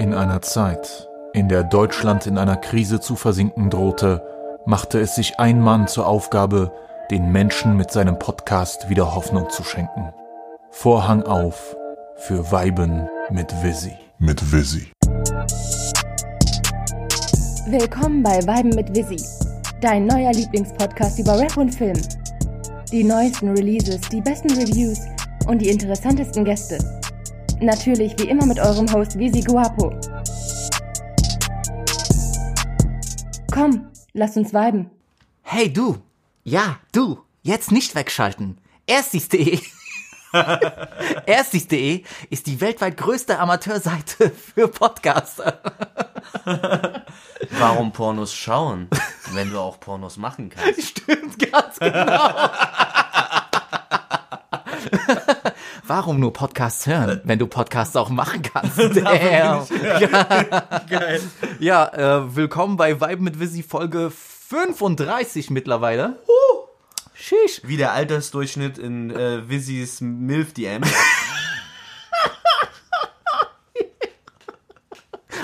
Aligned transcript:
In 0.00 0.14
einer 0.14 0.40
Zeit, 0.40 1.10
in 1.34 1.50
der 1.50 1.62
Deutschland 1.62 2.26
in 2.26 2.38
einer 2.38 2.56
Krise 2.56 3.00
zu 3.00 3.16
versinken 3.16 3.68
drohte, 3.68 4.22
machte 4.64 4.98
es 4.98 5.14
sich 5.14 5.38
ein 5.38 5.60
Mann 5.60 5.88
zur 5.88 6.06
Aufgabe, 6.06 6.72
den 7.10 7.30
Menschen 7.30 7.76
mit 7.76 7.90
seinem 7.90 8.18
Podcast 8.18 8.88
wieder 8.88 9.14
Hoffnung 9.14 9.50
zu 9.50 9.62
schenken. 9.62 10.10
Vorhang 10.70 11.24
auf 11.24 11.76
für 12.16 12.50
Weiben 12.50 13.10
mit 13.28 13.52
Visi. 13.62 13.92
Mit 14.18 14.40
Visi. 14.50 14.90
Willkommen 17.66 18.22
bei 18.22 18.38
Weiben 18.46 18.70
mit 18.70 18.96
Visi, 18.96 19.22
dein 19.82 20.06
neuer 20.06 20.32
Lieblingspodcast 20.32 21.18
über 21.18 21.38
Rap 21.38 21.58
und 21.58 21.74
Film. 21.74 22.00
Die 22.90 23.04
neuesten 23.04 23.50
Releases, 23.50 24.00
die 24.08 24.22
besten 24.22 24.52
Reviews 24.52 25.00
und 25.46 25.58
die 25.58 25.68
interessantesten 25.68 26.46
Gäste. 26.46 26.99
Natürlich 27.62 28.18
wie 28.18 28.28
immer 28.28 28.46
mit 28.46 28.58
eurem 28.58 28.90
Host 28.90 29.18
Visi 29.18 29.42
Guapo. 29.42 29.92
Komm, 33.52 33.86
lass 34.14 34.36
uns 34.38 34.54
viben. 34.54 34.90
Hey 35.42 35.70
du, 35.70 35.98
ja, 36.42 36.78
du, 36.92 37.18
jetzt 37.42 37.70
nicht 37.70 37.94
wegschalten. 37.94 38.56
Erstis.de 38.86 39.60
Erstis.de 41.26 42.04
ist 42.30 42.46
die 42.46 42.60
weltweit 42.62 42.96
größte 42.96 43.38
Amateurseite 43.38 44.30
für 44.30 44.68
Podcaster. 44.68 45.60
Warum 47.58 47.92
Pornos 47.92 48.32
schauen, 48.32 48.88
wenn 49.32 49.50
du 49.50 49.58
auch 49.58 49.78
Pornos 49.80 50.16
machen 50.16 50.48
kannst? 50.48 50.82
Stimmt, 50.82 51.38
ganz 51.38 51.78
genau. 51.78 52.50
Warum 55.90 56.20
nur 56.20 56.32
Podcasts 56.32 56.86
hören, 56.86 57.20
wenn 57.24 57.40
du 57.40 57.48
Podcasts 57.48 57.96
auch 57.96 58.10
machen 58.10 58.42
kannst? 58.42 58.78
Damn. 58.78 59.66
Geil. 60.88 61.20
Ja, 61.58 61.88
äh, 61.88 62.36
willkommen 62.36 62.76
bei 62.76 63.00
Vibe 63.00 63.20
mit 63.20 63.40
Visi 63.40 63.64
Folge 63.64 64.12
35 64.12 65.50
mittlerweile. 65.50 66.20
Sheesh. 67.12 67.62
Wie 67.64 67.76
der 67.76 67.90
Altersdurchschnitt 67.90 68.78
in 68.78 69.10
äh, 69.10 69.48
Wizzys 69.48 70.00
MILF 70.00 70.52
DM. 70.52 70.82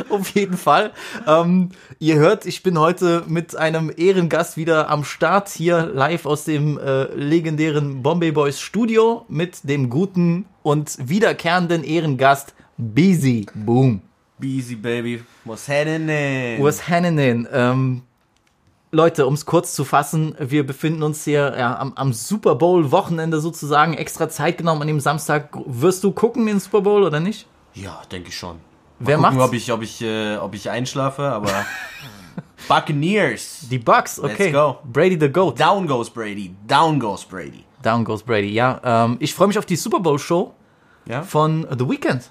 Auf 0.09 0.29
jeden 0.31 0.57
Fall. 0.57 0.93
Ähm, 1.27 1.71
ihr 1.99 2.17
hört, 2.17 2.47
ich 2.47 2.63
bin 2.63 2.79
heute 2.79 3.25
mit 3.27 3.57
einem 3.57 3.93
Ehrengast 3.97 4.57
wieder 4.57 4.89
am 4.89 5.05
Start 5.05 5.49
hier 5.49 5.87
live 5.87 6.27
aus 6.27 6.45
dem 6.45 6.79
äh, 6.79 7.05
legendären 7.15 8.03
Bombay 8.03 8.33
Boys 8.33 8.61
Studio 8.61 9.25
mit 9.29 9.69
dem 9.69 9.89
guten 9.89 10.47
und 10.63 10.97
wiederkehrenden 11.01 11.85
Ehrengast 11.85 12.55
Busy 12.77 13.47
Boom. 13.55 14.03
Busy 14.39 14.75
Baby. 14.75 15.23
Was 15.45 15.69
happening? 15.69 16.63
Was 16.63 16.87
Hannenin? 16.87 17.49
Ähm, 17.51 18.03
Leute, 18.93 19.27
um 19.27 19.35
es 19.35 19.47
kurz 19.47 19.75
zu 19.75 19.85
fassen, 19.85 20.35
wir 20.39 20.67
befinden 20.67 21.03
uns 21.03 21.25
hier 21.25 21.55
ja, 21.59 21.79
am, 21.79 21.95
am 21.95 22.13
Super 22.13 22.55
Bowl 22.55 22.91
Wochenende 22.93 23.41
sozusagen, 23.41 23.95
extra 23.95 24.29
Zeit 24.29 24.59
genommen 24.59 24.83
an 24.83 24.89
dem 24.89 25.01
Samstag. 25.01 25.57
Wirst 25.67 26.05
du 26.05 26.13
gucken 26.13 26.47
den 26.47 26.61
Super 26.61 26.83
Bowl 26.83 27.03
oder 27.03 27.21
nicht? 27.21 27.47
Ja, 27.75 28.03
denke 28.11 28.29
ich 28.29 28.37
schon. 28.37 28.59
Mal 28.99 29.07
Wer 29.09 29.17
gucken, 29.17 29.37
macht's? 29.37 29.49
ob 29.49 29.55
ich, 29.55 29.73
ob 29.73 29.83
ich, 29.83 30.03
äh, 30.03 30.37
ob 30.37 30.55
ich 30.55 30.71
einschlafe, 30.71 31.23
aber 31.23 31.51
Buccaneers. 32.69 33.67
Die 33.71 33.79
Bucks, 33.79 34.19
okay. 34.19 34.51
Let's 34.51 34.53
go. 34.53 34.79
Brady 34.85 35.19
the 35.21 35.29
Goat. 35.31 35.59
Down 35.61 35.87
goes 35.87 36.11
Brady. 36.11 36.55
Down 36.67 36.99
goes 36.99 37.25
Brady. 37.25 37.65
Down 37.83 38.05
goes 38.05 38.23
Brady, 38.23 38.53
ja. 38.53 38.81
Ähm, 38.83 39.17
ich 39.21 39.35
freue 39.35 39.49
mich 39.49 39.59
auf 39.59 39.67
die 39.67 39.77
Super 39.77 40.01
Bowl 40.01 40.19
Show 40.19 40.53
Ja? 41.07 41.23
von 41.23 41.67
The 41.79 41.89
Weeknd. 41.89 42.31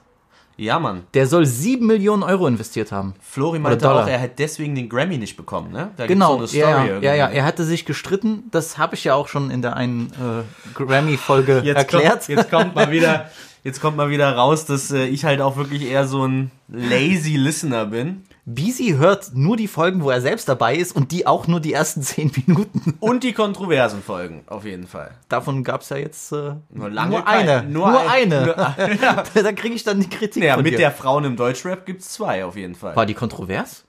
Ja, 0.58 0.80
Mann. 0.80 1.04
Der 1.14 1.28
soll 1.28 1.46
7 1.46 1.86
Millionen 1.86 2.24
Euro 2.24 2.48
investiert 2.48 2.90
haben. 2.92 3.14
Flori 3.20 3.60
meinte 3.60 3.92
auch, 3.92 4.08
er 4.08 4.18
hätte 4.18 4.36
deswegen 4.38 4.74
den 4.74 4.88
Grammy 4.88 5.18
nicht 5.18 5.36
bekommen, 5.36 5.72
ne? 5.74 5.92
Da 5.98 6.08
Genau, 6.08 6.46
so 6.46 6.58
eine 6.58 6.66
ja, 6.70 6.74
Story 6.86 6.90
ja, 7.06 7.14
ja, 7.14 7.14
ja, 7.16 7.28
er 7.28 7.44
hatte 7.44 7.66
sich 7.66 7.86
gestritten. 7.86 8.44
Das 8.52 8.78
habe 8.78 8.96
ich 8.96 9.04
ja 9.04 9.16
auch 9.16 9.28
schon 9.28 9.52
in 9.52 9.62
der 9.62 9.76
einen 9.76 10.08
äh, 10.14 10.74
Grammy-Folge 10.74 11.62
erklärt. 11.76 12.26
Kommt, 12.26 12.28
jetzt 12.30 12.50
kommt 12.50 12.74
mal 12.74 12.90
wieder, 12.90 13.30
jetzt 13.66 13.82
kommt 13.82 13.98
mal 13.98 14.10
wieder 14.10 14.34
raus, 14.34 14.66
dass 14.66 14.92
äh, 14.92 15.06
ich 15.08 15.26
halt 15.26 15.42
auch 15.42 15.58
wirklich 15.58 15.84
eher 15.90 16.08
so 16.08 16.26
ein 16.26 16.52
lazy 16.70 17.36
Listener 17.36 17.86
bin. 17.88 18.24
Beezy 18.48 18.94
hört 19.00 19.32
nur 19.34 19.58
die 19.58 19.68
Folgen, 19.68 20.04
wo 20.04 20.12
er 20.12 20.22
selbst 20.22 20.48
dabei 20.48 20.76
ist 20.76 20.96
und 20.96 21.12
die 21.12 21.26
auch 21.26 21.48
nur 21.48 21.60
die 21.60 21.74
ersten 21.74 22.02
10 22.04 22.32
Minuten. 22.46 22.94
Und 23.00 23.24
die 23.24 23.34
kontroversen 23.34 24.04
Folgen, 24.04 24.44
auf 24.46 24.66
jeden 24.66 24.86
Fall. 24.86 25.12
Davon 25.30 25.64
gab 25.64 25.82
es 25.82 25.90
ja 25.90 25.98
jetzt 25.98 26.32
äh, 26.32 26.54
Nur 26.70 26.90
lange 26.92 27.18
nur 27.18 27.28
eine. 27.28 27.64
nur 27.64 27.90
Nur, 27.90 28.02
ein- 28.10 28.32
eine. 28.32 28.54
da 29.34 29.52
kriege 29.52 29.74
ich 29.74 29.84
dann 29.84 30.00
die 30.00 30.10
Kritik 30.10 30.44
Ja, 30.44 30.54
von 30.56 30.64
mit 30.64 30.74
dir. 30.74 30.78
der 30.78 30.92
Frauen 30.92 31.24
im 31.26 31.36
Deutschrap 31.36 31.88
gibt's 31.88 32.12
zwei, 32.14 32.46
auf 32.46 32.56
jeden 32.56 32.76
Fall. 32.76 32.96
War 32.96 33.08
die 33.08 33.16
kontrovers? 33.16 33.84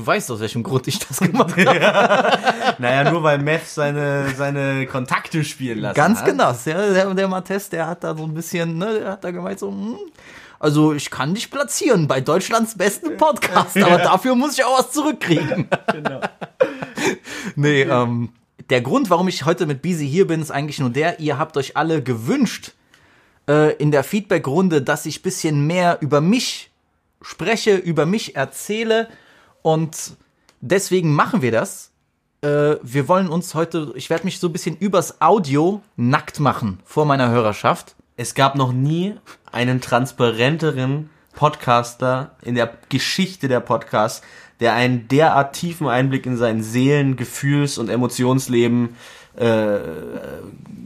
Du 0.00 0.06
weißt 0.06 0.30
aus 0.30 0.40
welchem 0.40 0.62
Grund 0.62 0.88
ich 0.88 0.98
das 0.98 1.18
gemacht 1.20 1.54
habe. 1.58 2.38
Naja, 2.78 3.10
nur 3.10 3.22
weil 3.22 3.38
Meth 3.38 3.66
seine, 3.66 4.34
seine 4.34 4.86
Kontakte 4.86 5.44
spielen 5.44 5.80
lassen 5.80 5.94
Ganz 5.94 6.20
hat. 6.20 6.26
genau. 6.26 6.54
Der, 6.64 6.94
der, 6.94 7.14
der 7.14 7.28
Mattes, 7.28 7.68
der 7.68 7.86
hat 7.86 8.02
da 8.02 8.16
so 8.16 8.24
ein 8.24 8.32
bisschen, 8.32 8.78
ne, 8.78 9.00
der 9.00 9.12
hat 9.12 9.24
da 9.24 9.30
gemeint 9.30 9.58
so, 9.58 9.68
hm, 9.68 9.98
also 10.58 10.94
ich 10.94 11.10
kann 11.10 11.34
dich 11.34 11.50
platzieren 11.50 12.08
bei 12.08 12.22
Deutschlands 12.22 12.78
besten 12.78 13.18
Podcast, 13.18 13.76
aber 13.82 13.98
dafür 13.98 14.34
muss 14.36 14.54
ich 14.54 14.64
auch 14.64 14.78
was 14.78 14.90
zurückkriegen. 14.90 15.68
Genau. 15.92 16.22
nee, 17.56 17.82
ähm, 17.82 18.30
der 18.70 18.80
Grund, 18.80 19.10
warum 19.10 19.28
ich 19.28 19.44
heute 19.44 19.66
mit 19.66 19.82
Beezy 19.82 20.08
hier 20.08 20.26
bin, 20.26 20.40
ist 20.40 20.50
eigentlich 20.50 20.78
nur 20.78 20.88
der, 20.88 21.20
ihr 21.20 21.38
habt 21.38 21.58
euch 21.58 21.76
alle 21.76 22.02
gewünscht 22.02 22.72
äh, 23.50 23.74
in 23.74 23.90
der 23.90 24.02
Feedback-Runde, 24.02 24.80
dass 24.80 25.04
ich 25.04 25.20
bisschen 25.20 25.66
mehr 25.66 25.98
über 26.00 26.22
mich 26.22 26.70
spreche, 27.20 27.76
über 27.76 28.06
mich 28.06 28.34
erzähle 28.34 29.08
und 29.62 30.16
deswegen 30.60 31.12
machen 31.14 31.42
wir 31.42 31.52
das. 31.52 31.90
Äh, 32.42 32.76
wir 32.82 33.08
wollen 33.08 33.28
uns 33.28 33.54
heute, 33.54 33.92
ich 33.96 34.10
werde 34.10 34.24
mich 34.24 34.38
so 34.38 34.48
ein 34.48 34.52
bisschen 34.52 34.76
übers 34.76 35.20
Audio 35.20 35.82
nackt 35.96 36.40
machen 36.40 36.80
vor 36.84 37.04
meiner 37.04 37.30
Hörerschaft. 37.30 37.94
Es 38.16 38.34
gab 38.34 38.54
noch 38.54 38.72
nie 38.72 39.14
einen 39.52 39.80
transparenteren 39.80 41.10
Podcaster 41.34 42.32
in 42.42 42.54
der 42.54 42.72
Geschichte 42.88 43.48
der 43.48 43.60
Podcasts, 43.60 44.22
der 44.60 44.74
einen 44.74 45.08
derart 45.08 45.54
tiefen 45.54 45.86
Einblick 45.88 46.26
in 46.26 46.36
sein 46.36 46.62
Seelen-, 46.62 47.16
Gefühls- 47.16 47.78
und 47.78 47.88
Emotionsleben 47.88 48.96
äh, 49.38 49.78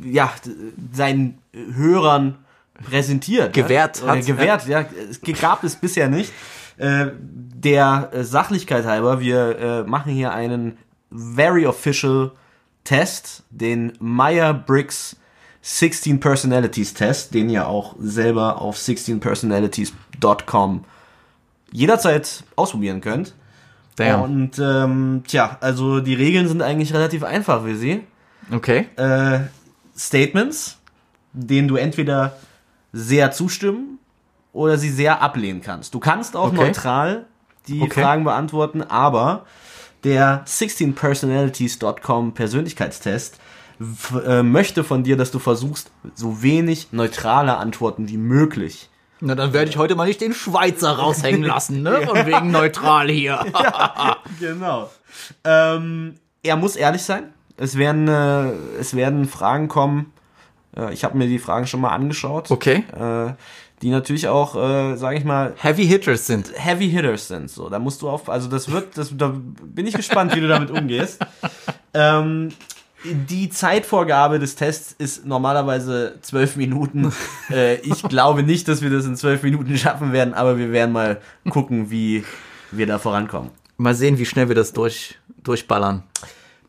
ja, 0.04 0.32
d- 0.44 0.50
seinen 0.92 1.38
Hörern 1.52 2.36
präsentiert. 2.84 3.52
Gewährt 3.52 4.00
ja? 4.00 4.06
Hat, 4.08 4.26
Gewährt, 4.26 4.66
ja. 4.68 4.84
Es 5.10 5.20
gab 5.40 5.64
es 5.64 5.76
bisher 5.76 6.08
nicht. 6.08 6.32
Äh, 6.76 7.06
der 7.20 8.10
äh, 8.12 8.24
Sachlichkeit 8.24 8.84
halber, 8.84 9.20
wir 9.20 9.58
äh, 9.58 9.84
machen 9.84 10.12
hier 10.12 10.32
einen 10.32 10.76
very 11.10 11.66
official 11.66 12.32
Test, 12.82 13.44
den 13.50 13.92
Meyer-Briggs 13.98 15.16
16 15.62 16.20
Personalities 16.20 16.92
Test, 16.92 17.32
den 17.32 17.48
ihr 17.48 17.66
auch 17.66 17.94
selber 17.98 18.60
auf 18.60 18.76
16personalities.com 18.76 20.84
jederzeit 21.72 22.44
ausprobieren 22.56 23.00
könnt. 23.00 23.34
Damn. 23.96 24.22
Und 24.22 24.58
ähm, 24.58 25.22
tja, 25.26 25.56
also 25.60 26.00
die 26.00 26.14
Regeln 26.14 26.48
sind 26.48 26.60
eigentlich 26.60 26.92
relativ 26.92 27.22
einfach 27.22 27.62
für 27.62 27.76
sie. 27.76 28.02
Okay. 28.52 28.88
Äh, 28.96 29.40
Statements, 29.96 30.78
denen 31.32 31.68
du 31.68 31.76
entweder 31.76 32.36
sehr 32.92 33.30
zustimmen 33.30 33.93
oder 34.54 34.78
sie 34.78 34.88
sehr 34.90 35.20
ablehnen 35.20 35.60
kannst. 35.60 35.92
Du 35.94 36.00
kannst 36.00 36.34
auch 36.36 36.46
Okay. 36.48 36.56
neutral 36.56 37.26
die 37.68 37.82
Okay. 37.82 38.00
Fragen 38.02 38.24
beantworten, 38.24 38.80
aber 38.82 39.44
der 40.04 40.44
16personalities.com 40.46 42.32
Persönlichkeitstest 42.34 43.38
äh, 44.26 44.42
möchte 44.42 44.84
von 44.84 45.02
dir, 45.02 45.16
dass 45.16 45.30
du 45.30 45.38
versuchst, 45.38 45.90
so 46.14 46.42
wenig 46.42 46.88
neutrale 46.92 47.56
Antworten 47.56 48.08
wie 48.08 48.16
möglich 48.18 48.88
Na, 49.20 49.34
dann 49.34 49.52
werde 49.52 49.70
ich 49.70 49.76
heute 49.78 49.94
mal 49.96 50.06
nicht 50.06 50.20
den 50.20 50.32
Schweizer 50.34 50.92
raushängen 50.92 51.42
lassen, 51.42 51.82
ne? 51.82 52.02
Von 52.06 52.16
wegen 52.26 52.50
neutral 52.50 53.10
hier. 53.10 53.44
Genau. 54.40 54.90
Ähm, 55.44 56.14
er 56.42 56.56
muss 56.56 56.76
ehrlich 56.76 57.02
sein. 57.02 57.32
Es 57.56 57.76
werden, 57.78 58.08
äh, 58.08 58.50
es 58.80 58.94
werden 58.94 59.26
Fragen 59.26 59.68
kommen. 59.68 60.12
Äh, 60.76 60.92
ich 60.92 61.04
habe 61.04 61.16
mir 61.16 61.26
die 61.28 61.38
Fragen 61.38 61.66
schon 61.66 61.80
mal 61.80 61.90
angeschaut. 61.94 62.50
Okay. 62.50 62.84
Äh, 62.98 63.32
die 63.82 63.90
natürlich 63.90 64.28
auch, 64.28 64.56
äh, 64.56 64.96
sage 64.96 65.18
ich 65.18 65.24
mal, 65.24 65.54
Heavy 65.56 65.86
Hitters 65.86 66.26
sind. 66.26 66.52
Heavy 66.54 66.90
Hitters 66.90 67.28
sind. 67.28 67.50
So, 67.50 67.68
da 67.68 67.78
musst 67.78 68.02
du 68.02 68.08
auf, 68.08 68.28
also 68.28 68.48
das 68.48 68.70
wird, 68.70 68.96
das, 68.96 69.14
da 69.16 69.34
bin 69.62 69.86
ich 69.86 69.94
gespannt, 69.94 70.34
wie 70.34 70.40
du 70.40 70.48
damit 70.48 70.70
umgehst. 70.70 71.20
Ähm, 71.96 72.48
die 73.04 73.50
Zeitvorgabe 73.50 74.40
des 74.40 74.56
Tests 74.56 74.96
ist 74.98 75.24
normalerweise 75.24 76.18
zwölf 76.22 76.56
Minuten. 76.56 77.12
Äh, 77.50 77.76
ich 77.82 78.02
glaube 78.02 78.42
nicht, 78.42 78.66
dass 78.66 78.82
wir 78.82 78.90
das 78.90 79.04
in 79.04 79.16
zwölf 79.16 79.44
Minuten 79.44 79.76
schaffen 79.76 80.12
werden, 80.12 80.34
aber 80.34 80.58
wir 80.58 80.72
werden 80.72 80.92
mal 80.92 81.20
gucken, 81.50 81.90
wie 81.90 82.24
wir 82.72 82.86
da 82.86 82.98
vorankommen. 82.98 83.50
Mal 83.76 83.94
sehen, 83.94 84.18
wie 84.18 84.24
schnell 84.24 84.48
wir 84.48 84.56
das 84.56 84.72
durch, 84.72 85.18
durchballern. 85.42 86.02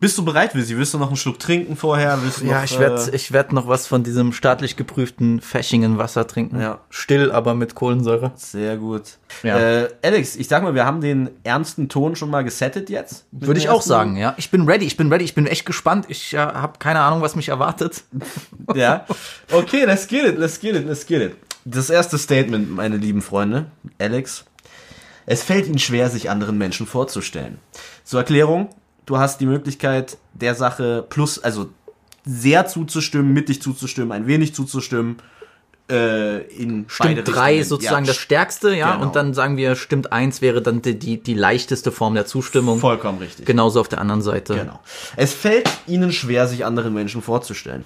Bist 0.06 0.20
du 0.20 0.24
bereit, 0.24 0.54
Visi? 0.54 0.78
Willst 0.78 0.94
du 0.94 1.00
noch 1.00 1.08
einen 1.08 1.16
Schluck 1.16 1.40
trinken 1.40 1.76
vorher? 1.76 2.20
Ja, 2.44 2.58
noch, 2.58 2.64
ich 2.64 2.78
werde 2.78 3.12
äh, 3.12 3.16
ich 3.16 3.32
werd 3.32 3.52
noch 3.52 3.68
was 3.68 3.88
von 3.88 4.04
diesem 4.04 4.34
staatlich 4.34 4.76
geprüften 4.76 5.42
Fächingen 5.42 5.98
Wasser 5.98 6.28
trinken. 6.28 6.62
Ja. 6.62 6.82
Still, 6.92 7.32
aber 7.32 7.56
mit 7.56 7.74
Kohlensäure. 7.74 8.32
Sehr 8.36 8.78
gut. 8.78 9.18
Ja. 9.42 9.58
Äh, 9.58 9.90
Alex, 10.04 10.36
ich 10.36 10.48
sag 10.48 10.62
mal, 10.62 10.76
wir 10.76 10.86
haben 10.86 11.02
den 11.02 11.32
ernsten 11.44 11.90
Ton 11.90 12.16
schon 12.16 12.30
mal 12.30 12.44
gesettet 12.44 12.92
jetzt. 12.92 13.26
Würde 13.32 13.60
ich 13.60 13.68
auch 13.68 13.82
sagen, 13.82 14.16
ja. 14.16 14.36
Ich 14.38 14.52
bin 14.52 14.70
ready, 14.70 14.86
ich 14.86 14.96
bin 14.96 15.12
ready, 15.12 15.24
ich 15.24 15.34
bin 15.34 15.48
echt 15.48 15.66
gespannt. 15.66 16.06
Ich 16.10 16.36
äh, 16.36 16.38
habe 16.38 16.78
keine 16.78 17.00
Ahnung, 17.00 17.24
was 17.24 17.36
mich 17.36 17.50
erwartet. 17.50 18.04
Ja. 18.76 19.08
Okay, 19.52 19.86
let's 19.86 20.08
get 20.08 20.24
it, 20.24 20.38
let's 20.38 20.60
get 20.60 20.76
it, 20.76 20.86
let's 20.86 21.08
get 21.08 21.22
it. 21.22 21.36
Das 21.66 21.90
erste 21.90 22.20
Statement, 22.20 22.70
meine 22.70 22.98
lieben 22.98 23.24
Freunde, 23.24 23.66
Alex. 23.98 24.46
Es 25.26 25.42
fällt 25.42 25.66
Ihnen 25.66 25.80
schwer, 25.80 26.12
sich 26.12 26.30
anderen 26.30 26.60
Menschen 26.60 26.86
vorzustellen. 26.86 27.58
Zur 28.04 28.20
Erklärung, 28.20 28.70
du 29.06 29.18
hast 29.18 29.40
die 29.40 29.46
Möglichkeit, 29.46 30.18
der 30.34 30.56
Sache 30.56 31.06
plus, 31.10 31.40
also 31.40 31.70
sehr 32.26 32.66
zuzustimmen, 32.66 33.34
mittig 33.34 33.62
zuzustimmen, 33.62 34.12
ein 34.12 34.28
wenig 34.28 34.56
zuzustimmen, 34.56 35.18
äh, 35.90 36.42
in 36.48 36.86
Stimmt 36.88 37.28
drei 37.28 37.58
Richtungen. 37.58 37.64
sozusagen 37.66 38.06
Ja, 38.06 38.08
das 38.08 38.18
Stärkste, 38.18 38.76
ja. 38.76 38.94
Genau. 38.94 39.06
Und 39.06 39.16
dann 39.16 39.34
sagen 39.36 39.58
wir, 39.58 39.76
stimmt 39.76 40.12
eins 40.12 40.42
wäre 40.42 40.62
dann 40.62 40.82
die, 40.82 40.98
die, 40.98 41.22
die 41.22 41.36
leichteste 41.36 41.92
Form 41.92 42.16
der 42.16 42.26
Zustimmung. 42.26 42.80
Vollkommen 42.80 43.20
richtig. 43.20 43.46
Genauso 43.46 43.80
auf 43.80 43.88
der 43.88 44.02
anderen 44.02 44.24
Seite. 44.24 44.56
Genau. 44.56 44.80
Es 45.16 45.34
fällt 45.34 45.70
Ihnen 45.86 46.12
schwer, 46.12 46.48
sich 46.48 46.66
anderen 46.66 46.94
Menschen 46.94 47.22
vorzustellen. 47.22 47.86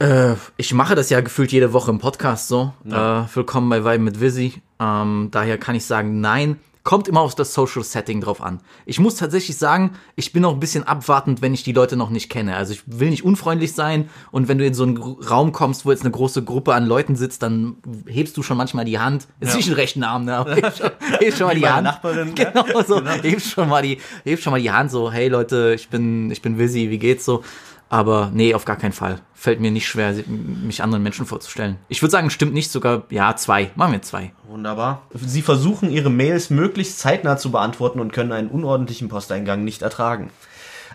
Äh, 0.00 0.34
ich 0.56 0.74
mache 0.74 0.96
das 0.96 1.08
ja 1.08 1.20
gefühlt 1.20 1.52
jede 1.52 1.72
Woche 1.72 1.92
im 1.92 2.00
Podcast 2.00 2.48
so. 2.48 2.72
Äh, 2.84 2.90
willkommen 2.92 3.70
bei 3.70 3.84
Vibe 3.84 4.02
mit 4.02 4.20
Visi. 4.20 4.60
Ähm, 4.80 5.28
daher 5.30 5.58
kann 5.58 5.76
ich 5.76 5.86
sagen, 5.86 6.20
nein. 6.20 6.58
Kommt 6.86 7.08
immer 7.08 7.20
auf 7.20 7.34
das 7.34 7.52
Social 7.52 7.82
Setting 7.82 8.20
drauf 8.20 8.40
an. 8.40 8.60
Ich 8.84 9.00
muss 9.00 9.16
tatsächlich 9.16 9.56
sagen, 9.56 9.96
ich 10.14 10.32
bin 10.32 10.44
auch 10.44 10.52
ein 10.52 10.60
bisschen 10.60 10.84
abwartend, 10.84 11.42
wenn 11.42 11.52
ich 11.52 11.64
die 11.64 11.72
Leute 11.72 11.96
noch 11.96 12.10
nicht 12.10 12.30
kenne. 12.30 12.54
Also 12.54 12.74
ich 12.74 12.82
will 12.86 13.10
nicht 13.10 13.24
unfreundlich 13.24 13.72
sein 13.72 14.08
und 14.30 14.46
wenn 14.46 14.58
du 14.58 14.64
in 14.64 14.72
so 14.72 14.84
einen 14.84 14.96
Raum 14.96 15.50
kommst, 15.50 15.84
wo 15.84 15.90
jetzt 15.90 16.02
eine 16.02 16.12
große 16.12 16.44
Gruppe 16.44 16.74
an 16.74 16.86
Leuten 16.86 17.16
sitzt, 17.16 17.42
dann 17.42 17.74
hebst 18.06 18.36
du 18.36 18.44
schon 18.44 18.56
manchmal 18.56 18.84
die 18.84 19.00
Hand. 19.00 19.26
Ist 19.40 19.50
Ja. 19.50 19.56
nicht 19.56 19.68
ein 19.68 19.74
rechten 19.74 20.04
Arm, 20.04 20.26
ne? 20.26 20.36
Aber 20.36 20.54
heb 20.54 20.76
schon, 20.76 20.90
heb 21.18 21.34
schon 21.36 21.46
mal 21.48 21.56
die 21.56 21.68
Hand. 21.68 21.82
Nachbarin, 21.82 22.28
ne? 22.28 22.34
Genau 22.34 22.82
so. 22.86 23.04
Heb 23.04 23.40
schon 23.42 23.68
mal 23.68 23.82
die, 23.82 23.98
heb 24.22 24.40
schon 24.40 24.52
mal 24.52 24.62
die 24.62 24.70
Hand 24.70 24.92
so, 24.92 25.10
hey 25.10 25.26
Leute, 25.26 25.72
ich 25.74 25.88
bin, 25.88 26.30
ich 26.30 26.40
bin 26.40 26.56
Visi, 26.56 26.88
wie 26.88 26.98
geht's 26.98 27.24
so? 27.24 27.42
Aber 27.88 28.30
nee, 28.34 28.52
auf 28.52 28.64
gar 28.64 28.76
keinen 28.76 28.92
Fall. 28.92 29.20
Fällt 29.32 29.60
mir 29.60 29.70
nicht 29.70 29.86
schwer, 29.86 30.12
mich 30.26 30.82
anderen 30.82 31.04
Menschen 31.04 31.24
vorzustellen. 31.24 31.76
Ich 31.88 32.02
würde 32.02 32.10
sagen, 32.10 32.30
stimmt 32.30 32.52
nicht 32.52 32.70
sogar, 32.72 33.04
ja, 33.10 33.36
zwei. 33.36 33.70
Machen 33.76 33.92
wir 33.92 34.02
zwei. 34.02 34.32
Wunderbar. 34.48 35.02
Sie 35.14 35.42
versuchen, 35.42 35.90
Ihre 35.90 36.10
Mails 36.10 36.50
möglichst 36.50 36.98
zeitnah 36.98 37.36
zu 37.36 37.52
beantworten 37.52 38.00
und 38.00 38.12
können 38.12 38.32
einen 38.32 38.48
unordentlichen 38.48 39.08
Posteingang 39.08 39.62
nicht 39.62 39.82
ertragen. 39.82 40.30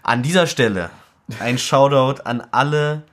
An 0.04 0.22
dieser 0.22 0.48
Stelle 0.48 0.90
ein 1.40 1.58
Shoutout 1.58 2.24
an 2.24 2.44
alle 2.52 3.04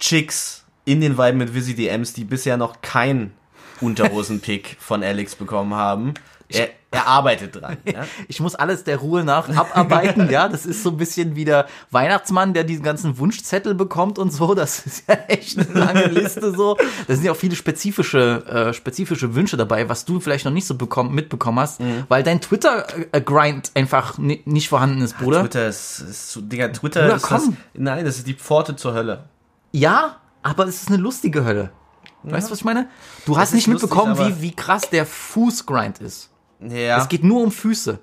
Chicks 0.00 0.64
in 0.84 1.00
den 1.00 1.18
Vibe 1.18 1.36
mit 1.36 1.54
Visi 1.54 1.74
DMs, 1.74 2.14
die 2.14 2.24
bisher 2.24 2.56
noch 2.56 2.80
kein 2.82 3.32
Unterhosen-Pick 3.80 4.76
von 4.80 5.02
Alex 5.04 5.36
bekommen 5.36 5.74
haben. 5.74 6.14
Er, 6.50 6.68
er 6.90 7.06
arbeitet 7.06 7.60
dran. 7.60 7.76
Ja? 7.84 8.06
Ich 8.28 8.40
muss 8.40 8.54
alles 8.54 8.84
der 8.84 8.98
Ruhe 8.98 9.22
nach 9.22 9.48
abarbeiten, 9.54 10.30
ja. 10.30 10.48
Das 10.48 10.64
ist 10.64 10.82
so 10.82 10.90
ein 10.90 10.96
bisschen 10.96 11.36
wie 11.36 11.44
der 11.44 11.66
Weihnachtsmann, 11.90 12.54
der 12.54 12.64
diesen 12.64 12.82
ganzen 12.82 13.18
Wunschzettel 13.18 13.74
bekommt 13.74 14.18
und 14.18 14.32
so. 14.32 14.54
Das 14.54 14.78
ist 14.86 15.08
ja 15.08 15.14
echt 15.28 15.58
eine 15.58 15.78
lange 15.78 16.06
Liste 16.06 16.54
so. 16.54 16.76
Da 17.06 17.14
sind 17.14 17.24
ja 17.24 17.32
auch 17.32 17.36
viele 17.36 17.56
spezifische, 17.56 18.44
äh, 18.46 18.72
spezifische 18.72 19.34
Wünsche 19.34 19.56
dabei, 19.56 19.88
was 19.88 20.04
du 20.04 20.20
vielleicht 20.20 20.44
noch 20.44 20.52
nicht 20.52 20.66
so 20.66 20.76
bekommen, 20.76 21.14
mitbekommen 21.14 21.60
hast, 21.60 21.80
weil 22.08 22.22
dein 22.22 22.40
Twitter-Grind 22.40 23.72
einfach 23.74 24.16
ni 24.18 24.42
nicht 24.44 24.68
vorhanden 24.68 25.02
ist, 25.02 25.18
Bruder. 25.18 25.40
Twitter 25.42 25.68
ist, 25.68 26.00
ist 26.00 26.32
so, 26.32 26.40
Digga, 26.40 26.68
Twitter 26.68 27.02
Bruder, 27.02 27.16
ist 27.16 27.30
das, 27.30 27.42
komm. 27.42 27.56
nein, 27.74 28.04
das 28.04 28.16
ist 28.18 28.26
die 28.26 28.34
Pforte 28.34 28.76
zur 28.76 28.94
Hölle. 28.94 29.24
Ja, 29.72 30.16
aber 30.42 30.66
es 30.66 30.82
ist 30.82 30.88
eine 30.88 30.96
lustige 30.96 31.44
Hölle. 31.44 31.70
Weißt 32.22 32.48
du, 32.48 32.52
was 32.52 32.58
ich 32.58 32.64
meine? 32.64 32.88
Du 33.26 33.36
hast 33.36 33.50
ist 33.50 33.54
nicht 33.54 33.66
lustig, 33.68 33.90
mitbekommen, 33.90 34.18
wie, 34.18 34.42
wie 34.42 34.56
krass 34.56 34.90
der 34.90 35.06
Fußgrind 35.06 36.00
ist. 36.00 36.30
Ja. 36.60 37.00
Es 37.00 37.08
geht 37.08 37.24
nur 37.24 37.42
um 37.42 37.52
Füße. 37.52 37.98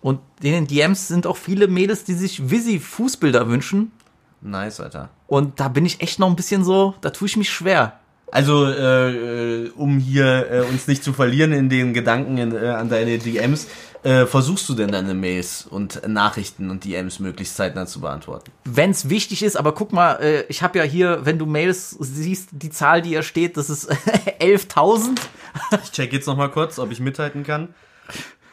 Und 0.00 0.20
in 0.42 0.52
den 0.52 0.66
DMs 0.66 1.08
sind 1.08 1.26
auch 1.26 1.36
viele 1.36 1.66
Mädels, 1.66 2.04
die 2.04 2.14
sich 2.14 2.50
Visi-Fußbilder 2.50 3.48
wünschen. 3.48 3.90
nice, 4.40 4.80
Alter. 4.80 5.10
Und 5.26 5.58
da 5.60 5.68
bin 5.68 5.84
ich 5.84 6.00
echt 6.00 6.18
noch 6.18 6.28
ein 6.28 6.36
bisschen 6.36 6.64
so, 6.64 6.94
da 7.00 7.10
tue 7.10 7.26
ich 7.26 7.36
mich 7.36 7.50
schwer. 7.50 7.98
Also, 8.30 8.66
äh, 8.66 9.64
äh, 9.64 9.70
um 9.70 9.98
hier 9.98 10.50
äh, 10.50 10.60
uns 10.60 10.86
nicht 10.86 11.02
zu 11.02 11.12
verlieren 11.12 11.52
in 11.52 11.68
den 11.70 11.94
Gedanken 11.94 12.36
in, 12.36 12.54
äh, 12.54 12.68
an 12.68 12.90
deine 12.90 13.18
DMs, 13.18 13.66
äh, 14.02 14.26
versuchst 14.26 14.68
du 14.68 14.74
denn 14.74 14.92
deine 14.92 15.14
Mails 15.14 15.66
und 15.68 16.06
Nachrichten 16.06 16.70
und 16.70 16.84
DMs 16.84 17.18
möglichst 17.20 17.56
zeitnah 17.56 17.86
zu 17.86 18.00
beantworten? 18.00 18.50
Wenn 18.64 18.90
es 18.90 19.08
wichtig 19.08 19.42
ist, 19.42 19.56
aber 19.56 19.72
guck 19.72 19.92
mal, 19.92 20.16
äh, 20.20 20.42
ich 20.48 20.62
habe 20.62 20.78
ja 20.78 20.84
hier, 20.84 21.24
wenn 21.24 21.38
du 21.38 21.46
Mails 21.46 21.96
siehst, 21.98 22.50
die 22.52 22.70
Zahl, 22.70 23.02
die 23.02 23.10
hier 23.10 23.22
steht, 23.22 23.56
das 23.56 23.70
ist 23.70 23.90
11.000. 24.40 25.18
Ich 25.82 25.90
check 25.92 26.12
jetzt 26.12 26.26
noch 26.26 26.36
mal 26.36 26.50
kurz, 26.50 26.78
ob 26.78 26.92
ich 26.92 27.00
mithalten 27.00 27.42
kann. 27.44 27.74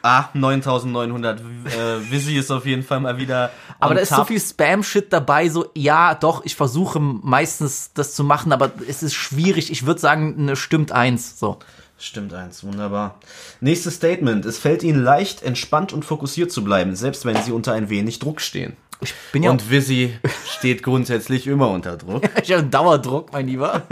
Ah, 0.02 0.28
9900. 0.34 1.40
Äh, 1.40 2.10
Visi 2.10 2.36
ist 2.36 2.50
auf 2.50 2.64
jeden 2.64 2.82
Fall 2.82 3.00
mal 3.00 3.18
wieder. 3.18 3.50
Aber 3.80 3.94
da 3.94 4.00
ist 4.00 4.10
so 4.10 4.16
top. 4.16 4.28
viel 4.28 4.40
Spam-Shit 4.40 5.12
dabei, 5.12 5.48
so, 5.48 5.66
ja, 5.74 6.14
doch, 6.14 6.44
ich 6.44 6.54
versuche 6.54 7.00
meistens 7.00 7.90
das 7.94 8.14
zu 8.14 8.22
machen, 8.22 8.52
aber 8.52 8.70
es 8.88 9.02
ist 9.02 9.14
schwierig. 9.14 9.70
Ich 9.70 9.86
würde 9.86 10.00
sagen, 10.00 10.36
eine 10.38 10.56
stimmt 10.56 10.92
eins, 10.92 11.38
so. 11.38 11.58
Stimmt 11.98 12.34
eins, 12.34 12.62
wunderbar. 12.62 13.18
Nächstes 13.60 13.94
Statement. 13.94 14.44
Es 14.44 14.58
fällt 14.58 14.82
Ihnen 14.82 15.02
leicht, 15.02 15.42
entspannt 15.42 15.92
und 15.92 16.04
fokussiert 16.04 16.52
zu 16.52 16.62
bleiben, 16.62 16.94
selbst 16.94 17.24
wenn 17.24 17.42
Sie 17.42 17.52
unter 17.52 17.72
ein 17.72 17.88
wenig 17.88 18.18
Druck 18.18 18.40
stehen. 18.42 18.76
Ich 19.00 19.14
bin 19.32 19.42
ja 19.42 19.50
Und 19.50 19.70
Visi 19.70 20.18
steht 20.48 20.82
grundsätzlich 20.82 21.46
immer 21.46 21.68
unter 21.68 21.96
Druck. 21.96 22.22
ich 22.42 22.50
hab 22.52 22.60
einen 22.60 22.70
Dauerdruck, 22.70 23.32
mein 23.32 23.46
Lieber. 23.46 23.82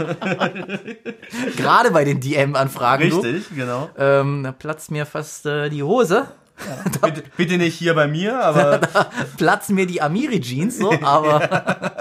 Gerade 1.55 1.91
bei 1.91 2.03
den 2.03 2.19
DM-Anfragen. 2.19 3.09
du. 3.09 3.19
Richtig, 3.19 3.55
genau. 3.55 3.89
Ähm, 3.97 4.43
da 4.43 4.51
platzt 4.51 4.89
mir 4.91 5.05
fast 5.05 5.45
äh, 5.45 5.69
die 5.69 5.83
Hose. 5.83 6.27
Bitte, 7.01 7.23
bitte 7.35 7.57
nicht 7.57 7.75
hier 7.75 7.93
bei 7.93 8.07
mir, 8.07 8.39
aber 8.39 8.79
platzen 9.37 9.75
mir 9.75 9.85
die 9.85 10.01
Amiri-Jeans 10.01 10.77
so, 10.77 10.91
aber 11.01 11.91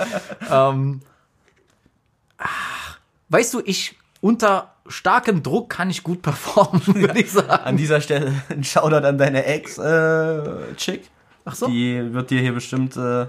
ähm, 0.51 1.01
ach, 2.39 2.99
weißt 3.29 3.55
du, 3.55 3.63
ich 3.65 3.97
unter 4.21 4.75
starkem 4.87 5.43
Druck 5.43 5.71
kann 5.71 5.91
ich 5.91 6.03
gut 6.03 6.23
performen, 6.23 6.83
würde 6.87 7.21
ich 7.21 7.33
sagen. 7.33 7.51
an 7.51 7.77
dieser 7.77 8.01
Stelle 8.01 8.33
ein 8.49 8.65
Shoutout 8.65 9.07
an 9.07 9.19
deine 9.19 9.45
Ex-Chick. 9.45 11.11
Ach 11.47 11.55
so. 11.55 11.67
Die 11.67 12.15
wird 12.15 12.31
dir 12.31 12.41
hier 12.41 12.53
bestimmt 12.53 12.97
äh, 12.97 13.27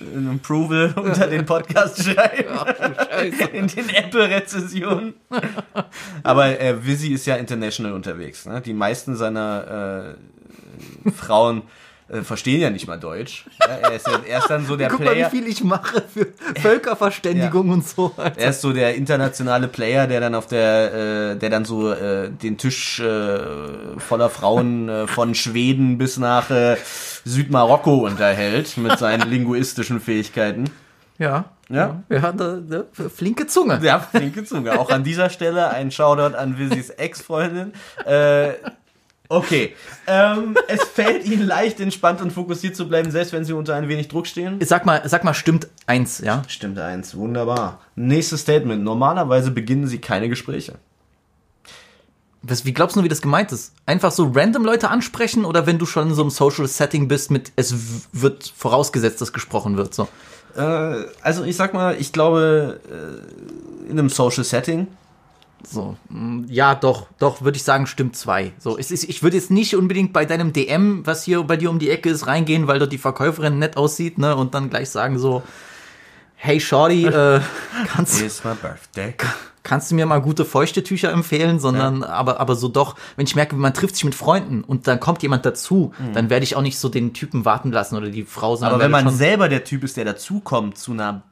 ein 0.00 0.40
Approval 0.42 0.92
unter 0.96 1.28
den 1.28 1.46
Podcast 1.46 2.02
schreiben. 2.02 2.58
In 3.52 3.68
den 3.68 3.88
Apple-Rezensionen. 3.90 5.14
Aber 6.24 6.60
äh, 6.60 6.84
Visi 6.84 7.12
ist 7.12 7.26
ja 7.26 7.36
international 7.36 7.92
unterwegs. 7.92 8.44
Ne? 8.46 8.60
Die 8.60 8.74
meisten 8.74 9.14
seiner 9.14 10.16
äh, 11.06 11.10
Frauen 11.12 11.62
äh, 12.08 12.22
verstehen 12.22 12.60
ja 12.60 12.70
nicht 12.70 12.86
mal 12.86 12.98
Deutsch. 12.98 13.44
Ja, 13.60 13.66
er, 13.66 13.92
ist 13.92 14.06
ja, 14.06 14.18
er 14.28 14.38
ist 14.38 14.48
dann 14.48 14.66
so 14.66 14.76
der 14.76 14.88
Guck 14.88 15.00
mal, 15.00 15.10
wie 15.10 15.14
Player. 15.14 15.30
viel 15.30 15.46
ich 15.46 15.62
mache 15.62 16.02
für 16.12 16.28
Völkerverständigung 16.60 17.70
und 17.70 17.86
so. 17.86 18.12
Alter. 18.16 18.40
Er 18.40 18.50
ist 18.50 18.60
so 18.60 18.72
der 18.72 18.94
internationale 18.94 19.68
Player, 19.68 20.06
der 20.06 20.20
dann 20.20 20.34
auf 20.34 20.46
der, 20.46 21.32
äh, 21.32 21.36
der 21.36 21.50
dann 21.50 21.64
so 21.64 21.92
äh, 21.92 22.30
den 22.30 22.56
Tisch 22.56 23.00
äh, 23.00 23.98
voller 23.98 24.30
Frauen 24.30 24.88
äh, 24.88 25.06
von 25.06 25.34
Schweden 25.34 25.98
bis 25.98 26.16
nach 26.16 26.50
äh, 26.50 26.76
Südmarokko 27.24 28.06
unterhält 28.06 28.76
mit 28.78 28.98
seinen 28.98 29.28
linguistischen 29.30 30.00
Fähigkeiten. 30.00 30.70
Ja. 31.18 31.46
Ja. 31.70 32.02
Er 32.08 32.22
hat 32.22 32.40
eine, 32.40 32.86
eine 32.98 33.10
flinke 33.10 33.46
Zunge. 33.46 33.78
Ja, 33.82 34.00
flinke 34.00 34.44
Zunge. 34.44 34.78
Auch 34.78 34.88
an 34.88 35.04
dieser 35.04 35.28
Stelle 35.28 35.68
ein 35.68 35.90
Shoutout 35.90 36.34
an 36.34 36.58
Visis 36.58 36.88
Ex-Freundin. 36.88 37.72
Äh, 38.06 38.52
okay. 39.28 39.74
Ähm, 40.06 40.56
es 40.68 40.82
fällt 40.84 41.26
Ihnen 41.26 41.46
leicht, 41.46 41.80
entspannt 41.80 42.20
und 42.20 42.32
fokussiert 42.32 42.76
zu 42.76 42.88
bleiben, 42.88 43.10
selbst 43.10 43.32
wenn 43.32 43.44
Sie 43.44 43.52
unter 43.52 43.74
ein 43.74 43.88
wenig 43.88 44.08
Druck 44.08 44.26
stehen. 44.26 44.58
Sag 44.62 44.86
mal, 44.86 45.02
sag 45.06 45.24
mal, 45.24 45.34
stimmt 45.34 45.68
eins, 45.86 46.18
ja? 46.18 46.42
Stimmt 46.48 46.78
eins, 46.78 47.16
wunderbar. 47.16 47.80
Nächstes 47.94 48.42
Statement. 48.42 48.82
Normalerweise 48.82 49.50
beginnen 49.50 49.86
Sie 49.86 49.98
keine 49.98 50.28
Gespräche. 50.28 50.74
Was, 52.42 52.64
wie 52.64 52.72
glaubst 52.72 52.96
du, 52.96 53.02
wie 53.02 53.08
das 53.08 53.20
gemeint 53.20 53.50
ist? 53.50 53.72
Einfach 53.84 54.12
so 54.12 54.30
random 54.32 54.64
Leute 54.64 54.90
ansprechen 54.90 55.44
oder 55.44 55.66
wenn 55.66 55.78
du 55.78 55.86
schon 55.86 56.08
in 56.08 56.14
so 56.14 56.22
einem 56.22 56.30
Social 56.30 56.68
Setting 56.68 57.08
bist 57.08 57.30
mit, 57.30 57.52
es 57.56 57.74
wird 58.12 58.52
vorausgesetzt, 58.56 59.20
dass 59.20 59.32
gesprochen 59.32 59.76
wird, 59.76 59.92
so? 59.92 60.08
Äh, 60.56 61.04
also 61.20 61.44
ich 61.44 61.56
sag 61.56 61.74
mal, 61.74 61.96
ich 61.98 62.12
glaube, 62.12 62.80
äh, 62.88 63.90
in 63.90 63.98
einem 63.98 64.08
Social 64.08 64.44
Setting. 64.44 64.86
So, 65.62 65.96
mm, 66.08 66.44
ja, 66.48 66.74
doch, 66.74 67.06
doch, 67.18 67.42
würde 67.42 67.56
ich 67.56 67.62
sagen, 67.62 67.86
stimmt 67.86 68.16
zwei. 68.16 68.52
So, 68.58 68.78
es 68.78 68.90
ist, 68.90 69.04
ich 69.04 69.22
würde 69.22 69.36
jetzt 69.36 69.50
nicht 69.50 69.76
unbedingt 69.76 70.12
bei 70.12 70.24
deinem 70.24 70.52
DM, 70.52 71.06
was 71.06 71.24
hier 71.24 71.42
bei 71.42 71.56
dir 71.56 71.70
um 71.70 71.78
die 71.78 71.90
Ecke 71.90 72.10
ist, 72.10 72.26
reingehen, 72.26 72.66
weil 72.66 72.78
dort 72.78 72.92
die 72.92 72.98
Verkäuferin 72.98 73.58
nett 73.58 73.76
aussieht, 73.76 74.18
ne, 74.18 74.36
und 74.36 74.54
dann 74.54 74.70
gleich 74.70 74.90
sagen 74.90 75.18
so, 75.18 75.42
hey 76.36 76.60
Shorty, 76.60 77.06
äh, 77.06 77.40
kannst, 77.88 78.20
kannst 79.64 79.90
du 79.90 79.94
mir 79.96 80.06
mal 80.06 80.20
gute 80.20 80.44
feuchte 80.44 80.82
Tücher 80.82 81.12
empfehlen, 81.12 81.58
sondern 81.60 82.02
aber 82.02 82.40
aber 82.40 82.54
so 82.54 82.68
doch, 82.68 82.96
wenn 83.16 83.26
ich 83.26 83.36
merke, 83.36 83.54
man 83.54 83.74
trifft 83.74 83.96
sich 83.96 84.04
mit 84.04 84.14
Freunden 84.14 84.64
und 84.64 84.86
dann 84.86 84.98
kommt 84.98 85.22
jemand 85.22 85.44
dazu, 85.44 85.92
dann 86.14 86.30
werde 86.30 86.44
ich 86.44 86.56
auch 86.56 86.62
nicht 86.62 86.78
so 86.78 86.88
den 86.88 87.12
Typen 87.12 87.44
warten 87.44 87.70
lassen 87.70 87.96
oder 87.96 88.08
die 88.08 88.24
Frau, 88.24 88.56
sondern 88.56 88.74
Aber 88.74 88.84
wenn 88.84 88.90
man 88.90 89.10
selber 89.10 89.48
der 89.48 89.64
Typ 89.64 89.84
ist, 89.84 89.96
der 89.96 90.06
dazukommt 90.06 90.78
zu 90.78 90.92
einer 90.92 91.22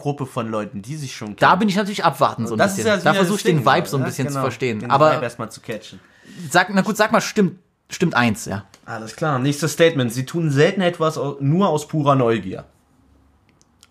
Gruppe 0.00 0.26
von 0.26 0.50
Leuten, 0.50 0.82
die 0.82 0.96
sich 0.96 1.14
schon 1.14 1.28
kennen. 1.28 1.36
da 1.38 1.54
bin 1.54 1.68
ich 1.68 1.76
natürlich 1.76 2.04
abwarten 2.04 2.46
so 2.46 2.54
ein 2.54 2.58
das 2.58 2.74
bisschen. 2.74 2.88
ja 2.88 2.96
da 2.96 3.14
versuche 3.14 3.36
ich 3.36 3.42
den 3.44 3.64
Vibe 3.64 3.86
so 3.86 3.96
ein 3.96 4.00
ja, 4.00 4.06
bisschen 4.06 4.26
zu 4.26 4.32
genau, 4.32 4.42
verstehen. 4.42 4.80
Den 4.80 4.90
Aber 4.90 5.12
Vibe 5.12 5.22
erstmal 5.22 5.50
zu 5.50 5.60
catchen. 5.60 6.00
sag 6.50 6.70
na 6.74 6.80
gut, 6.80 6.96
sag 6.96 7.12
mal 7.12 7.20
stimmt 7.20 7.58
stimmt 7.90 8.14
eins, 8.14 8.46
ja. 8.46 8.64
Alles 8.86 9.16
klar. 9.16 9.38
Nächstes 9.38 9.72
Statement. 9.72 10.12
Sie 10.12 10.24
tun 10.24 10.50
selten 10.50 10.80
etwas 10.80 11.18
nur 11.40 11.68
aus 11.68 11.88
purer 11.88 12.14
Neugier. 12.14 12.64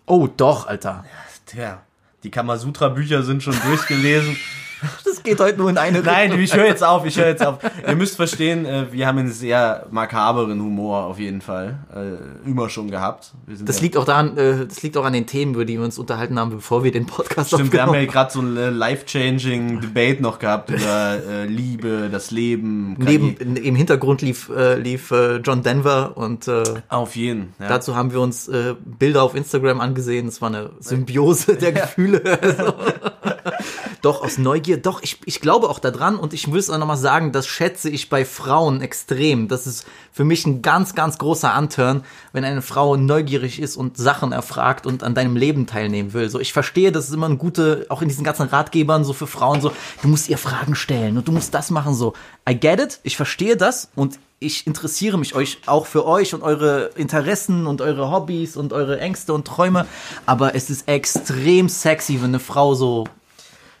Oh, 0.06 0.26
doch, 0.26 0.66
Alter. 0.66 1.04
Tja, 1.46 1.82
die 2.22 2.30
Kamasutra-Bücher 2.30 3.22
sind 3.22 3.42
schon 3.42 3.58
durchgelesen. 3.62 4.36
Das 5.04 5.22
geht 5.22 5.38
heute 5.40 5.58
nur 5.58 5.68
in 5.68 5.76
eine 5.76 6.00
Nein, 6.00 6.32
Richtung. 6.32 6.40
ich 6.40 6.54
höre 6.56 6.66
jetzt 6.66 6.82
auf, 6.82 7.04
ich 7.04 7.18
höre 7.18 7.26
jetzt 7.28 7.44
auf. 7.44 7.58
Ihr 7.86 7.94
müsst 7.96 8.16
verstehen, 8.16 8.64
äh, 8.64 8.86
wir 8.90 9.06
haben 9.06 9.18
einen 9.18 9.30
sehr 9.30 9.86
makaberen 9.90 10.60
Humor 10.60 11.04
auf 11.04 11.18
jeden 11.18 11.40
Fall. 11.42 11.78
Äh, 11.94 12.48
immer 12.48 12.70
schon 12.70 12.90
gehabt. 12.90 13.32
Das 13.46 13.76
ja- 13.76 13.82
liegt 13.82 13.96
auch 13.98 14.04
daran, 14.06 14.36
äh, 14.38 14.66
das 14.66 14.82
liegt 14.82 14.96
auch 14.96 15.04
an 15.04 15.12
den 15.12 15.26
Themen, 15.26 15.54
über 15.54 15.64
die 15.66 15.76
wir 15.76 15.84
uns 15.84 15.98
unterhalten 15.98 16.38
haben, 16.38 16.50
bevor 16.50 16.84
wir 16.84 16.92
den 16.92 17.04
Podcast 17.06 17.52
Stimmt, 17.52 17.72
wir 17.72 17.82
haben 17.82 17.88
ja 17.94 18.00
aufgenommen 18.00 18.12
gerade 18.12 18.32
so 18.32 18.40
ein 18.40 18.74
life-changing 18.78 19.80
Debate 19.80 20.22
noch 20.22 20.38
gehabt 20.38 20.70
über 20.70 21.18
Liebe, 21.46 22.08
das 22.10 22.30
Leben. 22.30 22.96
Neben, 22.98 23.36
im 23.36 23.74
Hintergrund 23.76 24.22
lief, 24.22 24.50
lief 24.78 25.12
John 25.44 25.62
Denver 25.62 26.16
und 26.16 26.50
Auf 26.88 27.16
jeden. 27.16 27.52
Ja. 27.58 27.68
dazu 27.68 27.94
haben 27.96 28.12
wir 28.12 28.20
uns 28.20 28.50
Bilder 28.84 29.22
auf 29.22 29.34
Instagram 29.34 29.80
angesehen. 29.80 30.28
Es 30.28 30.40
war 30.40 30.48
eine 30.48 30.70
Symbiose 30.80 31.56
der 31.56 31.72
Gefühle. 31.80 32.22
Also, 32.40 32.74
doch, 34.02 34.22
aus 34.22 34.38
Neugier, 34.38 34.78
doch, 34.78 35.02
ich, 35.02 35.18
ich 35.24 35.40
glaube 35.40 35.68
auch 35.68 35.78
daran 35.78 36.16
und 36.16 36.32
ich 36.32 36.46
muss 36.46 36.70
auch 36.70 36.78
nochmal 36.78 36.96
sagen, 36.96 37.32
das 37.32 37.46
schätze 37.46 37.90
ich 37.90 38.08
bei 38.08 38.24
Frauen 38.24 38.80
extrem. 38.80 39.48
Das 39.48 39.66
ist 39.66 39.86
für 40.12 40.24
mich 40.24 40.46
ein 40.46 40.62
ganz, 40.62 40.94
ganz 40.94 41.18
großer 41.18 41.52
Anturn, 41.52 42.04
wenn 42.32 42.44
eine 42.44 42.62
Frau 42.62 42.96
neugierig 42.96 43.60
ist 43.60 43.76
und 43.76 43.96
Sachen 43.96 44.32
erfragt 44.32 44.86
und 44.86 45.02
an 45.02 45.14
deinem 45.14 45.36
Leben 45.36 45.66
teilnehmen 45.66 46.12
will. 46.12 46.28
So, 46.28 46.40
ich 46.40 46.52
verstehe, 46.52 46.92
das 46.92 47.08
ist 47.08 47.14
immer 47.14 47.28
ein 47.28 47.38
gute, 47.38 47.86
auch 47.88 48.02
in 48.02 48.08
diesen 48.08 48.24
ganzen 48.24 48.48
Ratgebern 48.48 49.04
so 49.04 49.12
für 49.12 49.26
Frauen 49.26 49.60
so, 49.60 49.72
du 50.02 50.08
musst 50.08 50.28
ihr 50.28 50.38
Fragen 50.38 50.74
stellen 50.74 51.16
und 51.18 51.28
du 51.28 51.32
musst 51.32 51.54
das 51.54 51.70
machen 51.70 51.94
so. 51.94 52.14
I 52.48 52.54
get 52.54 52.80
it, 52.80 53.00
ich 53.02 53.16
verstehe 53.16 53.56
das 53.56 53.90
und 53.94 54.18
ich 54.40 54.66
interessiere 54.66 55.18
mich 55.18 55.34
euch 55.34 55.58
auch 55.66 55.86
für 55.86 56.06
euch 56.06 56.34
und 56.34 56.42
eure 56.42 56.90
Interessen 56.96 57.66
und 57.66 57.82
eure 57.82 58.10
Hobbys 58.10 58.56
und 58.56 58.72
eure 58.72 58.98
Ängste 58.98 59.34
und 59.34 59.46
Träume, 59.46 59.86
aber 60.24 60.54
es 60.54 60.70
ist 60.70 60.88
extrem 60.88 61.68
sexy, 61.68 62.14
wenn 62.22 62.30
eine 62.30 62.40
Frau 62.40 62.74
so 62.74 63.04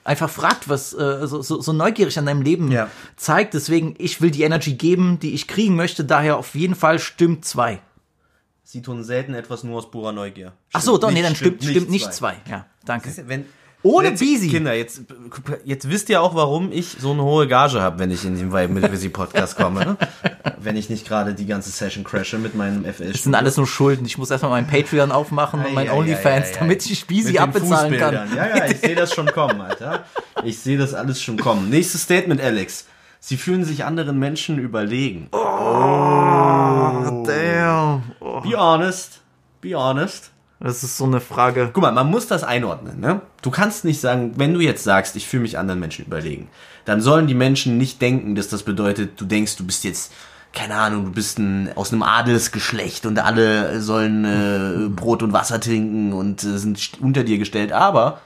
einfach 0.04 0.30
fragt, 0.30 0.68
was 0.68 0.92
äh, 0.92 1.26
so, 1.26 1.42
so, 1.42 1.60
so 1.60 1.72
neugierig 1.72 2.18
an 2.18 2.26
deinem 2.26 2.42
Leben 2.42 2.70
Ja. 2.70 2.90
zeigt. 3.16 3.54
Deswegen, 3.54 3.94
ich 3.98 4.20
will 4.20 4.30
die 4.30 4.42
Energy 4.42 4.74
geben, 4.74 5.18
die 5.18 5.34
ich 5.34 5.46
kriegen 5.46 5.76
möchte. 5.76 6.04
Daher 6.04 6.36
auf 6.36 6.54
jeden 6.54 6.74
Fall 6.74 6.98
stimmt 6.98 7.44
zwei. 7.44 7.80
Sie 8.62 8.82
tun 8.82 9.02
selten 9.02 9.34
etwas 9.34 9.64
nur 9.64 9.78
aus 9.78 9.90
purer 9.90 10.12
Neugier. 10.12 10.52
Ach 10.72 10.80
so, 10.80 10.96
doch, 10.96 11.10
nee, 11.10 11.22
dann 11.22 11.34
stimmt, 11.34 11.64
stimmt, 11.64 11.90
nicht 11.90 12.12
zwei. 12.14 12.36
Ja, 12.48 12.66
danke. 12.84 13.10
Wenn, 13.26 13.44
Ohne 13.82 14.08
jetzt, 14.08 14.20
Beezy. 14.20 14.48
Kinder, 14.48 14.74
jetzt, 14.74 15.02
jetzt 15.64 15.88
wisst 15.88 16.10
ihr 16.10 16.20
auch, 16.20 16.34
warum 16.34 16.70
ich 16.70 16.96
so 17.00 17.12
eine 17.12 17.22
hohe 17.22 17.48
Gage 17.48 17.80
habe, 17.80 17.98
wenn 17.98 18.10
ich 18.10 18.24
in 18.26 18.36
den 18.36 18.52
Vibe 18.52 18.68
mit 18.74 18.90
Busy 18.90 19.08
Podcast 19.08 19.56
komme. 19.56 19.80
ne? 19.80 19.96
wenn 20.58 20.76
ich 20.76 20.90
nicht 20.90 21.08
gerade 21.08 21.32
die 21.34 21.46
ganze 21.46 21.70
Session 21.70 22.04
crashe 22.04 22.36
mit 22.38 22.54
meinem 22.54 22.84
FL. 22.84 23.12
Das 23.12 23.22
sind 23.22 23.34
alles 23.34 23.56
nur 23.56 23.66
Schulden. 23.66 24.04
Ich 24.04 24.18
muss 24.18 24.30
erstmal 24.30 24.50
meinen 24.50 24.66
Patreon 24.66 25.10
aufmachen 25.12 25.64
und 25.64 25.72
mein 25.74 25.88
Ei, 25.88 25.92
ei, 25.92 25.96
OnlyFans, 25.96 26.24
ei, 26.26 26.50
ei, 26.50 26.54
ei. 26.54 26.58
damit 26.58 26.84
ich 26.90 27.06
den 27.06 27.38
abbezahlen 27.38 27.96
kann. 27.98 28.28
Ja, 28.36 28.56
ja, 28.56 28.66
ich 28.66 28.80
sehe 28.80 28.94
das 28.94 29.14
schon 29.14 29.26
kommen, 29.26 29.60
Alter. 29.60 30.04
Ich 30.44 30.58
sehe 30.58 30.76
das 30.76 30.92
alles 30.94 31.22
schon 31.22 31.38
kommen. 31.38 31.70
Nächstes 31.70 32.02
Statement, 32.02 32.40
Alex. 32.40 32.86
Sie 33.22 33.36
fühlen 33.36 33.64
sich 33.64 33.84
anderen 33.84 34.18
Menschen 34.18 34.58
überlegen. 34.58 35.28
Damn. 37.26 38.02
Oh, 38.20 38.40
Be 38.40 38.56
honest. 38.56 39.20
Be 39.60 39.74
honest. 39.74 40.29
Das 40.60 40.84
ist 40.84 40.98
so 40.98 41.04
eine 41.04 41.20
Frage. 41.20 41.70
Guck 41.72 41.82
mal, 41.82 41.92
man 41.92 42.10
muss 42.10 42.26
das 42.26 42.44
einordnen, 42.44 43.00
ne? 43.00 43.22
Du 43.40 43.50
kannst 43.50 43.84
nicht 43.84 44.00
sagen, 44.00 44.34
wenn 44.36 44.52
du 44.52 44.60
jetzt 44.60 44.84
sagst, 44.84 45.16
ich 45.16 45.26
fühle 45.26 45.42
mich 45.42 45.58
anderen 45.58 45.80
Menschen 45.80 46.04
überlegen, 46.04 46.48
dann 46.84 47.00
sollen 47.00 47.26
die 47.26 47.34
Menschen 47.34 47.78
nicht 47.78 48.02
denken, 48.02 48.34
dass 48.34 48.48
das 48.48 48.62
bedeutet, 48.62 49.18
du 49.18 49.24
denkst, 49.24 49.56
du 49.56 49.64
bist 49.64 49.84
jetzt, 49.84 50.12
keine 50.52 50.74
Ahnung, 50.74 51.06
du 51.06 51.12
bist 51.12 51.38
ein, 51.38 51.74
aus 51.76 51.92
einem 51.92 52.02
Adelsgeschlecht 52.02 53.06
und 53.06 53.18
alle 53.18 53.80
sollen 53.80 54.24
äh, 54.24 54.88
Brot 54.90 55.22
und 55.22 55.32
Wasser 55.32 55.60
trinken 55.60 56.12
und 56.12 56.44
äh, 56.44 56.58
sind 56.58 56.92
unter 57.00 57.24
dir 57.24 57.38
gestellt. 57.38 57.72
Aber 57.72 58.20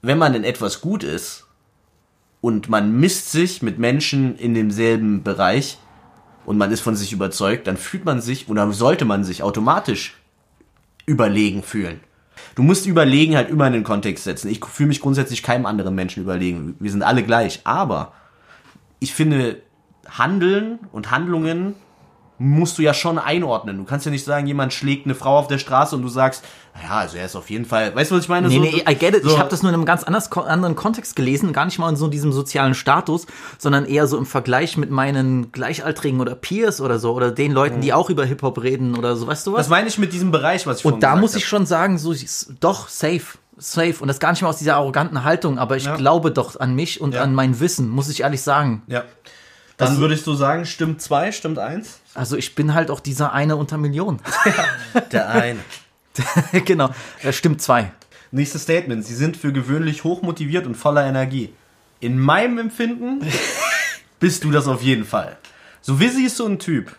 wenn 0.00 0.16
man 0.16 0.34
in 0.34 0.44
etwas 0.44 0.80
gut 0.80 1.04
ist 1.04 1.46
und 2.40 2.70
man 2.70 2.98
misst 2.98 3.30
sich 3.30 3.60
mit 3.60 3.78
Menschen 3.78 4.38
in 4.38 4.54
demselben 4.54 5.22
Bereich 5.22 5.76
und 6.46 6.56
man 6.56 6.72
ist 6.72 6.80
von 6.80 6.96
sich 6.96 7.12
überzeugt, 7.12 7.66
dann 7.66 7.76
fühlt 7.76 8.06
man 8.06 8.22
sich 8.22 8.48
oder 8.48 8.72
sollte 8.72 9.04
man 9.04 9.24
sich 9.24 9.42
automatisch 9.42 10.19
überlegen 11.10 11.62
fühlen. 11.62 12.00
Du 12.54 12.62
musst 12.62 12.86
überlegen 12.86 13.36
halt 13.36 13.50
immer 13.50 13.66
in 13.66 13.72
den 13.72 13.84
Kontext 13.84 14.24
setzen. 14.24 14.48
Ich 14.48 14.64
fühle 14.64 14.88
mich 14.88 15.00
grundsätzlich 15.00 15.42
keinem 15.42 15.66
anderen 15.66 15.94
Menschen 15.94 16.22
überlegen. 16.22 16.76
Wir 16.78 16.90
sind 16.90 17.02
alle 17.02 17.22
gleich. 17.22 17.60
Aber 17.64 18.12
ich 18.98 19.12
finde, 19.12 19.60
Handeln 20.08 20.78
und 20.92 21.10
Handlungen 21.10 21.74
musst 22.42 22.78
du 22.78 22.82
ja 22.82 22.94
schon 22.94 23.18
einordnen. 23.18 23.76
Du 23.76 23.84
kannst 23.84 24.06
ja 24.06 24.10
nicht 24.10 24.24
sagen, 24.24 24.46
jemand 24.46 24.72
schlägt 24.72 25.04
eine 25.04 25.14
Frau 25.14 25.36
auf 25.38 25.46
der 25.46 25.58
Straße 25.58 25.94
und 25.94 26.00
du 26.00 26.08
sagst, 26.08 26.42
ja, 26.82 26.96
also 27.00 27.18
er 27.18 27.26
ist 27.26 27.36
auf 27.36 27.50
jeden 27.50 27.66
Fall, 27.66 27.94
weißt 27.94 28.10
du, 28.10 28.14
was 28.16 28.22
ich 28.22 28.30
meine? 28.30 28.48
Nee, 28.48 28.54
So- 28.54 28.60
nee, 28.62 28.82
I 28.88 28.94
get 28.94 29.14
it. 29.14 29.24
so- 29.24 29.28
Ich 29.30 29.38
habe 29.38 29.50
das 29.50 29.62
nur 29.62 29.68
in 29.68 29.74
einem 29.74 29.84
ganz 29.84 30.04
anders, 30.04 30.32
anderen 30.32 30.74
Kontext 30.74 31.16
gelesen, 31.16 31.52
gar 31.52 31.66
nicht 31.66 31.78
mal 31.78 31.90
in 31.90 31.96
so 31.96 32.08
diesem 32.08 32.32
sozialen 32.32 32.72
Status, 32.74 33.26
sondern 33.58 33.84
eher 33.84 34.06
so 34.06 34.16
im 34.16 34.24
Vergleich 34.24 34.78
mit 34.78 34.90
meinen 34.90 35.52
Gleichaltrigen 35.52 36.18
oder 36.18 36.34
Peers 36.34 36.80
oder 36.80 36.98
so 36.98 37.12
oder 37.12 37.30
den 37.30 37.52
Leuten, 37.52 37.82
die 37.82 37.92
auch 37.92 38.08
über 38.08 38.24
Hip-Hop 38.24 38.62
reden 38.62 38.96
oder 38.96 39.16
so, 39.16 39.26
weißt 39.26 39.46
du 39.46 39.52
was? 39.52 39.58
Das 39.58 39.68
meine 39.68 39.88
ich 39.88 39.98
mit 39.98 40.14
diesem 40.14 40.30
Bereich, 40.30 40.66
was 40.66 40.78
ich 40.78 40.84
Und 40.86 41.02
da 41.02 41.16
muss 41.16 41.34
ich 41.34 41.46
schon 41.46 41.66
sagen, 41.66 41.98
so 41.98 42.10
ist- 42.12 42.54
doch 42.60 42.88
safe, 42.88 43.36
safe 43.58 43.96
und 44.00 44.08
das 44.08 44.18
gar 44.18 44.30
nicht 44.30 44.40
mal 44.40 44.48
aus 44.48 44.56
dieser 44.56 44.76
arroganten 44.76 45.24
Haltung, 45.24 45.58
aber 45.58 45.76
ich 45.76 45.84
Ja. 45.84 45.96
glaube 45.96 46.30
doch 46.30 46.58
an 46.58 46.74
mich 46.74 47.02
und 47.02 47.12
Ja. 47.12 47.22
an 47.22 47.34
mein 47.34 47.60
Wissen, 47.60 47.90
muss 47.90 48.08
ich 48.08 48.22
ehrlich 48.22 48.40
sagen. 48.40 48.80
Ja. 48.86 49.04
Dann 49.80 49.98
würde 49.98 50.14
ich 50.14 50.22
so 50.22 50.34
sagen, 50.34 50.66
stimmt 50.66 51.00
zwei, 51.00 51.32
stimmt 51.32 51.58
eins? 51.58 52.00
Also 52.14 52.36
ich 52.36 52.54
bin 52.54 52.74
halt 52.74 52.90
auch 52.90 53.00
dieser 53.00 53.32
eine 53.32 53.56
unter 53.56 53.78
Millionen. 53.78 54.20
Der 55.12 55.30
eine. 55.30 55.60
genau, 56.64 56.90
stimmt 57.30 57.62
zwei. 57.62 57.92
Nächstes 58.30 58.62
Statement. 58.62 59.04
Sie 59.04 59.14
sind 59.14 59.36
für 59.36 59.52
gewöhnlich 59.52 60.04
hochmotiviert 60.04 60.66
und 60.66 60.76
voller 60.76 61.04
Energie. 61.04 61.52
In 62.00 62.18
meinem 62.18 62.58
Empfinden 62.58 63.26
bist 64.20 64.44
du 64.44 64.50
das 64.50 64.68
auf 64.68 64.82
jeden 64.82 65.04
Fall. 65.04 65.36
So, 65.80 65.98
Vizzy 65.98 66.24
ist 66.24 66.36
so 66.36 66.46
ein 66.46 66.58
Typ. 66.58 66.94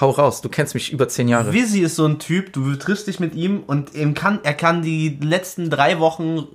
Hau 0.00 0.10
raus, 0.10 0.40
du 0.40 0.48
kennst 0.48 0.74
mich 0.74 0.92
über 0.92 1.08
zehn 1.08 1.26
Jahre. 1.26 1.52
Vizzy 1.52 1.80
ist 1.80 1.96
so 1.96 2.06
ein 2.06 2.18
Typ, 2.18 2.52
du 2.52 2.76
triffst 2.76 3.06
dich 3.06 3.18
mit 3.18 3.34
ihm 3.34 3.62
und 3.66 3.94
ihm 3.94 4.14
kann, 4.14 4.38
er 4.42 4.54
kann 4.54 4.82
die 4.82 5.18
letzten 5.20 5.68
drei 5.68 5.98
Wochen 5.98 6.46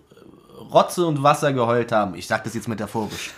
Rotze 0.71 1.05
und 1.05 1.23
Wasser 1.23 1.53
geheult 1.53 1.91
haben. 1.91 2.15
Ich 2.15 2.27
sag 2.27 2.43
das 2.43 2.53
jetzt 2.53 2.67
metaphorisch. 2.67 3.31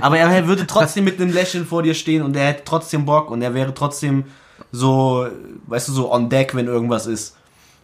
Aber 0.00 0.18
er 0.18 0.46
würde 0.46 0.66
trotzdem 0.66 1.04
mit 1.04 1.20
einem 1.20 1.32
Lächeln 1.32 1.66
vor 1.66 1.82
dir 1.82 1.94
stehen 1.94 2.22
und 2.22 2.36
er 2.36 2.48
hätte 2.48 2.62
trotzdem 2.64 3.04
Bock 3.06 3.30
und 3.30 3.42
er 3.42 3.54
wäre 3.54 3.74
trotzdem 3.74 4.24
so, 4.70 5.26
weißt 5.66 5.88
du, 5.88 5.92
so 5.92 6.12
on 6.12 6.28
deck, 6.28 6.54
wenn 6.54 6.66
irgendwas 6.66 7.06
ist. 7.06 7.36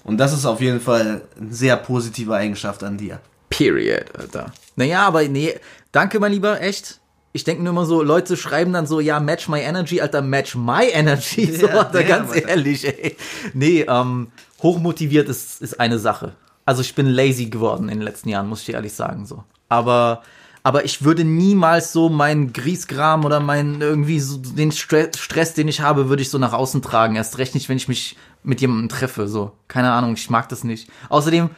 Und 0.04 0.18
das 0.18 0.32
ist 0.32 0.46
auf 0.46 0.60
jeden 0.60 0.80
Fall 0.80 1.22
eine 1.38 1.52
sehr 1.52 1.76
positive 1.76 2.34
Eigenschaft 2.34 2.82
an 2.82 2.96
dir. 2.96 3.20
Period, 3.50 4.04
Alter. 4.18 4.52
Naja, 4.76 5.06
aber 5.06 5.22
nee, 5.24 5.54
danke, 5.92 6.20
mein 6.20 6.32
Lieber, 6.32 6.60
echt. 6.60 7.00
Ich 7.32 7.44
denke 7.44 7.62
nur 7.62 7.72
immer 7.72 7.84
so, 7.84 8.02
Leute 8.02 8.36
schreiben 8.36 8.72
dann 8.72 8.86
so, 8.86 9.00
ja, 9.00 9.20
match 9.20 9.48
my 9.48 9.60
energy, 9.60 10.00
Alter, 10.00 10.22
match 10.22 10.54
my 10.54 10.88
energy. 10.92 11.52
So, 11.60 11.66
Ja, 11.66 11.78
Alter, 11.78 11.98
damn, 12.00 12.08
ganz 12.08 12.32
Alter. 12.32 12.48
ehrlich, 12.48 12.86
ey. 12.86 13.16
Nee, 13.52 13.82
ähm, 13.88 14.28
hochmotiviert 14.62 15.28
ist, 15.28 15.60
ist 15.60 15.78
eine 15.78 15.98
Sache. 15.98 16.32
Also 16.68 16.82
ich 16.82 16.94
bin 16.94 17.06
lazy 17.06 17.46
geworden 17.46 17.88
in 17.88 17.96
den 17.96 18.02
letzten 18.02 18.28
Jahren, 18.28 18.46
muss 18.46 18.60
ich 18.60 18.66
dir 18.66 18.74
ehrlich 18.74 18.92
sagen, 18.92 19.24
so. 19.24 19.42
Aber, 19.70 20.22
aber 20.62 20.84
ich 20.84 21.02
würde 21.02 21.24
niemals 21.24 21.94
so 21.94 22.10
meinen 22.10 22.52
Griesgram 22.52 23.24
oder 23.24 23.40
meinen 23.40 23.80
irgendwie 23.80 24.20
so 24.20 24.36
den 24.36 24.70
Stre 24.70 25.10
Stress, 25.16 25.54
den 25.54 25.66
ich 25.66 25.80
habe, 25.80 26.10
würde 26.10 26.20
ich 26.20 26.28
so 26.28 26.36
nach 26.36 26.52
außen 26.52 26.82
tragen. 26.82 27.16
Erst 27.16 27.38
recht 27.38 27.54
nicht, 27.54 27.70
wenn 27.70 27.78
ich 27.78 27.88
mich 27.88 28.18
mit 28.42 28.60
jemandem 28.60 28.90
treffe, 28.90 29.28
so. 29.28 29.52
Keine 29.66 29.92
Ahnung, 29.92 30.12
ich 30.12 30.28
mag 30.28 30.50
das 30.50 30.62
nicht. 30.62 30.90
Außerdem, 31.08 31.48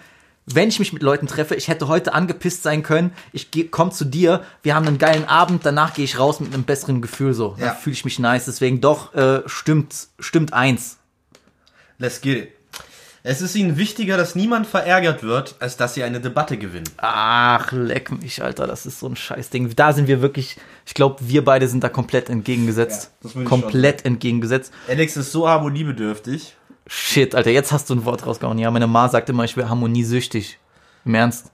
wenn 0.47 0.69
ich 0.69 0.79
mich 0.79 0.93
mit 0.93 1.03
Leuten 1.03 1.27
treffe, 1.27 1.57
ich 1.57 1.67
hätte 1.67 1.89
heute 1.89 2.15
angepisst 2.15 2.63
sein 2.63 2.85
können, 2.85 3.13
ich 3.33 3.51
komme 3.73 3.91
zu 3.91 4.05
dir, 4.05 4.45
wir 4.63 4.77
haben 4.77 4.87
einen 4.87 4.99
geilen 4.99 5.25
Abend, 5.25 5.67
danach 5.67 5.93
gehe 5.93 6.05
ich 6.05 6.21
raus 6.21 6.39
mit 6.39 6.55
einem 6.55 6.63
besseren 6.63 7.03
Gefühl 7.03 7.35
so. 7.35 7.57
Ja. 7.59 7.67
Da 7.67 7.75
fühle 7.75 7.95
ich 7.95 8.05
mich 8.05 8.21
nice, 8.21 8.45
deswegen 8.45 8.81
doch 8.81 9.13
äh, 9.13 9.43
stimmt 9.47 10.07
stimmt 10.21 10.53
eins. 10.53 10.99
Let's 11.99 12.21
get 12.21 12.45
it. 12.45 12.60
Es 13.23 13.43
ist 13.43 13.55
ihnen 13.55 13.77
wichtiger, 13.77 14.17
dass 14.17 14.35
niemand 14.35 14.67
verärgert 14.67 15.23
wird, 15.23 15.55
als 15.61 15.77
dass 15.77 15.93
sie 15.93 16.03
eine 16.03 16.21
Debatte 16.21 16.57
gewinnen. 16.57 16.89
Ach, 16.97 17.71
leck 17.71 18.11
mich, 18.11 18.43
Alter, 18.43 18.67
das 18.67 18.87
ist 18.87 18.99
so 18.99 19.09
ein 19.09 19.17
Scheißding. 19.17 19.77
Da 19.77 19.93
sind 19.93 20.09
wir 20.09 20.23
wirklich, 20.23 20.57
ich 20.87 20.95
glaube, 20.95 21.17
wir 21.21 21.45
beide 21.45 21.69
sind 21.69 21.85
da 21.85 21.91
komplett 21.91 22.31
entgegengesetzt. 22.31 23.11
Ja, 23.23 23.27
ich 23.27 23.33
schon 23.35 23.45
komplett 23.45 24.07
entgegengesetzt. 24.07 24.73
Alex 24.89 25.19
ist 25.19 25.33
so 25.33 25.47
harmoniebedürftig. 25.47 26.57
Shit, 26.87 27.35
Alter, 27.35 27.51
jetzt 27.51 27.73
hast 27.73 27.91
du 27.91 27.95
ein 27.95 28.05
Wort 28.07 28.27
rausgehauen. 28.27 28.59
Ja, 28.59 28.71
meine 28.71 28.87
Ma 28.87 29.09
sagt 29.09 29.29
immer, 29.29 29.45
ich 29.45 29.57
wäre 29.57 29.69
harmoniesüchtig. 29.69 30.59
Im 31.05 31.15
Ernst? 31.15 31.51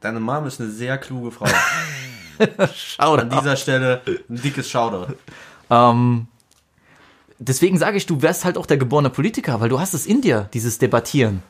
Deine 0.00 0.20
Mom 0.20 0.46
ist 0.46 0.60
eine 0.60 0.70
sehr 0.70 0.98
kluge 0.98 1.30
Frau. 1.30 1.46
Schau 2.74 3.14
An 3.14 3.30
dieser 3.30 3.56
Stelle 3.56 4.02
ein 4.06 4.42
dickes 4.42 4.68
Shoutout. 4.68 5.14
Ähm, 5.70 6.26
deswegen 7.38 7.78
sage 7.78 7.96
ich, 7.96 8.06
du 8.06 8.22
wärst 8.22 8.44
halt 8.44 8.56
auch 8.58 8.66
der 8.66 8.76
geborene 8.76 9.10
Politiker, 9.10 9.60
weil 9.60 9.68
du 9.68 9.80
hast 9.80 9.94
es 9.94 10.06
in 10.06 10.20
dir, 10.20 10.48
dieses 10.54 10.78
Debattieren. 10.78 11.42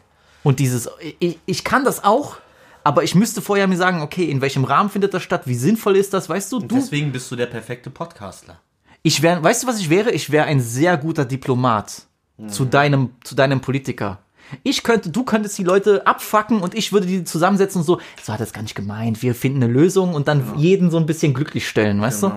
Und 0.43 0.61
dieses, 0.61 0.89
ich, 1.19 1.39
ich 1.47 1.65
kann 1.65 1.85
das 1.85 2.05
auch, 2.05 2.37
aber 2.85 3.03
ich 3.03 3.15
müsste 3.15 3.43
vorher 3.43 3.67
mir 3.67 3.77
sagen, 3.77 4.01
okay, 4.03 4.25
in 4.25 4.41
welchem 4.41 4.65
Rahmen 4.65 4.89
findet 4.89 5.13
das 5.13 5.23
statt, 5.23 5.43
wie 5.47 5.55
sinnvoll 5.57 5.97
ist 5.97 6.15
das, 6.15 6.29
weißt 6.29 6.53
du? 6.53 6.61
Du, 6.61 6.77
Deswegen 6.77 7.13
bist 7.13 7.31
du 7.31 7.37
der 7.37 7.47
perfekte 7.47 7.91
Podcastler. 7.91 8.61
ich 9.03 9.21
wäre, 9.23 9.43
weißt 9.43 9.65
du, 9.65 9.67
was 9.67 9.79
ich 9.81 9.91
wäre? 9.91 10.13
Ich 10.13 10.31
wäre 10.31 10.47
ein 10.47 10.61
sehr 10.61 10.97
guter 10.97 11.25
Diplomat 11.25 12.03
zu 12.47 12.65
deinem, 12.65 13.11
zu 13.25 13.35
deinem 13.35 13.61
Politiker. 13.61 14.21
Ich 14.63 14.85
könnte, 14.85 15.11
du 15.11 15.25
könntest 15.25 15.59
die 15.59 15.65
Leute 15.65 16.07
abfacken 16.07 16.61
und 16.61 16.75
ich 16.75 16.93
würde 16.93 17.07
die 17.07 17.25
zusammensetzen 17.25 17.81
und 17.81 17.85
so, 17.85 18.01
so 18.23 18.33
hat 18.33 18.41
er 18.41 18.45
es 18.47 18.53
gar 18.53 18.63
nicht 18.63 18.77
gemeint, 18.77 19.23
wir 19.23 19.35
finden 19.35 19.63
eine 19.63 19.71
Lösung 19.73 20.15
und 20.15 20.29
dann 20.29 20.57
jeden 20.57 20.91
so 20.91 20.97
ein 20.99 21.05
bisschen 21.05 21.35
glücklich 21.35 21.69
stellen, 21.69 22.01
weißt 22.01 22.23
du? 22.23 22.33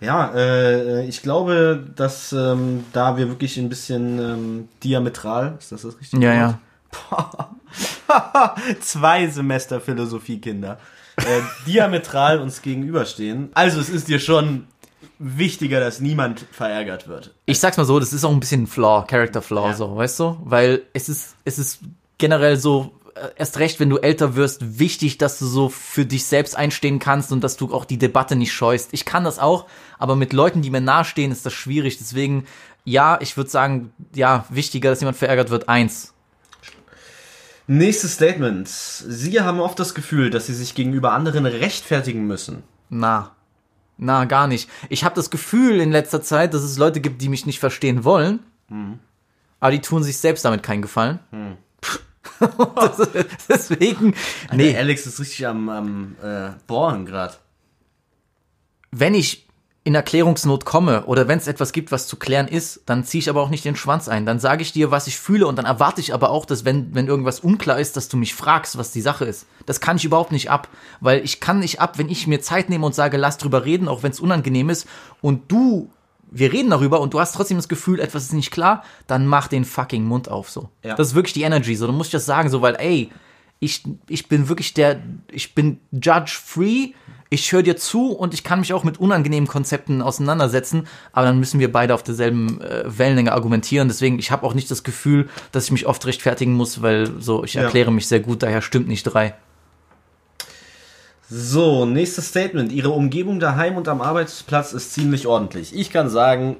Ja, 0.00 0.32
äh, 0.34 1.04
ich 1.06 1.22
glaube, 1.22 1.84
dass 1.96 2.32
ähm, 2.32 2.84
da 2.92 3.16
wir 3.16 3.28
wirklich 3.28 3.56
ein 3.58 3.68
bisschen 3.68 4.18
ähm, 4.18 4.68
diametral, 4.82 5.56
ist 5.58 5.72
das 5.72 5.82
das 5.82 5.98
richtige 6.00 6.24
Ja, 6.24 6.30
Wort? 6.32 6.56
ja. 7.12 7.56
Zwei 8.80 9.26
Semester 9.28 9.80
Philosophiekinder. 9.80 10.78
Äh, 11.16 11.40
diametral 11.66 12.40
uns 12.40 12.62
gegenüberstehen. 12.62 13.50
Also 13.54 13.80
es 13.80 13.88
ist 13.90 14.08
dir 14.08 14.18
schon 14.18 14.66
wichtiger, 15.18 15.80
dass 15.80 16.00
niemand 16.00 16.46
verärgert 16.50 17.06
wird. 17.08 17.34
Ich 17.46 17.60
sag's 17.60 17.76
mal 17.76 17.84
so, 17.84 18.00
das 18.00 18.12
ist 18.12 18.24
auch 18.24 18.30
ein 18.32 18.40
bisschen 18.40 18.62
ein 18.62 18.66
Flaw, 18.66 19.04
Character 19.06 19.42
Flaw, 19.42 19.68
Ja. 19.68 19.74
so, 19.74 19.96
weißt 19.96 20.18
du? 20.20 20.38
Weil 20.44 20.82
es 20.94 21.08
ist, 21.08 21.36
es 21.44 21.58
ist 21.58 21.80
generell 22.18 22.56
so, 22.56 22.92
erst 23.36 23.58
recht, 23.58 23.80
wenn 23.80 23.90
du 23.90 23.98
älter 23.98 24.34
wirst, 24.36 24.78
wichtig, 24.78 25.18
dass 25.18 25.38
du 25.38 25.46
so 25.46 25.68
für 25.68 26.06
dich 26.06 26.24
selbst 26.24 26.56
einstehen 26.56 26.98
kannst 26.98 27.32
und 27.32 27.42
dass 27.42 27.56
du 27.56 27.72
auch 27.74 27.84
die 27.84 27.98
Debatte 27.98 28.36
nicht 28.36 28.52
scheust. 28.52 28.90
Ich 28.92 29.04
kann 29.04 29.24
das 29.24 29.38
auch, 29.38 29.66
aber 29.98 30.16
mit 30.16 30.32
Leuten, 30.32 30.62
die 30.62 30.70
mir 30.70 30.80
nahestehen, 30.80 31.32
ist 31.32 31.44
das 31.46 31.52
schwierig. 31.52 31.98
Deswegen, 31.98 32.46
ja, 32.84 33.18
ich 33.20 33.36
würde 33.36 33.50
sagen, 33.50 33.92
ja, 34.14 34.44
wichtiger, 34.48 34.90
dass 34.90 35.00
jemand 35.00 35.16
verärgert 35.18 35.50
wird, 35.50 35.68
eins. 35.68 36.14
Nächstes 37.66 38.14
Statement. 38.14 38.68
Sie 38.68 39.40
haben 39.40 39.60
oft 39.60 39.78
das 39.78 39.94
Gefühl, 39.94 40.30
dass 40.30 40.46
sie 40.46 40.54
sich 40.54 40.74
gegenüber 40.74 41.12
anderen 41.12 41.46
rechtfertigen 41.46 42.26
müssen. 42.26 42.64
Na. 42.88 43.36
Na, 43.96 44.24
gar 44.24 44.46
nicht. 44.48 44.68
Ich 44.88 45.04
habe 45.04 45.14
das 45.14 45.30
Gefühl 45.30 45.78
in 45.80 45.92
letzter 45.92 46.22
Zeit, 46.22 46.54
dass 46.54 46.62
es 46.62 46.78
Leute 46.78 47.00
gibt, 47.00 47.20
die 47.22 47.28
mich 47.28 47.44
nicht 47.46 47.60
verstehen 47.60 48.02
wollen, 48.02 48.40
aber 49.60 49.70
die 49.72 49.80
tun 49.82 50.02
sich 50.02 50.16
selbst 50.18 50.44
damit 50.44 50.62
keinen 50.62 50.80
Gefallen. 50.82 51.18
Das- 51.82 52.00
Deswegen, 53.48 54.14
Nee, 54.52 54.72
nee, 54.72 54.76
Alex 54.76 55.06
ist 55.06 55.20
richtig 55.20 55.46
am, 55.46 55.68
am 55.68 56.16
äh, 56.22 56.50
Bohren 56.66 57.06
gerade. 57.06 57.34
wenn 58.90 59.14
ich 59.14 59.46
in 59.82 59.94
Erklärungsnot 59.94 60.66
komme 60.66 61.04
oder 61.06 61.26
wenn 61.26 61.38
es 61.38 61.48
etwas 61.48 61.72
gibt, 61.72 61.90
was 61.90 62.06
zu 62.06 62.16
klären 62.16 62.48
ist, 62.48 62.82
dann 62.84 63.02
ziehe 63.02 63.20
ich 63.20 63.30
aber 63.30 63.40
auch 63.40 63.48
nicht 63.48 63.64
den 63.64 63.76
Schwanz 63.76 64.08
ein. 64.08 64.26
Dann 64.26 64.38
sage 64.38 64.60
ich 64.60 64.72
dir, 64.72 64.90
was 64.90 65.06
ich 65.06 65.18
fühle 65.18 65.46
und 65.46 65.56
dann 65.56 65.64
erwarte 65.64 66.02
ich 66.02 66.12
aber 66.12 66.28
auch, 66.30 66.44
dass 66.44 66.66
wenn, 66.66 66.94
wenn 66.94 67.06
irgendwas 67.06 67.40
unklar 67.40 67.80
ist, 67.80 67.96
dass 67.96 68.08
du 68.10 68.18
mich 68.18 68.34
fragst, 68.34 68.76
was 68.76 68.92
die 68.92 69.00
Sache 69.00 69.24
ist. 69.24 69.46
Das 69.64 69.80
kann 69.80 69.96
ich 69.96 70.04
überhaupt 70.04 70.32
nicht 70.32 70.50
ab, 70.50 70.68
weil 71.00 71.24
ich 71.24 71.40
kann 71.40 71.60
nicht 71.60 71.80
ab, 71.80 71.96
wenn 71.96 72.10
ich 72.10 72.26
mir 72.26 72.42
Zeit 72.42 72.68
nehme 72.68 72.84
und 72.84 72.94
sage, 72.94 73.16
lass 73.16 73.38
drüber 73.38 73.64
reden, 73.64 73.88
auch 73.88 74.02
wenn 74.02 74.12
es 74.12 74.20
unangenehm 74.20 74.68
ist 74.68 74.86
und 75.22 75.50
du, 75.50 75.90
wir 76.30 76.52
reden 76.52 76.70
darüber 76.70 77.00
und 77.00 77.12
du 77.14 77.20
hast 77.20 77.34
trotzdem 77.34 77.56
das 77.58 77.68
Gefühl, 77.68 78.00
etwas 78.00 78.24
ist 78.24 78.32
nicht 78.32 78.50
klar, 78.50 78.84
dann 79.06 79.26
mach 79.26 79.48
den 79.48 79.64
fucking 79.64 80.04
Mund 80.04 80.28
auf, 80.30 80.50
so. 80.50 80.68
Ja. 80.84 80.94
Das 80.94 81.08
ist 81.08 81.14
wirklich 81.14 81.34
die 81.34 81.42
Energy, 81.42 81.74
so. 81.76 81.86
Du 81.86 81.92
musst 81.92 82.14
das 82.14 82.26
sagen, 82.26 82.48
so, 82.50 82.62
weil, 82.62 82.76
ey, 82.76 83.10
ich, 83.58 83.82
ich 84.08 84.28
bin 84.28 84.48
wirklich 84.48 84.72
der, 84.74 85.00
ich 85.30 85.54
bin 85.54 85.80
judge-free, 85.92 86.92
ich 87.32 87.52
höre 87.52 87.62
dir 87.62 87.76
zu 87.76 88.10
und 88.12 88.34
ich 88.34 88.42
kann 88.42 88.60
mich 88.60 88.72
auch 88.72 88.82
mit 88.82 88.98
unangenehmen 88.98 89.48
Konzepten 89.48 90.02
auseinandersetzen, 90.02 90.88
aber 91.12 91.26
dann 91.26 91.38
müssen 91.38 91.60
wir 91.60 91.70
beide 91.70 91.94
auf 91.94 92.02
derselben 92.02 92.60
äh, 92.60 92.82
Wellenlänge 92.86 93.32
argumentieren. 93.32 93.86
Deswegen, 93.88 94.18
ich 94.18 94.30
habe 94.32 94.44
auch 94.44 94.54
nicht 94.54 94.70
das 94.70 94.82
Gefühl, 94.82 95.28
dass 95.52 95.64
ich 95.66 95.72
mich 95.72 95.86
oft 95.86 96.04
rechtfertigen 96.06 96.54
muss, 96.54 96.82
weil 96.82 97.20
so, 97.20 97.44
ich 97.44 97.54
Ja. 97.54 97.62
erkläre 97.62 97.92
mich 97.92 98.08
sehr 98.08 98.20
gut, 98.20 98.42
daher 98.42 98.62
stimmt 98.62 98.88
nicht 98.88 99.04
drei. 99.04 99.34
So, 101.30 101.86
nächstes 101.86 102.28
Statement. 102.28 102.72
Ihre 102.72 102.90
Umgebung 102.90 103.38
daheim 103.38 103.76
und 103.76 103.86
am 103.88 104.00
Arbeitsplatz 104.00 104.72
ist 104.72 104.92
ziemlich 104.92 105.26
ordentlich. 105.28 105.72
Ich 105.74 105.90
kann 105.90 106.10
sagen, 106.10 106.56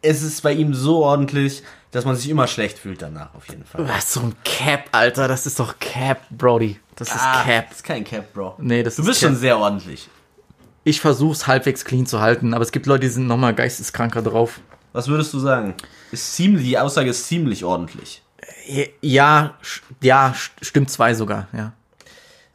es 0.00 0.22
ist 0.22 0.42
bei 0.42 0.52
ihm 0.52 0.74
so 0.74 1.02
ordentlich, 1.04 1.62
dass 1.90 2.04
man 2.04 2.14
sich 2.14 2.28
immer 2.30 2.46
schlecht 2.46 2.78
fühlt 2.78 3.02
danach, 3.02 3.34
auf 3.34 3.48
jeden 3.48 3.64
Fall. 3.64 3.88
Was, 3.88 4.12
so 4.12 4.20
ein 4.20 4.34
Cap, 4.44 4.84
Alter, 4.92 5.26
das 5.26 5.46
ist 5.46 5.58
doch 5.58 5.78
Cap, 5.80 6.20
Brody. 6.30 6.78
Das 6.94 7.08
ist 7.08 7.18
Cap. 7.44 7.68
Das 7.70 7.78
ist 7.78 7.84
kein 7.84 8.04
Cap, 8.04 8.32
Bro. 8.32 8.54
Nee, 8.58 8.84
das 8.84 8.94
Du 8.96 9.02
ist 9.02 9.08
bist 9.08 9.20
Cap. 9.20 9.30
schon 9.30 9.36
sehr 9.36 9.58
ordentlich. 9.58 10.08
Ich 10.84 11.00
versuch's 11.00 11.46
halbwegs 11.48 11.84
clean 11.84 12.06
zu 12.06 12.20
halten, 12.20 12.54
aber 12.54 12.62
es 12.62 12.70
gibt 12.70 12.86
Leute, 12.86 13.00
die 13.00 13.08
sind 13.08 13.26
nochmal 13.26 13.54
geisteskranker 13.54 14.22
drauf. 14.22 14.60
Was 14.92 15.08
würdest 15.08 15.32
du 15.34 15.40
sagen? 15.40 15.74
Ist 16.12 16.34
ziemlich, 16.36 16.64
die 16.66 16.78
Aussage 16.78 17.10
ist 17.10 17.26
ziemlich 17.26 17.64
ordentlich. 17.64 18.22
Ja, 19.00 19.54
ja, 20.00 20.34
st- 20.44 20.50
stimmt 20.62 20.90
zwei 20.90 21.14
sogar, 21.14 21.48
ja. 21.52 21.72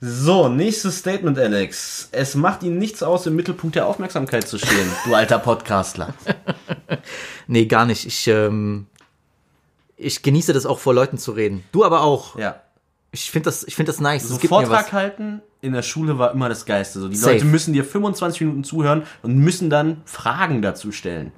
So, 0.01 0.47
nächstes 0.47 0.99
Statement, 0.99 1.38
Alex. 1.38 2.09
Es 2.12 2.35
macht 2.35 2.63
Ihnen 2.63 2.77
nichts 2.77 3.03
aus, 3.03 3.25
im 3.27 3.35
Mittelpunkt 3.35 3.75
der 3.75 3.85
Aufmerksamkeit 3.85 4.47
zu 4.47 4.57
stehen, 4.57 4.89
du 5.05 5.13
alter 5.15 5.39
Podcastler. 5.39 6.13
Nee, 7.47 7.65
gar 7.65 7.85
nicht. 7.85 8.05
Ich, 8.05 8.27
ähm, 8.27 8.85
ich 9.97 10.21
genieße 10.21 10.53
das 10.53 10.67
auch 10.67 10.77
vor 10.77 10.93
Leuten 10.93 11.17
zu 11.17 11.31
reden. 11.31 11.63
Du 11.71 11.83
aber 11.83 12.01
auch. 12.01 12.38
Ja. 12.38 12.62
Ich 13.12 13.31
finde 13.31 13.45
das, 13.45 13.63
ich 13.63 13.75
finde 13.75 13.91
das 13.91 13.99
nice. 13.99 14.27
So 14.27 14.35
Das 14.35 14.41
gibt 14.41 14.51
mir 14.51 14.57
Vortrag 14.57 14.85
was. 14.85 14.93
halten 14.93 15.41
in 15.62 15.73
der 15.73 15.81
Schule 15.81 16.17
war 16.17 16.31
immer 16.31 16.49
das 16.49 16.65
Geiste. 16.65 16.99
So, 16.99 17.09
die 17.09 17.15
Safe. 17.15 17.33
Leute 17.33 17.45
müssen 17.45 17.73
dir 17.73 17.83
25 17.83 18.41
Minuten 18.41 18.63
zuhören 18.63 19.03
und 19.21 19.38
müssen 19.38 19.69
dann 19.69 20.01
Fragen 20.05 20.62
dazu 20.62 20.91
stellen. 20.91 21.31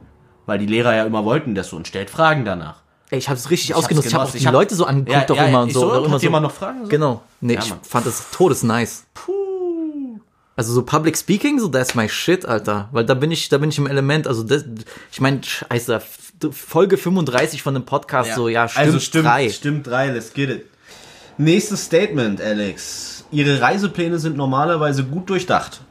Weil 0.46 0.60
die 0.60 0.66
Lehrer 0.66 0.96
ja 0.96 1.06
immer 1.06 1.26
wollten 1.26 1.56
das 1.56 1.70
so 1.70 1.78
und 1.78 1.88
stellt 1.88 2.10
Fragen 2.10 2.46
danach. 2.46 2.82
Ey, 3.12 3.20
ich 3.20 3.28
habe 3.30 3.38
es 3.38 3.50
richtig 3.50 3.72
hab's 3.72 3.84
ausgenutzt. 3.84 4.08
Ich 4.08 4.14
habe 4.16 4.24
auch 4.26 4.32
die 4.32 4.38
Ich 4.38 4.48
hab- 4.48 4.54
Leute 4.54 4.74
so 4.74 4.86
angeguckt 4.86 5.12
Ja, 5.14 5.26
doch 5.26 5.36
ja, 5.36 5.46
immer 5.48 5.62
und 5.62 5.68
ich 5.68 5.74
so. 5.74 5.82
so, 5.82 5.94
hat 5.96 6.06
immer 6.06 6.18
so. 6.20 6.24
jemand 6.24 6.44
noch 6.44 6.52
Fragen? 6.54 6.84
So? 6.84 6.90
Genau. 6.90 7.22
Nee, 7.42 7.56
Ja, 7.56 7.60
ich 7.60 7.74
fand 7.88 8.06
das 8.06 8.32
todesnice. 8.32 9.04
Also 10.56 10.74
so 10.74 10.84
Public 10.84 11.18
Speaking, 11.18 11.60
so 11.60 11.68
that's 11.68 11.94
my 11.96 12.08
shit, 12.08 12.46
Alter. 12.46 12.88
Weil 12.92 13.06
da 13.06 13.14
bin 13.14 13.32
ich, 13.32 13.50
da 13.50 13.58
bin 13.58 13.70
ich 13.70 13.78
im 13.78 13.88
Element. 13.88 14.28
Also 14.28 14.44
das, 14.44 14.64
ich 15.12 15.20
meine, 15.22 15.44
scheiße, 15.44 16.02
Folge 16.52 16.98
35 16.98 17.62
von 17.62 17.74
dem 17.74 17.84
Podcast, 17.86 18.36
so 18.36 18.48
ja, 18.48 18.68
stimmt, 18.68 18.86
also 18.86 19.00
stimmt 19.00 19.26
drei. 19.26 19.50
Stimmt 19.50 19.88
drei, 19.88 20.08
let's 20.12 20.34
get 20.34 20.50
it. 20.50 20.66
Nächstes 21.38 21.84
Statement, 21.86 22.42
Alex. 22.42 23.26
Ihre 23.32 23.62
Reisepläne 23.62 24.20
sind 24.20 24.38
normalerweise 24.38 25.04
gut 25.04 25.30
durchdacht. 25.30 25.82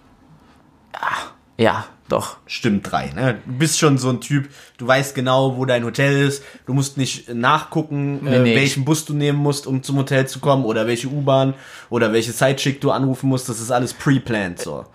Ja, 1.56 1.84
doch. 2.10 2.36
Stimmt 2.46 2.90
drei, 2.90 3.10
ne? 3.14 3.40
Du 3.46 3.52
bist 3.52 3.78
schon 3.78 3.98
so 3.98 4.10
ein 4.10 4.20
Typ, 4.20 4.48
du 4.78 4.86
weißt 4.86 5.14
genau, 5.14 5.56
wo 5.56 5.64
dein 5.64 5.84
Hotel 5.84 6.26
ist. 6.26 6.42
Du 6.66 6.74
musst 6.74 6.96
nicht 6.96 7.32
nachgucken, 7.32 8.26
äh, 8.26 8.40
nee, 8.40 8.56
welchen 8.56 8.84
Bus 8.84 9.04
du 9.04 9.14
nehmen 9.14 9.38
musst, 9.38 9.66
um 9.66 9.82
zum 9.82 9.96
Hotel 9.96 10.26
zu 10.26 10.40
kommen 10.40 10.64
oder 10.64 10.86
welche 10.86 11.08
U-Bahn 11.08 11.54
oder 11.88 12.12
welche 12.12 12.32
Sideschick 12.32 12.80
du 12.80 12.90
anrufen 12.90 13.28
musst. 13.28 13.48
Das 13.48 13.60
ist 13.60 13.70
alles 13.70 13.94
pre-planned, 13.94 14.60
so. 14.60 14.86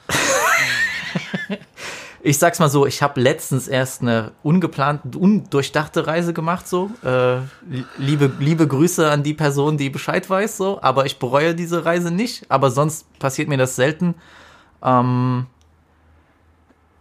Ich 2.27 2.39
sag's 2.39 2.57
mal 2.57 2.69
so, 2.69 2.87
ich 2.87 3.03
habe 3.03 3.21
letztens 3.21 3.67
erst 3.67 4.01
eine 4.01 4.31
ungeplante, 4.41 5.15
undurchdachte 5.15 6.07
Reise 6.07 6.33
gemacht, 6.33 6.67
so. 6.67 6.89
Äh, 7.03 7.41
liebe, 7.99 8.31
liebe 8.39 8.67
Grüße 8.67 9.11
an 9.11 9.21
die 9.21 9.35
Person, 9.35 9.77
die 9.77 9.91
Bescheid 9.91 10.27
weiß, 10.27 10.57
so. 10.57 10.81
Aber 10.81 11.05
ich 11.05 11.19
bereue 11.19 11.53
diese 11.53 11.85
Reise 11.85 12.09
nicht. 12.09 12.49
Aber 12.49 12.71
sonst 12.71 13.19
passiert 13.19 13.47
mir 13.47 13.59
das 13.59 13.75
selten. 13.75 14.15
Ähm, 14.83 15.45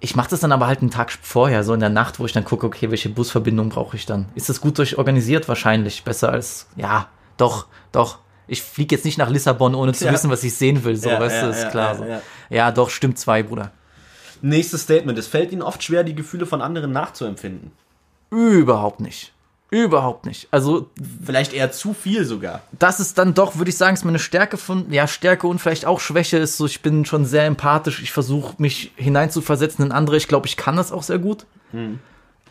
ich 0.05 0.14
mache 0.17 0.29
das 0.31 0.40
dann 0.40 0.53
aber 0.53 0.67
halt 0.67 0.81
einen 0.83 0.90
Tag 0.90 1.11
vorher, 1.23 1.64
so 1.64 1.73
in 1.75 1.81
der 1.81 1.88
Nacht, 1.88 2.19
wo 2.21 2.27
ich 2.27 2.33
dann 2.33 2.45
gucke, 2.45 2.67
okay, 2.67 2.90
welche 2.90 3.09
Busverbindung 3.09 3.71
brauche 3.71 3.97
ich 3.97 4.05
dann? 4.07 4.27
Ist 4.35 4.49
das 4.51 4.61
gut 4.61 4.77
durchorganisiert? 4.79 5.49
Wahrscheinlich. 5.49 6.05
Besser 6.05 6.31
als, 6.31 6.67
ja, 6.77 7.09
doch, 7.38 7.67
doch. 7.90 8.19
Ich 8.47 8.61
fliege 8.62 8.95
jetzt 8.95 9.05
nicht 9.07 9.17
nach 9.17 9.31
Lissabon, 9.31 9.75
ohne 9.75 9.95
zu 9.95 10.05
Ja. 10.05 10.12
wissen, 10.12 10.31
was 10.31 10.45
ich 10.45 10.55
sehen 10.55 10.85
will, 10.85 10.97
so, 10.97 11.09
Ja, 11.09 11.19
weißt 11.19 11.43
du, 11.43 11.47
ist 11.49 11.71
klar. 11.71 11.95
so. 11.97 12.05
ja, 12.51 12.71
doch, 12.71 12.90
stimmt 12.90 13.19
zwei, 13.19 13.43
Bruder. 13.43 13.73
Nächstes 14.43 14.83
Statement. 14.83 15.19
Es 15.19 15.27
fällt 15.27 15.51
ihnen 15.53 15.62
oft 15.62 15.83
schwer, 15.83 16.05
die 16.05 16.14
Gefühle 16.14 16.45
von 16.45 16.61
anderen 16.61 16.93
nachzuempfinden. 16.93 17.73
Überhaupt 18.31 19.01
nicht. 19.01 19.33
Überhaupt 19.70 20.27
nicht. 20.27 20.46
Also, 20.50 20.90
Vielleicht 21.24 21.53
eher 21.53 21.72
zu 21.72 21.94
viel 21.94 22.24
sogar. 22.24 22.62
das 22.79 23.00
ist 23.00 23.18
dann 23.18 23.35
doch, 23.35 23.57
würde 23.57 23.70
ich 23.70 23.77
sagen, 23.77 23.94
ist 23.94 24.05
meine 24.05 24.18
Stärke 24.20 24.57
von, 24.57 24.92
ja, 24.92 25.07
Stärke 25.09 25.46
und 25.48 25.59
vielleicht 25.59 25.85
auch 25.85 25.98
Schwäche 26.00 26.38
ist 26.38 26.57
so, 26.57 26.66
ich 26.66 26.81
bin 26.83 27.05
schon 27.05 27.24
sehr 27.24 27.46
empathisch, 27.46 28.00
ich 28.00 28.12
versuche 28.12 28.55
mich 28.59 28.92
hineinzuversetzen 28.96 29.85
in 29.85 29.90
andere. 29.92 30.16
Ich 30.16 30.29
glaube, 30.29 30.46
ich 30.46 30.57
kann 30.57 30.77
das 30.77 30.92
auch 30.92 31.03
sehr 31.03 31.18
gut. 31.18 31.46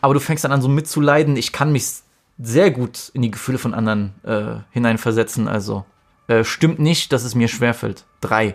Aber 0.02 0.12
du 0.12 0.20
fängst 0.20 0.44
dann 0.44 0.52
an, 0.52 0.60
so 0.60 0.68
mitzuleiden. 0.68 1.36
Ich 1.36 1.50
kann 1.52 1.72
mich 1.72 1.86
sehr 2.38 2.70
gut 2.70 3.10
in 3.14 3.22
die 3.22 3.30
Gefühle 3.30 3.56
von 3.56 3.72
anderen 3.72 4.12
äh, 4.22 4.56
hineinversetzen. 4.72 5.48
Also, 5.48 5.86
äh, 6.26 6.44
stimmt 6.44 6.78
nicht, 6.78 7.10
dass 7.12 7.24
es 7.24 7.34
mir 7.34 7.48
schwerfällt. 7.48 8.04
Drei. 8.20 8.52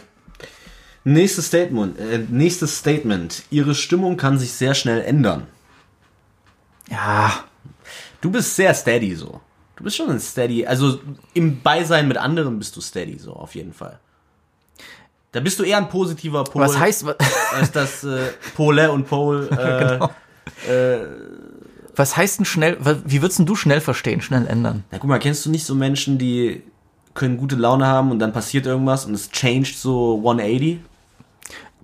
Nächstes 1.06 1.48
Statement. 1.48 1.98
Äh, 1.98 2.19
nächstes 2.30 2.78
Statement. 2.78 3.43
Ihre 3.50 3.74
Stimmung 3.74 4.15
kann 4.15 4.38
sich 4.38 4.52
sehr 4.54 4.76
schnell 4.76 5.02
ändern. 5.02 5.48
Ja, 6.91 7.32
Du 8.21 8.29
bist 8.32 8.55
sehr 8.55 8.73
steady 8.73 9.15
so. 9.15 9.39
Du 9.75 9.84
bist 9.86 9.95
schon 9.95 10.10
ein 10.10 10.19
Steady. 10.19 10.65
Also 10.65 10.99
im 11.34 11.62
Beisein 11.62 12.08
mit 12.10 12.17
anderen 12.17 12.60
bist 12.60 12.75
du 12.75 12.82
Steady, 12.82 13.17
so 13.17 13.32
auf 13.34 13.55
jeden 13.55 13.71
Fall. 13.73 13.97
Da 15.32 15.39
bist 15.39 15.58
du 15.60 15.63
eher 15.63 15.77
ein 15.77 15.88
positiver 15.88 16.43
Pol. 16.43 16.62
Was 16.63 16.77
heißt, 16.77 17.05
wa- 17.05 17.15
als 17.55 17.71
das 17.71 18.03
äh, 18.03 18.27
Pole 18.55 18.91
und 18.91 19.08
Pol. 19.08 19.49
Äh, 20.67 20.97
Genau. 20.97 21.05
was 21.95 22.17
heißt 22.17 22.39
denn 22.39 22.45
schnell, 22.45 22.77
wie 23.05 23.21
würdest 23.21 23.39
du 23.47 23.55
schnell 23.55 23.79
verstehen, 23.82 24.19
schnell 24.21 24.47
ändern? 24.47 24.84
Na 24.91 24.97
guck 24.97 25.08
mal, 25.10 25.19
kennst 25.19 25.45
du 25.45 25.49
nicht 25.51 25.63
so 25.65 25.75
Menschen, 25.75 26.17
die 26.17 26.63
können 27.13 27.38
gute 27.38 27.55
Laune 27.55 27.86
haben 27.86 28.12
und 28.12 28.19
dann 28.19 28.34
passiert 28.34 28.65
irgendwas 28.65 29.05
und 29.05 29.13
es 29.13 29.29
changed 29.32 29.77
so 29.77 30.17
180? 30.17 30.79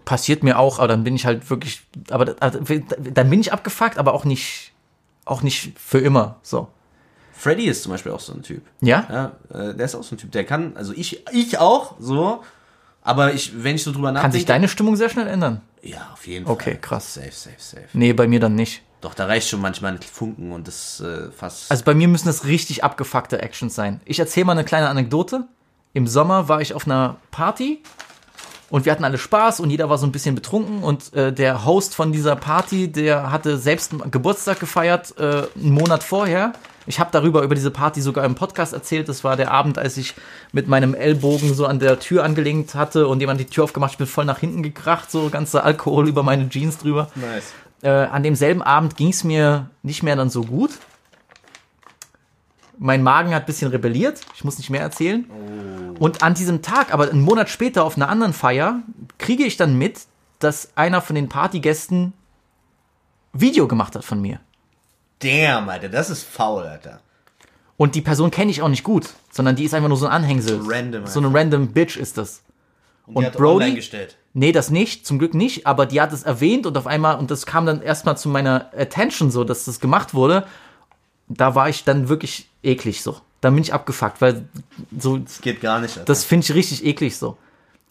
Passiert 0.03 0.43
mir 0.43 0.59
auch, 0.59 0.79
aber 0.79 0.87
dann 0.89 1.03
bin 1.03 1.15
ich 1.15 1.25
halt 1.25 1.49
wirklich, 1.49 1.81
aber 2.09 2.35
also, 2.39 2.59
dann 2.59 3.29
bin 3.29 3.39
ich 3.39 3.53
abgefuckt, 3.53 3.97
aber 3.97 4.13
auch 4.13 4.25
nicht, 4.25 4.71
auch 5.25 5.41
nicht 5.41 5.77
für 5.77 5.99
immer, 5.99 6.37
so. 6.41 6.69
Freddy 7.33 7.65
ist 7.65 7.83
zum 7.83 7.91
Beispiel 7.91 8.11
auch 8.11 8.19
so 8.19 8.33
ein 8.33 8.43
Typ. 8.43 8.63
Ja? 8.79 9.05
Ja, 9.51 9.59
äh, 9.69 9.75
der 9.75 9.85
ist 9.85 9.95
auch 9.95 10.03
so 10.03 10.15
ein 10.15 10.17
Typ. 10.17 10.31
Der 10.31 10.45
kann, 10.45 10.77
also 10.77 10.93
ich, 10.93 11.25
ich 11.33 11.57
auch, 11.57 11.95
so. 11.99 12.43
Aber 13.01 13.33
ich, 13.33 13.63
wenn 13.63 13.75
ich 13.75 13.83
so 13.83 13.91
drüber 13.91 14.11
nachdenke. 14.11 14.21
Kann 14.23 14.31
sich 14.31 14.45
deine 14.45 14.67
Stimmung 14.67 14.95
sehr 14.95 15.09
schnell 15.09 15.27
ändern? 15.27 15.61
Ja, 15.83 16.09
auf 16.13 16.25
jeden 16.25 16.45
Fall. 16.45 16.53
Okay, 16.53 16.77
krass. 16.81 17.13
Safe, 17.13 17.31
safe, 17.31 17.55
safe. 17.59 17.87
Nee, 17.93 18.13
bei 18.13 18.27
mir 18.27 18.39
dann 18.39 18.55
nicht. 18.55 18.81
Doch, 19.01 19.13
da 19.13 19.27
reicht 19.27 19.49
schon 19.49 19.61
manchmal 19.61 19.93
ein 19.93 20.01
Funken 20.01 20.51
und 20.51 20.67
das 20.67 21.01
äh, 21.01 21.29
fast. 21.29 21.69
Also 21.69 21.83
bei 21.83 21.93
mir 21.93 22.07
müssen 22.07 22.25
das 22.25 22.45
richtig 22.45 22.83
abgefuckte 22.83 23.39
Actions 23.41 23.75
sein. 23.75 24.01
Ich 24.05 24.17
erzähle 24.17 24.45
mal 24.45 24.53
eine 24.53 24.63
kleine 24.63 24.89
Anekdote. 24.89 25.47
Im 25.93 26.07
Sommer 26.07 26.49
war 26.49 26.61
ich 26.61 26.73
auf 26.73 26.87
einer 26.87 27.17
Party 27.29 27.83
und 28.69 28.85
wir 28.85 28.91
hatten 28.91 29.03
alle 29.03 29.17
Spaß 29.17 29.59
und 29.59 29.69
jeder 29.69 29.89
war 29.89 29.97
so 29.97 30.05
ein 30.05 30.11
bisschen 30.11 30.35
betrunken 30.35 30.83
und 30.83 31.13
äh, 31.13 31.31
der 31.31 31.65
Host 31.65 31.95
von 31.95 32.11
dieser 32.11 32.35
Party, 32.35 32.91
der 32.91 33.31
hatte 33.31 33.57
selbst 33.57 33.91
einen 33.91 34.11
Geburtstag 34.11 34.59
gefeiert, 34.59 35.13
äh, 35.19 35.43
einen 35.55 35.71
Monat 35.71 36.03
vorher. 36.03 36.53
Ich 36.87 36.99
habe 36.99 37.09
darüber 37.11 37.41
über 37.41 37.55
diese 37.55 37.71
Party 37.71 38.01
sogar 38.01 38.25
im 38.25 38.35
Podcast 38.35 38.73
erzählt. 38.73 39.09
Das 39.09 39.23
war 39.23 39.35
der 39.35 39.51
Abend, 39.51 39.79
als 39.79 39.97
ich 39.97 40.13
mit 40.51 40.67
meinem 40.67 40.93
Ellbogen 40.93 41.53
so 41.53 41.65
an 41.65 41.79
der 41.79 41.99
Tür 41.99 42.23
angelehnt 42.23 42.75
hatte 42.75 43.07
und 43.07 43.19
jemand 43.19 43.39
die 43.39 43.45
Tür 43.45 43.63
aufgemacht, 43.63 43.93
ich 43.93 43.97
bin 43.97 44.07
voll 44.07 44.25
nach 44.25 44.39
hinten 44.39 44.61
gekracht, 44.61 45.09
so 45.09 45.29
ganzer 45.29 45.63
Alkohol 45.63 46.07
über 46.07 46.21
meine 46.21 46.47
Jeans 46.49 46.77
drüber. 46.77 47.07
nice. 47.15 47.53
Äh, 47.81 47.89
an 47.89 48.23
demselben 48.23 48.61
Abend 48.63 48.97
ging 48.97 49.09
es 49.09 49.23
mir 49.23 49.69
nicht 49.83 50.01
mehr 50.01 50.15
dann 50.15 50.29
so 50.29 50.43
gut. 50.43 50.71
Mein 52.77 53.03
Magen 53.03 53.33
hat 53.33 53.43
ein 53.43 53.45
bisschen 53.45 53.71
rebelliert. 53.71 54.21
Ich 54.35 54.43
muss 54.43 54.57
nicht 54.57 54.69
mehr 54.69 54.81
erzählen. 54.81 55.25
Und 55.99 56.23
an 56.23 56.33
diesem 56.33 56.61
Tag, 56.61 56.93
aber 56.93 57.09
einen 57.09 57.21
Monat 57.21 57.49
später 57.49 57.83
auf 57.83 57.95
einer 57.95 58.09
anderen 58.09 58.33
Feier, 58.33 58.81
kriege 59.17 59.45
ich 59.45 59.57
dann 59.57 59.77
mit, 59.77 60.01
dass 60.39 60.75
einer 60.75 61.01
von 61.01 61.15
den 61.15 61.29
Partygästen 61.29 62.13
Video 63.33 63.67
gemacht 63.67 63.95
hat 63.95 64.03
von 64.03 64.21
mir. 64.21 64.39
Damn, 65.19 65.69
Alter, 65.69 65.89
das 65.89 66.09
ist 66.09 66.23
faul, 66.23 66.63
Alter. 66.63 66.99
Und 67.77 67.95
die 67.95 68.01
Person 68.01 68.31
kenne 68.31 68.51
ich 68.51 68.61
auch 68.61 68.69
nicht 68.69 68.83
gut, 68.83 69.09
sondern 69.31 69.55
die 69.55 69.65
ist 69.65 69.73
einfach 69.73 69.89
nur 69.89 69.97
so 69.97 70.05
ein 70.05 70.11
Anhängsel. 70.11 70.61
So 70.61 70.69
random 70.69 71.07
So 71.07 71.19
eine 71.19 71.33
random 71.33 71.67
Bitch 71.69 71.97
ist 71.97 72.17
das. 72.17 72.41
Und, 73.05 73.17
Und 73.25 73.33
Brody? 73.33 73.81
Nee, 74.33 74.51
das 74.51 74.69
nicht, 74.69 75.05
zum 75.05 75.19
Glück 75.19 75.33
nicht, 75.33 75.65
aber 75.67 75.85
die 75.85 76.01
hat 76.01 76.11
es 76.11 76.23
erwähnt 76.23 76.65
und 76.65 76.77
auf 76.77 76.87
einmal, 76.87 77.17
und 77.17 77.31
das 77.31 77.45
kam 77.45 77.65
dann 77.65 77.81
erstmal 77.81 78.17
zu 78.17 78.27
meiner 78.27 78.69
Attention 78.77 79.31
so, 79.31 79.43
dass 79.43 79.65
das 79.65 79.79
gemacht 79.79 80.13
wurde. 80.13 80.45
Da 81.27 81.55
war 81.55 81.69
ich 81.69 81.83
dann 81.83 82.09
wirklich 82.09 82.47
eklig 82.63 83.01
so. 83.01 83.17
Da 83.41 83.49
bin 83.49 83.61
ich 83.61 83.73
abgefuckt, 83.73 84.21
weil 84.21 84.45
so, 84.97 85.17
Das 85.17 85.41
geht 85.41 85.61
gar 85.61 85.79
nicht, 85.79 85.97
Alter. 85.97 86.05
das 86.05 86.23
finde 86.23 86.45
ich 86.45 86.53
richtig 86.55 86.85
eklig 86.85 87.17
so. 87.17 87.37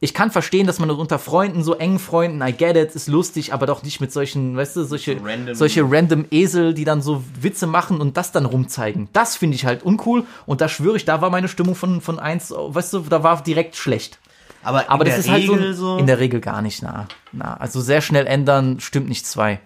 Ich 0.00 0.12
kann 0.12 0.30
verstehen, 0.30 0.66
dass 0.66 0.80
man 0.80 0.88
das 0.88 0.98
unter 0.98 1.18
Freunden, 1.18 1.62
so 1.64 1.74
engen 1.76 1.98
Freunden, 1.98 2.42
I 2.46 2.52
get 2.52 2.76
it, 2.76 2.94
ist 2.94 3.08
lustig, 3.08 3.54
aber 3.54 3.64
doch 3.66 3.82
nicht 3.82 4.00
mit 4.00 4.12
solchen, 4.12 4.54
weißt 4.56 4.76
du, 4.76 4.84
solche 4.84 5.16
Random- 5.24 5.54
solche 5.54 5.82
random 5.88 6.26
Esel, 6.30 6.74
die 6.74 6.84
dann 6.84 7.00
so 7.00 7.24
Witze 7.40 7.66
machen 7.66 8.00
und 8.00 8.16
das 8.16 8.30
dann 8.30 8.44
rumzeigen. 8.44 9.08
Das 9.12 9.36
finde 9.36 9.54
ich 9.54 9.64
halt 9.64 9.82
uncool 9.82 10.24
und 10.44 10.60
da 10.60 10.68
schwöre 10.68 10.96
ich, 10.96 11.04
da 11.06 11.20
war 11.22 11.30
meine 11.30 11.48
Stimmung 11.48 11.74
von, 11.74 12.00
von 12.02 12.18
eins, 12.18 12.50
weißt 12.50 12.92
du, 12.92 13.00
da 13.00 13.22
war 13.22 13.42
direkt 13.42 13.76
schlecht. 13.76 14.18
aber 14.62 14.90
Aber 14.90 15.06
in 15.06 15.10
das 15.12 15.14
der 15.14 15.24
ist 15.24 15.30
halt 15.30 15.46
so, 15.46 15.52
Regel 15.54 15.74
so, 15.74 15.96
in 15.98 16.06
der 16.06 16.18
Regel 16.18 16.40
gar 16.40 16.60
nicht 16.60 16.82
nah. 16.82 17.06
nah. 17.32 17.56
Also 17.56 17.80
sehr 17.80 18.00
schnell 18.02 18.26
ändern 18.26 18.80
stimmt 18.80 19.08
nicht 19.08 19.26
zwei. 19.26 19.60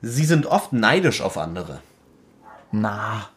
Sie 0.00 0.24
sind 0.24 0.46
oft 0.46 0.72
neidisch 0.72 1.20
auf 1.20 1.36
andere. 1.36 1.80
Na. 2.72 3.28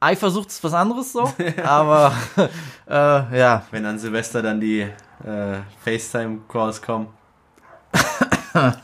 Eifersucht 0.00 0.48
ist 0.48 0.62
was 0.62 0.74
anderes 0.74 1.12
so, 1.12 1.32
aber 1.64 2.12
äh, 2.88 3.38
ja. 3.38 3.64
Wenn 3.70 3.86
an 3.86 3.98
Silvester 3.98 4.42
dann 4.42 4.60
die 4.60 4.80
äh, 4.80 4.90
FaceTime-Calls 5.84 6.82
kommen. 6.82 7.08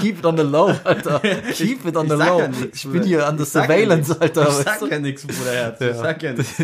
Keep 0.00 0.18
it 0.18 0.24
on 0.24 0.36
the 0.36 0.42
low, 0.42 0.72
Alter. 0.84 1.20
Keep 1.52 1.86
it 1.86 1.96
on 1.96 2.08
the 2.08 2.14
low. 2.14 2.38
ja 2.38 2.48
nichts, 2.48 2.84
ich 2.84 2.90
bin 2.90 3.02
hier 3.02 3.20
sag 3.20 3.38
ja 3.38 3.44
surveillance, 3.44 4.10
nichts. 4.10 4.22
Alter. 4.22 4.48
Ich 4.48 4.54
sag 4.54 4.90
ja 4.90 4.98
nichts, 4.98 5.26
Bruderherz. 5.26 5.80
Ich 5.80 5.96
sag 5.96 6.22
ja 6.22 6.32
nichts. 6.32 6.62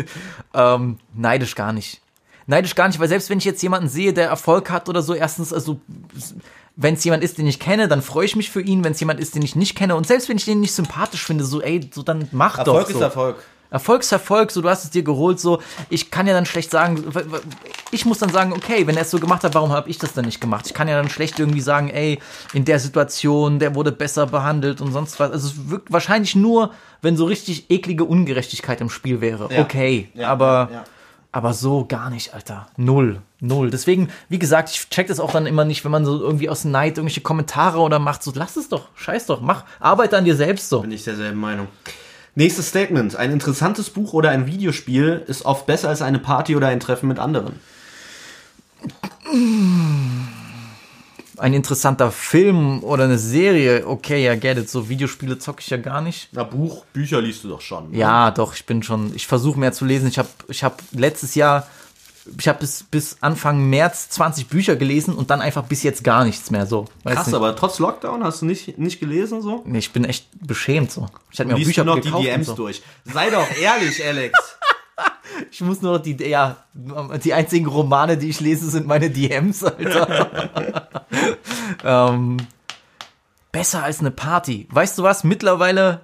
Ähm, 0.53 0.97
neidisch 1.13 1.55
gar 1.55 1.73
nicht. 1.73 2.01
Neidisch 2.47 2.73
gar 2.73 2.87
nicht, 2.87 2.99
weil 2.99 3.07
selbst 3.07 3.29
wenn 3.29 3.37
ich 3.37 3.45
jetzt 3.45 3.61
jemanden 3.61 3.89
sehe, 3.89 4.13
der 4.13 4.29
Erfolg 4.29 4.71
hat 4.71 4.89
oder 4.89 5.01
so, 5.01 5.13
erstens, 5.13 5.53
also 5.53 5.79
wenn 6.75 6.95
es 6.95 7.03
jemand 7.03 7.23
ist, 7.23 7.37
den 7.37 7.47
ich 7.47 7.59
kenne, 7.59 7.87
dann 7.87 8.01
freue 8.01 8.25
ich 8.25 8.35
mich 8.35 8.49
für 8.49 8.61
ihn. 8.61 8.83
Wenn 8.83 8.93
es 8.93 8.99
jemand 8.99 9.19
ist, 9.19 9.35
den 9.35 9.41
ich 9.41 9.55
nicht 9.55 9.75
kenne 9.75 9.95
und 9.95 10.07
selbst 10.07 10.29
wenn 10.29 10.37
ich 10.37 10.45
den 10.45 10.59
nicht 10.59 10.73
sympathisch 10.73 11.25
finde, 11.25 11.43
so 11.43 11.61
ey, 11.61 11.89
so 11.93 12.03
dann 12.03 12.27
mach 12.31 12.57
Erfolg 12.57 12.83
doch. 12.83 12.89
ist 12.89 12.97
so. 12.97 13.01
Erfolg. 13.01 13.43
Erfolg 13.71 14.01
ist 14.01 14.11
Erfolg, 14.11 14.51
so 14.51 14.61
du 14.61 14.69
hast 14.69 14.83
es 14.83 14.89
dir 14.89 15.01
geholt, 15.01 15.39
so 15.39 15.61
ich 15.89 16.11
kann 16.11 16.27
ja 16.27 16.33
dann 16.33 16.45
schlecht 16.45 16.71
sagen, 16.71 17.05
ich 17.91 18.05
muss 18.05 18.19
dann 18.19 18.29
sagen, 18.29 18.51
okay, 18.51 18.85
wenn 18.85 18.97
er 18.97 19.03
es 19.03 19.11
so 19.11 19.17
gemacht 19.17 19.45
hat, 19.45 19.55
warum 19.55 19.71
habe 19.71 19.89
ich 19.89 19.97
das 19.97 20.11
dann 20.11 20.25
nicht 20.25 20.41
gemacht? 20.41 20.65
Ich 20.67 20.73
kann 20.73 20.89
ja 20.89 20.97
dann 20.97 21.09
schlecht 21.09 21.39
irgendwie 21.39 21.61
sagen, 21.61 21.89
ey, 21.89 22.19
in 22.53 22.65
der 22.65 22.79
Situation, 22.79 23.59
der 23.59 23.73
wurde 23.73 23.93
besser 23.93 24.27
behandelt 24.27 24.81
und 24.81 24.91
sonst 24.91 25.19
was. 25.21 25.31
Also 25.31 25.47
es 25.47 25.69
wirkt 25.69 25.91
wahrscheinlich 25.91 26.35
nur, 26.35 26.71
wenn 27.01 27.15
so 27.15 27.23
richtig 27.25 27.71
eklige 27.71 28.03
Ungerechtigkeit 28.03 28.81
im 28.81 28.89
Spiel 28.89 29.21
wäre. 29.21 29.47
Ja. 29.53 29.61
Okay, 29.61 30.09
Ja, 30.15 30.27
aber 30.27 30.69
ja. 30.71 30.83
Aber 31.31 31.53
so 31.53 31.85
gar 31.85 32.09
nicht, 32.09 32.33
Alter. 32.33 32.67
Null. 32.77 33.21
Null. 33.39 33.69
Deswegen, 33.69 34.09
wie 34.29 34.39
gesagt, 34.39 34.69
ich 34.69 34.89
check 34.89 35.07
das 35.07 35.19
auch 35.19 35.31
dann 35.31 35.45
immer 35.45 35.65
nicht, 35.65 35.83
wenn 35.83 35.91
man 35.91 36.05
so 36.05 36.19
irgendwie 36.19 36.49
aus 36.49 36.65
Neid 36.65 36.97
irgendwelche 36.97 37.21
Kommentare 37.21 37.79
oder 37.79 37.99
macht, 37.99 38.21
so 38.23 38.31
lass 38.35 38.57
es 38.57 38.69
doch, 38.69 38.89
scheiß 38.95 39.25
doch, 39.27 39.41
mach, 39.41 39.63
arbeite 39.79 40.17
an 40.17 40.25
dir 40.25 40.35
selbst 40.35 40.69
so. 40.69 40.81
Bin 40.81 40.91
ich 40.91 41.03
derselben 41.03 41.39
Meinung. 41.39 41.67
Nächstes 42.35 42.69
Statement. 42.69 43.15
Ein 43.15 43.31
interessantes 43.31 43.89
Buch 43.89 44.13
oder 44.13 44.29
ein 44.29 44.47
Videospiel 44.47 45.23
ist 45.27 45.45
oft 45.45 45.65
besser 45.65 45.89
als 45.89 46.01
eine 46.01 46.19
Party 46.19 46.55
oder 46.55 46.67
ein 46.67 46.79
Treffen 46.79 47.07
mit 47.07 47.19
anderen. 47.19 47.59
Ein 51.41 51.53
interessanter 51.53 52.11
Film 52.11 52.83
oder 52.83 53.05
eine 53.05 53.17
Serie, 53.17 53.87
okay, 53.87 54.23
ja, 54.23 54.35
get 54.35 54.57
it. 54.57 54.69
So 54.69 54.89
Videospiele 54.89 55.39
zocke 55.39 55.61
ich 55.61 55.69
ja 55.71 55.77
gar 55.77 56.01
nicht. 56.01 56.29
Na, 56.33 56.43
Buch, 56.43 56.85
Bücher 56.93 57.19
liest 57.19 57.43
du 57.43 57.49
doch 57.49 57.61
schon. 57.61 57.89
ne? 57.89 57.97
Ja, 57.97 58.29
doch, 58.29 58.53
ich 58.53 58.65
bin 58.65 58.83
schon, 58.83 59.13
ich 59.15 59.25
versuche 59.25 59.59
mehr 59.59 59.73
zu 59.73 59.85
lesen. 59.85 60.07
Ich 60.07 60.19
habe 60.19 60.29
ich 60.47 60.63
hab 60.63 60.81
letztes 60.91 61.33
Jahr, 61.33 61.67
ich 62.37 62.47
habe 62.47 62.59
bis, 62.59 62.83
bis 62.83 63.17
Anfang 63.21 63.69
März 63.69 64.09
20 64.09 64.47
Bücher 64.47 64.75
gelesen 64.75 65.15
und 65.15 65.31
dann 65.31 65.41
einfach 65.41 65.63
bis 65.63 65.81
jetzt 65.81 66.03
gar 66.03 66.25
nichts 66.25 66.51
mehr 66.51 66.67
so. 66.67 66.85
Weißt 67.03 67.15
Krass, 67.15 67.27
nicht. 67.27 67.35
aber 67.35 67.55
trotz 67.55 67.79
Lockdown 67.79 68.23
hast 68.23 68.43
du 68.43 68.45
nicht, 68.45 68.77
nicht 68.77 68.99
gelesen 68.99 69.41
so? 69.41 69.63
Nee, 69.65 69.79
ich 69.79 69.91
bin 69.91 70.05
echt 70.05 70.27
beschämt 70.45 70.91
so. 70.91 71.07
Ich 71.31 71.39
hatte 71.39 71.49
mir 71.49 71.55
auch 71.55 71.59
Bücher 71.59 71.83
du 71.83 71.95
noch 71.95 71.99
die 71.99 72.11
DMs 72.11 72.47
so. 72.47 72.53
durch. 72.53 72.83
Sei 73.11 73.31
doch 73.31 73.47
ehrlich, 73.59 74.05
Alex. 74.05 74.37
Ich 75.49 75.61
muss 75.61 75.81
nur 75.81 75.93
noch 75.93 76.03
die, 76.03 76.15
ja, 76.23 76.57
die 76.73 77.33
einzigen 77.33 77.65
Romane, 77.65 78.17
die 78.17 78.29
ich 78.29 78.39
lese, 78.39 78.69
sind 78.69 78.87
meine 78.87 79.09
DMs, 79.09 79.63
Alter. 79.63 80.99
ähm, 81.83 82.37
besser 83.51 83.83
als 83.83 83.99
eine 83.99 84.11
Party. 84.11 84.67
Weißt 84.71 84.97
du 84.97 85.03
was? 85.03 85.23
Mittlerweile, 85.23 86.01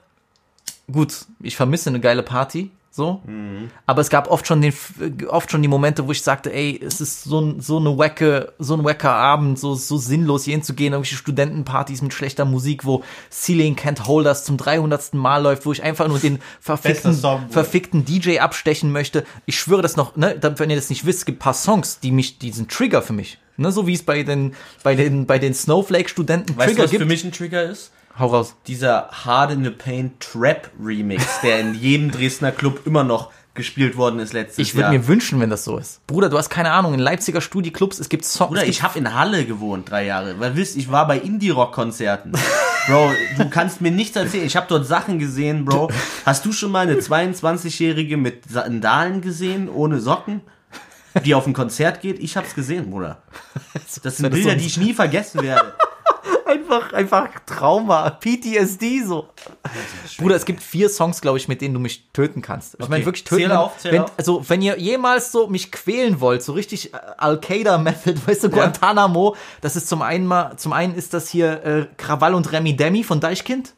gut, 0.91 1.25
ich 1.39 1.55
vermisse 1.55 1.89
eine 1.89 1.99
geile 1.99 2.23
Party, 2.23 2.71
so. 2.97 3.21
Aber 3.85 4.01
es 4.01 4.09
gab 4.09 4.29
oft 4.29 4.45
schon 4.45 4.61
den, 4.61 4.73
oft 5.29 5.49
schon 5.51 5.61
die 5.61 5.69
Momente, 5.69 6.05
wo 6.05 6.11
ich 6.11 6.21
sagte, 6.21 6.51
ey, 6.51 6.77
es 6.85 6.99
ist 6.99 7.23
so, 7.23 7.39
ein- 7.39 7.61
so 7.61 7.77
eine 7.77 7.97
wacke, 7.97 8.51
so 8.59 8.73
ein 8.73 8.83
wacker 8.83 9.11
Abend, 9.13 9.57
so, 9.57 9.75
so 9.75 9.95
sinnlos 9.97 10.43
hier 10.43 10.55
hinzugehen, 10.55 10.91
irgendwelche 10.91 11.15
Studentenpartys 11.15 12.01
mit 12.01 12.13
schlechter 12.13 12.43
Musik, 12.43 12.83
wo 12.83 13.03
Ceiling 13.31 13.75
Can't 13.75 14.05
Hold 14.07 14.25
Us 14.27 14.43
zum 14.43 14.57
300. 14.57 15.13
Mal 15.13 15.37
läuft, 15.43 15.65
wo 15.65 15.71
ich 15.71 15.81
einfach 15.81 16.09
nur 16.09 16.19
den 16.19 16.39
verfickten, 16.59 17.13
Song, 17.13 17.49
verfickten 17.49 18.03
DJ 18.03 18.39
abstechen 18.39 18.91
möchte. 18.91 19.23
Ich 19.45 19.57
schwöre 19.57 19.81
das 19.81 19.95
noch, 19.95 20.17
ne, 20.17 20.37
dann- 20.37 20.59
wenn 20.59 20.69
ihr 20.69 20.75
das 20.75 20.89
nicht 20.89 21.05
wisst, 21.05 21.19
es 21.19 21.25
gibt 21.25 21.37
ein 21.37 21.39
paar 21.39 21.53
Songs, 21.53 21.99
die 22.01 22.11
mich, 22.11 22.39
die 22.39 22.51
sind 22.51 22.69
Trigger 22.69 23.01
für 23.01 23.13
mich. 23.13 23.37
Ne, 23.57 23.71
so 23.71 23.87
wie 23.87 23.93
es 23.93 24.03
bei 24.03 24.23
den, 24.23 24.53
bei 24.83 24.95
den, 24.95 25.25
bei 25.25 25.39
den 25.39 25.53
Snowflake-Studenten 25.53 26.57
Weißt 26.57 26.69
du, 26.69 26.71
Trigger 26.73 26.83
was 26.83 26.91
für 26.91 26.97
gibt. 26.97 27.09
mich 27.09 27.23
ein 27.23 27.31
Trigger 27.31 27.63
ist? 27.63 27.91
Hau 28.19 28.27
raus. 28.27 28.55
Dieser 28.67 29.09
Hard 29.11 29.51
in 29.51 29.63
the 29.63 29.69
Pain 29.69 30.11
Trap 30.19 30.71
Remix, 30.83 31.41
der 31.41 31.59
in 31.59 31.73
jedem 31.79 32.11
Dresdner 32.11 32.51
Club 32.51 32.81
immer 32.85 33.03
noch 33.03 33.31
gespielt 33.53 33.97
worden 33.97 34.19
ist 34.19 34.33
letztes 34.33 34.59
Ich 34.59 34.75
würde 34.75 34.83
Jahr. 34.83 34.91
mir 34.91 35.07
wünschen, 35.07 35.39
wenn 35.39 35.49
das 35.49 35.63
so 35.63 35.77
ist. 35.77 36.05
Bruder, 36.05 36.29
du 36.29 36.37
hast 36.37 36.49
keine 36.49 36.71
Ahnung, 36.71 36.93
in 36.93 36.99
Leipziger 36.99 37.41
Studieclubs, 37.41 37.99
es 37.99 38.07
gibt 38.07 38.23
Songs. 38.23 38.49
Bruder, 38.49 38.65
ich 38.67 38.83
habe 38.83 38.99
in 38.99 39.13
Halle 39.15 39.45
gewohnt, 39.45 39.89
drei 39.89 40.05
Jahre. 40.05 40.39
Weil 40.39 40.55
wisst, 40.55 40.77
ich 40.77 40.91
war 40.91 41.07
bei 41.07 41.17
Indie-Rock-Konzerten. 41.17 42.33
Bro, 42.87 43.11
du 43.37 43.49
kannst 43.49 43.81
mir 43.81 43.91
nichts 43.91 44.15
erzählen. 44.15 44.45
Ich 44.45 44.55
habe 44.55 44.67
dort 44.69 44.85
Sachen 44.85 45.17
gesehen, 45.19 45.65
Bro. 45.65 45.89
Hast 46.25 46.45
du 46.45 46.51
schon 46.51 46.71
mal 46.71 46.81
eine 46.87 46.99
22-Jährige 46.99 48.15
mit 48.17 48.49
Sandalen 48.49 49.21
gesehen, 49.21 49.69
ohne 49.69 49.99
Socken? 49.99 50.41
Die 51.25 51.33
auf 51.33 51.47
ein 51.47 51.53
Konzert 51.53 52.01
geht? 52.01 52.19
Ich 52.19 52.37
hab's 52.37 52.53
gesehen, 52.53 52.91
Bruder. 52.91 53.21
Das 54.03 54.17
sind 54.17 54.29
Bilder, 54.29 54.55
die 54.55 54.65
ich 54.67 54.77
nie 54.77 54.93
vergessen 54.93 55.41
werde. 55.41 55.73
Einfach, 56.47 56.93
einfach 56.93 57.29
Trauma, 57.45 58.09
PTSD 58.09 59.03
so. 59.03 59.27
Bruder, 60.17 60.35
es 60.35 60.45
gibt 60.45 60.63
vier 60.63 60.89
Songs, 60.89 61.21
glaube 61.21 61.37
ich, 61.37 61.47
mit 61.47 61.61
denen 61.61 61.73
du 61.73 61.79
mich 61.79 62.09
töten 62.13 62.41
kannst. 62.41 62.77
Ich 62.79 62.87
meine 62.89 63.05
wirklich 63.05 63.23
töten. 63.23 63.43
Zähl 63.43 63.51
auf, 63.51 63.77
zähl 63.77 63.91
wenn, 63.91 64.01
auf. 64.01 64.11
Also, 64.17 64.49
wenn 64.49 64.61
ihr 64.61 64.79
jemals 64.79 65.31
so 65.31 65.47
mich 65.47 65.71
quälen 65.71 66.19
wollt, 66.19 66.43
so 66.43 66.53
richtig 66.53 66.93
äh, 66.93 66.97
Al-Qaida-Method, 67.17 68.15
weißt 68.25 68.45
du, 68.45 68.49
Guantanamo, 68.49 69.35
das 69.61 69.75
ist 69.75 69.87
zum 69.87 70.01
einen 70.01 70.25
mal, 70.25 70.57
zum 70.57 70.73
einen 70.73 70.95
ist 70.95 71.13
das 71.13 71.29
hier 71.29 71.63
äh, 71.63 71.87
Krawall 71.97 72.33
und 72.33 72.51
Remi 72.51 72.75
Demi 72.75 73.03
von 73.03 73.19
Deichkind. 73.19 73.73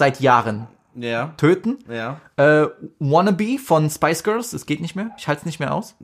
Seit 0.00 0.18
Jahren 0.20 0.66
Ja. 0.94 1.34
töten. 1.36 1.76
Ja. 1.86 2.18
Äh, 2.36 2.68
Wannabe 3.00 3.58
von 3.58 3.90
Spice 3.90 4.24
Girls, 4.24 4.50
das 4.52 4.64
geht 4.64 4.80
nicht 4.80 4.96
mehr. 4.96 5.10
Ich 5.18 5.28
halte 5.28 5.40
es 5.40 5.44
nicht 5.46 5.60
mehr 5.60 5.74
aus. 5.74 5.94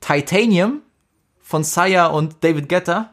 Titanium 0.00 0.80
von 1.40 1.62
Saya 1.62 2.06
und 2.08 2.42
David 2.42 2.68
Guetta. 2.68 3.12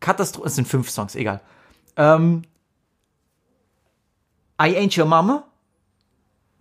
Katastrophe. 0.00 0.48
Es 0.48 0.56
sind 0.56 0.66
fünf 0.66 0.90
Songs, 0.90 1.14
egal. 1.14 1.40
Ähm, 1.96 2.42
I 4.60 4.76
Ain't 4.76 4.98
Your 4.98 5.06
Mama. 5.06 5.44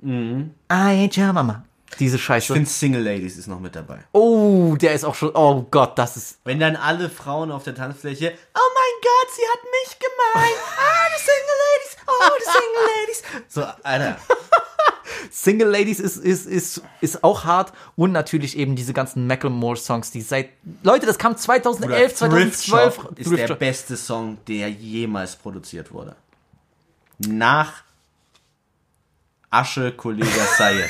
I 0.03 0.51
Ain't 0.69 1.17
Your 1.17 1.33
Mama. 1.33 1.64
Diese 1.99 2.17
Ich 2.17 2.23
Scheiße. 2.23 2.53
finde 2.53 2.69
Single 2.69 3.03
Ladies 3.03 3.37
ist 3.37 3.47
noch 3.47 3.59
mit 3.59 3.75
dabei. 3.75 3.99
Oh, 4.11 4.75
der 4.75 4.93
ist 4.93 5.05
auch 5.05 5.15
schon. 5.15 5.31
Oh 5.33 5.65
Gott, 5.71 5.97
das 5.97 6.17
ist. 6.17 6.39
Wenn 6.43 6.59
dann 6.59 6.75
alle 6.75 7.09
Frauen 7.09 7.51
auf 7.51 7.63
der 7.63 7.75
Tanzfläche, 7.75 8.33
oh 8.33 8.59
mein 8.73 9.01
Gott, 9.01 9.33
sie 9.35 9.41
hat 9.51 9.63
mich 9.63 9.99
gemeint. 9.99 10.57
Ah, 10.77 11.07
die 11.15 11.21
Single 11.21 11.57
Ladies. 11.63 11.97
Oh, 12.07 12.37
die 12.37 12.43
Single 12.51 13.41
Ladies. 13.41 13.53
So, 13.53 13.63
Alter. 13.83 14.17
Single 15.31 15.69
Ladies 15.69 15.99
ist, 15.99 16.17
ist, 16.17 16.45
ist, 16.47 16.81
ist 17.01 17.23
auch 17.23 17.45
hart. 17.45 17.71
Und 17.95 18.11
natürlich 18.11 18.57
eben 18.57 18.75
diese 18.75 18.93
ganzen 18.93 19.27
Macklemore-Songs, 19.27 20.11
die 20.11 20.21
seit. 20.21 20.49
Leute, 20.83 21.05
das 21.05 21.17
kam 21.17 21.37
2011, 21.37 22.15
2012. 22.15 22.95
Shop 22.95 23.17
ist 23.19 23.27
Thrift 23.27 23.39
der 23.41 23.47
Shop. 23.47 23.59
beste 23.59 23.97
Song, 23.97 24.37
der 24.47 24.69
jemals 24.69 25.35
produziert 25.35 25.91
wurde. 25.91 26.15
Nach 27.19 27.83
Asche 29.49 29.91
Kollege 29.93 30.27
Sayed. 30.57 30.89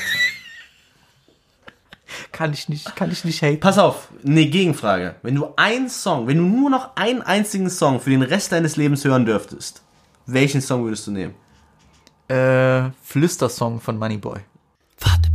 Kann 2.32 2.52
ich 2.52 2.68
nicht, 2.68 2.94
kann 2.96 3.10
ich 3.10 3.24
nicht 3.24 3.42
haten. 3.42 3.60
Pass 3.60 3.78
auf, 3.78 4.08
eine 4.24 4.46
Gegenfrage. 4.46 5.16
Wenn 5.22 5.34
du 5.34 5.48
einen 5.56 5.88
Song, 5.88 6.26
wenn 6.26 6.38
du 6.38 6.44
nur 6.44 6.70
noch 6.70 6.96
einen 6.96 7.22
einzigen 7.22 7.70
Song 7.70 8.00
für 8.00 8.10
den 8.10 8.22
Rest 8.22 8.52
deines 8.52 8.76
Lebens 8.76 9.04
hören 9.04 9.26
dürftest, 9.26 9.82
welchen 10.26 10.60
Song 10.60 10.84
würdest 10.84 11.06
du 11.06 11.10
nehmen? 11.10 11.34
Äh, 12.28 12.90
Flüstersong 13.02 13.80
von 13.80 13.98
Moneyboy. 13.98 14.40
Warte 15.00 15.30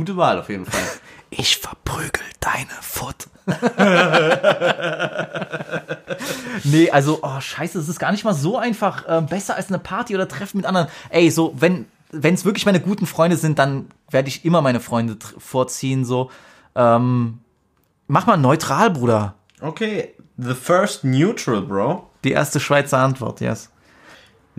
gute 0.00 0.16
Wahl 0.16 0.38
auf 0.38 0.48
jeden 0.48 0.66
Fall. 0.66 0.80
Ich 1.32 1.58
verprügel 1.58 2.24
deine 2.40 2.66
Foot. 2.80 3.28
nee, 6.64 6.90
also, 6.90 7.20
oh, 7.22 7.40
scheiße, 7.40 7.78
es 7.78 7.88
ist 7.88 8.00
gar 8.00 8.10
nicht 8.10 8.24
mal 8.24 8.34
so 8.34 8.58
einfach. 8.58 9.06
Äh, 9.06 9.22
besser 9.22 9.54
als 9.54 9.68
eine 9.68 9.78
Party 9.78 10.16
oder 10.16 10.26
Treffen 10.26 10.56
mit 10.56 10.66
anderen. 10.66 10.88
Ey, 11.08 11.30
so, 11.30 11.54
wenn 11.56 11.86
wenn 12.10 12.34
es 12.34 12.44
wirklich 12.44 12.66
meine 12.66 12.80
guten 12.80 13.06
Freunde 13.06 13.36
sind, 13.36 13.60
dann 13.60 13.92
werde 14.10 14.28
ich 14.28 14.44
immer 14.44 14.60
meine 14.60 14.80
Freunde 14.80 15.18
vorziehen, 15.38 16.04
so. 16.04 16.32
Ähm, 16.74 17.38
mach 18.08 18.26
mal 18.26 18.36
neutral, 18.36 18.90
Bruder. 18.90 19.36
Okay, 19.60 20.12
the 20.36 20.54
first 20.54 21.04
neutral, 21.04 21.62
bro. 21.62 22.10
Die 22.24 22.32
erste 22.32 22.58
Schweizer 22.58 22.98
Antwort, 22.98 23.40
yes. 23.40 23.70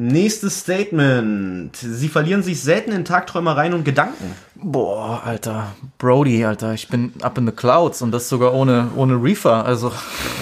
Nächstes 0.02 0.62
Statement. 0.62 1.76
Sie 1.76 2.10
verlieren 2.10 2.42
sich 2.42 2.64
selten 2.64 2.92
in 2.92 3.06
Tagträumereien 3.06 3.76
und 3.76 3.86
Gedanken. 3.86 4.34
Boah, 4.56 5.22
Alter. 5.24 5.74
Brody, 6.00 6.44
Alter. 6.44 6.74
Ich 6.74 6.88
bin 6.88 7.14
up 7.22 7.38
in 7.38 7.46
the 7.46 7.52
clouds 7.52 8.02
und 8.02 8.12
das 8.12 8.28
sogar 8.28 8.56
ohne, 8.56 8.90
ohne 8.96 9.22
Reefer. 9.22 9.64
Also, 9.64 9.92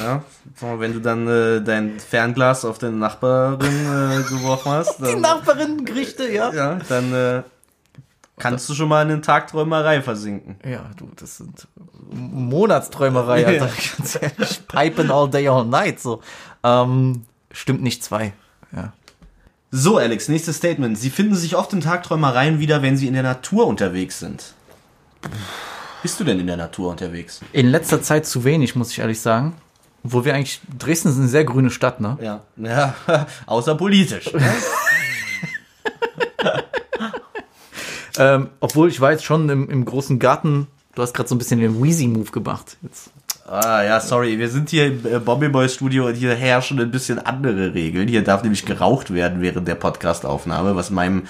Ja, 0.01 0.23
sag 0.55 0.69
mal, 0.69 0.79
wenn 0.79 0.93
du 0.93 1.01
dann 1.01 1.27
äh, 1.27 1.61
dein 1.61 1.99
Fernglas 1.99 2.63
auf 2.63 2.77
deine 2.77 2.95
Nachbarin 2.95 3.59
äh, 3.59 4.23
geworfen 4.29 4.71
hast, 4.71 4.97
die 4.99 5.11
dann, 5.11 5.19
Nachbarinnen-Gerichte, 5.19 6.31
ja. 6.31 6.53
ja, 6.53 6.79
dann 6.87 7.13
äh, 7.13 7.43
kannst 8.37 8.69
du 8.69 8.73
schon 8.73 8.87
mal 8.87 9.01
in 9.01 9.11
eine 9.11 9.19
Tagträumerei 9.19 10.01
versinken. 10.01 10.55
Ja, 10.65 10.89
du, 10.95 11.09
das 11.17 11.35
sind 11.35 11.67
Monatsträumerei, 12.13 13.45
Alter. 13.45 13.65
Ja. 13.75 13.93
Ganz 13.97 14.19
ehrlich. 14.21 14.67
Pipen 14.69 15.11
all 15.11 15.29
day, 15.29 15.49
all 15.49 15.65
night, 15.65 15.99
so. 15.99 16.21
Ähm, 16.63 17.23
stimmt 17.51 17.81
nicht 17.83 18.05
zwei. 18.05 18.31
Ja. 18.71 18.93
So, 19.71 19.97
Alex, 19.97 20.29
nächstes 20.29 20.57
Statement. 20.57 20.97
Sie 20.97 21.09
finden 21.09 21.35
sich 21.35 21.55
oft 21.55 21.71
in 21.73 21.81
Tagträumereien 21.81 22.59
wieder, 22.59 22.81
wenn 22.81 22.97
sie 22.97 23.07
in 23.07 23.13
der 23.13 23.23
Natur 23.23 23.67
unterwegs 23.67 24.19
sind. 24.19 24.53
Bist 26.01 26.19
du 26.19 26.23
denn 26.23 26.39
in 26.39 26.47
der 26.47 26.57
Natur 26.57 26.89
unterwegs? 26.89 27.41
In 27.53 27.67
letzter 27.67 28.01
Zeit 28.01 28.25
zu 28.25 28.43
wenig, 28.43 28.75
muss 28.75 28.91
ich 28.91 28.99
ehrlich 28.99 29.21
sagen. 29.21 29.55
Wo 30.01 30.25
wir 30.25 30.33
eigentlich, 30.33 30.61
Dresden 30.77 31.09
ist 31.09 31.17
eine 31.17 31.27
sehr 31.27 31.43
grüne 31.43 31.69
Stadt, 31.69 31.99
ne? 31.99 32.17
Ja. 32.21 32.41
Ja, 32.55 32.95
außer 33.45 33.75
politisch. 33.75 34.33
ne? 34.33 34.41
Ähm, 38.17 38.49
obwohl 38.59 38.89
ich 38.89 38.99
war 38.99 39.11
jetzt 39.13 39.23
schon 39.23 39.47
im, 39.47 39.69
im 39.69 39.85
großen 39.85 40.19
Garten, 40.19 40.67
du 40.93 41.01
hast 41.01 41.13
gerade 41.13 41.29
so 41.29 41.35
ein 41.35 41.37
bisschen 41.37 41.61
den 41.61 41.81
Wheezy-Move 41.81 42.31
gemacht. 42.31 42.75
Jetzt. 42.81 43.11
Ah, 43.49 43.83
ja, 43.83 43.99
sorry. 43.99 44.37
Wir 44.37 44.49
sind 44.49 44.69
hier 44.69 44.87
im 44.87 45.05
äh, 45.05 45.19
Bobby 45.19 45.49
Boy 45.49 45.67
Studio 45.69 46.07
und 46.07 46.13
hier 46.13 46.35
herrschen 46.35 46.79
ein 46.79 46.91
bisschen 46.91 47.17
andere 47.19 47.73
Regeln. 47.73 48.07
Hier 48.07 48.23
darf 48.23 48.43
nämlich 48.43 48.65
geraucht 48.65 49.11
werden 49.13 49.41
während 49.41 49.67
der 49.67 49.75
Podcastaufnahme, 49.75 50.75
was 50.75 50.91
meinem, 50.91 51.23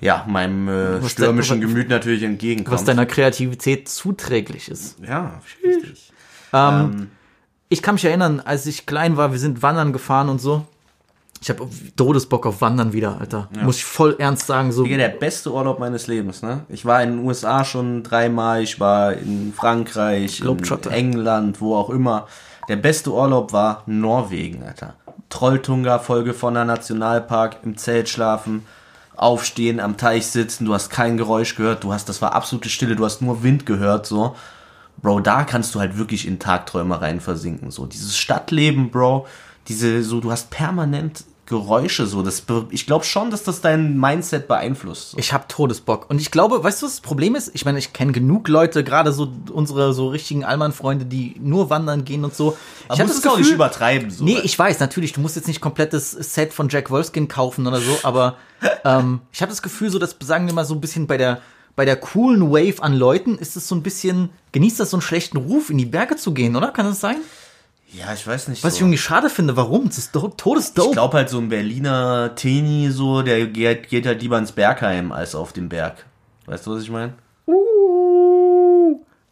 ja, 0.00 0.24
meinem 0.28 0.68
äh, 0.68 1.08
stürmischen 1.08 1.60
de- 1.60 1.68
Gemüt 1.68 1.88
natürlich 1.88 2.22
entgegenkommt. 2.22 2.74
Was 2.74 2.84
deiner 2.84 3.06
Kreativität 3.06 3.88
zuträglich 3.88 4.68
ist. 4.68 4.98
ja, 5.06 5.40
richtig. 5.64 6.12
Ähm, 6.52 6.60
Ähm, 6.98 7.10
Ich 7.70 7.82
kann 7.82 7.94
mich 7.94 8.04
erinnern, 8.04 8.40
als 8.44 8.66
ich 8.66 8.84
klein 8.86 9.16
war, 9.16 9.32
wir 9.32 9.38
sind 9.38 9.62
wandern 9.62 9.92
gefahren 9.92 10.28
und 10.28 10.40
so. 10.40 10.66
Ich 11.40 11.50
habe 11.50 11.68
Todesbock 11.96 12.46
auf 12.46 12.60
Wandern 12.60 12.92
wieder, 12.92 13.20
Alter. 13.20 13.48
Muss 13.62 13.76
ich 13.76 13.84
voll 13.84 14.16
ernst 14.18 14.46
sagen. 14.46 14.72
So, 14.72 14.84
der 14.84 15.08
beste 15.08 15.52
Urlaub 15.52 15.78
meines 15.78 16.06
Lebens, 16.06 16.42
ne? 16.42 16.64
Ich 16.68 16.84
war 16.84 17.02
in 17.02 17.18
den 17.18 17.26
USA 17.26 17.64
schon 17.64 18.02
dreimal, 18.02 18.62
ich 18.62 18.80
war 18.80 19.12
in 19.12 19.52
Frankreich, 19.54 20.40
in. 20.40 20.92
England, 20.92 21.60
wo 21.60 21.76
auch 21.76 21.90
immer. 21.90 22.26
Der 22.68 22.76
beste 22.76 23.12
Urlaub 23.12 23.52
war 23.52 23.82
Norwegen, 23.86 24.62
Alter. 24.62 24.94
Trolltunga-Folge 25.30 26.34
von 26.34 26.54
der 26.54 26.64
Nationalpark, 26.64 27.58
im 27.62 27.76
Zelt 27.76 28.08
schlafen, 28.08 28.64
aufstehen, 29.16 29.80
am 29.80 29.96
Teich 29.96 30.26
sitzen, 30.26 30.64
du 30.64 30.74
hast 30.74 30.90
kein 30.90 31.16
Geräusch 31.16 31.54
gehört, 31.54 31.84
du 31.84 31.92
hast, 31.92 32.08
das 32.08 32.22
war 32.22 32.34
absolute 32.34 32.68
Stille, 32.68 32.96
du 32.96 33.04
hast 33.04 33.20
nur 33.20 33.42
Wind 33.42 33.66
gehört, 33.66 34.06
so. 34.06 34.36
Bro, 35.00 35.20
da 35.20 35.44
kannst 35.44 35.74
du 35.74 35.80
halt 35.80 35.96
wirklich 35.96 36.26
in 36.26 36.38
Tagträumereien 36.38 37.20
versinken, 37.20 37.70
so. 37.70 37.86
Dieses 37.86 38.16
Stadtleben, 38.16 38.90
Bro, 38.90 39.26
diese, 39.68 40.02
so, 40.02 40.20
du 40.20 40.30
hast 40.30 40.50
permanent 40.50 41.24
Geräusche, 41.48 42.06
so. 42.06 42.22
Das, 42.22 42.42
ich 42.70 42.84
glaube 42.84 43.06
schon, 43.06 43.30
dass 43.30 43.42
das 43.42 43.62
dein 43.62 43.98
Mindset 43.98 44.48
beeinflusst. 44.48 45.12
So. 45.12 45.18
Ich 45.18 45.32
habe 45.32 45.46
Todesbock. 45.48 46.10
Und 46.10 46.20
ich 46.20 46.30
glaube, 46.30 46.62
weißt 46.62 46.82
du, 46.82 46.86
was 46.86 46.96
das 46.96 47.00
Problem 47.00 47.34
ist? 47.34 47.50
Ich 47.54 47.64
meine, 47.64 47.78
ich 47.78 47.94
kenne 47.94 48.12
genug 48.12 48.48
Leute, 48.48 48.84
gerade 48.84 49.12
so 49.12 49.32
unsere 49.50 49.94
so 49.94 50.08
richtigen 50.08 50.44
Allmann-Freunde, 50.44 51.06
die 51.06 51.36
nur 51.40 51.70
wandern 51.70 52.04
gehen 52.04 52.24
und 52.24 52.34
so. 52.34 52.58
ich 52.84 52.90
Aber 52.90 52.98
hab 53.00 53.06
musst 53.06 53.24
es 53.24 53.26
auch 53.26 53.38
nicht 53.38 53.50
übertreiben, 53.50 54.10
so. 54.10 54.24
Nee, 54.24 54.38
ich 54.42 54.58
weiß, 54.58 54.78
natürlich, 54.80 55.14
du 55.14 55.22
musst 55.22 55.36
jetzt 55.36 55.48
nicht 55.48 55.62
komplettes 55.62 56.10
Set 56.10 56.52
von 56.52 56.68
Jack 56.68 56.90
Wolfskin 56.90 57.28
kaufen 57.28 57.66
oder 57.66 57.80
so, 57.80 57.98
aber 58.02 58.36
ähm, 58.84 59.20
ich 59.32 59.40
habe 59.40 59.50
das 59.50 59.62
Gefühl, 59.62 59.88
so 59.88 59.98
dass, 59.98 60.16
sagen 60.20 60.46
wir 60.46 60.52
mal, 60.52 60.66
so 60.66 60.74
ein 60.74 60.82
bisschen 60.82 61.06
bei 61.06 61.16
der, 61.16 61.40
bei 61.76 61.86
der 61.86 61.96
coolen 61.96 62.50
Wave 62.50 62.82
an 62.82 62.92
Leuten 62.92 63.38
ist 63.38 63.56
es 63.56 63.66
so 63.66 63.74
ein 63.74 63.82
bisschen, 63.82 64.28
genießt 64.52 64.80
das 64.80 64.90
so 64.90 64.98
einen 64.98 65.02
schlechten 65.02 65.38
Ruf, 65.38 65.70
in 65.70 65.78
die 65.78 65.86
Berge 65.86 66.16
zu 66.16 66.34
gehen, 66.34 66.56
oder? 66.56 66.72
Kann 66.72 66.84
das 66.84 67.00
sein? 67.00 67.16
Ja, 67.92 68.12
ich 68.12 68.26
weiß 68.26 68.48
nicht. 68.48 68.62
Was 68.62 68.74
ich 68.74 68.78
so. 68.80 68.84
irgendwie 68.84 68.98
schade 68.98 69.30
finde, 69.30 69.56
warum? 69.56 69.86
Das 69.86 69.98
ist 69.98 70.14
do 70.14 70.28
Ich 70.28 70.34
todesdope. 70.36 70.92
glaube 70.92 71.16
halt 71.16 71.30
so 71.30 71.38
ein 71.38 71.48
Berliner 71.48 72.34
Teenie 72.34 72.90
so, 72.90 73.22
der 73.22 73.46
geht, 73.46 73.88
geht 73.88 74.06
halt 74.06 74.20
lieber 74.20 74.38
ins 74.38 74.52
Bergheim 74.52 75.10
als 75.10 75.34
auf 75.34 75.52
den 75.52 75.68
Berg. 75.68 76.04
Weißt 76.46 76.66
du, 76.66 76.74
was 76.74 76.82
ich 76.82 76.90
meine? 76.90 77.14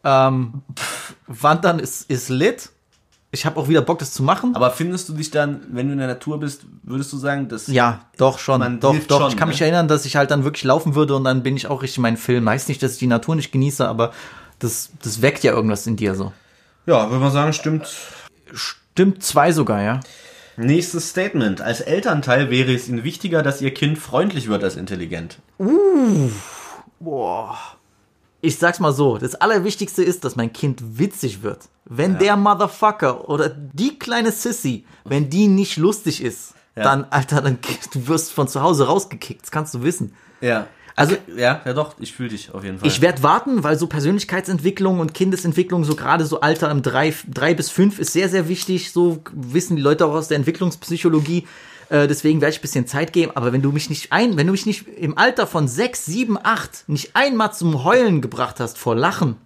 Ähm, 0.04 0.62
pff, 0.74 1.14
Wandern 1.26 1.78
ist, 1.80 2.08
ist 2.10 2.28
lit. 2.28 2.70
Ich 3.32 3.44
habe 3.44 3.60
auch 3.60 3.68
wieder 3.68 3.82
Bock, 3.82 3.98
das 3.98 4.12
zu 4.12 4.22
machen. 4.22 4.54
Aber 4.54 4.70
findest 4.70 5.08
du 5.08 5.12
dich 5.12 5.30
dann, 5.30 5.62
wenn 5.72 5.88
du 5.88 5.92
in 5.92 5.98
der 5.98 6.06
Natur 6.06 6.38
bist, 6.40 6.64
würdest 6.84 7.12
du 7.12 7.18
sagen, 7.18 7.48
dass 7.48 7.66
Ja, 7.66 8.06
doch 8.16 8.38
schon. 8.38 8.80
Doch, 8.80 8.96
doch. 9.08 9.20
schon, 9.20 9.28
ich 9.30 9.36
kann 9.36 9.48
ne? 9.48 9.52
mich 9.52 9.60
erinnern, 9.60 9.88
dass 9.88 10.06
ich 10.06 10.16
halt 10.16 10.30
dann 10.30 10.44
wirklich 10.44 10.64
laufen 10.64 10.94
würde 10.94 11.16
und 11.16 11.24
dann 11.24 11.42
bin 11.42 11.56
ich 11.56 11.66
auch 11.66 11.82
richtig 11.82 11.98
in 11.98 12.02
meinen 12.02 12.16
Film. 12.16 12.48
Heißt 12.48 12.68
nicht, 12.68 12.82
dass 12.82 12.92
ich 12.94 12.98
die 12.98 13.08
Natur 13.08 13.34
nicht 13.34 13.52
genieße, 13.52 13.86
aber 13.86 14.12
das, 14.60 14.90
das 15.02 15.20
weckt 15.20 15.42
ja 15.44 15.52
irgendwas 15.52 15.86
in 15.86 15.96
dir 15.96 16.14
so. 16.14 16.32
Ja, 16.86 17.10
würde 17.10 17.22
man 17.24 17.32
sagen, 17.32 17.52
stimmt. 17.52 17.88
Stimmt, 18.52 19.22
zwei 19.22 19.52
sogar, 19.52 19.82
ja. 19.82 20.00
Nächstes 20.56 21.10
Statement. 21.10 21.60
Als 21.60 21.80
Elternteil 21.80 22.50
wäre 22.50 22.72
es 22.74 22.88
Ihnen 22.88 23.04
wichtiger, 23.04 23.42
dass 23.42 23.60
Ihr 23.60 23.74
Kind 23.74 23.98
freundlich 23.98 24.48
wird 24.48 24.64
als 24.64 24.76
intelligent. 24.76 25.38
Boah. 26.98 27.58
Ich 28.40 28.58
sag's 28.58 28.80
mal 28.80 28.92
so, 28.92 29.18
das 29.18 29.34
Allerwichtigste 29.34 30.02
ist, 30.02 30.24
dass 30.24 30.36
mein 30.36 30.52
Kind 30.52 30.98
witzig 30.98 31.42
wird. 31.42 31.68
Wenn 31.84 32.18
der 32.18 32.36
Motherfucker 32.36 33.28
oder 33.28 33.48
die 33.48 33.98
kleine 33.98 34.30
Sissy, 34.32 34.84
wenn 35.04 35.30
die 35.30 35.48
nicht 35.48 35.76
lustig 35.76 36.22
ist, 36.22 36.54
Ja. 36.76 36.84
dann, 36.84 37.04
Alter, 37.10 37.40
dann 37.42 37.58
du 37.92 38.08
wirst 38.08 38.32
von 38.32 38.48
zu 38.48 38.60
Hause 38.62 38.86
rausgekickt, 38.86 39.42
das 39.42 39.50
kannst 39.50 39.74
du 39.74 39.82
wissen. 39.82 40.14
Ja. 40.40 40.66
Also 40.96 41.14
Ja, 41.36 41.60
ja 41.64 41.72
doch, 41.74 41.94
ich 41.98 42.14
fühle 42.14 42.30
dich 42.30 42.52
auf 42.52 42.64
jeden 42.64 42.78
Fall. 42.78 42.88
ich 42.88 43.02
werde 43.02 43.22
warten, 43.22 43.62
weil 43.62 43.78
so 43.78 43.86
Persönlichkeitsentwicklung 43.86 44.98
und 44.98 45.12
Kindesentwicklung, 45.12 45.84
so 45.84 45.94
gerade 45.94 46.24
so 46.24 46.40
Alter 46.40 46.70
im 46.70 46.82
drei, 46.82 47.14
drei 47.28 47.52
bis 47.52 47.70
fünf 47.70 47.98
ist 47.98 48.14
sehr, 48.14 48.30
sehr 48.30 48.48
wichtig. 48.48 48.92
So 48.92 49.22
wissen 49.32 49.76
die 49.76 49.82
Leute 49.82 50.06
auch 50.06 50.14
aus 50.14 50.28
der 50.28 50.38
Entwicklungspsychologie. 50.38 51.46
Äh, 51.90 52.08
deswegen 52.08 52.40
werde 52.40 52.52
ich 52.52 52.58
ein 52.58 52.62
bisschen 52.62 52.86
Zeit 52.86 53.12
geben. 53.12 53.32
Aber 53.34 53.52
wenn 53.52 53.62
du 53.62 53.72
mich 53.72 53.90
nicht 53.90 54.10
ein, 54.10 54.38
wenn 54.38 54.46
du 54.46 54.52
mich 54.52 54.64
nicht 54.64 54.88
im 54.88 55.18
Alter 55.18 55.46
von 55.46 55.68
sechs, 55.68 56.06
sieben, 56.06 56.38
acht 56.42 56.88
nicht 56.88 57.14
einmal 57.14 57.52
zum 57.52 57.84
Heulen 57.84 58.22
gebracht 58.22 58.58
hast 58.58 58.78
vor 58.78 58.96
Lachen, 58.96 59.36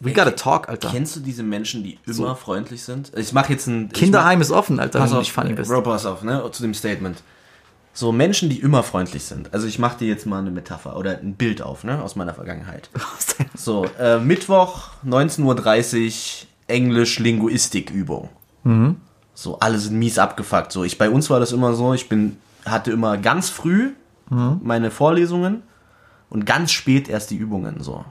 we 0.00 0.12
gotta 0.12 0.30
talk, 0.30 0.68
Alter. 0.68 0.88
Kennst 0.90 1.16
du 1.16 1.20
diese 1.20 1.42
Menschen, 1.42 1.84
die 1.84 1.98
immer 2.06 2.36
freundlich 2.36 2.82
sind? 2.82 3.12
Ich 3.16 3.32
mache 3.32 3.52
jetzt 3.52 3.66
ein 3.66 3.90
Kinderheim 3.90 4.40
ist 4.40 4.50
offen, 4.50 4.80
Alter, 4.80 4.98
Pass 4.98 5.10
wenn 5.10 5.14
du 5.14 5.18
auf, 5.18 5.22
nicht 5.24 5.32
funny 5.32 5.52
bist. 5.52 5.70
Bro, 5.70 5.82
pass 5.82 6.06
auf, 6.06 6.22
ne, 6.22 6.42
zu 6.52 6.62
dem 6.62 6.72
Statement. 6.72 7.22
So 7.98 8.12
Menschen, 8.12 8.48
die 8.48 8.60
immer 8.60 8.84
freundlich 8.84 9.24
sind. 9.24 9.52
Also 9.52 9.66
ich 9.66 9.80
mache 9.80 9.98
dir 9.98 10.06
jetzt 10.06 10.24
mal 10.24 10.38
eine 10.38 10.52
Metapher 10.52 10.96
oder 10.96 11.18
ein 11.18 11.34
Bild 11.34 11.62
auf, 11.62 11.82
ne, 11.82 12.00
aus 12.00 12.14
meiner 12.14 12.32
Vergangenheit. 12.32 12.90
So, 13.56 13.86
äh, 13.98 14.20
Mittwoch, 14.20 14.90
19.30 15.04 15.42
Uhr, 16.06 16.48
Englisch, 16.68 17.18
Linguistikübung. 17.18 18.28
So, 19.34 19.58
alle 19.58 19.80
sind 19.80 19.98
mies 19.98 20.16
abgefuckt. 20.16 20.70
So, 20.70 20.84
ich, 20.84 20.96
bei 20.96 21.10
uns 21.10 21.28
war 21.28 21.40
das 21.40 21.50
immer 21.50 21.74
so, 21.74 21.92
ich 21.92 22.08
bin, 22.08 22.36
hatte 22.64 22.92
immer 22.92 23.16
ganz 23.18 23.50
früh 23.50 23.94
meine 24.62 24.92
Vorlesungen 24.92 25.64
und 26.30 26.46
ganz 26.46 26.70
spät 26.70 27.08
erst 27.08 27.32
die 27.32 27.36
Übungen, 27.36 27.80
so. 27.82 28.04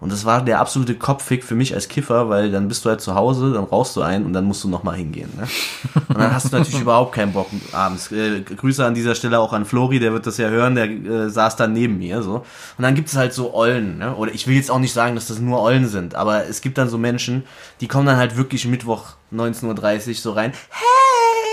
Und 0.00 0.12
das 0.12 0.24
war 0.24 0.44
der 0.44 0.60
absolute 0.60 0.94
Kopffick 0.94 1.42
für 1.42 1.56
mich 1.56 1.74
als 1.74 1.88
Kiffer, 1.88 2.28
weil 2.28 2.52
dann 2.52 2.68
bist 2.68 2.84
du 2.84 2.90
halt 2.90 3.00
zu 3.00 3.14
Hause, 3.16 3.52
dann 3.52 3.64
rauchst 3.64 3.96
du 3.96 4.02
ein 4.02 4.24
und 4.24 4.32
dann 4.32 4.44
musst 4.44 4.62
du 4.62 4.68
nochmal 4.68 4.96
hingehen. 4.96 5.30
Ne? 5.36 5.48
Und 6.08 6.18
dann 6.18 6.32
hast 6.32 6.52
du 6.52 6.56
natürlich 6.56 6.80
überhaupt 6.80 7.12
keinen 7.12 7.32
Bock 7.32 7.48
abends. 7.72 8.10
Äh, 8.12 8.40
Grüße 8.42 8.84
an 8.84 8.94
dieser 8.94 9.14
Stelle 9.14 9.38
auch 9.38 9.52
an 9.52 9.64
Flori, 9.64 9.98
der 9.98 10.12
wird 10.12 10.26
das 10.26 10.38
ja 10.38 10.48
hören, 10.48 10.74
der 10.76 10.84
äh, 10.84 11.28
saß 11.28 11.56
dann 11.56 11.72
neben 11.72 11.98
mir. 11.98 12.22
so. 12.22 12.36
Und 12.36 12.82
dann 12.82 12.94
gibt 12.94 13.08
es 13.08 13.16
halt 13.16 13.32
so 13.32 13.54
Ollen. 13.54 13.98
Ne? 13.98 14.14
Oder 14.14 14.32
ich 14.32 14.46
will 14.46 14.54
jetzt 14.54 14.70
auch 14.70 14.78
nicht 14.78 14.92
sagen, 14.92 15.16
dass 15.16 15.26
das 15.26 15.40
nur 15.40 15.60
Ollen 15.60 15.88
sind, 15.88 16.14
aber 16.14 16.46
es 16.46 16.60
gibt 16.60 16.78
dann 16.78 16.88
so 16.88 16.98
Menschen, 16.98 17.44
die 17.80 17.88
kommen 17.88 18.06
dann 18.06 18.16
halt 18.16 18.36
wirklich 18.36 18.66
Mittwoch 18.66 19.14
19.30 19.32 20.08
Uhr 20.08 20.14
so 20.14 20.32
rein. 20.32 20.52
Hey, 20.70 21.47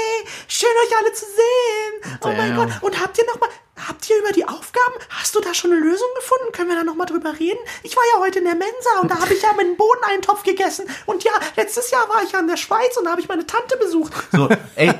schön 0.48 0.70
euch 0.86 0.98
alle 0.98 1.14
zu 1.14 1.26
sehen. 1.26 2.18
Oh 2.22 2.28
mein. 2.28 2.56
Gott. 2.56 2.70
Und 2.82 3.02
habt 3.02 3.18
ihr 3.18 3.26
noch 3.26 3.40
mal, 3.40 3.50
habt 3.88 4.10
ihr 4.10 4.18
über 4.20 4.32
die 4.32 4.46
Aufgaben, 4.46 4.96
hast 5.10 5.36
du 5.36 5.42
da 5.42 5.54
schon 5.54 5.72
eine 5.72 5.80
Lösung 5.82 6.08
gefunden? 6.16 6.52
Können 6.52 6.70
wir 6.70 6.76
da 6.76 6.84
noch 6.84 6.96
mal 6.96 7.06
drüber 7.06 7.38
reden? 7.40 7.60
Ich 7.84 7.96
war 7.96 8.04
ja 8.14 8.22
heute 8.22 8.40
in 8.40 8.46
der 8.46 8.56
Mensa 8.56 9.02
und 9.02 9.12
da 9.12 9.20
habe 9.20 9.34
ich 9.34 9.42
ja 9.42 9.54
meinen 9.54 9.78
Bohneneintopf 9.78 10.44
gegessen. 10.44 10.86
Und 11.06 11.24
ja, 11.24 11.32
letztes 11.56 11.92
Jahr 11.92 12.08
war 12.10 12.24
ich 12.24 12.32
ja 12.32 12.40
in 12.40 12.48
der 12.48 12.58
Schweiz 12.58 12.98
und 12.98 13.06
da 13.06 13.12
habe 13.12 13.22
ich 13.22 13.28
meine 13.28 13.46
Tante 13.46 13.78
besucht. 13.78 14.14
So, 14.32 14.50
ey, 14.76 14.92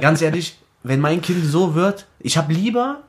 ganz 0.00 0.22
ehrlich, 0.22 0.58
wenn 0.82 1.00
mein 1.00 1.20
Kind 1.20 1.44
so 1.44 1.74
wird, 1.74 2.06
ich 2.18 2.36
habe 2.36 2.52
lieber 2.52 3.02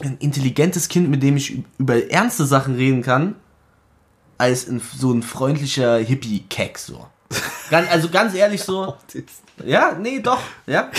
ein 0.00 0.16
intelligentes 0.18 0.88
Kind, 0.88 1.10
mit 1.10 1.22
dem 1.22 1.36
ich 1.36 1.62
über 1.78 2.10
ernste 2.10 2.46
Sachen 2.46 2.76
reden 2.76 3.02
kann, 3.02 3.36
als 4.38 4.66
so 4.96 5.12
ein 5.12 5.22
freundlicher 5.22 5.98
Hippie-Keck 5.98 6.78
so. 6.78 7.06
Ganz, 7.68 7.90
also 7.90 8.08
ganz 8.08 8.34
ehrlich 8.34 8.62
so, 8.62 8.96
ja, 9.64 9.96
nee, 10.00 10.20
doch, 10.20 10.40
ja. 10.66 10.90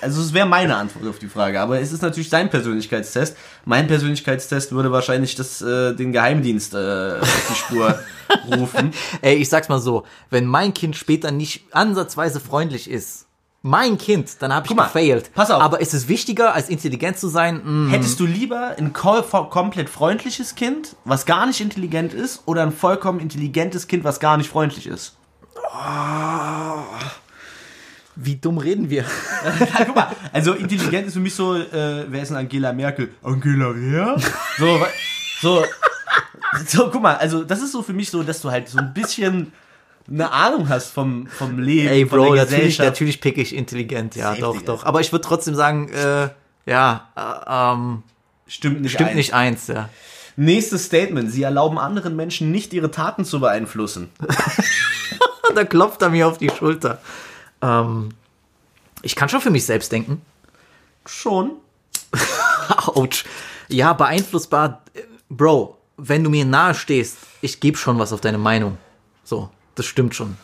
Also 0.00 0.22
es 0.22 0.32
wäre 0.32 0.46
meine 0.46 0.74
Antwort 0.76 1.06
auf 1.06 1.18
die 1.18 1.28
Frage, 1.28 1.60
aber 1.60 1.78
es 1.80 1.92
ist 1.92 2.00
natürlich 2.02 2.30
sein 2.30 2.48
Persönlichkeitstest. 2.48 3.36
Mein 3.66 3.86
Persönlichkeitstest 3.86 4.72
würde 4.72 4.90
wahrscheinlich 4.90 5.34
das, 5.34 5.60
äh, 5.60 5.92
den 5.94 6.12
Geheimdienst 6.12 6.72
äh, 6.72 7.18
auf 7.20 7.46
die 7.50 7.54
Spur 7.54 7.98
rufen. 8.56 8.92
Ey, 9.20 9.34
ich 9.34 9.50
sag's 9.50 9.68
mal 9.68 9.80
so, 9.80 10.04
wenn 10.30 10.46
mein 10.46 10.72
Kind 10.72 10.96
später 10.96 11.30
nicht 11.30 11.66
ansatzweise 11.72 12.40
freundlich 12.40 12.88
ist, 12.90 13.26
mein 13.64 13.96
Kind, 13.98 14.42
dann 14.42 14.52
habe 14.52 14.66
ich 14.66 14.74
mal, 14.74 14.84
gefailt. 14.84 15.32
pass 15.34 15.50
auf. 15.50 15.62
Aber 15.62 15.80
ist 15.80 15.94
es 15.94 16.08
wichtiger, 16.08 16.52
als 16.54 16.68
intelligent 16.68 17.16
zu 17.18 17.28
sein? 17.28 17.60
Mm, 17.62 17.90
Hättest 17.90 18.18
du 18.18 18.26
lieber 18.26 18.74
ein 18.76 18.92
komplett 18.92 19.88
freundliches 19.88 20.56
Kind, 20.56 20.96
was 21.04 21.26
gar 21.26 21.46
nicht 21.46 21.60
intelligent 21.60 22.12
ist, 22.12 22.42
oder 22.46 22.62
ein 22.62 22.72
vollkommen 22.72 23.20
intelligentes 23.20 23.86
Kind, 23.86 24.02
was 24.02 24.18
gar 24.18 24.36
nicht 24.36 24.50
freundlich 24.50 24.86
ist? 24.88 25.16
Wie 28.16 28.36
dumm 28.36 28.58
reden 28.58 28.90
wir? 28.90 29.04
Ja, 29.44 29.84
guck 29.84 29.96
mal, 29.96 30.08
also 30.32 30.52
intelligent 30.52 31.06
ist 31.08 31.14
für 31.14 31.20
mich 31.20 31.34
so, 31.34 31.56
äh, 31.56 32.04
wer 32.08 32.22
ist 32.22 32.28
denn 32.28 32.36
Angela 32.36 32.72
Merkel? 32.72 33.08
Angela 33.22 33.72
wer? 33.74 34.16
So, 34.58 34.80
so, 35.40 35.64
so, 36.66 36.90
guck 36.90 37.02
mal, 37.02 37.16
also 37.16 37.42
das 37.44 37.60
ist 37.62 37.72
so 37.72 37.82
für 37.82 37.92
mich 37.92 38.10
so, 38.10 38.22
dass 38.22 38.40
du 38.40 38.50
halt 38.50 38.68
so 38.68 38.78
ein 38.78 38.92
bisschen 38.94 39.52
eine 40.08 40.30
Ahnung 40.32 40.68
hast 40.68 40.88
vom, 40.92 41.26
vom 41.26 41.58
Leben, 41.58 41.88
Ey, 41.88 42.06
von 42.06 42.18
Bro, 42.18 42.34
der 42.34 42.44
natürlich, 42.44 42.56
Gesellschaft. 42.76 42.88
natürlich 42.88 43.20
pick 43.20 43.38
ich 43.38 43.54
intelligent, 43.54 44.14
ja, 44.16 44.30
Safe, 44.30 44.40
doch, 44.40 44.52
Digga. 44.58 44.66
doch. 44.66 44.84
Aber 44.84 45.00
ich 45.00 45.12
würde 45.12 45.24
trotzdem 45.26 45.54
sagen, 45.54 45.88
äh, 45.90 46.28
ja, 46.66 47.08
äh, 47.16 47.72
ähm, 47.74 48.02
Stimmt 48.46 48.82
nicht 48.82 48.92
stimmt 48.92 49.10
ein. 49.10 49.16
nicht 49.16 49.32
eins, 49.34 49.68
ja. 49.68 49.88
Nächstes 50.36 50.84
Statement. 50.86 51.30
Sie 51.30 51.42
erlauben 51.42 51.78
anderen 51.78 52.16
Menschen 52.16 52.50
nicht, 52.50 52.72
ihre 52.72 52.90
Taten 52.90 53.24
zu 53.24 53.40
beeinflussen. 53.40 54.10
da 55.54 55.64
klopft 55.64 56.02
er 56.02 56.10
mir 56.10 56.26
auf 56.26 56.38
die 56.38 56.50
Schulter. 56.50 57.00
Ähm, 57.62 58.10
ich 59.02 59.16
kann 59.16 59.28
schon 59.28 59.40
für 59.40 59.50
mich 59.50 59.64
selbst 59.64 59.90
denken. 59.92 60.20
Schon. 61.06 61.52
Autsch. 62.68 63.24
Ja, 63.68 63.92
beeinflussbar. 63.92 64.82
Bro, 65.28 65.78
wenn 65.96 66.24
du 66.24 66.30
mir 66.30 66.44
nahe 66.44 66.74
stehst, 66.74 67.16
ich 67.40 67.60
gebe 67.60 67.78
schon 67.78 67.98
was 67.98 68.12
auf 68.12 68.20
deine 68.20 68.38
Meinung. 68.38 68.76
So, 69.24 69.50
das 69.74 69.86
stimmt 69.86 70.14
schon. 70.14 70.36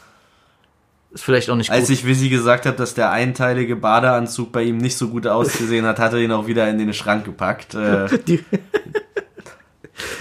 Ist 1.11 1.25
vielleicht 1.25 1.49
auch 1.51 1.57
nicht 1.57 1.71
Als 1.71 1.89
gut. 1.89 1.97
ich 1.97 2.07
Wizzy 2.07 2.29
gesagt 2.29 2.67
habe, 2.67 2.77
dass 2.77 2.95
der 2.95 3.11
einteilige 3.11 3.77
Badeanzug 3.77 4.53
bei 4.53 4.63
ihm 4.63 4.77
nicht 4.77 4.97
so 4.97 5.09
gut 5.09 5.27
ausgesehen 5.27 5.87
hat, 5.87 5.99
hat 5.99 6.13
er 6.13 6.19
ihn 6.19 6.33
auch 6.33 6.47
wieder 6.47 6.69
in 6.69 6.79
den 6.79 6.93
Schrank 6.93 7.25
gepackt. 7.25 7.75
Äh, 7.75 8.09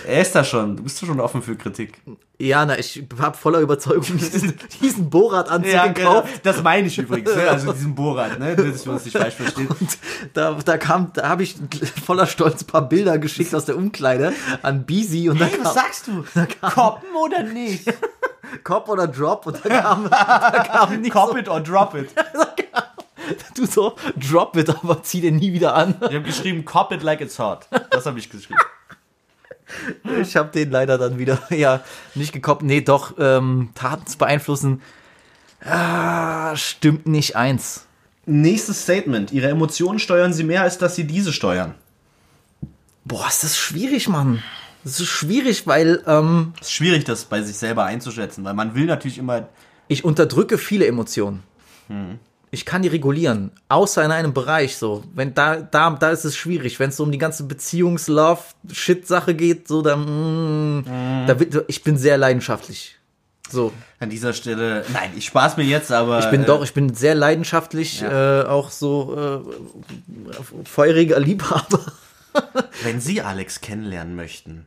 er 0.07 0.21
ist 0.21 0.33
da 0.33 0.43
schon. 0.43 0.77
Du 0.77 0.83
bist 0.83 1.01
doch 1.01 1.07
schon 1.07 1.19
offen 1.19 1.41
für 1.41 1.55
Kritik. 1.55 1.99
Ja, 2.39 2.65
na, 2.65 2.77
ich 2.77 3.03
habe 3.19 3.35
voller 3.35 3.59
Überzeugung 3.59 4.17
diesen, 4.17 4.57
diesen 4.81 5.09
Borat-Anzug 5.09 5.95
gekauft. 5.95 6.41
Das 6.43 6.61
meine 6.61 6.87
ich 6.87 6.97
übrigens. 6.97 7.35
Ne? 7.35 7.49
Also 7.49 7.73
diesen 7.73 7.95
Borat, 7.95 8.37
ne? 8.39 8.55
dass 8.55 8.85
wir 8.85 8.93
uns 8.93 9.05
nicht 9.05 9.17
falsch 9.17 9.35
verstehen. 9.35 9.67
Da, 10.33 10.53
da 10.63 10.77
kam, 10.77 11.11
da 11.13 11.29
habe 11.29 11.43
ich 11.43 11.55
voller 12.05 12.27
Stolz 12.27 12.61
ein 12.63 12.67
paar 12.67 12.87
Bilder 12.87 13.17
geschickt 13.17 13.55
aus 13.55 13.65
der 13.65 13.75
Umkleide 13.75 14.33
an 14.61 14.85
Beezy 14.85 15.29
und 15.29 15.41
da 15.41 15.45
Hey, 15.45 15.57
was 15.63 15.73
kam 15.75 15.83
sagst 15.83 16.07
du? 16.07 16.23
kam- 16.61 16.71
Koppen 16.73 17.15
oder 17.15 17.43
nicht? 17.43 17.85
Cop 18.63 18.87
oder 18.87 19.07
Drop 19.07 19.45
und 19.47 19.59
da 19.65 19.81
kam, 19.81 20.09
da 20.09 20.63
kam 20.63 21.01
nicht 21.01 21.11
Cop 21.11 21.35
it 21.37 21.49
or 21.49 21.59
drop 21.59 21.95
it. 21.95 22.09
so, 22.37 23.43
du 23.55 23.65
so, 23.65 23.95
Drop 24.15 24.55
it, 24.55 24.69
aber 24.69 25.03
zieh 25.03 25.19
den 25.21 25.35
nie 25.35 25.51
wieder 25.53 25.73
an. 25.75 25.95
Ich 26.01 26.15
habe 26.15 26.21
geschrieben, 26.21 26.63
cop 26.63 26.91
it 26.93 27.03
like 27.03 27.19
it's 27.19 27.37
hot. 27.39 27.67
Das 27.89 28.05
habe 28.05 28.19
ich 28.19 28.29
geschrieben. 28.29 28.59
Ich 30.21 30.35
habe 30.35 30.49
den 30.51 30.71
leider 30.71 30.97
dann 30.97 31.17
wieder, 31.17 31.39
ja, 31.49 31.83
nicht 32.15 32.33
gekoppt. 32.33 32.63
Nee, 32.63 32.81
doch, 32.81 33.15
ähm, 33.19 33.69
Taten 33.75 34.07
zu 34.07 34.17
beeinflussen, 34.17 34.81
ah, 35.63 36.55
stimmt 36.55 37.07
nicht 37.07 37.35
eins. 37.35 37.85
Nächstes 38.25 38.83
Statement. 38.83 39.31
Ihre 39.31 39.49
Emotionen 39.49 39.99
steuern 39.99 40.33
Sie 40.33 40.43
mehr, 40.43 40.61
als 40.61 40.77
dass 40.77 40.95
Sie 40.95 41.05
diese 41.05 41.31
steuern. 41.31 41.75
Boah, 43.05 43.27
ist 43.27 43.43
das 43.43 43.57
schwierig, 43.57 44.09
Mann. 44.09 44.43
Das 44.83 44.99
ist 44.99 45.07
schwierig, 45.07 45.65
weil 45.65 46.03
ähm, 46.07 46.53
Es 46.59 46.67
ist 46.67 46.73
schwierig, 46.73 47.05
das 47.05 47.25
bei 47.25 47.41
sich 47.41 47.57
selber 47.57 47.85
einzuschätzen, 47.85 48.43
weil 48.43 48.53
man 48.53 48.75
will 48.75 48.85
natürlich 48.85 49.17
immer 49.17 49.47
ich 49.87 50.03
unterdrücke 50.03 50.57
viele 50.57 50.85
Emotionen. 50.85 51.43
Ich 52.49 52.65
kann 52.65 52.81
die 52.81 52.87
regulieren, 52.87 53.51
außer 53.67 54.03
in 54.05 54.11
einem 54.11 54.33
Bereich 54.33 54.77
so. 54.77 55.03
Wenn 55.13 55.33
da, 55.33 55.57
da, 55.57 55.89
da 55.91 56.11
ist 56.11 56.23
es 56.23 56.37
schwierig, 56.37 56.79
wenn 56.79 56.89
es 56.89 56.97
so 56.97 57.03
um 57.03 57.11
die 57.11 57.17
ganze 57.17 57.43
Beziehungs-Love-Shit-Sache 57.43 59.35
geht, 59.35 59.67
so 59.67 59.81
dann, 59.81 60.79
mm, 60.79 61.27
da 61.27 61.39
wird, 61.39 61.65
ich 61.67 61.83
bin 61.83 61.97
sehr 61.97 62.17
leidenschaftlich. 62.17 62.97
So, 63.49 63.73
an 63.99 64.09
dieser 64.09 64.33
Stelle. 64.33 64.83
Nein, 64.93 65.11
ich 65.15 65.25
spaß 65.25 65.57
mir 65.57 65.63
jetzt, 65.63 65.91
aber. 65.91 66.19
ich 66.19 66.29
bin 66.29 66.43
äh, 66.43 66.45
doch, 66.45 66.63
ich 66.63 66.73
bin 66.73 66.93
sehr 66.93 67.15
leidenschaftlich, 67.15 68.01
äh, 68.01 68.41
auch 68.41 68.69
so 68.69 69.43
äh, 69.45 70.65
feuriger 70.65 71.19
Liebhaber. 71.19 71.79
Wenn 72.83 73.01
Sie 73.01 73.21
Alex 73.21 73.61
kennenlernen 73.61 74.15
möchten, 74.15 74.65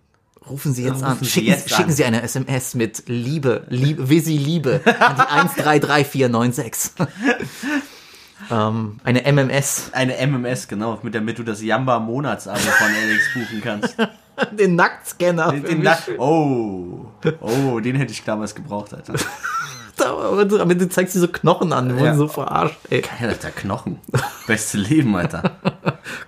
Rufen 0.49 0.73
Sie 0.73 0.85
jetzt 0.85 1.03
an. 1.03 1.13
Rufen 1.13 1.25
Sie 1.25 1.31
Schicken, 1.31 1.47
jetzt 1.49 1.69
schicken 1.71 1.91
an. 1.91 1.93
Sie 1.93 2.05
eine 2.05 2.23
SMS 2.23 2.75
mit 2.75 3.05
Liebe, 3.07 3.65
Liebe, 3.69 4.09
Visi 4.09 4.37
Liebe 4.37 4.81
an 4.85 5.17
die 5.17 5.61
133496. 5.63 6.93
ähm, 8.51 9.01
eine 9.05 9.23
MMS. 9.33 9.91
eine 9.93 10.17
MMS, 10.27 10.67
genau, 10.69 10.99
mit 11.03 11.15
damit 11.15 11.39
du 11.39 11.43
das 11.43 11.63
Jamba-Monatsabo 11.63 12.59
von 12.59 12.87
Alex 12.87 13.23
buchen 13.35 13.61
kannst. 13.63 13.97
Den 14.59 14.75
Nacktscanner. 14.77 15.53
Den 15.53 15.63
mich. 15.63 15.79
Nack- 15.85 16.09
oh, 16.19 17.05
oh, 17.41 17.79
den 17.81 17.97
hätte 17.97 18.13
ich 18.13 18.25
damals 18.25 18.55
gebraucht, 18.55 18.95
Alter. 18.95 19.13
Aber 20.03 20.47
du 20.47 20.89
zeigst 20.89 21.15
diese 21.15 21.29
Knochen 21.29 21.75
an, 21.75 21.91
die 21.91 21.95
wurden 21.95 22.07
Ja. 22.07 22.15
so 22.15 22.27
verarscht, 22.27 22.79
ey. 22.89 23.03
Geil, 23.03 23.29
Alter, 23.29 23.51
Knochen. 23.51 23.99
Beste 24.47 24.79
Leben, 24.79 25.15
Alter. 25.15 25.59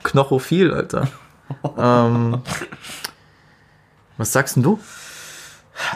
Knochophil, 0.02 0.74
Alter. 0.74 1.08
ähm, 1.78 2.42
was 4.22 4.32
sagst 4.32 4.56
denn 4.56 4.62
du? 4.62 4.78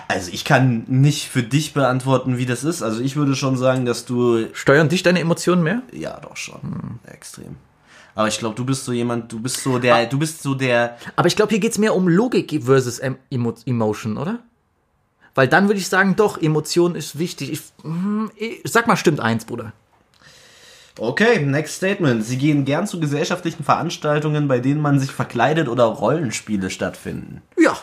Also 0.09 0.31
ich 0.33 0.45
kann 0.45 0.85
nicht 0.89 1.29
für 1.29 1.43
dich 1.43 1.75
beantworten, 1.75 2.39
wie 2.39 2.47
das 2.47 2.65
ist. 2.65 2.83
Also 2.83 3.01
ich 3.01 3.17
würde 3.17 3.37
schon 3.37 3.57
sagen, 3.57 3.85
dass 3.85 4.05
du 4.05 4.47
Steuern 4.53 4.89
dich 4.89 5.03
deine 5.03 5.21
Emotionen 5.21 5.63
mehr? 5.63 5.83
ja 5.93 6.19
doch 6.21 6.37
schon 6.37 6.99
extrem. 7.07 7.57
Aber 8.15 8.29
ich 8.29 8.39
glaube, 8.39 8.55
du 8.55 8.65
bist 8.65 8.85
so 8.85 8.93
jemand, 8.93 9.31
du 9.31 9.41
bist 9.41 9.63
so 9.63 9.79
der, 9.79 10.07
du 10.07 10.19
bist 10.19 10.43
so 10.43 10.55
der, 10.55 10.97
Aber 11.17 11.29
ich 11.29 11.37
glaube, 11.37 11.51
hier 11.51 11.61
geht's 11.61 11.79
mehr 11.79 11.95
um 11.95 12.09
Logik 12.09 12.63
versus 12.65 12.99
em 12.99 13.17
Emo 13.31 13.55
Emotion, 13.67 14.17
oder? 14.17 14.41
Weil 15.35 15.49
dann 15.49 15.69
würde 15.69 15.79
ich 15.79 15.89
sagen, 15.89 16.17
doch, 16.17 16.41
Emotion 16.41 16.95
ist 16.95 17.19
wichtig. 17.19 17.53
Ich, 17.53 17.61
hm, 17.83 18.31
ich, 18.37 18.63
sag 18.65 18.87
mal, 18.87 18.97
stimmt 18.97 19.21
eins, 19.21 19.45
Bruder. 19.45 19.73
Okay, 20.99 21.45
next 21.45 21.77
statement. 21.77 22.25
Sie 22.25 22.39
gehen 22.39 22.65
gern 22.65 22.87
zu 22.87 22.99
gesellschaftlichen 22.99 23.63
Veranstaltungen, 23.63 24.49
bei 24.49 24.61
denen 24.61 24.81
man 24.81 24.99
sich 24.99 25.11
verkleidet 25.11 25.69
oder 25.69 25.85
Rollenspiele 25.85 26.71
stattfinden. 26.71 27.43
Ja. 27.59 27.77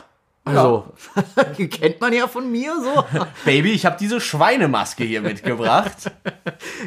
Also, 0.46 0.94
kennt 1.70 2.02
man 2.02 2.12
ja 2.12 2.28
von 2.28 2.52
mir 2.52 2.74
so. 2.82 3.06
Baby, 3.46 3.72
ich 3.72 3.86
habe 3.86 3.96
diese 3.98 4.20
Schweinemaske 4.20 5.04
hier 5.04 5.22
mitgebracht. 5.22 6.12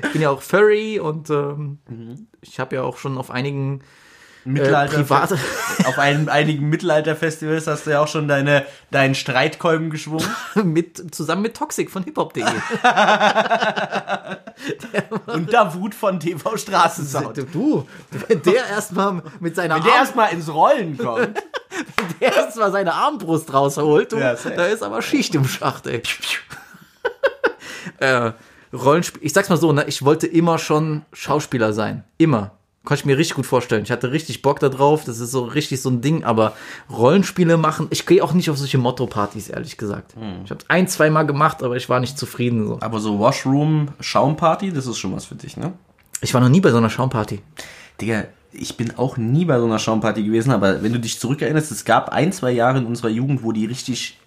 Ich 0.02 0.12
bin 0.12 0.22
ja 0.22 0.30
auch 0.30 0.42
Furry 0.42 1.00
und 1.00 1.30
ähm, 1.30 1.78
ich 2.40 2.61
habe 2.61 2.76
ja 2.76 2.82
auch 2.82 2.96
schon 2.98 3.18
auf 3.18 3.30
einigen 3.30 3.80
äh, 4.44 4.48
Mittelalter 4.48 4.98
private. 4.98 5.38
Auf 5.84 5.98
ein, 5.98 6.28
einigen 6.28 6.68
Mittelalterfestivals 6.68 7.66
hast 7.66 7.86
du 7.86 7.90
ja 7.90 8.00
auch 8.00 8.09
schon 8.09 8.28
deine, 8.28 8.64
deinen 8.90 9.14
Streitkolben 9.14 9.90
geschwungen. 9.90 10.26
mit, 10.64 11.14
zusammen 11.14 11.42
mit 11.42 11.57
Toxic 11.57 11.90
von 11.90 12.04
hiphop.de. 12.04 12.44
Und 15.26 15.52
Davut 15.52 15.94
von 15.94 16.20
TV 16.20 16.57
Straßensound. 16.57 17.46
du, 17.52 17.86
wenn 18.28 18.42
der 18.42 18.66
erstmal 18.68 19.22
mit 19.40 19.57
seiner 19.57 19.76
Wenn 19.76 19.84
der 19.84 19.94
erstmal 19.94 20.32
ins 20.32 20.52
Rollen 20.52 20.96
kommt. 20.96 21.42
der 22.20 22.34
erstmal 22.34 22.72
seine 22.72 22.95
Armbrust 22.95 23.53
rausholt, 23.53 24.12
du, 24.12 24.18
Ja, 24.18 24.34
da 24.34 24.66
ist 24.66 24.82
aber 24.82 25.03
Schicht 25.03 25.34
im 25.34 25.47
Schacht, 25.47 25.87
ey. 25.87 26.03
äh, 27.99 28.32
Rollenspiel, 28.72 29.24
ich 29.24 29.32
sag's 29.32 29.49
mal 29.49 29.57
so, 29.57 29.72
ne, 29.72 29.84
ich 29.87 30.05
wollte 30.05 30.26
immer 30.26 30.59
schon 30.59 31.03
Schauspieler 31.12 31.72
sein. 31.72 32.05
Immer. 32.18 32.53
Konnte 32.84 33.01
ich 33.01 33.07
mir 33.07 33.18
richtig 33.18 33.34
gut 33.34 33.47
vorstellen. 33.47 33.82
Ich 33.82 33.91
hatte 33.91 34.12
richtig 34.12 34.43
Bock 34.43 34.61
da 34.61 34.68
drauf. 34.68 35.03
Das 35.05 35.18
ist 35.18 35.32
so 35.32 35.45
richtig 35.45 35.82
so 35.82 35.91
ein 35.91 36.03
Ding. 36.03 36.22
Aber 36.22 36.53
Rollenspiele 36.89 37.57
machen, 37.57 37.89
ich 37.91 38.07
gehe 38.07 38.22
auch 38.22 38.32
nicht 38.32 38.49
auf 38.49 38.59
solche 38.59 38.78
Motto-Partys, 38.78 39.49
ehrlich 39.49 39.76
gesagt. 39.76 40.14
Hm. 40.14 40.43
Ich 40.45 40.51
habe 40.53 40.61
ein, 40.68 40.87
zwei 40.87 41.11
Mal 41.11 41.24
gemacht, 41.24 41.64
aber 41.64 41.74
ich 41.76 41.89
war 41.89 41.99
nicht 41.99 42.16
zufrieden. 42.16 42.68
So. 42.68 42.78
Aber 42.80 43.01
so 43.01 43.18
Washroom 43.18 43.89
Schaumparty, 43.99 44.72
das 44.72 44.87
ist 44.87 44.99
schon 44.99 45.12
was 45.16 45.24
für 45.24 45.34
dich, 45.34 45.57
ne? 45.57 45.72
Ich 46.20 46.32
war 46.32 46.41
noch 46.41 46.49
nie 46.49 46.61
bei 46.61 46.70
so 46.70 46.76
einer 46.76 46.89
Schaumparty. 46.89 47.41
Digga, 48.01 48.26
ich 48.59 48.76
bin 48.76 48.96
auch 48.98 49.16
nie 49.16 49.44
bei 49.44 49.59
so 49.59 49.64
einer 49.66 49.78
Schaumparty 49.78 50.22
gewesen, 50.22 50.50
aber 50.50 50.82
wenn 50.82 50.92
du 50.92 50.98
dich 51.00 51.18
zurückerinnerst, 51.20 51.70
es 51.72 51.84
gab 51.84 52.09
ein, 52.11 52.32
zwei 52.32 52.50
Jahre 52.52 52.78
in 52.78 52.86
unserer 52.86 53.09
Jugend, 53.09 53.42
wo 53.42 53.52
die 53.52 53.66
richtig 53.66 54.18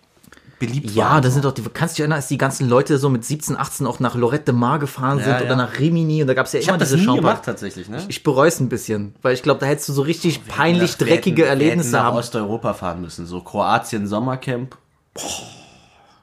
beliebt 0.59 0.91
Ja, 0.91 1.05
waren. 1.11 1.21
da 1.23 1.29
sind 1.29 1.45
doch 1.45 1.53
die, 1.53 1.61
kannst 1.73 1.93
du 1.93 1.95
dich 1.95 1.99
erinnern, 2.01 2.17
als 2.17 2.27
die 2.27 2.37
ganzen 2.37 2.67
Leute 2.67 2.97
so 2.97 3.07
mit 3.09 3.23
17, 3.23 3.55
18 3.55 3.87
auch 3.87 4.01
nach 4.01 4.15
Lorette 4.15 4.45
de 4.51 4.53
Mar 4.55 4.77
gefahren 4.77 5.19
sind 5.19 5.29
Ja, 5.29 5.37
oder 5.37 5.49
ja. 5.51 5.55
nach 5.55 5.79
Rimini 5.79 6.21
und 6.21 6.27
da 6.27 6.33
gab 6.33 6.47
es 6.47 6.51
ja 6.53 6.59
ich 6.59 6.67
immer 6.67 6.77
das 6.77 6.89
diese 6.89 6.99
Schaumparty. 7.01 7.21
gemacht 7.21 7.45
tatsächlich, 7.45 7.87
ne? 7.87 8.03
Ich 8.09 8.23
bereue 8.23 8.49
es 8.49 8.59
ein 8.59 8.67
bisschen, 8.67 9.15
weil 9.21 9.33
ich 9.33 9.41
glaube, 9.41 9.61
da 9.61 9.67
hättest 9.67 9.87
du 9.87 9.93
so 9.93 10.01
richtig 10.01 10.45
peinlich 10.47 10.81
Wir 10.99 11.05
hätten- 11.05 11.05
dreckige 11.05 11.37
wir 11.43 11.49
hätten 11.49 11.61
Erlebnisse 11.61 11.91
nach 11.93 12.03
haben. 12.03 12.17
Osteuropa 12.17 12.73
fahren 12.73 12.99
müssen, 13.01 13.25
so 13.25 13.39
Kroatien 13.39 14.05
Sommercamp. 14.05 14.77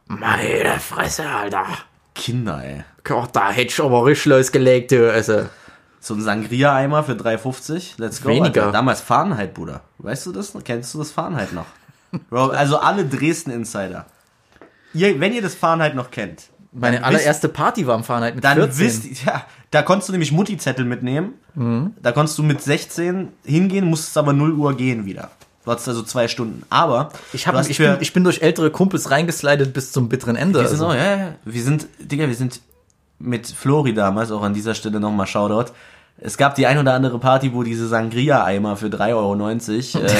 Meine 0.07 0.78
Fresse, 0.80 1.24
Alter. 1.28 1.64
Kinder, 2.14 2.62
ey. 2.62 2.84
Gott, 3.04 3.30
da 3.32 3.50
hätte 3.50 3.68
ich 3.72 3.80
aber 3.80 4.04
richtig 4.07 4.26
losgelegt, 4.26 4.92
du. 4.92 5.11
Also. 5.12 5.46
So 6.07 6.14
ein 6.14 6.20
Sangria-Eimer 6.20 7.02
für 7.02 7.12
3,50. 7.14 7.94
Let's 7.98 8.22
go. 8.22 8.28
Weniger. 8.28 8.62
Alter. 8.62 8.72
Damals 8.72 9.00
Fahrenheit, 9.00 9.54
Bruder. 9.54 9.80
Weißt 9.98 10.24
du 10.26 10.32
das? 10.32 10.52
Kennst 10.64 10.94
du 10.94 10.98
das 10.98 11.11
Fahrenheit 11.11 11.52
noch? 11.52 11.66
Bro, 12.30 12.50
also 12.50 12.78
alle 12.78 13.04
Dresden-Insider. 13.04 14.07
Ihr, 14.94 15.18
wenn 15.20 15.32
ihr 15.32 15.42
das 15.42 15.54
Fahrenheit 15.57 15.94
noch 15.96 16.11
kennt, 16.12 16.44
Meine 16.72 16.98
wisst- 16.98 17.04
allererste 17.07 17.48
Party 17.48 17.86
war 17.88 17.96
am 17.96 18.04
Fahrenheit 18.04 18.36
mit 18.36 18.44
dann 18.44 18.57
14. 18.59 18.78
wisst 18.78 19.24
ja, 19.24 19.44
da 19.72 19.82
konntest 19.82 20.09
du 20.09 20.12
nämlich 20.12 20.30
Mutti-Zettel 20.30 20.84
mitnehmen. 20.84 21.34
Da 22.00 22.12
konntest 22.12 22.38
du 22.38 22.42
mit 22.44 22.62
16 22.62 23.28
hingehen, 23.44 23.86
musstest 23.86 24.16
aber 24.16 24.32
0 24.32 24.52
Uhr 24.52 24.76
gehen 24.76 25.07
wieder. 25.07 25.30
Du 25.64 25.72
hattest 25.72 25.88
also 25.88 26.02
zwei 26.04 26.28
Stunden. 26.28 26.62
Aber 26.70 27.09
ich, 27.32 27.48
hab, 27.48 27.68
ich, 27.68 27.76
für- 27.76 27.94
bin, 27.94 28.02
ich 28.02 28.12
bin 28.12 28.22
durch 28.22 28.42
ältere 28.42 28.70
Kumpels 28.70 29.11
reingeslidet 29.11 29.72
bis 29.74 29.90
zum 29.90 30.09
bitteren 30.09 30.36
Ende. 30.36 30.61
Wir 30.61 30.68
sind, 30.68 30.74
Also. 30.80 30.86
auch, 30.86 30.94
ja, 30.94 31.16
ja. 31.16 31.34
wir 31.44 31.62
sind, 31.62 31.88
Digga, 31.98 32.28
wir 32.28 32.36
sind 32.36 32.61
mit 33.18 33.46
Flori 33.48 33.92
damals, 33.94 34.30
auch 34.30 34.42
an 34.42 34.54
dieser 34.54 34.74
Stelle 34.74 35.00
nochmal 35.00 35.26
Shoutout. 35.26 35.72
Es 36.19 36.37
gab 36.37 36.55
die 36.55 36.67
ein 36.67 36.79
oder 36.79 36.95
andere 36.95 37.19
Party, 37.19 37.53
wo 37.53 37.62
diese 37.62 37.89
Sangria-Eimer 37.89 38.77
für 38.77 38.87
3,90 38.87 39.97
Euro 39.97 40.07
äh, 40.07 40.11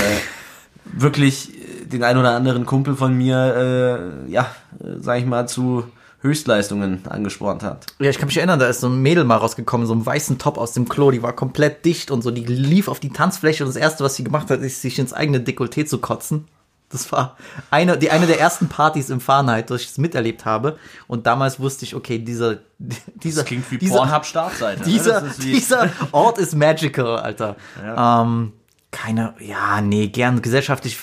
wirklich 0.85 1.55
äh, 1.55 1.87
den 1.87 2.03
ein 2.03 2.19
oder 2.19 2.33
anderen 2.33 2.67
Kumpel 2.67 2.97
von 2.97 3.15
mir, 3.15 4.27
äh, 4.27 4.31
ja, 4.31 4.51
sag 4.99 5.21
ich 5.21 5.27
mal, 5.27 5.49
zu 5.49 5.85
Höchstleistungen 6.21 7.03
angespornt 7.09 7.63
hat. 7.63 7.87
Ja, 7.99 8.11
ich 8.11 8.19
kann 8.19 8.27
mich 8.27 8.37
erinnern, 8.37 8.59
da 8.59 8.67
ist 8.67 8.81
so 8.81 8.89
ein 8.89 9.01
Mädel 9.01 9.25
mal 9.25 9.37
rausgekommen, 9.37 9.87
so 9.87 9.93
einen 9.93 10.05
weißen 10.05 10.39
Top 10.39 10.59
aus 10.59 10.73
dem 10.73 10.89
Klo, 10.89 11.11
die 11.11 11.23
war 11.23 11.33
komplett 11.33 11.85
dicht 11.85 12.11
und 12.11 12.23
so, 12.23 12.31
die 12.31 12.45
lief 12.45 12.89
auf 12.89 13.01
die 13.01 13.11
Tanzfläche 13.11 13.65
und 13.65 13.69
das 13.69 13.77
erste, 13.77 14.05
was 14.05 14.17
sie 14.17 14.25
gemacht 14.25 14.51
hat, 14.51 14.61
ist 14.61 14.83
sich 14.83 14.99
ins 14.99 15.13
eigene 15.13 15.39
Dekolleté 15.39 15.87
zu 15.87 15.99
kotzen. 15.99 16.47
Das 16.89 17.11
war 17.11 17.37
eine, 17.70 17.99
die, 17.99 18.11
eine 18.11 18.26
der 18.28 18.39
ersten 18.39 18.68
Partys 18.68 19.11
im 19.11 19.20
Fahrenheit, 19.20 19.70
dass 19.70 19.80
ich 19.82 19.89
es 19.89 19.99
miterlebt 19.99 20.45
habe. 20.45 20.78
Und 21.09 21.26
damals 21.26 21.59
wusste 21.59 21.84
ich, 21.84 21.95
okay, 21.97 22.18
dieser, 22.20 22.59
dieser, 22.78 23.41
Das 23.43 23.49
klingt 23.49 23.70
wie 23.72 23.78
dieser, 23.78 23.97
Pornhub-Startseite. 23.97 24.80
ne? 24.80 24.87
dieser, 24.87 25.39
wie- 25.39 25.53
dieser 25.55 25.91
Ort 26.12 26.39
ist 26.39 26.55
magical, 26.55 27.18
Alter. 27.18 27.57
Ähm, 27.84 28.53
keine, 28.93 29.34
ja, 29.41 29.80
nee, 29.80 30.07
gern 30.09 30.41
gesellschaftlich, 30.43 30.99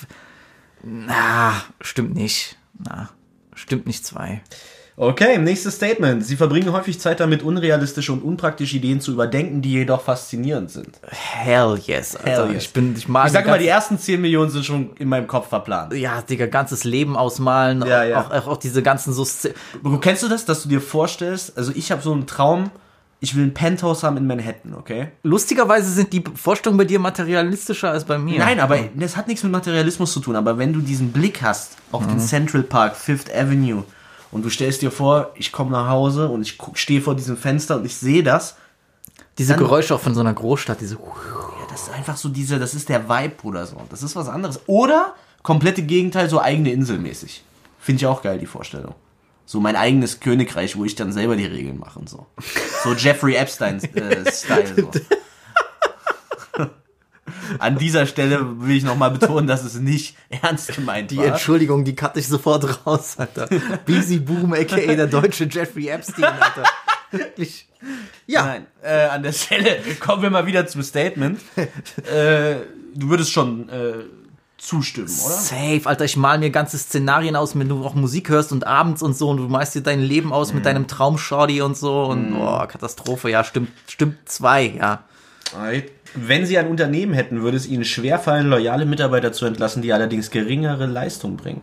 na, 0.84 1.54
stimmt 1.82 2.16
nicht. 2.16 2.58
Na, 2.80 3.10
stimmt 3.54 3.86
nicht 3.86 4.06
zwei. 4.06 4.42
Okay, 4.96 5.40
nächstes 5.40 5.76
Statement. 5.76 6.24
Sie 6.24 6.36
verbringen 6.36 6.72
häufig 6.72 7.00
Zeit 7.00 7.20
damit, 7.20 7.42
unrealistische 7.42 8.14
und 8.14 8.22
unpraktische 8.22 8.78
Ideen 8.78 9.02
zu 9.02 9.12
überdenken, 9.12 9.62
die 9.62 9.72
jedoch 9.72 10.02
faszinierend 10.02 10.70
sind. 10.70 11.00
Hell 11.08 11.80
yes, 11.84 12.16
Alter. 12.16 12.46
Hell 12.46 12.54
yes. 12.54 12.64
Ich 12.66 12.74
bin, 12.74 12.96
ich 12.96 13.08
mag 13.08 13.26
Ich 13.26 13.32
sag 13.34 13.48
mal, 13.48 13.58
die 13.58 13.68
ersten 13.68 13.98
10 13.98 14.22
Millionen 14.22 14.52
sind 14.52 14.66
schon 14.66 14.92
in 14.98 15.10
meinem 15.10 15.26
Kopf 15.26 15.50
verplant. 15.50 15.94
ja, 15.94 16.22
Digga, 16.22 16.46
ganzes 16.46 16.84
Leben 16.84 17.18
ausmalen, 17.18 17.84
Ja, 17.86 18.04
ja. 18.04 18.22
Auch, 18.22 18.32
auch, 18.32 18.48
auch 18.48 18.58
diese 18.58 18.84
ganzen 18.84 19.14
so 19.14 19.26
kennst 20.00 20.24
du 20.24 20.28
das, 20.28 20.46
dass 20.46 20.64
du 20.64 20.70
dir 20.70 20.82
vorstellst, 20.82 21.58
also 21.58 21.72
ich 21.74 21.92
habe 21.92 22.02
so 22.02 22.12
einen 22.12 22.28
Traum, 22.28 22.70
ich 23.20 23.36
will 23.36 23.46
ein 23.46 23.54
Penthouse 23.54 24.04
haben 24.04 24.18
in 24.18 24.28
Manhattan, 24.28 24.76
okay? 24.76 25.08
Lustigerweise 25.24 25.90
sind 25.90 26.14
die 26.14 26.24
Vorstellungen 26.36 26.78
bei 26.78 26.86
dir 26.86 27.00
materialistischer 27.00 27.90
als 27.90 28.04
bei 28.04 28.18
mir. 28.18 28.38
Nein, 28.38 28.60
aber 28.60 28.78
das 28.96 29.16
hat 29.18 29.28
nichts 29.28 29.44
mit 29.44 29.52
Materialismus 29.52 30.14
zu 30.14 30.20
tun, 30.20 30.36
aber 30.36 30.58
wenn 30.58 30.74
du 30.74 30.82
diesen 30.82 31.12
Blick 31.12 31.42
hast 31.42 31.78
auf 31.92 32.06
den 32.06 32.20
Central 32.20 32.64
Park, 32.64 32.96
Fifth 32.96 33.34
Avenue 33.34 33.86
und 34.34 34.44
du 34.44 34.50
stellst 34.50 34.82
dir 34.82 34.92
vor, 34.92 35.32
ich 35.36 35.52
komme 35.52 35.72
nach 35.72 35.88
Hause 35.88 36.28
und 36.30 36.42
ich 36.42 36.58
stehe 36.74 37.02
vor 37.02 37.16
diesem 37.16 37.38
Fenster 37.38 37.78
und 37.78 37.86
ich 37.86 37.96
sehe 37.96 38.24
das, 38.24 38.56
diese 39.38 39.54
dann- 39.54 39.60
Geräusche 39.60 39.96
auch 39.96 40.00
von 40.02 40.14
so 40.14 40.20
einer 40.22 40.34
Großstadt, 40.34 40.82
diese 40.82 40.96
ja, 40.96 41.02
das 41.70 41.84
ist 41.84 41.94
einfach 41.94 42.18
so 42.18 42.30
dieser, 42.30 42.60
das 42.60 42.74
ist 42.74 42.90
der 42.90 43.08
Vibe 43.10 43.36
oder 43.44 43.66
so. 43.66 43.78
Das 43.90 44.04
ist 44.04 44.16
was 44.16 44.28
anderes. 44.30 44.60
Oder 44.68 45.16
komplette 45.42 45.82
Gegenteil, 45.84 46.30
so 46.30 46.40
eigene 46.42 46.72
Insel 46.72 47.00
mäßig. 47.00 47.44
Finde 47.80 47.98
ich 48.02 48.06
auch 48.06 48.22
geil, 48.22 48.38
die 48.40 48.46
Vorstellung. 48.46 48.96
So 49.46 49.60
mein 49.60 49.76
eigenes 49.76 50.20
Königreich, 50.20 50.78
wo 50.78 50.86
ich 50.86 50.96
dann 50.96 51.12
selber 51.12 51.36
die 51.36 51.46
Regeln 51.46 51.78
mache 51.78 52.00
und 52.00 52.10
so. 52.10 52.26
So 52.84 52.94
Jeffrey 52.94 53.36
Epstein-Style. 53.36 54.24
so. 54.78 54.92
An 57.60 57.78
dieser 57.78 58.06
Stelle 58.06 58.60
will 58.62 58.76
ich 58.78 58.84
nochmal 58.84 59.12
betonen, 59.12 59.48
dass 59.48 59.64
es 59.64 59.76
nicht 59.76 60.16
ernst 60.30 60.76
gemeint 60.76 61.12
Die 61.12 61.18
war. 61.18 61.26
Entschuldigung, 61.26 61.86
die 61.86 61.96
cutte 61.96 62.20
ich 62.20 62.28
sofort 62.28 62.86
raus, 62.86 63.16
Alter. 63.18 63.48
Busy 63.86 64.20
Boom, 64.20 64.54
aka 64.54 64.76
der 64.76 65.08
deutsche 65.08 65.46
Jeffrey 65.46 65.88
Epstein, 65.88 66.26
Alter. 66.26 66.64
Wirklich. 67.12 67.68
Ja, 68.28 68.46
Nein, 68.46 68.66
äh, 68.82 69.06
an 69.08 69.24
der 69.24 69.32
Stelle 69.34 69.78
kommen 70.00 70.22
wir 70.24 70.30
mal 70.30 70.46
wieder 70.46 70.66
zum 70.68 70.84
Statement. 70.84 71.40
äh, 71.56 72.56
du 72.96 73.10
würdest 73.10 73.32
schon 73.32 73.70
äh, 73.70 73.94
zustimmen, 74.58 75.08
oder? 75.08 75.34
safe, 75.36 75.82
Alter. 75.86 76.06
Ich 76.06 76.16
mal 76.18 76.40
mir 76.40 76.50
ganze 76.50 76.78
Szenarien 76.78 77.36
aus, 77.36 77.58
wenn 77.58 77.70
du 77.70 77.84
auch 77.86 77.96
Musik 77.96 78.30
hörst 78.30 78.52
und 78.52 78.66
abends 78.66 79.02
und 79.02 79.16
so 79.18 79.30
und 79.30 79.38
du 79.38 79.44
malst 79.48 79.76
dir 79.76 79.82
dein 79.82 80.00
Leben 80.02 80.32
aus 80.34 80.50
Mhm. 80.50 80.56
mit 80.56 80.66
deinem 80.66 80.88
Traumshorty 80.88 81.62
und 81.62 81.78
so 81.78 82.06
und 82.06 82.34
boah, 82.34 82.68
Katastrophe. 82.68 83.30
Ja, 83.30 83.44
stimmt, 83.44 83.70
stimmt 83.88 84.18
zwei, 84.30 84.66
ja. 84.78 85.04
Wenn 86.16 86.46
Sie 86.46 86.58
ein 86.58 86.68
Unternehmen 86.68 87.14
hätten, 87.14 87.42
würde 87.42 87.58
es 87.58 87.66
Ihnen 87.68 87.86
schwerfallen, 87.86 88.48
loyale 88.50 88.86
Mitarbeiter 88.86 89.32
zu 89.32 89.46
entlassen, 89.46 89.82
die 89.82 89.94
allerdings 89.94 90.30
geringere 90.32 90.86
Leistung 90.86 91.38
bringen. 91.38 91.62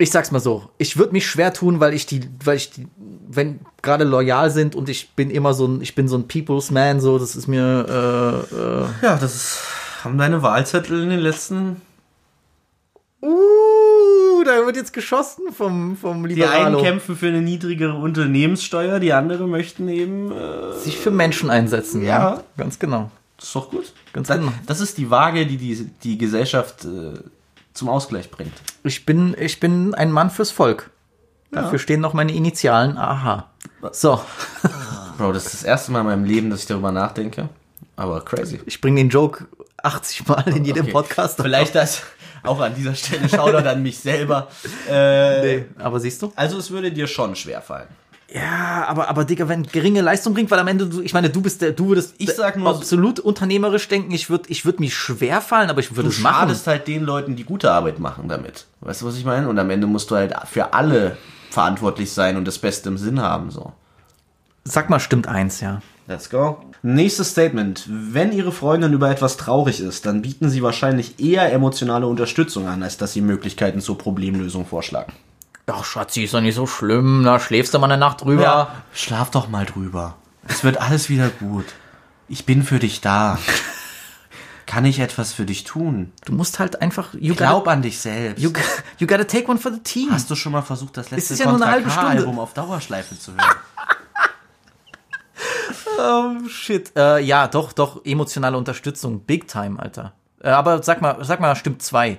Ich 0.00 0.10
sag's 0.12 0.30
mal 0.30 0.38
so, 0.38 0.68
ich 0.78 0.96
würde 0.96 1.12
mich 1.12 1.26
schwer 1.26 1.52
tun, 1.52 1.80
weil 1.80 1.92
ich 1.92 2.06
die, 2.06 2.20
weil 2.44 2.56
ich 2.56 2.70
die, 2.70 2.86
wenn 3.28 3.60
gerade 3.82 4.04
loyal 4.04 4.50
sind 4.50 4.76
und 4.76 4.88
ich 4.88 5.10
bin 5.16 5.28
immer 5.30 5.54
so 5.54 5.66
ein, 5.66 5.80
ich 5.80 5.94
bin 5.96 6.06
so 6.06 6.16
ein 6.16 6.28
People's 6.28 6.70
Man, 6.70 7.00
so, 7.00 7.18
das 7.18 7.34
ist 7.34 7.48
mir, 7.48 8.46
äh, 8.52 8.54
äh, 8.54 8.84
Ja, 9.02 9.16
das 9.16 9.34
ist, 9.34 9.58
haben 10.04 10.16
deine 10.16 10.42
Wahlzettel 10.42 11.02
in 11.02 11.10
den 11.10 11.18
letzten. 11.18 11.82
uh, 13.22 14.44
da 14.44 14.64
wird 14.64 14.76
jetzt 14.76 14.92
geschossen 14.92 15.52
vom, 15.52 15.96
vom 15.96 16.26
Die 16.28 16.44
einen 16.44 16.74
Liberalo. 16.74 16.80
kämpfen 16.82 17.16
für 17.16 17.26
eine 17.26 17.40
niedrigere 17.42 17.94
Unternehmenssteuer, 17.96 19.00
die 19.00 19.12
anderen 19.12 19.50
möchten 19.50 19.88
eben. 19.88 20.30
Äh, 20.30 20.74
Sich 20.78 20.96
für 20.98 21.10
Menschen 21.10 21.50
einsetzen, 21.50 22.02
ja. 22.02 22.08
Ja. 22.36 22.42
Ganz 22.56 22.78
genau. 22.78 23.10
Das 23.38 23.46
ist 23.46 23.54
doch 23.56 23.70
gut. 23.70 23.92
Ganz 24.12 24.28
das, 24.28 24.38
genau. 24.38 24.52
das 24.66 24.80
ist 24.80 24.98
die 24.98 25.10
Waage, 25.10 25.46
die 25.46 25.56
die, 25.56 25.90
die 26.02 26.18
Gesellschaft 26.18 26.84
äh, 26.84 27.14
zum 27.72 27.88
Ausgleich 27.88 28.30
bringt. 28.30 28.52
Ich 28.84 29.06
bin, 29.06 29.34
ich 29.38 29.58
bin 29.60 29.94
ein 29.94 30.12
Mann 30.12 30.30
fürs 30.30 30.50
Volk. 30.50 30.90
Dafür 31.50 31.78
stehen 31.78 32.00
noch 32.00 32.12
meine 32.12 32.32
Initialen 32.32 32.98
AH. 32.98 33.48
So, 33.92 34.20
Bro, 35.18 35.32
das 35.32 35.46
ist 35.46 35.54
das 35.54 35.62
erste 35.62 35.92
Mal 35.92 36.00
in 36.00 36.06
meinem 36.06 36.24
Leben, 36.24 36.50
dass 36.50 36.60
ich 36.60 36.66
darüber 36.66 36.92
nachdenke. 36.92 37.48
Aber 37.96 38.22
crazy. 38.24 38.60
ich 38.66 38.80
bringe 38.80 39.00
den 39.00 39.08
Joke 39.08 39.46
80 39.82 40.28
Mal 40.28 40.44
in 40.48 40.64
jedem 40.64 40.82
Okay. 40.84 40.92
Podcast. 40.92 41.40
Vielleicht 41.40 41.74
das 41.74 42.02
auch 42.42 42.60
an 42.60 42.74
dieser 42.74 42.94
Stelle 42.94 43.28
Shoutout 43.28 43.66
an 43.68 43.82
mich 43.82 43.98
selber. 43.98 44.48
Äh, 44.90 45.40
Nee, 45.58 45.64
aber 45.78 46.00
siehst 46.00 46.20
du? 46.22 46.32
Also 46.36 46.58
es 46.58 46.70
würde 46.70 46.90
dir 46.92 47.06
schon 47.06 47.34
schwer 47.34 47.62
fallen. 47.62 47.88
Ja, 48.32 48.84
aber, 48.86 49.08
aber 49.08 49.24
Digga, 49.24 49.48
wenn 49.48 49.62
geringe 49.62 50.02
Leistung 50.02 50.34
bringt, 50.34 50.50
weil 50.50 50.58
am 50.58 50.68
Ende, 50.68 50.86
du, 50.86 51.00
ich 51.00 51.14
meine, 51.14 51.30
du 51.30 51.40
bist 51.40 51.62
der, 51.62 51.72
du 51.72 51.88
würdest 51.88 52.14
Ich 52.18 52.30
sag 52.34 52.56
nur- 52.56 52.68
absolut 52.68 53.20
unternehmerisch 53.20 53.88
denken, 53.88 54.10
ich 54.12 54.28
würde 54.28 54.44
ich 54.50 54.66
würd 54.66 54.80
mich 54.80 54.94
schwer 54.94 55.40
fallen, 55.40 55.70
aber 55.70 55.80
ich 55.80 55.92
würde 55.96 56.10
Du 56.10 56.14
es 56.14 56.20
machen. 56.20 56.34
schadest 56.34 56.66
halt 56.66 56.86
den 56.88 57.04
Leuten, 57.04 57.36
die 57.36 57.44
gute 57.44 57.70
Arbeit 57.70 58.00
machen 58.00 58.28
damit. 58.28 58.66
Weißt 58.80 59.00
du, 59.00 59.06
was 59.06 59.16
ich 59.16 59.24
meine? 59.24 59.48
Und 59.48 59.58
am 59.58 59.70
Ende 59.70 59.86
musst 59.86 60.10
du 60.10 60.16
halt 60.16 60.34
für 60.44 60.74
alle 60.74 61.16
verantwortlich 61.50 62.12
sein 62.12 62.36
und 62.36 62.44
das 62.46 62.58
Beste 62.58 62.90
im 62.90 62.98
Sinn 62.98 63.20
haben, 63.22 63.50
so. 63.50 63.72
Sag 64.64 64.90
mal, 64.90 65.00
stimmt 65.00 65.26
eins, 65.26 65.62
ja. 65.62 65.80
Let's 66.06 66.28
go. 66.28 66.58
Nächstes 66.82 67.30
Statement. 67.30 67.86
Wenn 67.88 68.32
Ihre 68.32 68.52
Freundin 68.52 68.92
über 68.92 69.10
etwas 69.10 69.38
traurig 69.38 69.80
ist, 69.80 70.04
dann 70.04 70.20
bieten 70.20 70.50
Sie 70.50 70.62
wahrscheinlich 70.62 71.18
eher 71.18 71.50
emotionale 71.50 72.06
Unterstützung 72.06 72.66
an, 72.68 72.82
als 72.82 72.98
dass 72.98 73.14
Sie 73.14 73.22
Möglichkeiten 73.22 73.80
zur 73.80 73.96
Problemlösung 73.96 74.66
vorschlagen. 74.66 75.12
Ach, 75.70 75.84
Schatzi, 75.84 76.24
ist 76.24 76.34
doch 76.34 76.40
nicht 76.40 76.54
so 76.54 76.66
schlimm, 76.66 77.24
da 77.24 77.38
schläfst 77.38 77.74
du 77.74 77.78
mal 77.78 77.86
eine 77.90 77.98
Nacht 77.98 78.22
drüber. 78.22 78.72
Schlaf 78.94 79.30
doch 79.30 79.48
mal 79.48 79.66
drüber. 79.66 80.16
Es 80.46 80.64
wird 80.64 80.80
alles 80.80 81.08
wieder 81.10 81.28
gut. 81.28 81.66
Ich 82.28 82.46
bin 82.46 82.62
für 82.62 82.78
dich 82.78 83.00
da. 83.00 83.38
Kann 84.66 84.84
ich 84.84 84.98
etwas 85.00 85.32
für 85.32 85.46
dich 85.46 85.64
tun? 85.64 86.12
Du 86.26 86.32
musst 86.34 86.58
halt 86.58 86.82
einfach, 86.82 87.14
you 87.14 87.34
Glaub 87.34 87.64
gotta, 87.64 87.70
an 87.72 87.82
dich 87.82 87.98
selbst. 88.00 88.42
you, 88.42 88.52
you 88.98 89.06
gotta 89.06 89.24
take 89.24 89.48
one 89.48 89.58
for 89.58 89.72
the 89.72 89.80
team. 89.80 90.10
Hast 90.10 90.30
du 90.30 90.34
schon 90.34 90.52
mal 90.52 90.60
versucht, 90.62 90.96
das 90.96 91.10
letzte 91.10 91.32
ist 91.34 91.40
ja 91.40 91.46
nur 91.46 91.56
eine 91.56 91.70
halbe 91.70 91.84
Contra 91.88 92.00
K 92.02 92.06
Stunde. 92.08 92.22
Album 92.22 92.38
auf 92.38 92.52
Dauerschleife 92.54 93.18
zu 93.18 93.32
hören? 93.32 93.40
Oh, 96.00 96.48
shit. 96.48 96.92
Äh, 96.96 97.20
ja, 97.24 97.48
doch, 97.48 97.72
doch, 97.72 98.04
emotionale 98.04 98.56
Unterstützung. 98.56 99.20
Big 99.20 99.48
time, 99.48 99.80
Alter. 99.80 100.12
Äh, 100.40 100.50
aber 100.50 100.80
sag 100.82 101.00
mal, 101.00 101.24
sag 101.24 101.40
mal, 101.40 101.56
stimmt 101.56 101.82
zwei. 101.82 102.18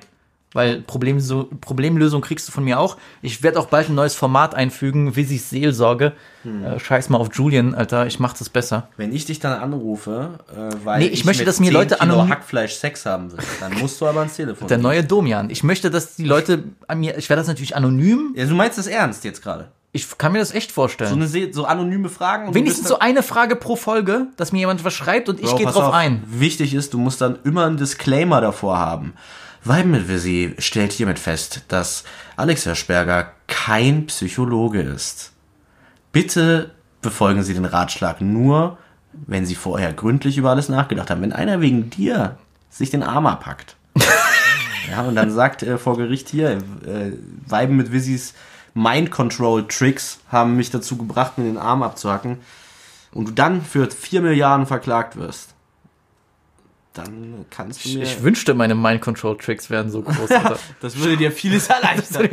Weil 0.53 0.81
Problemso 0.81 1.47
Problemlösung 1.61 2.21
kriegst 2.21 2.47
du 2.47 2.51
von 2.51 2.63
mir 2.63 2.79
auch. 2.79 2.97
Ich 3.21 3.43
werde 3.43 3.59
auch 3.59 3.67
bald 3.67 3.89
ein 3.89 3.93
neues 3.95 4.15
Format 4.15 4.55
einfügen, 4.55 5.15
Wissys 5.15 5.51
Seelsorge. 5.51 6.13
Hm. 6.41 6.63
Äh, 6.65 6.79
scheiß 6.79 7.09
mal 7.09 7.19
auf 7.19 7.29
Julian, 7.33 7.75
Alter, 7.75 8.07
ich 8.07 8.19
mach 8.19 8.33
das 8.33 8.49
besser. 8.49 8.87
Wenn 8.97 9.13
ich 9.13 9.25
dich 9.25 9.39
dann 9.39 9.59
anrufe, 9.61 10.39
äh, 10.51 10.73
weil 10.83 10.99
Nee, 11.01 11.05
ich 11.07 11.23
möchte, 11.23 11.41
mit 11.43 11.47
dass 11.49 11.59
mir 11.59 11.65
10 11.67 11.73
Leute 11.73 11.95
Kilo 11.97 12.13
anonym- 12.21 12.29
Hackfleisch 12.29 12.73
Sex 12.73 13.05
haben 13.05 13.31
will, 13.31 13.37
dann 13.59 13.77
musst 13.77 14.01
du 14.01 14.07
aber 14.07 14.19
ans 14.21 14.35
Telefon. 14.37 14.67
Der 14.67 14.77
gehen. 14.77 14.83
neue 14.83 15.03
Domian. 15.03 15.51
Ich 15.51 15.63
möchte, 15.63 15.91
dass 15.91 16.15
die 16.15 16.25
Leute 16.25 16.63
an 16.87 16.99
mir, 16.99 17.15
ich 17.17 17.29
werde 17.29 17.41
das 17.41 17.47
natürlich 17.47 17.75
anonym. 17.75 18.33
Ja, 18.35 18.45
du 18.45 18.55
meinst 18.55 18.77
das 18.79 18.87
ernst 18.87 19.23
jetzt 19.25 19.43
gerade? 19.43 19.67
Ich 19.91 20.17
kann 20.17 20.31
mir 20.31 20.39
das 20.39 20.51
echt 20.53 20.71
vorstellen. 20.71 21.09
So, 21.09 21.15
eine, 21.15 21.27
Se- 21.27 21.49
so 21.51 21.65
anonyme 21.65 22.09
Fragen. 22.09 22.53
Wenigstens 22.55 22.87
so 22.87 22.97
eine 22.99 23.21
Frage 23.23 23.55
pro 23.55 23.75
Folge, 23.75 24.27
dass 24.37 24.51
mir 24.51 24.59
jemand 24.59 24.83
was 24.83 24.93
schreibt 24.93 25.29
und 25.29 25.39
ich 25.39 25.47
Bro, 25.47 25.57
gehe 25.57 25.65
pass 25.67 25.75
drauf 25.75 25.85
auf. 25.89 25.93
ein. 25.93 26.23
Wichtig 26.27 26.73
ist, 26.73 26.93
du 26.93 26.97
musst 26.99 27.21
dann 27.21 27.37
immer 27.43 27.65
einen 27.65 27.77
Disclaimer 27.77 28.39
davor 28.41 28.77
haben. 28.79 29.13
Weiben 29.63 29.91
mit 29.91 30.07
Visi 30.07 30.55
stellt 30.57 30.91
hiermit 30.93 31.19
fest, 31.19 31.63
dass 31.67 32.03
Alex 32.37 32.65
Herschberger 32.65 33.33
kein 33.47 34.07
Psychologe 34.07 34.81
ist. 34.81 35.33
Bitte 36.11 36.71
befolgen 37.01 37.43
Sie 37.43 37.53
den 37.53 37.65
Ratschlag 37.65 38.21
nur, 38.21 38.77
wenn 39.13 39.45
Sie 39.45 39.55
vorher 39.55 39.93
gründlich 39.93 40.37
über 40.37 40.51
alles 40.51 40.69
nachgedacht 40.69 41.09
haben. 41.09 41.21
Wenn 41.21 41.33
einer 41.33 41.61
wegen 41.61 41.89
dir 41.89 42.37
sich 42.69 42.89
den 42.89 43.03
Arm 43.03 43.25
abpackt. 43.25 43.75
ja, 44.89 45.01
und 45.01 45.15
dann 45.15 45.31
sagt 45.31 45.63
äh, 45.63 45.77
vor 45.77 45.97
Gericht 45.97 46.29
hier, 46.29 46.51
äh, 46.51 47.11
Weiben 47.47 47.75
mit 47.75 47.91
Visis 47.91 48.33
Mind 48.73 49.11
Control 49.11 49.67
Tricks 49.67 50.19
haben 50.29 50.55
mich 50.55 50.69
dazu 50.69 50.97
gebracht, 50.97 51.37
mir 51.37 51.43
den 51.43 51.57
Arm 51.57 51.83
abzuhacken. 51.83 52.37
Und 53.11 53.27
du 53.27 53.31
dann 53.33 53.63
für 53.63 53.89
4 53.89 54.21
Milliarden 54.21 54.67
verklagt 54.67 55.15
wirst. 55.15 55.55
Dann 57.03 57.45
kannst 57.49 57.83
du 57.85 57.89
Ich, 57.89 57.95
mir... 57.95 58.03
ich 58.03 58.23
wünschte, 58.23 58.53
meine 58.53 58.75
Mind-Control-Tricks 58.75 59.69
wären 59.69 59.89
so 59.89 60.01
groß. 60.01 60.29
Das 60.81 60.97
würde 60.97 61.17
dir 61.17 61.31
vieles 61.31 61.67
erleichtern. 61.67 62.29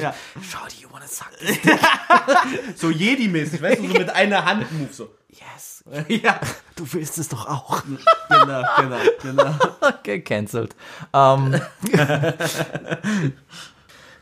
ja. 0.00 0.14
Shorty, 0.42 0.82
you 0.82 0.88
wanna 0.90 1.06
suck 1.06 1.30
so 2.76 2.88
Jedi-mäßig, 2.88 3.60
weißt 3.62 3.80
du, 3.82 3.88
so 3.88 3.94
mit 3.94 4.10
einer 4.10 4.44
Hand 4.44 4.70
Move 4.72 4.88
so. 4.92 5.10
Yes. 5.30 5.84
Ja, 6.08 6.40
Du 6.74 6.84
willst 6.92 7.16
es 7.18 7.28
doch 7.28 7.46
auch. 7.46 7.82
genau, 8.28 8.62
genau, 8.76 8.96
genau. 9.22 9.54
Okay, 9.80 10.20
cancelled. 10.20 10.74
Ähm, 11.14 11.54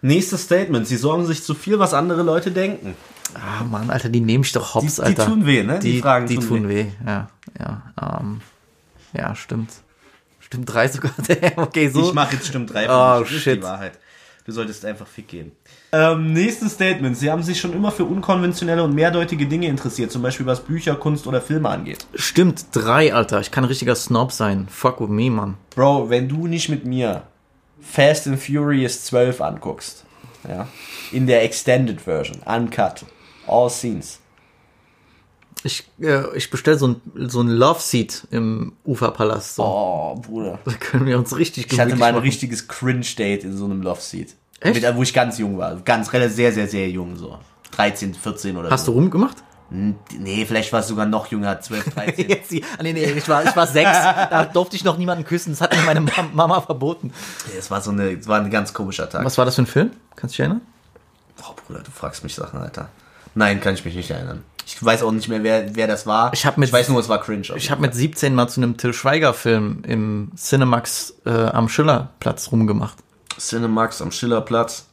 Nächstes 0.03 0.43
Statement. 0.43 0.87
Sie 0.87 0.97
sorgen 0.97 1.25
sich 1.27 1.43
zu 1.43 1.55
viel, 1.55 1.79
was 1.79 1.95
andere 1.95 2.23
Leute 2.23 2.51
denken. 2.51 2.95
ah, 3.35 3.65
Mann, 3.65 3.89
Alter, 3.91 4.11
die 4.11 4.21
nehme 4.21 4.45
ich 4.45 4.53
doch 4.53 4.75
hops, 4.75 4.97
Die- 4.97 5.01
die 5.01 5.07
Alter. 5.07 5.27
tun 5.27 5.47
weh, 5.47 5.63
ne? 5.63 5.79
Die 5.79 5.93
Die, 5.93 6.01
Fragen 6.03 6.27
die 6.27 6.35
tun 6.37 6.47
tun 6.49 6.69
weh. 6.69 6.87
Ja, 7.07 7.29
ja. 7.59 7.83
Ähm, 8.21 8.41
ja, 9.15 9.35
stimmt. 9.35 9.71
Stimmt, 10.47 10.73
drei 10.73 10.89
sogar. 10.89 11.13
okay, 11.57 11.89
so. 11.89 12.09
Ich 12.09 12.13
mache 12.15 12.37
jetzt 12.37 12.47
stimmt 12.49 12.73
drei. 12.73 12.85
Oh, 12.87 13.21
Das 13.21 13.31
ist 13.31 13.43
shit. 13.43 13.59
die 13.59 13.63
Wahrheit. 13.63 13.99
Du 14.47 14.53
solltest 14.53 14.85
einfach 14.85 15.07
Fick 15.07 15.29
geben. 15.29 15.53
Ähm, 15.91 16.35
nächstes 16.35 16.73
Statement. 16.73 17.17
Sie 17.17 17.31
haben 17.31 17.43
sich 17.43 17.59
schon 17.59 17.73
immer 17.73 17.91
für 17.91 18.05
unkonventionelle 18.05 18.83
und 18.83 18.95
mehrdeutige 18.95 19.47
Dinge 19.47 19.69
interessiert, 19.69 20.13
zum 20.13 20.21
Beispiel 20.21 20.45
was 20.45 20.61
Bücher, 20.61 20.97
Kunst 20.97 21.27
oder 21.27 21.41
Filme 21.41 21.71
angeht. 21.71 22.07
Stimmt, 22.15 22.67
drei, 22.73 23.15
Alter. 23.15 23.41
Ich 23.41 23.51
kann 23.51 23.65
ein 23.65 23.69
richtiger 23.69 23.95
Snob 23.95 24.33
sein. 24.33 24.69
Fuck 24.71 25.01
with 25.01 25.09
me, 25.09 25.31
Mann. 25.31 25.57
Bro, 25.75 26.11
wenn 26.11 26.29
du 26.29 26.47
nicht 26.47 26.69
mit 26.69 26.85
mir 26.85 27.23
Fast 27.81 28.27
and 28.27 28.39
Furious 28.39 29.05
12 29.07 29.41
anguckst, 29.41 30.05
ja, 30.47 30.69
in 31.11 31.27
der 31.27 31.43
Extended 31.43 32.03
Version, 32.03 32.39
uncut, 32.45 33.07
all 33.47 33.71
scenes, 33.71 34.19
Ich, 35.63 35.85
äh, 36.01 36.37
ich 36.37 36.51
bestelle 36.51 36.77
so 36.79 36.89
ein, 36.89 37.01
so 37.29 37.41
ein 37.41 37.49
Love 37.49 37.81
Seat 37.81 38.27
im 38.31 38.73
Uferpalast. 38.85 39.55
So. 39.57 39.63
oh, 39.65 40.15
Bruder. 40.17 40.59
Da 40.65 40.73
können 40.73 41.07
wir 41.07 41.17
uns 41.19 41.35
richtig 41.37 41.73
Ich 41.73 41.81
hatte 41.81 41.97
mal 41.97 42.07
ein 42.07 42.15
machen. 42.15 42.25
richtiges 42.25 42.69
Cringe-Date 42.69 43.45
in 43.45 43.57
so 43.57 43.65
einem 43.65 43.81
Love 43.83 44.01
Seat. 44.01 44.35
Echt? 44.61 44.83
Mit, 44.83 44.97
wo 44.97 45.03
ich 45.03 45.15
ganz 45.15 45.39
jung 45.39 45.57
war. 45.59 45.77
Ganz, 45.77 46.13
relativ, 46.13 46.37
sehr, 46.37 46.53
sehr, 46.53 46.69
sehr 46.69 46.89
jung, 46.91 47.17
so. 47.17 47.39
13, 47.73 48.15
14 48.15 48.57
oder 48.57 48.71
Hast 48.71 48.87
du 48.87 48.93
so. 48.93 48.99
rumgemacht? 48.99 49.39
Nee, 49.71 50.45
vielleicht 50.47 50.73
war 50.73 50.81
es 50.81 50.89
sogar 50.89 51.07
noch 51.07 51.27
jünger, 51.33 51.59
12, 51.61 51.95
13. 51.95 52.29
Jetzt 52.29 52.51
die, 52.51 52.63
ah, 52.79 52.83
nee, 52.83 52.93
nee, 52.93 53.05
ich 53.05 53.29
war, 53.29 53.45
ich 53.45 53.57
war 53.57 53.67
sechs, 53.67 53.91
da 53.91 54.45
durfte 54.45 54.77
ich 54.77 54.85
noch 54.85 54.99
niemanden 54.99 55.25
küssen, 55.25 55.51
das 55.51 55.61
hat 55.63 55.75
mir 55.75 55.83
meine 55.83 56.01
Ma- 56.03 56.29
Mama 56.33 56.61
verboten. 56.61 57.13
Nee, 57.49 57.59
Es 57.59 57.71
war 57.71 57.81
so 57.81 57.91
eine, 57.91 58.11
es 58.13 58.29
war 58.29 58.41
ein 58.41 58.51
ganz 58.51 58.73
komischer 58.75 59.09
Tag. 59.09 59.25
Was 59.25 59.37
war 59.39 59.45
das 59.47 59.57
für 59.57 59.63
ein 59.63 59.67
Film? 59.67 59.91
Kannst 60.15 60.35
du 60.35 60.37
dich 60.37 60.41
erinnern? 60.41 60.61
Oh, 61.43 61.55
Bruder, 61.67 61.81
du 61.81 61.91
fragst 61.91 62.23
mich 62.23 62.35
Sachen, 62.35 62.61
Alter. 62.61 62.89
Nein, 63.35 63.61
kann 63.61 63.75
ich 63.75 63.85
mich 63.85 63.97
nicht 63.97 64.11
erinnern. 64.11 64.45
Ich 64.67 64.83
weiß 64.83 65.03
auch 65.03 65.13
nicht 65.13 65.29
mehr, 65.29 65.43
wer, 65.43 65.75
wer 65.77 65.87
das 65.87 66.07
war. 66.07 66.33
Ich 66.33 66.47
hab 66.47 66.57
mit- 66.59 66.69
ich 66.69 66.73
weiß 66.73 66.89
nur, 66.89 66.99
es 67.01 67.09
war 67.09 67.21
cringe. 67.21 67.47
Ich 67.57 67.71
habe 67.71 67.81
mit 67.83 67.95
17 67.95 68.35
mal 68.35 68.49
zu 68.49 68.61
einem 68.61 68.77
Till 68.77 68.93
Schweiger-Film 68.95 69.83
im 69.87 70.33
Cinemax 70.37 71.15
äh, 71.27 71.31
am 71.31 71.69
Schillerplatz 71.69 72.51
rumgemacht. 72.51 72.97
Cinemax 73.39 74.01
am 74.01 74.11
Schillerplatz. 74.11 74.87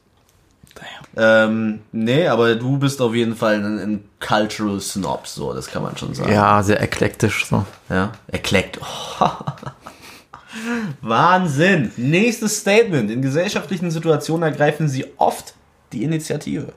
Ähm, 1.17 1.82
nee, 1.91 2.28
aber 2.28 2.55
du 2.55 2.78
bist 2.78 3.01
auf 3.01 3.13
jeden 3.13 3.36
Fall 3.36 3.55
ein, 3.55 3.80
ein 3.80 4.03
Cultural 4.26 4.80
Snob, 4.80 5.28
so, 5.28 5.53
das 5.53 5.67
kann 5.67 5.84
man 5.84 5.97
schon 5.97 6.13
sagen. 6.13 6.32
Ja, 6.32 6.63
sehr 6.63 6.82
eklektisch 6.82 7.45
so. 7.47 7.65
Ja, 7.89 8.13
erkleckt. 8.28 8.80
Oh. 9.19 9.28
Wahnsinn. 11.01 11.91
Nächstes 11.97 12.57
Statement. 12.59 13.11
In 13.11 13.22
gesellschaftlichen 13.22 13.91
Situationen 13.91 14.43
ergreifen 14.43 14.88
sie 14.88 15.05
oft 15.17 15.53
die 15.91 16.03
Initiative. 16.03 16.74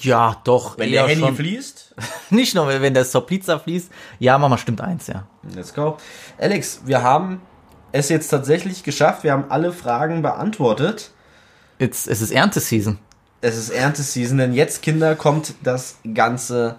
Ja, 0.00 0.40
doch. 0.44 0.78
Wenn 0.78 0.92
der 0.92 1.06
Handy 1.06 1.24
schon. 1.24 1.36
fließt, 1.36 1.94
Nicht 2.30 2.54
nur, 2.54 2.68
wenn 2.68 2.94
der 2.94 3.04
Sopliza 3.04 3.58
fließt. 3.58 3.90
Ja, 4.18 4.38
Mama, 4.38 4.58
stimmt 4.58 4.80
eins, 4.80 5.06
ja. 5.06 5.26
let's 5.54 5.74
go. 5.74 5.98
Alex, 6.38 6.82
wir 6.84 7.02
haben 7.02 7.42
es 7.92 8.08
jetzt 8.08 8.28
tatsächlich 8.28 8.82
geschafft. 8.82 9.24
Wir 9.24 9.32
haben 9.32 9.46
alle 9.50 9.72
Fragen 9.72 10.22
beantwortet. 10.22 11.10
Jetzt, 11.78 12.08
es 12.08 12.20
ist 12.20 12.30
Ernteseason. 12.30 12.98
Es 13.40 13.56
ist 13.56 13.70
Ernteseason, 13.70 14.38
denn 14.38 14.52
jetzt, 14.52 14.82
Kinder, 14.82 15.16
kommt 15.16 15.54
das 15.62 15.98
ganze 16.14 16.76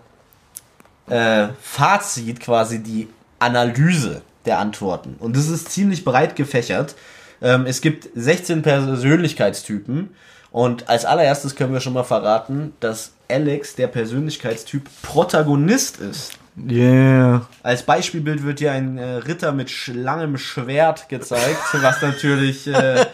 äh, 1.07 1.49
Fazit, 1.61 2.39
quasi 2.39 2.81
die 2.81 3.07
Analyse 3.39 4.23
der 4.45 4.59
Antworten. 4.59 5.15
Und 5.19 5.35
das 5.35 5.47
ist 5.47 5.69
ziemlich 5.69 6.03
breit 6.03 6.35
gefächert. 6.35 6.95
Ähm, 7.41 7.65
es 7.65 7.81
gibt 7.81 8.09
16 8.15 8.61
Persönlichkeitstypen. 8.61 10.15
Und 10.55 10.87
als 10.87 11.03
allererstes 11.03 11.57
können 11.57 11.73
wir 11.73 11.81
schon 11.81 11.91
mal 11.91 12.05
verraten, 12.05 12.71
dass 12.79 13.11
Alex 13.29 13.75
der 13.75 13.87
Persönlichkeitstyp 13.87 14.87
Protagonist 15.01 15.99
ist. 15.99 16.31
Yeah. 16.57 17.45
Als 17.61 17.83
Beispielbild 17.83 18.45
wird 18.45 18.59
hier 18.59 18.71
ein 18.71 18.97
äh, 18.97 19.15
Ritter 19.15 19.51
mit 19.51 19.69
langem 19.87 20.37
Schwert 20.37 21.09
gezeigt, 21.09 21.59
was 21.73 22.01
natürlich 22.01 22.67
äh, 22.67 23.05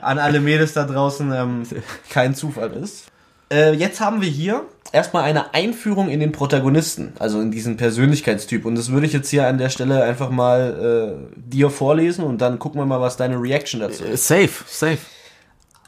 an 0.00 0.18
alle 0.18 0.40
Mädels 0.40 0.72
da 0.72 0.82
draußen 0.82 1.32
ähm, 1.32 1.62
kein 2.10 2.34
Zufall 2.34 2.72
ist. 2.72 3.04
Äh, 3.48 3.74
jetzt 3.74 4.00
haben 4.00 4.20
wir 4.20 4.28
hier 4.28 4.64
erstmal 4.90 5.22
eine 5.22 5.54
Einführung 5.54 6.08
in 6.08 6.18
den 6.18 6.32
Protagonisten, 6.32 7.12
also 7.20 7.40
in 7.40 7.52
diesen 7.52 7.76
Persönlichkeitstyp. 7.76 8.64
Und 8.64 8.74
das 8.74 8.90
würde 8.90 9.06
ich 9.06 9.12
jetzt 9.12 9.28
hier 9.28 9.46
an 9.46 9.58
der 9.58 9.68
Stelle 9.68 10.02
einfach 10.02 10.30
mal 10.30 11.28
äh, 11.30 11.38
dir 11.38 11.70
vorlesen 11.70 12.24
und 12.24 12.40
dann 12.40 12.58
gucken 12.58 12.80
wir 12.80 12.86
mal, 12.86 13.00
was 13.00 13.16
deine 13.16 13.40
Reaction 13.40 13.78
dazu 13.78 14.02
ist. 14.02 14.26
Safe, 14.26 14.50
safe. 14.66 14.98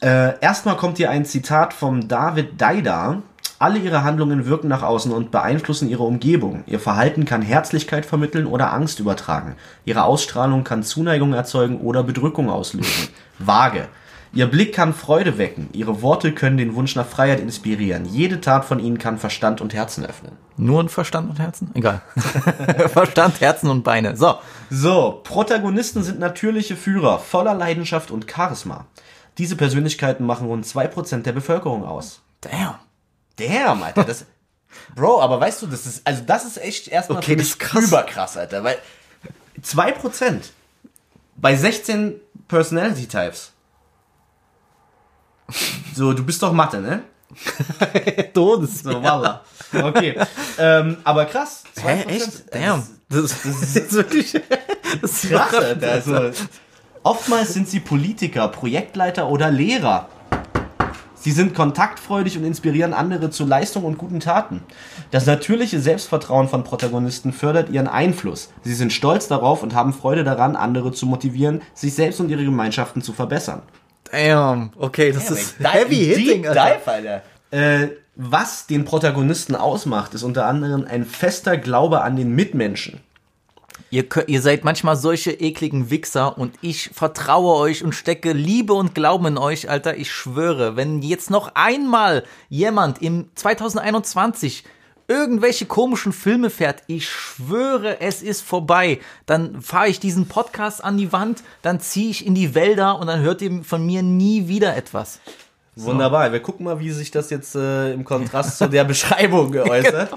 Äh, 0.00 0.38
erstmal 0.40 0.76
kommt 0.76 0.98
hier 0.98 1.10
ein 1.10 1.24
Zitat 1.24 1.72
vom 1.72 2.08
David 2.08 2.60
Daida. 2.60 3.22
Alle 3.58 3.80
ihre 3.80 4.04
Handlungen 4.04 4.46
wirken 4.46 4.68
nach 4.68 4.84
außen 4.84 5.10
und 5.10 5.32
beeinflussen 5.32 5.88
ihre 5.88 6.04
Umgebung. 6.04 6.62
Ihr 6.66 6.78
Verhalten 6.78 7.24
kann 7.24 7.42
Herzlichkeit 7.42 8.06
vermitteln 8.06 8.46
oder 8.46 8.72
Angst 8.72 9.00
übertragen. 9.00 9.56
Ihre 9.84 10.04
Ausstrahlung 10.04 10.62
kann 10.62 10.84
Zuneigung 10.84 11.34
erzeugen 11.34 11.80
oder 11.80 12.04
Bedrückung 12.04 12.50
auslösen. 12.50 13.08
Vage. 13.40 13.88
Ihr 14.32 14.46
Blick 14.46 14.74
kann 14.74 14.92
Freude 14.92 15.38
wecken. 15.38 15.70
Ihre 15.72 16.02
Worte 16.02 16.32
können 16.32 16.58
den 16.58 16.74
Wunsch 16.74 16.94
nach 16.94 17.06
Freiheit 17.06 17.40
inspirieren. 17.40 18.04
Jede 18.04 18.40
Tat 18.40 18.64
von 18.64 18.78
ihnen 18.78 18.98
kann 18.98 19.18
Verstand 19.18 19.60
und 19.60 19.74
Herzen 19.74 20.04
öffnen. 20.04 20.32
Nur 20.56 20.82
ein 20.82 20.88
Verstand 20.88 21.30
und 21.30 21.40
Herzen? 21.40 21.70
Egal. 21.74 22.02
Verstand, 22.88 23.40
Herzen 23.40 23.70
und 23.70 23.82
Beine. 23.82 24.16
So. 24.16 24.36
So, 24.70 25.20
Protagonisten 25.24 26.02
sind 26.02 26.20
natürliche 26.20 26.76
Führer, 26.76 27.18
voller 27.18 27.54
Leidenschaft 27.54 28.10
und 28.10 28.30
Charisma. 28.30 28.84
Diese 29.38 29.56
Persönlichkeiten 29.56 30.26
machen 30.26 30.46
rund 30.48 30.66
2% 30.66 31.22
der 31.22 31.32
Bevölkerung 31.32 31.84
aus. 31.84 32.20
Damn. 32.40 32.74
Damn, 33.36 33.82
Alter, 33.82 34.04
das. 34.04 34.24
Bro, 34.94 35.20
aber 35.22 35.40
weißt 35.40 35.62
du, 35.62 35.66
das 35.66 35.86
ist, 35.86 36.06
also 36.06 36.22
das 36.26 36.44
ist 36.44 36.58
echt 36.58 36.88
erstmal 36.88 37.18
Okay, 37.18 37.36
das 37.36 37.48
ist 37.48 37.58
krass. 37.58 37.84
überkrass, 37.84 38.36
Alter, 38.36 38.62
weil 38.64 38.78
2% 39.62 40.40
bei 41.36 41.56
16 41.56 42.20
Personality 42.48 43.06
Types. 43.06 43.52
So, 45.94 46.12
du 46.12 46.24
bist 46.24 46.42
doch 46.42 46.52
Mathe, 46.52 46.80
ne? 46.80 47.02
Todes. 48.34 48.80
So, 48.82 49.02
voila. 49.02 49.42
Okay. 49.72 50.18
ähm, 50.58 50.98
aber 51.04 51.24
krass. 51.26 51.62
2%, 51.76 51.80
Hä, 51.82 52.02
echt? 52.08 52.54
Damn. 52.54 52.86
Das, 53.08 53.22
Das, 53.22 53.42
das 53.42 53.62
ist 53.62 53.74
jetzt 53.76 53.92
wirklich. 53.94 54.40
Das 55.02 55.22
ist 55.22 55.30
krass, 55.30 55.54
Alter. 55.54 55.92
Also, 55.92 56.30
oftmals 57.02 57.54
sind 57.54 57.68
sie 57.68 57.80
Politiker, 57.80 58.48
Projektleiter 58.48 59.28
oder 59.28 59.50
Lehrer. 59.50 60.08
Sie 61.20 61.32
sind 61.32 61.54
kontaktfreudig 61.54 62.38
und 62.38 62.44
inspirieren 62.44 62.94
andere 62.94 63.30
zu 63.30 63.44
Leistung 63.44 63.84
und 63.84 63.98
guten 63.98 64.20
Taten. 64.20 64.62
Das 65.10 65.26
natürliche 65.26 65.80
Selbstvertrauen 65.80 66.48
von 66.48 66.62
Protagonisten 66.62 67.32
fördert 67.32 67.70
ihren 67.70 67.88
Einfluss. 67.88 68.50
Sie 68.62 68.74
sind 68.74 68.92
stolz 68.92 69.26
darauf 69.26 69.62
und 69.62 69.74
haben 69.74 69.92
Freude 69.92 70.22
daran, 70.22 70.54
andere 70.54 70.92
zu 70.92 71.06
motivieren, 71.06 71.62
sich 71.74 71.94
selbst 71.94 72.20
und 72.20 72.30
ihre 72.30 72.44
Gemeinschaften 72.44 73.02
zu 73.02 73.12
verbessern. 73.12 73.62
Damn. 74.12 74.70
Okay, 74.78 75.12
das 75.12 75.30
ist 75.30 75.56
heavy 75.60 75.96
hitting, 75.96 76.46
Alter. 76.46 76.76
Dive, 76.76 76.90
Alter. 76.90 77.22
Äh, 77.50 77.88
was 78.14 78.66
den 78.66 78.84
Protagonisten 78.84 79.54
ausmacht, 79.54 80.14
ist 80.14 80.22
unter 80.22 80.46
anderem 80.46 80.86
ein 80.88 81.04
fester 81.04 81.56
Glaube 81.56 82.02
an 82.02 82.16
den 82.16 82.34
Mitmenschen. 82.34 83.00
Ihr, 83.90 84.04
ihr 84.26 84.42
seid 84.42 84.64
manchmal 84.64 84.96
solche 84.96 85.30
ekligen 85.32 85.90
Wichser 85.90 86.36
und 86.36 86.54
ich 86.60 86.90
vertraue 86.92 87.54
euch 87.56 87.82
und 87.82 87.94
stecke 87.94 88.32
Liebe 88.32 88.74
und 88.74 88.94
Glauben 88.94 89.26
in 89.26 89.38
euch, 89.38 89.70
Alter. 89.70 89.96
Ich 89.96 90.12
schwöre, 90.12 90.76
wenn 90.76 91.00
jetzt 91.00 91.30
noch 91.30 91.52
einmal 91.54 92.24
jemand 92.50 93.00
im 93.00 93.30
2021 93.34 94.64
irgendwelche 95.08 95.64
komischen 95.64 96.12
Filme 96.12 96.50
fährt, 96.50 96.82
ich 96.86 97.08
schwöre, 97.08 97.98
es 98.02 98.20
ist 98.20 98.42
vorbei. 98.42 99.00
Dann 99.24 99.62
fahre 99.62 99.88
ich 99.88 100.00
diesen 100.00 100.28
Podcast 100.28 100.84
an 100.84 100.98
die 100.98 101.12
Wand, 101.12 101.42
dann 101.62 101.80
ziehe 101.80 102.10
ich 102.10 102.26
in 102.26 102.34
die 102.34 102.54
Wälder 102.54 102.98
und 102.98 103.06
dann 103.06 103.20
hört 103.20 103.40
ihr 103.40 103.64
von 103.64 103.86
mir 103.86 104.02
nie 104.02 104.48
wieder 104.48 104.76
etwas. 104.76 105.20
Wunderbar. 105.84 106.32
Wir 106.32 106.40
gucken 106.40 106.64
mal, 106.64 106.80
wie 106.80 106.90
sich 106.90 107.10
das 107.10 107.30
jetzt 107.30 107.54
äh, 107.54 107.92
im 107.92 108.04
Kontrast 108.04 108.58
zu 108.58 108.68
der 108.68 108.84
Beschreibung 108.92 109.52
geäußert. 109.52 110.10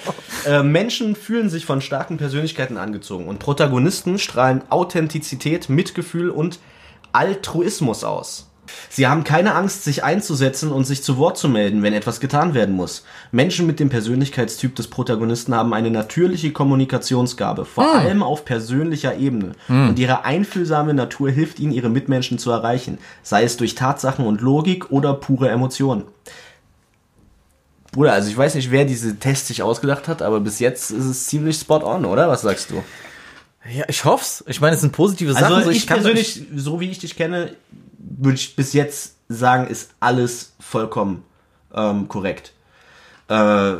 äh, 0.45 0.63
Menschen 0.63 1.15
fühlen 1.15 1.49
sich 1.49 1.65
von 1.65 1.81
starken 1.81 2.17
Persönlichkeiten 2.17 2.77
angezogen 2.77 3.27
und 3.27 3.39
Protagonisten 3.39 4.19
strahlen 4.19 4.63
Authentizität, 4.69 5.69
Mitgefühl 5.69 6.29
und 6.29 6.59
Altruismus 7.13 8.03
aus. 8.03 8.50
Sie 8.89 9.07
haben 9.07 9.23
keine 9.23 9.55
Angst, 9.55 9.83
sich 9.83 10.03
einzusetzen 10.03 10.71
und 10.71 10.85
sich 10.85 11.01
zu 11.03 11.17
Wort 11.17 11.37
zu 11.37 11.47
melden, 11.49 11.81
wenn 11.83 11.93
etwas 11.93 12.19
getan 12.19 12.53
werden 12.53 12.75
muss. 12.75 13.03
Menschen 13.31 13.65
mit 13.67 13.79
dem 13.79 13.89
Persönlichkeitstyp 13.89 14.75
des 14.75 14.87
Protagonisten 14.87 15.55
haben 15.55 15.73
eine 15.73 15.91
natürliche 15.91 16.51
Kommunikationsgabe, 16.51 17.65
vor 17.65 17.93
allem 17.95 18.21
auf 18.23 18.43
persönlicher 18.45 19.15
Ebene. 19.17 19.53
Und 19.69 19.97
ihre 19.99 20.25
einfühlsame 20.25 20.93
Natur 20.93 21.29
hilft 21.31 21.59
ihnen, 21.59 21.71
ihre 21.71 21.89
Mitmenschen 21.89 22.37
zu 22.37 22.51
erreichen, 22.51 22.97
sei 23.23 23.43
es 23.43 23.57
durch 23.57 23.75
Tatsachen 23.75 24.25
und 24.25 24.41
Logik 24.41 24.91
oder 24.91 25.13
pure 25.13 25.49
Emotionen. 25.49 26.03
Bruder, 27.91 28.13
also 28.13 28.29
ich 28.29 28.37
weiß 28.37 28.55
nicht, 28.55 28.71
wer 28.71 28.85
diese 28.85 29.17
Tests 29.17 29.47
sich 29.49 29.63
ausgedacht 29.63 30.07
hat, 30.07 30.21
aber 30.21 30.39
bis 30.39 30.59
jetzt 30.59 30.91
ist 30.91 31.05
es 31.05 31.25
ziemlich 31.27 31.57
spot 31.57 31.83
on, 31.83 32.05
oder? 32.05 32.29
Was 32.29 32.41
sagst 32.41 32.69
du? 32.71 32.81
Ja, 33.69 33.83
ich 33.89 34.05
hoff's. 34.05 34.43
Ich 34.47 34.61
meine, 34.61 34.75
es 34.75 34.81
sind 34.81 34.93
positive 34.93 35.33
Sachen. 35.33 35.53
Also 35.55 35.65
so, 35.65 35.69
ich, 35.71 35.85
kann- 35.87 35.97
persönlich, 35.97 36.43
so 36.55 36.79
wie 36.79 36.89
ich 36.89 36.99
dich 36.99 37.15
kenne, 37.17 37.51
würde 38.17 38.35
ich 38.35 38.55
bis 38.55 38.73
jetzt 38.73 39.15
sagen, 39.29 39.67
ist 39.67 39.91
alles 39.99 40.53
vollkommen 40.59 41.23
ähm, 41.73 42.07
korrekt. 42.07 42.53
Äh, 43.27 43.73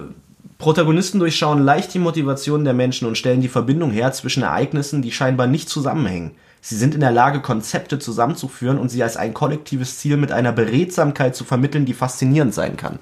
Protagonisten 0.57 1.19
durchschauen 1.19 1.63
leicht 1.63 1.93
die 1.93 1.99
Motivation 1.99 2.63
der 2.63 2.73
Menschen 2.73 3.07
und 3.07 3.17
stellen 3.17 3.41
die 3.41 3.47
Verbindung 3.47 3.91
her 3.91 4.11
zwischen 4.13 4.43
Ereignissen, 4.43 5.01
die 5.01 5.11
scheinbar 5.11 5.47
nicht 5.47 5.69
zusammenhängen. 5.69 6.35
Sie 6.61 6.75
sind 6.75 6.93
in 6.93 6.99
der 6.99 7.11
Lage, 7.11 7.41
Konzepte 7.41 7.97
zusammenzuführen 7.97 8.77
und 8.77 8.89
sie 8.89 9.01
als 9.01 9.17
ein 9.17 9.33
kollektives 9.33 9.97
Ziel 9.97 10.17
mit 10.17 10.31
einer 10.31 10.51
Beredsamkeit 10.51 11.35
zu 11.35 11.43
vermitteln, 11.43 11.85
die 11.85 11.95
faszinierend 11.95 12.53
sein 12.53 12.77
kann. 12.77 12.99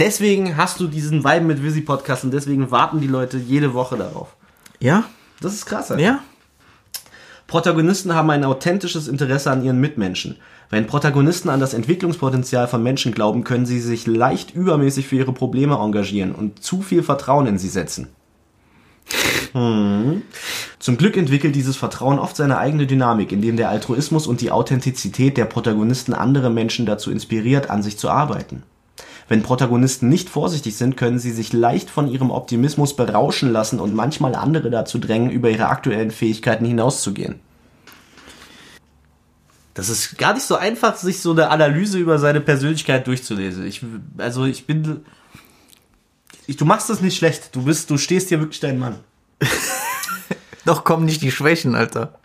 Deswegen 0.00 0.56
hast 0.56 0.80
du 0.80 0.88
diesen 0.88 1.24
Vibe 1.24 1.44
mit 1.44 1.62
Visi 1.62 1.80
Podcast 1.80 2.24
und 2.24 2.32
deswegen 2.32 2.72
warten 2.72 3.00
die 3.00 3.06
Leute 3.06 3.38
jede 3.38 3.74
Woche 3.74 3.96
darauf. 3.96 4.34
Ja? 4.80 5.04
Das 5.40 5.54
ist 5.54 5.66
krass. 5.66 5.92
Alter. 5.92 6.02
Ja? 6.02 6.18
Protagonisten 7.46 8.14
haben 8.14 8.30
ein 8.30 8.44
authentisches 8.44 9.08
Interesse 9.08 9.50
an 9.50 9.64
ihren 9.64 9.80
Mitmenschen. 9.80 10.36
Wenn 10.70 10.86
Protagonisten 10.86 11.48
an 11.48 11.60
das 11.60 11.72
Entwicklungspotenzial 11.72 12.68
von 12.68 12.82
Menschen 12.82 13.12
glauben, 13.12 13.42
können 13.42 13.64
sie 13.64 13.80
sich 13.80 14.06
leicht 14.06 14.54
übermäßig 14.54 15.08
für 15.08 15.16
ihre 15.16 15.32
Probleme 15.32 15.76
engagieren 15.76 16.34
und 16.34 16.62
zu 16.62 16.82
viel 16.82 17.02
Vertrauen 17.02 17.46
in 17.46 17.58
sie 17.58 17.68
setzen. 17.68 18.08
Hm. 19.52 20.22
Zum 20.78 20.98
Glück 20.98 21.16
entwickelt 21.16 21.54
dieses 21.54 21.76
Vertrauen 21.76 22.18
oft 22.18 22.36
seine 22.36 22.58
eigene 22.58 22.86
Dynamik, 22.86 23.32
indem 23.32 23.56
der 23.56 23.70
Altruismus 23.70 24.26
und 24.26 24.42
die 24.42 24.50
Authentizität 24.50 25.38
der 25.38 25.46
Protagonisten 25.46 26.12
andere 26.12 26.50
Menschen 26.50 26.84
dazu 26.84 27.10
inspiriert, 27.10 27.70
an 27.70 27.82
sich 27.82 27.98
zu 27.98 28.10
arbeiten. 28.10 28.62
Wenn 29.26 29.42
Protagonisten 29.42 30.08
nicht 30.08 30.28
vorsichtig 30.28 30.76
sind, 30.76 30.96
können 30.96 31.18
sie 31.18 31.32
sich 31.32 31.52
leicht 31.52 31.90
von 31.90 32.08
ihrem 32.08 32.30
Optimismus 32.30 32.94
berauschen 32.94 33.52
lassen 33.52 33.80
und 33.80 33.94
manchmal 33.94 34.34
andere 34.34 34.70
dazu 34.70 34.98
drängen, 34.98 35.30
über 35.30 35.50
ihre 35.50 35.68
aktuellen 35.68 36.10
Fähigkeiten 36.10 36.64
hinauszugehen. 36.64 37.40
Das 39.78 39.88
ist 39.88 40.18
gar 40.18 40.34
nicht 40.34 40.44
so 40.44 40.56
einfach, 40.56 40.96
sich 40.96 41.20
so 41.20 41.30
eine 41.30 41.50
Analyse 41.50 41.98
über 41.98 42.18
seine 42.18 42.40
Persönlichkeit 42.40 43.06
durchzulesen. 43.06 43.64
Ich, 43.64 43.80
also 44.16 44.44
ich 44.44 44.66
bin, 44.66 45.04
ich, 46.48 46.56
du 46.56 46.64
machst 46.64 46.90
das 46.90 47.00
nicht 47.00 47.16
schlecht. 47.16 47.54
Du 47.54 47.62
bist, 47.62 47.88
du 47.88 47.96
stehst 47.96 48.28
hier 48.28 48.40
wirklich 48.40 48.58
dein 48.58 48.80
Mann. 48.80 48.96
Doch 50.64 50.82
kommen 50.82 51.04
nicht 51.04 51.22
die 51.22 51.30
Schwächen, 51.30 51.76
Alter. 51.76 52.18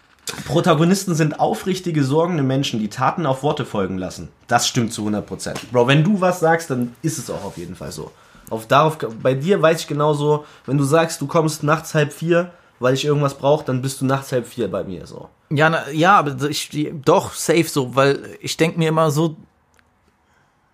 Protagonisten 0.48 1.14
sind 1.14 1.40
aufrichtige, 1.40 2.04
sorgende 2.04 2.42
Menschen, 2.42 2.80
die 2.80 2.90
Taten 2.90 3.28
auf 3.28 3.44
Worte 3.44 3.66
folgen 3.66 4.00
lassen. 4.00 4.30
Das 4.48 4.68
stimmt 4.68 4.92
zu 4.92 5.08
100%. 5.08 5.54
Bro, 5.72 5.86
wenn 5.86 6.04
du 6.04 6.22
was 6.22 6.40
sagst, 6.40 6.72
dann 6.72 6.96
ist 7.04 7.20
es 7.20 7.30
auch 7.30 7.44
auf 7.44 7.60
jeden 7.60 7.76
Fall 7.76 7.92
so. 7.92 8.12
Auf 8.50 8.66
darauf, 8.66 8.98
bei 9.22 9.36
dir 9.36 9.62
weiß 9.62 9.82
ich 9.82 9.88
genauso, 9.88 10.46
wenn 10.66 10.80
du 10.80 10.86
sagst, 10.86 11.22
du 11.22 11.28
kommst 11.28 11.62
nachts 11.62 11.94
halb 11.94 12.14
vier, 12.14 12.52
weil 12.84 12.94
ich 12.94 13.06
irgendwas 13.06 13.36
brauche, 13.36 13.66
dann 13.66 13.82
bist 13.82 14.02
du 14.02 14.06
nachts 14.06 14.32
halb 14.34 14.46
vier 14.46 14.70
bei 14.70 14.84
mir 14.84 15.08
so. 15.08 15.30
Ja, 15.50 15.70
na, 15.70 15.90
ja, 15.90 16.18
aber 16.18 16.50
ich, 16.50 16.92
doch, 17.06 17.34
safe 17.34 17.64
so, 17.64 17.96
weil 17.96 18.38
ich 18.42 18.58
denke 18.58 18.78
mir 18.78 18.90
immer 18.90 19.10
so, 19.10 19.38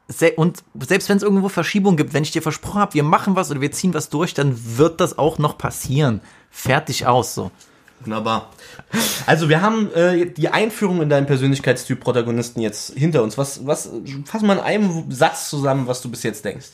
se 0.07 0.31
und 0.31 0.63
selbst 0.79 1.07
wenn 1.07 1.17
es 1.17 1.23
irgendwo 1.23 1.49
Verschiebung 1.49 1.97
gibt, 1.97 2.13
wenn 2.13 2.23
ich 2.23 2.31
dir 2.31 2.41
versprochen 2.41 2.81
habe, 2.81 2.95
wir 2.95 3.03
machen 3.03 3.35
was 3.35 3.51
oder 3.51 3.61
wir 3.61 3.71
ziehen 3.71 3.93
was 3.93 4.09
durch, 4.09 4.33
dann 4.33 4.77
wird 4.77 4.99
das 4.99 5.19
auch 5.19 5.37
noch 5.37 5.57
passieren. 5.57 6.21
Fertig 6.49 7.05
aus, 7.05 7.35
so. 7.35 7.51
Wunderbar. 7.99 8.49
Also 9.27 9.49
wir 9.49 9.61
haben 9.61 9.93
äh, 9.93 10.25
die 10.25 10.49
Einführung 10.49 11.01
in 11.01 11.09
deinen 11.09 11.27
Persönlichkeitstyp 11.27 11.99
Protagonisten 11.99 12.61
jetzt 12.61 12.93
hinter 12.95 13.21
uns. 13.21 13.37
Was, 13.37 13.67
was, 13.67 13.89
fass 14.25 14.41
mal 14.41 14.53
in 14.53 14.63
einem 14.63 15.11
Satz 15.11 15.49
zusammen, 15.49 15.85
was 15.85 16.01
du 16.01 16.09
bis 16.09 16.23
jetzt 16.23 16.43
denkst. 16.43 16.69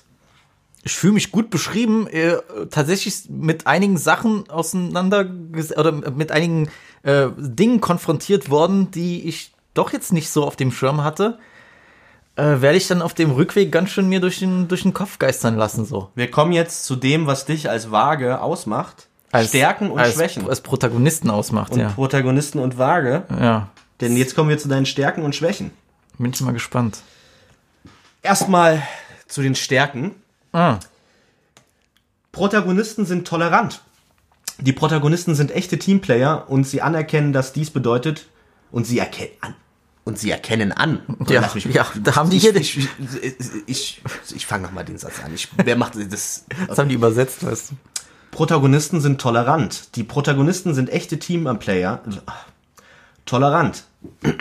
Ich 0.86 0.96
fühle 0.96 1.14
mich 1.14 1.32
gut 1.32 1.50
beschrieben, 1.50 2.06
äh, 2.08 2.36
tatsächlich 2.70 3.24
mit 3.28 3.66
einigen 3.66 3.98
Sachen 3.98 4.48
auseinander 4.52 5.28
oder 5.76 5.92
mit 5.92 6.32
einigen 6.32 6.70
äh, 7.02 7.30
Dingen 7.38 7.82
konfrontiert 7.82 8.52
worden, 8.52 8.92
die 8.92 9.28
ich 9.28 9.52
doch 9.74 9.92
jetzt 9.92 10.14
nicht 10.14 10.30
so 10.30 10.46
auf 10.46 10.56
dem 10.56 10.72
Schirm 10.72 11.04
hatte. 11.04 11.40
Äh, 12.36 12.62
werde 12.62 12.78
ich 12.78 12.88
dann 12.88 13.02
auf 13.02 13.16
dem 13.16 13.32
Rückweg 13.32 13.72
ganz 13.72 13.90
schön 13.90 14.08
mir 14.08 14.20
durch 14.20 14.38
den, 14.38 14.68
durch 14.68 14.84
den 14.84 14.94
Kopf 14.94 15.18
geistern 15.18 15.56
lassen, 15.56 15.86
so. 15.86 16.12
Wir 16.14 16.30
kommen 16.30 16.52
jetzt 16.52 16.86
zu 16.86 16.96
dem, 16.96 17.26
was 17.26 17.46
dich 17.46 17.68
als 17.68 17.90
Waage 17.90 18.40
ausmacht. 18.40 19.08
Stärken 19.44 19.90
und 19.90 20.00
als, 20.00 20.14
Schwächen. 20.14 20.48
Als 20.48 20.62
Protagonisten 20.62 21.32
ausmacht, 21.32 21.74
und 21.74 21.80
ja. 21.80 21.90
Protagonisten 21.90 22.60
und 22.60 22.78
Waage. 22.78 23.24
Ja. 23.40 23.70
Denn 24.02 24.16
jetzt 24.18 24.36
kommen 24.36 24.50
wir 24.50 24.60
zu 24.60 24.68
deinen 24.68 24.86
Stärken 24.86 25.24
und 25.24 25.36
Schwächen. 25.36 25.72
Bin 26.20 26.32
ich 26.32 26.42
mal 26.42 26.54
gespannt. 26.54 27.00
Erstmal 28.22 28.84
zu 29.28 29.42
den 29.42 29.56
Stärken. 29.56 30.12
Ah, 30.56 30.80
Protagonisten 32.32 33.06
sind 33.06 33.28
tolerant. 33.28 33.82
Die 34.60 34.72
Protagonisten 34.74 35.36
sind 35.36 35.52
echte 35.52 35.78
Teamplayer 35.78 36.50
und 36.50 36.66
sie 36.66 36.82
anerkennen, 36.82 37.34
dass 37.34 37.52
dies 37.54 37.72
bedeutet 37.72 38.28
und 38.72 38.86
sie 38.88 39.00
erkennen 39.00 39.32
an. 39.42 39.56
Und 40.06 40.18
sie 40.20 40.32
erkennen 40.32 40.72
an. 40.72 41.02
Ja, 41.28 41.50
mich- 41.54 41.66
ja, 41.66 41.86
da 42.04 42.16
haben 42.16 42.30
die 42.30 42.38
ich, 42.38 42.44
hier 42.44 42.56
Ich, 42.56 42.78
ich, 42.78 42.88
ich, 43.02 43.40
ich, 43.66 44.02
ich 44.36 44.46
fange 44.46 44.64
nochmal 44.64 44.86
den 44.86 44.98
Satz 44.98 45.16
an. 45.24 45.34
Ich, 45.34 45.50
wer 45.62 45.76
macht 45.76 45.96
das? 46.12 46.46
das 46.68 46.78
haben 46.78 46.88
die 46.90 46.96
übersetzt, 46.96 47.46
weißt 47.46 47.72
du. 47.72 47.76
Protagonisten 48.32 49.02
sind 49.02 49.20
tolerant. 49.20 49.96
Die 49.96 50.04
Protagonisten 50.04 50.74
sind 50.74 50.90
echte 50.90 51.20
Teamplayer. 51.20 52.02
Tolerant. 53.26 53.84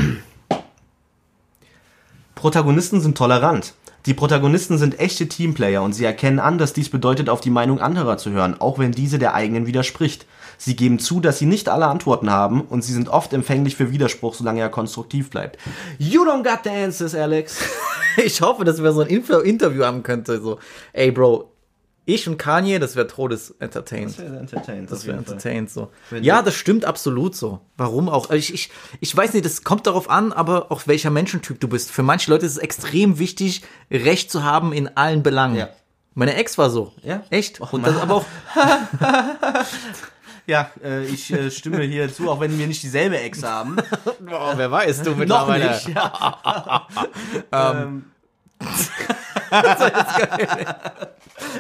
Protagonisten 2.35 3.01
sind 3.01 3.17
tolerant. 3.17 3.75
Die 4.07 4.15
Protagonisten 4.15 4.77
sind 4.77 5.01
echte 5.01 5.29
Teamplayer 5.29 5.83
und 5.83 5.95
sie 5.95 6.05
erkennen 6.05 6.39
an, 6.39 6.59
dass 6.59 6.75
dies 6.75 6.91
bedeutet, 6.91 7.31
auf 7.31 7.41
die 7.41 7.51
Meinung 7.51 7.81
anderer 7.81 8.19
zu 8.19 8.31
hören, 8.31 8.61
auch 8.61 8.79
wenn 8.79 8.93
diese 8.93 9.19
der 9.19 9.35
eigenen 9.35 9.67
widerspricht. 9.67 10.27
Sie 10.59 10.77
geben 10.77 10.99
zu, 10.99 11.21
dass 11.21 11.39
sie 11.39 11.47
nicht 11.47 11.71
alle 11.71 11.87
Antworten 11.87 12.31
haben 12.31 12.61
und 12.61 12.83
sie 12.83 12.93
sind 12.93 13.09
oft 13.09 13.33
empfänglich 13.33 13.77
für 13.77 13.93
Widerspruch, 13.93 14.35
solange 14.35 14.61
er 14.61 14.69
konstruktiv 14.69 15.31
bleibt. 15.31 15.59
You 15.99 16.23
don't 16.23 16.43
got 16.43 16.61
the 16.65 16.71
answers, 16.71 17.15
Alex. 17.15 17.59
Ich 18.17 18.41
hoffe, 18.43 18.63
dass 18.63 18.81
wir 18.81 18.93
so 18.93 19.01
ein 19.01 19.09
Interview 19.09 19.83
haben 19.83 20.05
könnte. 20.05 20.41
So, 20.41 20.61
ey, 20.93 21.11
Bro, 21.11 21.51
ich 22.07 22.29
und 22.29 22.37
Kanye, 22.37 22.79
das 22.79 22.97
wäre 22.97 23.07
Todes 23.07 23.55
entertained. 23.59 24.19
entertained. 24.19 24.91
Das 24.91 25.07
wäre 25.07 25.17
entertained 25.19 25.71
so. 25.71 25.91
Wenn 26.11 26.23
Ja, 26.23 26.43
das 26.43 26.55
stimmt 26.55 26.85
absolut 26.85 27.35
so. 27.35 27.61
Warum 27.77 28.09
auch? 28.09 28.31
Also 28.31 28.37
Ich, 28.37 28.53
ich, 28.53 28.71
ich 29.01 29.17
weiß 29.17 29.33
nicht, 29.33 29.45
das 29.45 29.65
kommt 29.65 29.87
darauf 29.87 30.11
an, 30.11 30.33
aber 30.33 30.71
auch 30.71 30.87
welcher 30.87 31.11
Menschentyp 31.11 31.61
du 31.61 31.69
bist. 31.69 31.91
Für 31.91 32.03
manche 32.03 32.31
Leute 32.31 32.45
ist 32.45 32.53
es 32.53 32.59
extrem 32.59 33.19
wichtig, 33.19 33.63
Recht 33.91 34.31
zu 34.31 34.45
haben 34.45 34.73
in 34.73 34.97
allen 34.97 35.23
Belangen. 35.23 35.57
Ja. 35.57 35.71
Meine 36.15 36.35
Ex 36.35 36.59
war 36.59 36.71
so. 36.71 36.93
Ja? 37.03 37.25
Echt? 37.31 37.61
Och, 37.61 37.73
Und 37.73 37.87
das 37.87 37.97
aber 37.97 38.15
auch, 38.17 38.27
Ja, 40.47 40.71
äh, 40.83 41.05
ich 41.07 41.33
äh, 41.33 41.51
stimme 41.51 41.83
hier 41.83 42.13
zu, 42.13 42.31
auch 42.31 42.39
wenn 42.41 42.59
wir 42.59 42.67
nicht 42.67 42.83
dieselbe 42.83 43.19
Ex 43.19 43.43
haben. 43.43 43.77
oh, 44.07 44.53
wer 44.57 44.71
weiß 44.71 45.03
du 45.03 45.13
Noch 45.13 45.49
nicht. 45.49 45.89
ähm, 47.53 48.05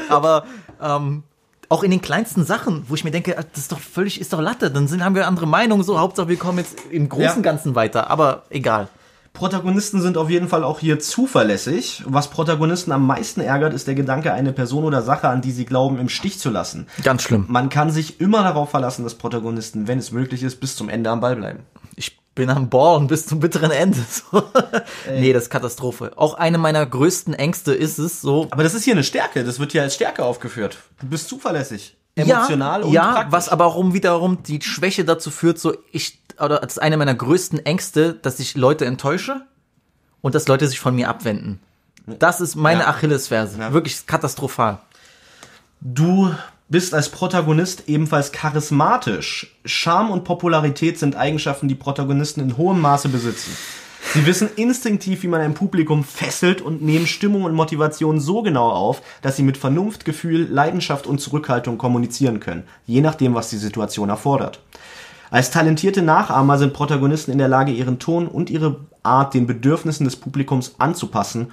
aber 0.08 0.44
ähm, 0.82 1.22
auch 1.68 1.82
in 1.82 1.90
den 1.90 2.00
kleinsten 2.02 2.44
Sachen, 2.44 2.84
wo 2.88 2.94
ich 2.94 3.04
mir 3.04 3.10
denke, 3.10 3.34
das 3.34 3.62
ist 3.62 3.72
doch 3.72 3.78
völlig, 3.80 4.20
ist 4.20 4.32
doch 4.32 4.40
Latte, 4.40 4.70
dann 4.70 4.86
sind, 4.88 5.04
haben 5.04 5.14
wir 5.14 5.26
andere 5.26 5.46
Meinungen, 5.46 5.82
so, 5.82 5.98
Hauptsache 5.98 6.28
wir 6.28 6.36
kommen 6.36 6.58
jetzt 6.58 6.76
im 6.90 7.08
Großen 7.08 7.24
Ja. 7.24 7.32
und 7.34 7.42
Ganzen 7.42 7.74
weiter, 7.74 8.10
aber 8.10 8.42
egal. 8.50 8.88
Protagonisten 9.32 10.00
sind 10.00 10.16
auf 10.16 10.30
jeden 10.30 10.46
Fall 10.46 10.62
auch 10.62 10.78
hier 10.78 11.00
zuverlässig. 11.00 12.04
Was 12.06 12.28
Protagonisten 12.30 12.92
am 12.92 13.04
meisten 13.04 13.40
ärgert, 13.40 13.74
ist 13.74 13.88
der 13.88 13.96
Gedanke, 13.96 14.32
eine 14.32 14.52
Person 14.52 14.84
oder 14.84 15.02
Sache, 15.02 15.28
an 15.28 15.40
die 15.40 15.50
sie 15.50 15.64
glauben, 15.64 15.98
im 15.98 16.08
Stich 16.08 16.38
zu 16.38 16.50
lassen. 16.50 16.86
Ganz 17.02 17.24
schlimm. 17.24 17.46
Man 17.48 17.68
kann 17.68 17.90
sich 17.90 18.20
immer 18.20 18.44
darauf 18.44 18.70
verlassen, 18.70 19.02
dass 19.02 19.16
Protagonisten, 19.16 19.88
wenn 19.88 19.98
es 19.98 20.12
möglich 20.12 20.44
ist, 20.44 20.60
bis 20.60 20.76
zum 20.76 20.88
Ende 20.88 21.10
am 21.10 21.18
Ball 21.20 21.34
bleiben. 21.34 21.64
Ich 22.34 22.36
bin 22.36 22.50
am 22.50 22.68
Ballen 22.68 23.06
bis 23.06 23.26
zum 23.26 23.38
bitteren 23.38 23.70
Ende. 23.70 23.96
So. 24.10 24.42
Nee, 25.08 25.32
das 25.32 25.44
ist 25.44 25.50
Katastrophe. 25.50 26.10
Auch 26.16 26.34
eine 26.34 26.58
meiner 26.58 26.84
größten 26.84 27.32
Ängste 27.32 27.72
ist 27.72 27.98
es 27.98 28.20
so. 28.20 28.48
Aber 28.50 28.64
das 28.64 28.74
ist 28.74 28.82
hier 28.82 28.94
eine 28.94 29.04
Stärke. 29.04 29.44
Das 29.44 29.60
wird 29.60 29.70
hier 29.70 29.82
als 29.82 29.94
Stärke 29.94 30.24
aufgeführt. 30.24 30.78
Du 31.00 31.06
bist 31.06 31.28
zuverlässig. 31.28 31.96
Emotional 32.16 32.80
ja, 32.80 32.86
und 32.88 32.92
ja, 32.92 33.12
praktisch. 33.12 33.32
was 33.32 33.48
aber 33.50 33.66
auch 33.66 33.76
um 33.76 33.94
wiederum 33.94 34.42
die 34.42 34.60
Schwäche 34.60 35.04
dazu 35.04 35.30
führt, 35.30 35.60
so 35.60 35.76
ich 35.92 36.18
oder 36.40 36.58
das 36.58 36.72
ist 36.72 36.78
eine 36.80 36.96
meiner 36.96 37.14
größten 37.14 37.64
Ängste, 37.64 38.14
dass 38.14 38.40
ich 38.40 38.56
Leute 38.56 38.84
enttäusche 38.84 39.42
und 40.20 40.34
dass 40.34 40.48
Leute 40.48 40.66
sich 40.66 40.80
von 40.80 40.96
mir 40.96 41.08
abwenden. 41.10 41.60
Das 42.06 42.40
ist 42.40 42.56
meine 42.56 42.80
Ja. 42.80 42.88
Achillesferse. 42.88 43.60
Ja. 43.60 43.72
Wirklich 43.72 44.08
katastrophal. 44.08 44.80
Du 45.80 46.34
bist 46.68 46.94
als 46.94 47.10
Protagonist 47.10 47.84
ebenfalls 47.88 48.32
charismatisch. 48.32 49.56
Charme 49.64 50.10
und 50.10 50.24
Popularität 50.24 50.98
sind 50.98 51.16
Eigenschaften, 51.16 51.68
die 51.68 51.74
Protagonisten 51.74 52.40
in 52.40 52.56
hohem 52.56 52.80
Maße 52.80 53.08
besitzen. 53.08 53.56
Sie 54.12 54.26
wissen 54.26 54.48
instinktiv, 54.56 55.22
wie 55.22 55.28
man 55.28 55.40
ein 55.40 55.54
Publikum 55.54 56.04
fesselt 56.04 56.60
und 56.60 56.82
nehmen 56.82 57.06
Stimmung 57.06 57.44
und 57.44 57.54
Motivation 57.54 58.20
so 58.20 58.42
genau 58.42 58.70
auf, 58.70 59.02
dass 59.22 59.36
sie 59.36 59.42
mit 59.42 59.56
Vernunft, 59.56 60.04
Gefühl, 60.04 60.46
Leidenschaft 60.50 61.06
und 61.06 61.20
Zurückhaltung 61.20 61.78
kommunizieren 61.78 62.38
können, 62.38 62.64
je 62.86 63.00
nachdem, 63.00 63.34
was 63.34 63.50
die 63.50 63.56
Situation 63.56 64.10
erfordert. 64.10 64.60
Als 65.30 65.50
talentierte 65.50 66.02
Nachahmer 66.02 66.58
sind 66.58 66.74
Protagonisten 66.74 67.32
in 67.32 67.38
der 67.38 67.48
Lage, 67.48 67.72
ihren 67.72 67.98
Ton 67.98 68.28
und 68.28 68.50
ihre 68.50 68.80
Art 69.02 69.34
den 69.34 69.46
Bedürfnissen 69.46 70.04
des 70.04 70.16
Publikums 70.16 70.76
anzupassen, 70.78 71.50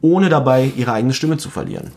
ohne 0.00 0.30
dabei 0.30 0.72
ihre 0.76 0.92
eigene 0.92 1.12
Stimme 1.12 1.36
zu 1.36 1.50
verlieren. 1.50 1.92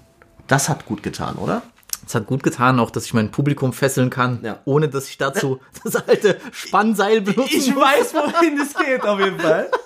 Das 0.47 0.67
hat 0.67 0.85
gut 0.85 1.03
getan, 1.03 1.35
oder? 1.35 1.61
Es 2.05 2.15
hat 2.15 2.25
gut 2.27 2.43
getan, 2.43 2.79
auch 2.79 2.89
dass 2.91 3.05
ich 3.05 3.13
mein 3.13 3.31
Publikum 3.31 3.73
fesseln 3.73 4.09
kann, 4.09 4.39
Ja. 4.43 4.59
ohne 4.65 4.89
dass 4.89 5.07
ich 5.07 5.17
dazu 5.17 5.59
das 5.83 5.95
alte 5.95 6.37
Spannseil 6.51 7.21
benutzen 7.21 7.73
muss. 7.73 7.83
weiß, 7.83 8.13
wohin 8.13 8.59
es 8.59 8.73
geht, 8.73 9.03
auf 9.03 9.19
jeden 9.19 9.39
Fall. 9.39 9.69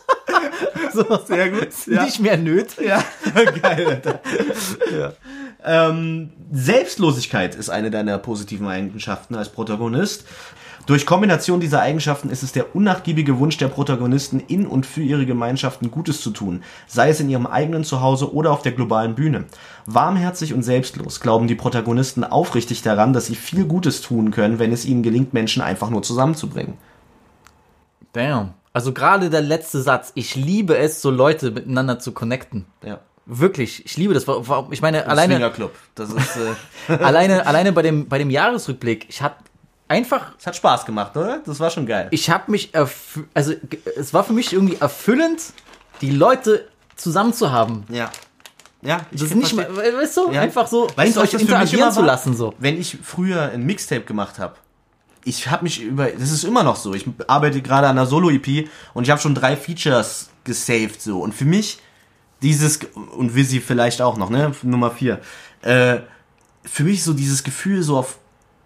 So, 0.94 1.04
Sehr 1.26 1.50
gut. 1.52 1.68
Ja, 1.88 2.04
Nicht 2.04 2.20
mehr 2.20 2.38
nötig. 2.38 2.88
ja. 2.88 3.04
geil, 3.62 3.88
Alter. 3.88 4.20
Ähm, 5.64 6.32
Selbstlosigkeit 6.52 7.56
ist 7.56 7.70
eine 7.70 7.92
deiner 7.92 8.18
positiven 8.18 8.68
Eigenschaften 8.68 9.36
als 9.36 9.50
Protagonist. 9.50 10.26
Durch 10.86 11.08
Kombination 11.08 11.60
dieser 11.60 11.82
Eigenschaften 11.82 12.30
ist 12.30 12.44
es 12.44 12.52
der 12.52 12.76
unnachgiebige 12.76 13.40
Wunsch 13.40 13.58
der 13.58 13.70
Protagonisten, 13.70 14.40
in 14.40 14.68
und 14.68 14.86
für 14.86 15.02
ihre 15.02 15.26
Gemeinschaften 15.26 15.90
Gutes 15.90 16.22
zu 16.22 16.30
tun, 16.30 16.62
sei 16.86 17.10
es 17.10 17.20
in 17.20 17.30
ihrem 17.30 17.48
eigenen 17.48 17.84
Zuhause 17.84 18.34
oder 18.34 18.52
auf 18.52 18.62
der 18.62 18.74
globalen 18.74 19.16
Bühne. 19.16 19.46
Warmherzig 19.88 20.54
und 20.54 20.62
selbstlos 20.62 21.22
glauben 21.22 21.48
die 21.48 21.56
Protagonisten 21.56 22.24
aufrichtig 22.24 22.84
daran, 22.84 23.14
dass 23.14 23.26
sie 23.26 23.36
viel 23.36 23.66
Gutes 23.66 24.02
tun 24.02 24.30
können, 24.30 24.60
wenn 24.60 24.72
es 24.72 24.86
ihnen 24.86 25.02
gelingt, 25.02 25.34
Menschen 25.34 25.64
einfach 25.64 25.90
nur 25.90 26.04
zusammenzubringen. 26.04 26.76
Damn. 28.14 28.54
Also 28.72 28.94
gerade 28.94 29.30
der 29.30 29.42
letzte 29.42 29.82
Satz. 29.82 30.12
Ich 30.16 30.36
liebe 30.36 30.78
es, 30.78 31.02
so 31.02 31.10
Leute 31.10 31.50
miteinander 31.50 31.98
zu 31.98 32.12
connecten. 32.12 32.66
Ja. 32.84 33.00
Wirklich, 33.26 33.84
ich 33.86 33.98
liebe 33.98 34.14
das. 34.14 34.26
Ich 34.70 34.82
meine, 34.84 35.08
alleine, 35.08 35.36
Swingerclub. 35.36 35.72
Das 35.96 36.12
ist, 36.12 36.38
äh, 36.90 36.94
alleine, 37.04 37.48
alleine 37.48 37.72
bei 37.72 37.82
dem, 37.82 38.08
bei 38.08 38.20
dem 38.20 38.30
Jahresrückblick, 38.30 39.08
ich 39.10 39.24
hab 39.24 39.40
einfach, 39.88 40.34
es 40.40 40.48
hat 40.48 40.56
Spaß 40.56 40.86
gemacht, 40.86 41.16
oder? 41.16 41.42
Das 41.46 41.60
war 41.60 41.70
schon 41.70 41.86
geil. 41.86 42.08
ich 42.12 42.30
habe 42.30 42.52
mich, 42.52 42.72
also 43.34 43.54
es 43.98 44.14
war 44.14 44.24
für 44.24 44.34
mich 44.34 44.54
irgendwie 44.54 44.78
erfüllend, 44.80 45.42
die 46.02 46.12
Leute 46.12 46.68
zusammen 46.96 47.34
zu 47.34 47.52
haben. 47.52 47.86
Ja. 47.90 48.12
Ja, 48.82 49.02
ich 49.12 49.20
Das 49.22 49.30
ist 49.30 49.36
nicht 49.36 49.54
mal, 49.56 49.68
weißt 49.76 50.18
du, 50.18 50.32
Ja. 50.32 50.42
einfach 50.42 50.68
so, 50.68 50.88
Weißt 50.96 51.16
du, 51.16 51.22
euch 51.22 51.34
interagieren 51.34 51.92
zu 51.92 52.02
lassen, 52.04 52.36
so. 52.38 52.54
Wenn 52.60 52.80
ich 52.80 52.98
früher 53.04 53.50
ein 53.52 53.64
Mixtape 53.66 54.02
gemacht 54.02 54.38
habe, 54.38 54.56
ich 55.24 55.48
habe 55.50 55.64
mich 55.64 55.82
über, 55.82 56.06
das 56.12 56.30
ist 56.32 56.44
immer 56.44 56.62
noch 56.62 56.76
so, 56.76 56.94
ich 56.94 57.06
arbeite 57.28 57.62
gerade 57.64 57.88
an 57.88 57.98
einer 57.98 58.06
Solo-EP 58.06 58.70
und 58.94 59.04
ich 59.06 59.10
habe 59.10 59.20
schon 59.20 59.34
drei 59.34 59.58
Features 59.58 60.30
gesaved, 60.44 61.02
so. 61.02 61.20
Und 61.22 61.34
für 61.34 61.46
mich, 61.46 61.80
dieses, 62.44 62.80
und 63.18 63.34
Visi 63.34 63.60
vielleicht 63.60 64.04
auch 64.04 64.18
noch, 64.18 64.30
ne, 64.30 64.52
Nummer 64.62 64.92
vier, 64.92 65.20
äh, 65.64 66.02
für 66.64 66.84
mich 66.84 67.04
so 67.04 67.14
dieses 67.14 67.44
Gefühl 67.44 67.82
so 67.82 67.98
auf 67.98 68.20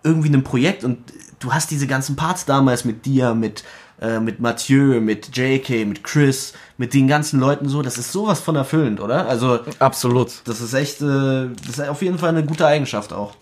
irgendwie 0.03 0.29
einem 0.29 0.43
Projekt 0.43 0.83
und 0.83 0.97
du 1.39 1.53
hast 1.53 1.71
diese 1.71 1.87
ganzen 1.87 2.15
Parts 2.15 2.45
damals 2.45 2.85
mit 2.85 3.05
dir, 3.05 3.33
mit, 3.33 3.63
äh, 4.01 4.19
mit 4.19 4.39
Mathieu, 4.39 5.01
mit 5.01 5.35
JK, 5.35 5.85
mit 5.85 6.03
Chris, 6.03 6.53
mit 6.77 6.93
den 6.93 7.07
ganzen 7.07 7.39
Leuten 7.39 7.67
so, 7.69 7.81
das 7.81 7.97
ist 7.97 8.11
sowas 8.11 8.39
von 8.39 8.55
erfüllend, 8.55 8.99
oder? 8.99 9.27
Also, 9.27 9.59
Absolut. 9.79 10.41
das 10.45 10.61
ist 10.61 10.73
echt, 10.73 11.01
äh, 11.01 11.49
das 11.67 11.79
ist 11.79 11.89
auf 11.89 12.01
jeden 12.01 12.17
Fall 12.17 12.29
eine 12.29 12.45
gute 12.45 12.65
Eigenschaft 12.65 13.13
auch. 13.13 13.35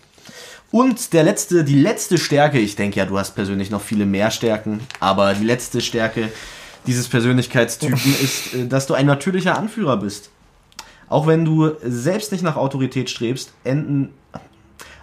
Und 0.70 1.12
der 1.14 1.24
letzte, 1.24 1.64
die 1.64 1.80
letzte 1.80 2.18
Stärke, 2.18 2.58
ich 2.58 2.76
denke 2.76 2.98
ja, 2.98 3.06
du 3.06 3.18
hast 3.18 3.34
persönlich 3.34 3.70
noch 3.70 3.80
viele 3.80 4.04
mehr 4.04 4.30
Stärken, 4.30 4.80
aber 5.00 5.34
die 5.34 5.44
letzte 5.44 5.80
Stärke 5.80 6.30
dieses 6.86 7.08
Persönlichkeitstypen 7.08 8.14
ist, 8.22 8.54
äh, 8.54 8.66
dass 8.66 8.86
du 8.86 8.94
ein 8.94 9.06
natürlicher 9.06 9.56
Anführer 9.56 9.96
bist. 9.96 10.30
Auch 11.08 11.26
wenn 11.26 11.44
du 11.44 11.72
selbst 11.82 12.32
nicht 12.32 12.42
nach 12.42 12.56
Autorität 12.56 13.08
strebst, 13.08 13.52
enden, 13.64 14.10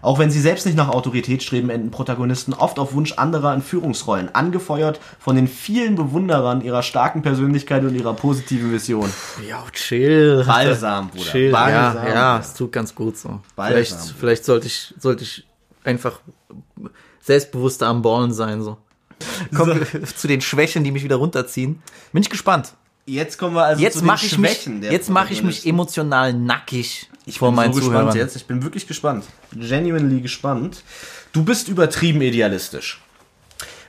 auch 0.05 0.19
wenn 0.19 0.29
sie 0.29 0.39
selbst 0.39 0.65
nicht 0.65 0.77
nach 0.77 0.89
Autorität 0.89 1.41
streben, 1.41 1.69
enden 1.69 1.91
Protagonisten 1.91 2.53
oft 2.53 2.77
auf 2.79 2.93
Wunsch 2.93 3.13
anderer 3.13 3.53
in 3.53 3.61
Führungsrollen, 3.61 4.33
angefeuert 4.33 4.99
von 5.19 5.35
den 5.35 5.47
vielen 5.47 5.95
Bewunderern 5.95 6.61
ihrer 6.61 6.83
starken 6.83 7.21
Persönlichkeit 7.21 7.83
und 7.83 7.95
ihrer 7.95 8.13
positiven 8.13 8.71
Vision. 8.71 9.11
Ja, 9.47 9.63
chill. 9.71 10.43
Balsam, 10.45 11.09
Bruder. 11.09 11.23
Chill. 11.23 11.51
Balsam. 11.51 12.07
Ja, 12.07 12.13
ja, 12.13 12.39
es 12.39 12.53
tut 12.53 12.71
ganz 12.71 12.93
gut 12.93 13.17
so. 13.17 13.39
Balsam. 13.55 13.73
Vielleicht, 13.73 14.13
vielleicht 14.19 14.45
sollte 14.45 14.67
ich, 14.67 14.93
sollte 14.99 15.23
ich 15.23 15.45
einfach 15.83 16.19
selbstbewusster 17.21 17.87
am 17.87 18.01
Ballen 18.01 18.31
sein, 18.31 18.61
so. 18.61 18.77
Kommen 19.55 19.79
wir 19.79 20.03
zu 20.03 20.27
den 20.27 20.41
Schwächen, 20.41 20.83
die 20.83 20.91
mich 20.91 21.03
wieder 21.03 21.15
runterziehen. 21.15 21.81
Bin 22.13 22.21
ich 22.21 22.29
gespannt. 22.29 22.73
Jetzt 23.07 23.37
kommen 23.37 23.55
wir 23.55 23.63
also 23.63 23.81
Jetzt 23.81 23.95
zu 23.95 23.99
den 23.99 24.07
mache 24.07 24.25
ich 24.25 24.37
mich, 24.37 24.51
Schwächen 24.51 24.81
der 24.81 24.91
jetzt 24.91 25.09
mache 25.09 25.31
ich 25.33 25.43
mich 25.43 25.65
emotional 25.65 26.33
nackig 26.33 27.09
Ich 27.25 27.39
vor 27.39 27.49
bin 27.49 27.55
meinen 27.55 27.73
so 27.73 27.79
Zuhörern. 27.79 28.05
gespannt 28.05 28.21
jetzt. 28.21 28.35
Ich 28.35 28.45
bin 28.45 28.63
wirklich 28.63 28.87
gespannt. 28.87 29.25
Genuinely 29.53 30.21
gespannt. 30.21 30.83
Du 31.33 31.43
bist 31.43 31.67
übertrieben 31.67 32.21
idealistisch. 32.21 33.01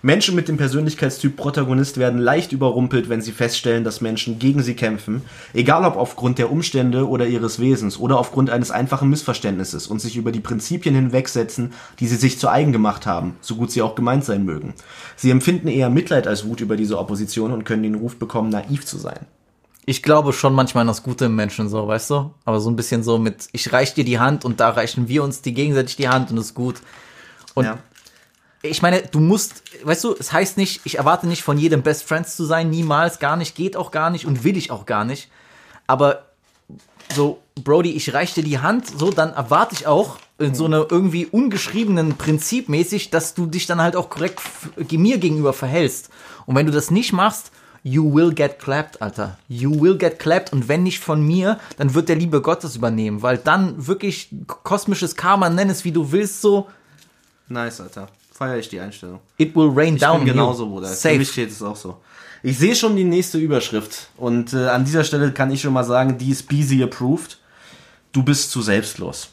Menschen 0.02 0.36
mit 0.36 0.46
dem 0.46 0.56
Persönlichkeitstyp 0.56 1.36
Protagonist 1.36 1.98
werden 1.98 2.20
leicht 2.20 2.52
überrumpelt, 2.52 3.08
wenn 3.08 3.22
sie 3.22 3.32
feststellen, 3.32 3.82
dass 3.82 4.00
Menschen 4.00 4.38
gegen 4.38 4.62
sie 4.62 4.74
kämpfen, 4.74 5.22
egal 5.52 5.84
ob 5.84 5.96
aufgrund 5.96 6.38
der 6.38 6.52
Umstände 6.52 7.08
oder 7.08 7.26
ihres 7.26 7.58
Wesens 7.58 7.98
oder 7.98 8.18
aufgrund 8.18 8.50
eines 8.50 8.70
einfachen 8.70 9.10
Missverständnisses 9.10 9.86
und 9.88 10.00
sich 10.00 10.16
über 10.16 10.32
die 10.32 10.40
Prinzipien 10.40 10.94
hinwegsetzen, 10.94 11.72
die 11.98 12.06
sie 12.06 12.16
sich 12.16 12.38
zu 12.38 12.48
eigen 12.48 12.72
gemacht 12.72 13.06
haben, 13.06 13.36
so 13.40 13.56
gut 13.56 13.72
sie 13.72 13.82
auch 13.82 13.94
gemeint 13.94 14.24
sein 14.24 14.44
mögen. 14.44 14.74
Sie 15.16 15.30
empfinden 15.30 15.66
eher 15.66 15.90
Mitleid 15.90 16.28
als 16.28 16.46
Wut 16.46 16.60
über 16.60 16.76
diese 16.76 16.98
Opposition 16.98 17.52
und 17.52 17.64
können 17.64 17.82
den 17.82 17.96
Ruf 17.96 18.16
bekommen, 18.16 18.50
naiv 18.50 18.84
zu 18.84 18.98
sein. 18.98 19.26
Ich 19.88 20.02
glaube 20.02 20.32
schon 20.32 20.52
manchmal 20.52 20.82
an 20.82 20.88
das 20.88 21.04
Gute 21.04 21.26
im 21.26 21.36
Menschen, 21.36 21.68
so, 21.68 21.86
weißt 21.86 22.10
du? 22.10 22.34
Aber 22.44 22.58
so 22.58 22.68
ein 22.68 22.74
bisschen 22.74 23.04
so 23.04 23.18
mit, 23.18 23.48
ich 23.52 23.72
reich 23.72 23.94
dir 23.94 24.04
die 24.04 24.18
Hand 24.18 24.44
und 24.44 24.58
da 24.58 24.70
reichen 24.70 25.06
wir 25.06 25.22
uns 25.22 25.42
die 25.42 25.54
gegenseitig 25.54 25.94
die 25.94 26.08
Hand 26.08 26.32
und 26.32 26.38
ist 26.38 26.54
gut. 26.54 26.76
Und 27.54 27.66
Ja. 27.66 27.78
ich 28.62 28.82
meine, 28.82 29.02
du 29.02 29.20
musst, 29.20 29.62
weißt 29.84 30.02
du, 30.02 30.16
es 30.18 30.32
heißt 30.32 30.56
nicht, 30.56 30.80
ich 30.84 30.98
erwarte 30.98 31.28
nicht 31.28 31.44
von 31.44 31.56
jedem 31.56 31.82
Best 31.82 32.02
Friends 32.02 32.34
zu 32.34 32.44
sein, 32.44 32.68
niemals, 32.68 33.20
gar 33.20 33.36
nicht, 33.36 33.54
geht 33.54 33.76
auch 33.76 33.92
gar 33.92 34.10
nicht 34.10 34.26
und 34.26 34.42
will 34.42 34.56
ich 34.56 34.72
auch 34.72 34.86
gar 34.86 35.04
nicht. 35.04 35.30
Aber 35.86 36.24
so, 37.14 37.38
Brody, 37.54 37.92
ich 37.92 38.12
reich 38.12 38.34
dir 38.34 38.42
die 38.42 38.58
Hand, 38.58 38.88
so, 38.98 39.12
dann 39.12 39.32
erwarte 39.34 39.76
ich 39.76 39.86
auch 39.86 40.18
in 40.38 40.56
so 40.56 40.64
einer 40.64 40.86
irgendwie 40.90 41.26
ungeschriebenen 41.26 42.16
Prinzip 42.16 42.68
mäßig, 42.68 43.10
dass 43.10 43.34
du 43.34 43.46
dich 43.46 43.66
dann 43.66 43.80
halt 43.80 43.94
auch 43.94 44.10
korrekt 44.10 44.40
mir 44.90 45.18
gegenüber 45.18 45.52
verhältst. 45.52 46.10
Und 46.44 46.56
wenn 46.56 46.66
du 46.66 46.72
das 46.72 46.90
nicht 46.90 47.12
machst, 47.12 47.52
you 47.88 48.02
will 48.12 48.32
get 48.34 48.58
clapped, 48.58 49.00
Alter. 49.00 49.38
You 49.48 49.70
will 49.80 49.96
get 49.96 50.18
clapped 50.18 50.52
und 50.52 50.66
wenn 50.68 50.82
nicht 50.82 50.98
von 50.98 51.24
mir, 51.24 51.58
dann 51.76 51.94
wird 51.94 52.08
der 52.08 52.16
Liebe 52.16 52.42
Gottes 52.42 52.74
übernehmen, 52.74 53.22
weil 53.22 53.38
dann 53.38 53.86
wirklich 53.86 54.28
kosmisches 54.48 55.14
Karma, 55.14 55.48
nenn 55.50 55.70
es 55.70 55.84
wie 55.84 55.92
du 55.92 56.10
willst, 56.10 56.40
so, 56.40 56.66
Nice, 57.48 57.80
Alter. 57.80 58.08
Feier 58.32 58.58
ich 58.58 58.68
die 58.68 58.80
Einstellung. 58.80 59.20
it 59.38 59.54
will 59.54 59.70
rain 59.72 59.94
Ich 59.94 60.00
down. 60.00 60.18
bin 60.24 60.32
genauso. 60.34 60.66
Bruder. 60.68 60.88
Für 60.88 60.94
Safe. 60.94 61.16
mich 61.18 61.30
steht 61.30 61.50
es 61.52 61.62
auch 61.62 61.76
so. 61.76 61.98
Ich 62.42 62.58
sehe 62.58 62.74
schon 62.74 62.96
die 62.96 63.04
nächste 63.04 63.38
Überschrift. 63.38 64.08
Und 64.16 64.52
äh, 64.52 64.66
an 64.68 64.84
dieser 64.84 65.04
Stelle 65.04 65.30
kann 65.32 65.50
ich 65.52 65.60
schon 65.62 65.72
mal 65.72 65.84
sagen, 65.84 66.18
die 66.18 66.30
ist 66.30 66.48
Beasy 66.48 66.82
approved. 66.82 67.38
Du 68.12 68.22
bist 68.24 68.50
zu 68.50 68.62
selbstlos. 68.62 69.28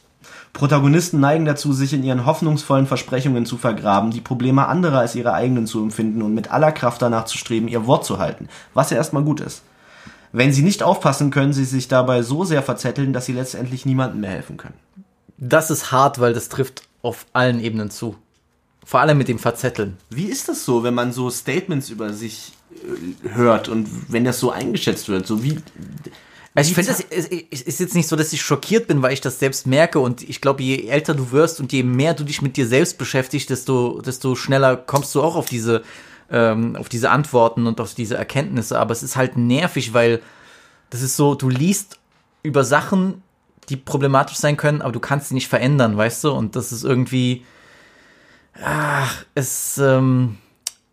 Protagonisten 0.53 1.19
neigen 1.19 1.45
dazu, 1.45 1.73
sich 1.73 1.93
in 1.93 2.03
ihren 2.03 2.27
hoffnungsvollen 2.27 2.85
Versprechungen 2.85 3.47
zu 3.47 3.57
vergraben, 3.57 4.11
die 4.11 4.21
Probleme 4.21 4.67
anderer 4.67 4.99
als 4.99 5.15
ihre 5.15 5.33
eigenen 5.33 5.65
zu 5.65 5.81
empfinden 5.81 6.21
und 6.21 6.35
mit 6.35 6.51
aller 6.51 6.71
Kraft 6.71 7.01
danach 7.01 7.25
zu 7.25 7.39
streben, 7.39 7.67
ihr 7.67 7.87
Wort 7.87 8.05
zu 8.05 8.19
halten, 8.19 8.47
was 8.75 8.91
ja 8.91 8.97
erstmal 8.97 9.23
gut 9.23 9.41
ist. 9.41 9.63
Wenn 10.31 10.53
sie 10.53 10.61
nicht 10.61 10.83
aufpassen, 10.83 11.31
können 11.31 11.53
sie 11.53 11.65
sich 11.65 11.87
dabei 11.87 12.21
so 12.21 12.43
sehr 12.43 12.63
verzetteln, 12.63 13.13
dass 13.13 13.25
sie 13.25 13.33
letztendlich 13.33 13.85
niemandem 13.85 14.21
mehr 14.21 14.31
helfen 14.31 14.57
können. 14.57 14.77
Das 15.37 15.71
ist 15.71 15.91
hart, 15.91 16.19
weil 16.19 16.33
das 16.33 16.49
trifft 16.49 16.83
auf 17.01 17.25
allen 17.33 17.59
Ebenen 17.59 17.89
zu. 17.89 18.15
Vor 18.85 18.99
allem 18.99 19.17
mit 19.17 19.27
dem 19.27 19.39
Verzetteln. 19.39 19.97
Wie 20.09 20.25
ist 20.25 20.49
das 20.49 20.65
so, 20.65 20.83
wenn 20.83 20.93
man 20.93 21.13
so 21.13 21.29
Statements 21.29 21.89
über 21.89 22.13
sich 22.13 22.53
äh, 22.71 23.29
hört 23.29 23.69
und 23.69 23.87
wenn 24.11 24.25
das 24.25 24.39
so 24.39 24.51
eingeschätzt 24.51 25.07
wird? 25.07 25.25
So 25.25 25.43
wie 25.43 25.59
Also 26.55 26.69
ich 26.69 26.75
finde, 26.75 26.91
es 26.91 27.61
ist 27.63 27.79
jetzt 27.79 27.95
nicht 27.95 28.07
so, 28.07 28.15
dass 28.15 28.31
ich 28.31 28.41
schockiert 28.41 28.87
bin, 28.87 29.01
weil 29.01 29.13
ich 29.13 29.21
das 29.21 29.39
selbst 29.39 29.65
merke 29.65 29.99
und 29.99 30.21
ich 30.21 30.39
glaube, 30.39 30.61
je 30.61 30.87
älter 30.87 31.15
du 31.15 31.31
wirst 31.31 31.59
und 31.59 31.73
je 31.73 31.81
mehr 31.81 32.13
du 32.13 32.23
dich 32.23 32.43
mit 32.43 32.57
dir 32.57 32.67
selbst 32.67 32.99
beschäftigst, 32.99 33.49
desto, 33.49 34.01
desto 34.01 34.35
schneller 34.35 34.77
kommst 34.77 35.15
du 35.15 35.23
auch 35.23 35.35
auf 35.35 35.47
diese, 35.47 35.81
ähm, 36.29 36.75
auf 36.75 36.89
diese 36.89 37.09
Antworten 37.09 37.65
und 37.65 37.81
auf 37.81 37.95
diese 37.95 38.17
Erkenntnisse. 38.17 38.77
Aber 38.77 38.91
es 38.91 39.01
ist 39.01 39.15
halt 39.15 39.35
nervig, 39.35 39.95
weil 39.95 40.21
das 40.91 41.01
ist 41.01 41.15
so, 41.15 41.33
du 41.33 41.49
liest 41.49 41.97
über 42.43 42.63
Sachen, 42.63 43.23
die 43.69 43.77
problematisch 43.77 44.37
sein 44.37 44.55
können, 44.55 44.83
aber 44.83 44.91
du 44.91 44.99
kannst 44.99 45.29
sie 45.29 45.33
nicht 45.33 45.47
verändern, 45.47 45.97
weißt 45.97 46.23
du? 46.25 46.31
Und 46.33 46.55
das 46.55 46.71
ist 46.71 46.83
irgendwie, 46.83 47.45
ach, 48.63 49.25
es, 49.33 49.79
ähm, 49.79 50.37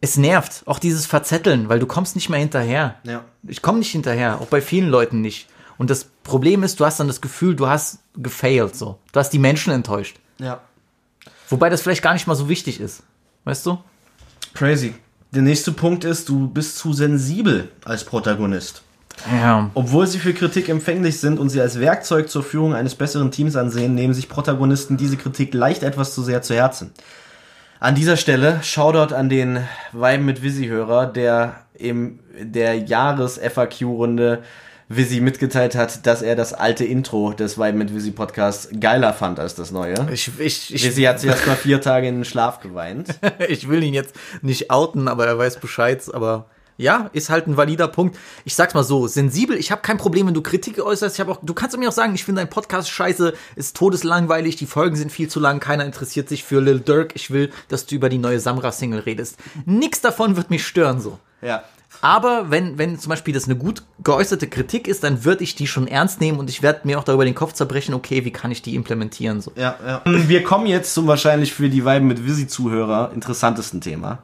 es 0.00 0.16
nervt. 0.16 0.62
Auch 0.64 0.78
dieses 0.78 1.04
Verzetteln, 1.04 1.68
weil 1.68 1.80
du 1.80 1.86
kommst 1.86 2.14
nicht 2.14 2.30
mehr 2.30 2.40
hinterher. 2.40 2.94
Ja. 3.04 3.24
Ich 3.46 3.60
komme 3.60 3.80
nicht 3.80 3.90
hinterher, 3.90 4.40
auch 4.40 4.46
bei 4.46 4.62
vielen 4.62 4.88
Leuten 4.88 5.20
nicht. 5.20 5.49
Und 5.80 5.88
das 5.88 6.04
Problem 6.04 6.62
ist, 6.62 6.78
du 6.78 6.84
hast 6.84 7.00
dann 7.00 7.06
das 7.06 7.22
Gefühl, 7.22 7.56
du 7.56 7.66
hast 7.66 8.00
gefailed, 8.14 8.76
so. 8.76 8.98
Du 9.12 9.18
hast 9.18 9.30
die 9.30 9.38
Menschen 9.38 9.72
enttäuscht. 9.72 10.18
Ja. 10.38 10.60
Wobei 11.48 11.70
das 11.70 11.80
vielleicht 11.80 12.02
gar 12.02 12.12
nicht 12.12 12.26
mal 12.26 12.34
so 12.34 12.50
wichtig 12.50 12.80
ist. 12.80 13.02
Weißt 13.44 13.64
du? 13.64 13.78
Crazy. 14.52 14.92
Der 15.30 15.40
nächste 15.40 15.72
Punkt 15.72 16.04
ist, 16.04 16.28
du 16.28 16.48
bist 16.48 16.76
zu 16.76 16.92
sensibel 16.92 17.70
als 17.82 18.04
Protagonist. 18.04 18.82
Ja. 19.32 19.70
Obwohl 19.72 20.06
sie 20.06 20.18
für 20.18 20.34
Kritik 20.34 20.68
empfänglich 20.68 21.18
sind 21.18 21.38
und 21.38 21.48
sie 21.48 21.62
als 21.62 21.80
Werkzeug 21.80 22.28
zur 22.28 22.42
Führung 22.42 22.74
eines 22.74 22.94
besseren 22.94 23.30
Teams 23.30 23.56
ansehen, 23.56 23.94
nehmen 23.94 24.12
sich 24.12 24.28
Protagonisten 24.28 24.98
diese 24.98 25.16
Kritik 25.16 25.54
leicht 25.54 25.82
etwas 25.82 26.14
zu 26.14 26.22
sehr 26.22 26.42
zu 26.42 26.54
Herzen. 26.54 26.92
An 27.78 27.94
dieser 27.94 28.18
Stelle 28.18 28.62
Shoutout 28.62 29.14
an 29.14 29.30
den 29.30 29.66
Weiben 29.92 30.26
mit 30.26 30.42
Visi-Hörer, 30.42 31.06
der 31.06 31.54
im 31.72 32.18
der 32.38 32.80
Jahres-FAQ-Runde 32.80 34.42
Visi 34.92 35.20
mitgeteilt 35.20 35.76
hat, 35.76 36.04
dass 36.04 36.20
er 36.20 36.34
das 36.34 36.52
alte 36.52 36.84
Intro 36.84 37.32
des 37.32 37.58
Weiben 37.58 37.78
mit 37.78 37.94
Visi 37.94 38.10
Podcasts 38.10 38.70
geiler 38.80 39.14
fand 39.14 39.38
als 39.38 39.54
das 39.54 39.70
neue. 39.70 39.94
Ich, 40.12 40.32
ich, 40.40 40.74
ich, 40.74 40.84
Visi 40.84 41.02
hat 41.02 41.20
sich 41.20 41.30
erst 41.30 41.46
mal 41.46 41.54
vier 41.54 41.80
Tage 41.80 42.08
in 42.08 42.16
den 42.16 42.24
Schlaf 42.24 42.58
geweint. 42.58 43.14
ich 43.48 43.68
will 43.68 43.84
ihn 43.84 43.94
jetzt 43.94 44.16
nicht 44.42 44.72
outen, 44.72 45.06
aber 45.06 45.28
er 45.28 45.38
weiß 45.38 45.60
Bescheid. 45.60 46.02
Aber 46.12 46.46
ja, 46.76 47.08
ist 47.12 47.30
halt 47.30 47.46
ein 47.46 47.56
valider 47.56 47.86
Punkt. 47.86 48.18
Ich 48.44 48.56
sag's 48.56 48.74
mal 48.74 48.82
so, 48.82 49.06
sensibel, 49.06 49.56
ich 49.56 49.70
habe 49.70 49.80
kein 49.80 49.96
Problem, 49.96 50.26
wenn 50.26 50.34
du 50.34 50.42
Kritik 50.42 50.80
äußerst. 50.80 51.14
Ich 51.14 51.20
hab 51.20 51.28
auch, 51.28 51.38
du 51.40 51.54
kannst 51.54 51.78
mir 51.78 51.88
auch 51.88 51.92
sagen, 51.92 52.12
ich 52.16 52.24
finde 52.24 52.40
dein 52.40 52.50
Podcast 52.50 52.90
scheiße, 52.90 53.32
ist 53.54 53.76
todeslangweilig, 53.76 54.56
die 54.56 54.66
Folgen 54.66 54.96
sind 54.96 55.12
viel 55.12 55.28
zu 55.28 55.38
lang, 55.38 55.60
keiner 55.60 55.84
interessiert 55.84 56.28
sich 56.28 56.42
für 56.42 56.60
Lil 56.60 56.80
Durk. 56.80 57.14
Ich 57.14 57.30
will, 57.30 57.50
dass 57.68 57.86
du 57.86 57.94
über 57.94 58.08
die 58.08 58.18
neue 58.18 58.40
Samra-Single 58.40 59.00
redest. 59.00 59.36
Nix 59.66 60.00
davon 60.00 60.36
wird 60.36 60.50
mich 60.50 60.66
stören 60.66 61.00
so. 61.00 61.20
Ja. 61.42 61.62
Aber 62.02 62.50
wenn, 62.50 62.78
wenn 62.78 62.98
zum 62.98 63.10
Beispiel 63.10 63.34
das 63.34 63.44
eine 63.44 63.56
gut 63.56 63.82
geäußerte 64.02 64.46
Kritik 64.48 64.88
ist, 64.88 65.04
dann 65.04 65.24
würde 65.24 65.44
ich 65.44 65.54
die 65.54 65.66
schon 65.66 65.86
ernst 65.86 66.20
nehmen 66.20 66.38
und 66.38 66.48
ich 66.48 66.62
werde 66.62 66.80
mir 66.84 66.98
auch 66.98 67.04
darüber 67.04 67.24
den 67.24 67.34
Kopf 67.34 67.52
zerbrechen, 67.52 67.94
okay, 67.94 68.24
wie 68.24 68.30
kann 68.30 68.50
ich 68.50 68.62
die 68.62 68.74
implementieren? 68.74 69.40
So. 69.40 69.52
Ja, 69.56 69.76
ja. 69.86 70.02
Wir 70.04 70.42
kommen 70.42 70.66
jetzt 70.66 70.94
zum 70.94 71.06
wahrscheinlich 71.06 71.52
für 71.52 71.68
die 71.68 71.84
Weiben 71.84 72.06
mit 72.06 72.24
Visi-Zuhörer 72.24 73.12
interessantesten 73.14 73.80
Thema. 73.80 74.18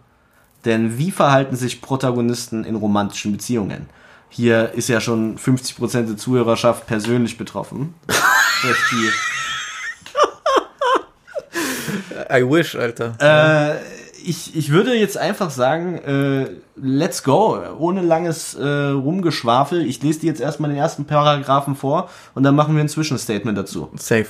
Denn 0.64 0.99
wie 0.99 1.11
verhalten 1.11 1.55
sich 1.55 1.81
Protagonisten 1.81 2.64
in 2.64 2.74
romantischen 2.77 3.33
Beziehungen? 3.33 3.89
Hier 4.31 4.72
ist 4.72 4.89
ja 4.89 5.01
schon 5.01 5.39
50% 5.39 6.07
der 6.07 6.16
Zuhörerschaft 6.16 6.87
persönlich 6.87 7.39
betroffen. 7.39 7.95
Durch 8.62 8.91
die 8.91 9.11
I 12.31 12.43
wish, 12.43 12.74
Alter. 12.74 13.14
Äh, 13.20 13.77
ich, 14.27 14.57
ich 14.57 14.70
würde 14.70 14.95
jetzt 14.95 15.16
einfach 15.16 15.51
sagen, 15.51 15.99
äh, 15.99 16.51
let's 16.74 17.22
go, 17.22 17.59
ohne 17.79 18.03
langes 18.03 18.55
äh, 18.55 18.66
Rumgeschwafel. 18.66 19.87
Ich 19.87 20.03
lese 20.03 20.20
dir 20.20 20.27
jetzt 20.27 20.41
erstmal 20.41 20.70
den 20.70 20.79
ersten 20.79 21.05
Paragraphen 21.05 21.77
vor 21.77 22.11
und 22.35 22.43
dann 22.43 22.57
machen 22.57 22.74
wir 22.74 22.83
ein 22.83 22.89
Zwischenstatement 22.89 23.57
dazu. 23.57 23.89
Safe. 23.95 24.27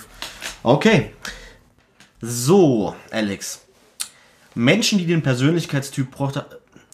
Okay. 0.62 1.12
So, 2.20 2.94
Alex. 3.11 3.62
Menschen, 4.55 4.99
die 4.99 5.07
den 5.07 5.22
Persönlichkeitstyp 5.22 6.09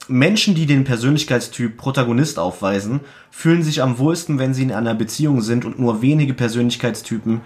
Menschen, 0.09 0.55
die 0.55 0.67
den 0.67 0.85
Persönlichkeitstyp 0.85 1.77
Protagonist 1.77 2.39
aufweisen, 2.39 3.01
fühlen 3.31 3.63
sich 3.63 3.83
am 3.83 3.99
wohlsten, 3.99 4.39
wenn 4.39 4.55
sie 4.55 4.63
in 4.63 4.73
einer 4.73 4.95
Beziehung 4.95 5.41
sind 5.41 5.65
und 5.65 5.79
nur 5.79 6.03
wenige 6.03 6.35
Persönlichkeitstypen. 6.35 7.41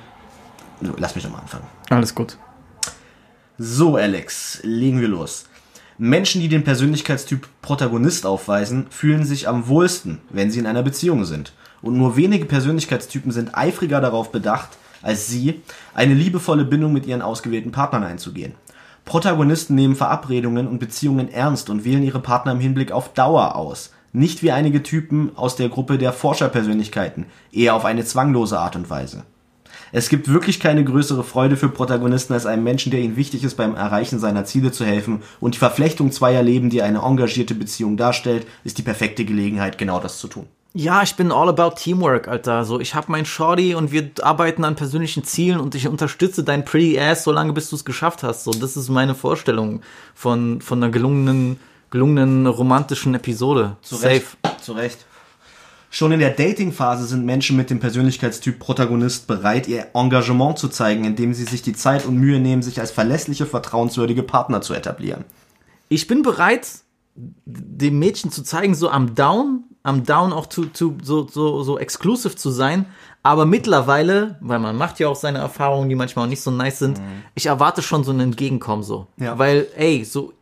Lass 0.98 1.14
mich 1.14 1.24
doch 1.24 1.30
mal 1.30 1.38
anfangen. 1.38 1.66
Alles 1.90 2.14
gut. 2.14 2.38
So, 3.59 3.96
Alex, 3.96 4.61
legen 4.64 5.00
wir 5.00 5.09
los. 5.09 5.46
Menschen, 5.96 6.42
die 6.42 6.48
den 6.48 6.62
Persönlichkeitstyp 6.62 7.48
Protagonist 7.62 8.26
aufweisen, 8.26 8.86
fühlen 8.90 9.24
sich 9.24 9.48
am 9.48 9.66
wohlsten, 9.66 10.20
wenn 10.28 10.50
sie 10.50 10.59
in 10.59 10.66
einer 10.66 10.82
Beziehung 10.82 11.24
sind. 11.24 11.54
Und 11.80 11.96
nur 11.96 12.18
wenige 12.18 12.44
Persönlichkeitstypen 12.44 13.32
sind 13.32 13.57
eifriger 13.57 14.02
darauf 14.02 14.30
bedacht, 14.30 14.68
als 15.00 15.28
sie, 15.28 15.62
eine 15.94 16.12
liebevolle 16.12 16.66
Bindung 16.66 16.92
mit 16.92 17.07
ihren 17.07 17.22
ausgewählten 17.22 17.72
Partnern 17.72 18.04
einzugehen. 18.04 18.52
Protagonisten 19.07 19.74
nehmen 19.74 19.96
Verabredungen 19.96 20.68
und 20.68 20.78
Beziehungen 20.78 21.32
ernst 21.32 21.70
und 21.70 21.86
wählen 21.86 22.02
ihre 22.02 22.20
Partner 22.20 22.52
im 22.52 22.61
Hinblick 22.61 22.92
auf 22.92 23.14
Dauer 23.14 23.57
aus. 23.57 23.90
Nicht 24.12 24.42
wie 24.42 24.52
einige 24.52 24.82
Typen 24.82 25.34
aus 25.34 25.57
der 25.57 25.70
Gruppe 25.70 25.96
der 25.96 26.12
Forscherpersönlichkeiten, 26.12 27.24
eher 27.52 27.74
auf 27.74 27.86
eine 27.86 28.04
zwanglose 28.04 28.59
Art 28.59 28.76
und 28.76 28.90
Weise. 28.90 29.24
Es 29.93 30.09
gibt 30.09 30.28
wirklich 30.28 30.61
keine 30.61 30.84
größere 30.84 31.24
Freude 31.24 31.57
für 31.57 31.68
Protagonisten 31.68 32.32
als 32.32 32.47
einem 32.47 32.64
Menschen, 32.64 32.91
der 32.91 33.01
ihnen 33.01 33.16
wichtig 33.16 33.45
ist, 33.45 33.57
beim 33.57 33.74
Erreichen 33.74 34.18
seiner 34.18 34.45
Ziele 34.45 34.72
zu 34.72 34.84
helfen. 34.84 35.22
Und 35.41 35.55
die 35.55 35.59
Verflechtung 35.59 36.12
zweier 36.12 36.43
Leben, 36.43 36.70
die 36.70 36.82
eine 36.82 37.01
engagierte 37.01 37.55
Beziehung 37.55 37.97
darstellt, 37.97 38.47
ist 38.64 38.78
die 38.78 38.82
perfekte 38.82 39.24
Gelegenheit, 39.24 39.78
genau 39.78 40.01
das 40.01 40.18
zu 40.18 40.28
tun. 40.28 40.47
Ja, 40.78 41.03
ich 41.03 41.14
bin 41.14 41.32
all 41.32 41.49
about 41.49 41.76
Teamwork, 41.76 42.28
Alter. 42.28 42.66
So, 42.66 42.78
ich 42.80 42.95
hab 42.95 43.09
mein 43.09 43.24
Shorty 43.24 43.74
und 43.74 43.93
wir 43.93 44.11
arbeiten 44.20 44.62
an 44.62 44.76
persönlichen 44.76 45.24
Zielen 45.24 45.59
und 45.59 45.74
ich 45.74 45.89
unterstütze 45.89 46.45
dein 46.45 46.66
Pretty 46.66 47.01
Ass, 47.01 47.24
solange 47.24 47.55
bis 47.55 47.70
du 47.70 47.76
es 47.76 47.87
geschafft 47.87 48.22
hast. 48.22 48.45
So, 48.45 48.51
das 48.51 48.76
ist 48.76 48.91
meine 48.91 49.14
Vorstellung 49.14 49.80
von, 50.14 50.61
von 50.61 50.82
einer 50.82 50.93
gelungenen, 50.93 51.59
gelungenen 51.89 52.47
romantischen 52.47 53.14
Episode. 53.14 53.76
Safe. 53.80 54.22
Zu 54.61 54.72
Recht. 54.72 55.05
Schon 55.91 56.12
in 56.12 56.20
der 56.20 56.30
Dating-Phase 56.30 57.07
sind 57.07 57.24
Menschen 57.24 57.57
mit 57.57 57.70
dem 57.70 57.80
Persönlichkeitstyp 57.80 58.59
Protagonist 58.59 59.26
bereit, 59.26 59.68
ihr 59.68 59.87
Engagement 59.95 60.59
zu 60.59 60.68
zeigen, 60.68 61.05
indem 61.05 61.32
sie 61.32 61.45
sich 61.45 61.62
die 61.62 61.72
Zeit 61.72 62.05
und 62.05 62.16
Mühe 62.16 62.41
nehmen, 62.41 62.62
sich 62.62 62.80
als 62.80 62.91
verlässliche, 62.91 63.47
vertrauenswürdige 63.47 64.22
Partner 64.22 64.61
zu 64.61 64.74
etablieren. 64.74 65.24
ich 65.89 66.07
bin 66.07 66.22
bereit, 66.22 66.68
dem 67.14 67.99
Mädchen 67.99 68.30
zu 68.30 68.43
zeigen, 68.43 68.74
so 68.74 68.91
am 68.91 69.14
Down, 69.14 69.64
am 69.82 70.05
Down 70.05 70.32
auch 70.32 70.47
zu, 70.47 70.66
zu, 70.66 70.99
so, 71.03 71.26
so, 71.28 71.62
so 71.62 71.78
exclusive 71.78 72.37
zu 72.37 72.51
sein. 72.51 72.87
Aber 73.22 73.47
mittlerweile, 73.47 74.37
weil 74.41 74.59
man 74.59 74.76
macht 74.76 75.01
ja 75.01 75.09
auch 75.09 75.16
seine 75.16 75.39
Erfahrungen, 75.39 75.89
die 75.89 75.95
manchmal 75.95 76.26
auch 76.26 76.28
nicht 76.28 76.43
so 76.43 76.51
nice 76.51 76.78
sind, 76.78 77.01
ich 77.34 77.47
erwarte 77.47 77.82
schon 77.82 78.05
so 78.05 78.12
ein 78.12 78.20
Entgegenkommen 78.20 78.82
so. 78.82 79.07
Ja. 79.18 79.39
Weil, 79.39 79.66
ey, 79.76 80.05
so, 80.05 80.32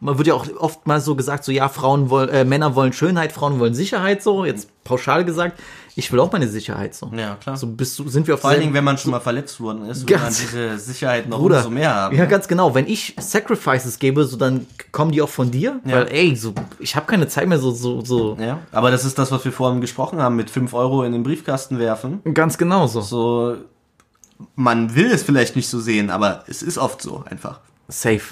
man 0.00 0.16
wird 0.18 0.28
ja 0.28 0.34
auch 0.34 0.46
oft 0.58 0.86
mal 0.86 1.00
so 1.00 1.14
gesagt, 1.16 1.44
so 1.44 1.50
ja, 1.52 1.68
Frauen 1.68 2.08
wollen, 2.10 2.28
äh, 2.28 2.44
Männer 2.44 2.74
wollen 2.74 2.92
Schönheit, 2.92 3.32
Frauen 3.32 3.58
wollen 3.58 3.74
Sicherheit, 3.74 4.22
so, 4.22 4.44
jetzt 4.44 4.68
pauschal 4.84 5.24
gesagt. 5.24 5.58
Ich 5.96 6.12
will 6.12 6.20
auch 6.20 6.30
meine 6.30 6.46
Sicherheit, 6.46 6.94
so. 6.94 7.10
Ja, 7.16 7.34
klar. 7.34 7.56
So 7.56 7.66
bist 7.66 7.98
du, 7.98 8.08
sind 8.08 8.28
wir 8.28 8.34
auf 8.34 8.40
Vor 8.42 8.50
allen 8.50 8.60
Dingen, 8.60 8.72
wenn 8.74 8.84
man 8.84 8.96
schon 8.98 9.10
mal 9.10 9.18
verletzt 9.18 9.60
worden 9.60 9.84
ist, 9.86 10.08
will 10.08 10.16
man 10.16 10.28
diese 10.28 10.78
Sicherheit 10.78 11.28
noch 11.28 11.40
Bruder, 11.40 11.56
umso 11.56 11.70
mehr 11.70 11.92
haben. 11.92 12.14
Ja, 12.16 12.22
ne? 12.22 12.28
ganz 12.28 12.46
genau. 12.46 12.72
Wenn 12.72 12.86
ich 12.86 13.16
Sacrifices 13.18 13.98
gebe, 13.98 14.24
so 14.24 14.36
dann 14.36 14.68
kommen 14.92 15.10
die 15.10 15.20
auch 15.20 15.28
von 15.28 15.50
dir, 15.50 15.80
Ja. 15.84 15.96
weil 15.96 16.12
ey, 16.12 16.36
so 16.36 16.54
ich 16.78 16.94
habe 16.94 17.06
keine 17.06 17.26
Zeit 17.26 17.48
mehr 17.48 17.58
so 17.58 17.72
so 17.72 18.04
so 18.04 18.36
ja. 18.40 18.60
Aber 18.70 18.92
das 18.92 19.04
ist 19.04 19.18
das, 19.18 19.32
was 19.32 19.44
wir 19.44 19.50
vorhin 19.50 19.80
gesprochen 19.80 20.22
haben, 20.22 20.36
mit 20.36 20.50
5 20.50 20.72
Euro 20.72 21.02
in 21.02 21.10
den 21.10 21.24
Briefkasten 21.24 21.80
werfen. 21.80 22.20
ganz 22.32 22.56
genau 22.58 22.86
so. 22.86 23.00
So, 23.00 23.56
man 24.54 24.94
will 24.94 25.10
es 25.10 25.24
vielleicht 25.24 25.56
nicht 25.56 25.68
so 25.68 25.80
sehen, 25.80 26.10
aber 26.10 26.44
es 26.46 26.62
ist 26.62 26.78
oft 26.78 27.02
so 27.02 27.24
einfach. 27.28 27.58
Safe. 27.88 28.22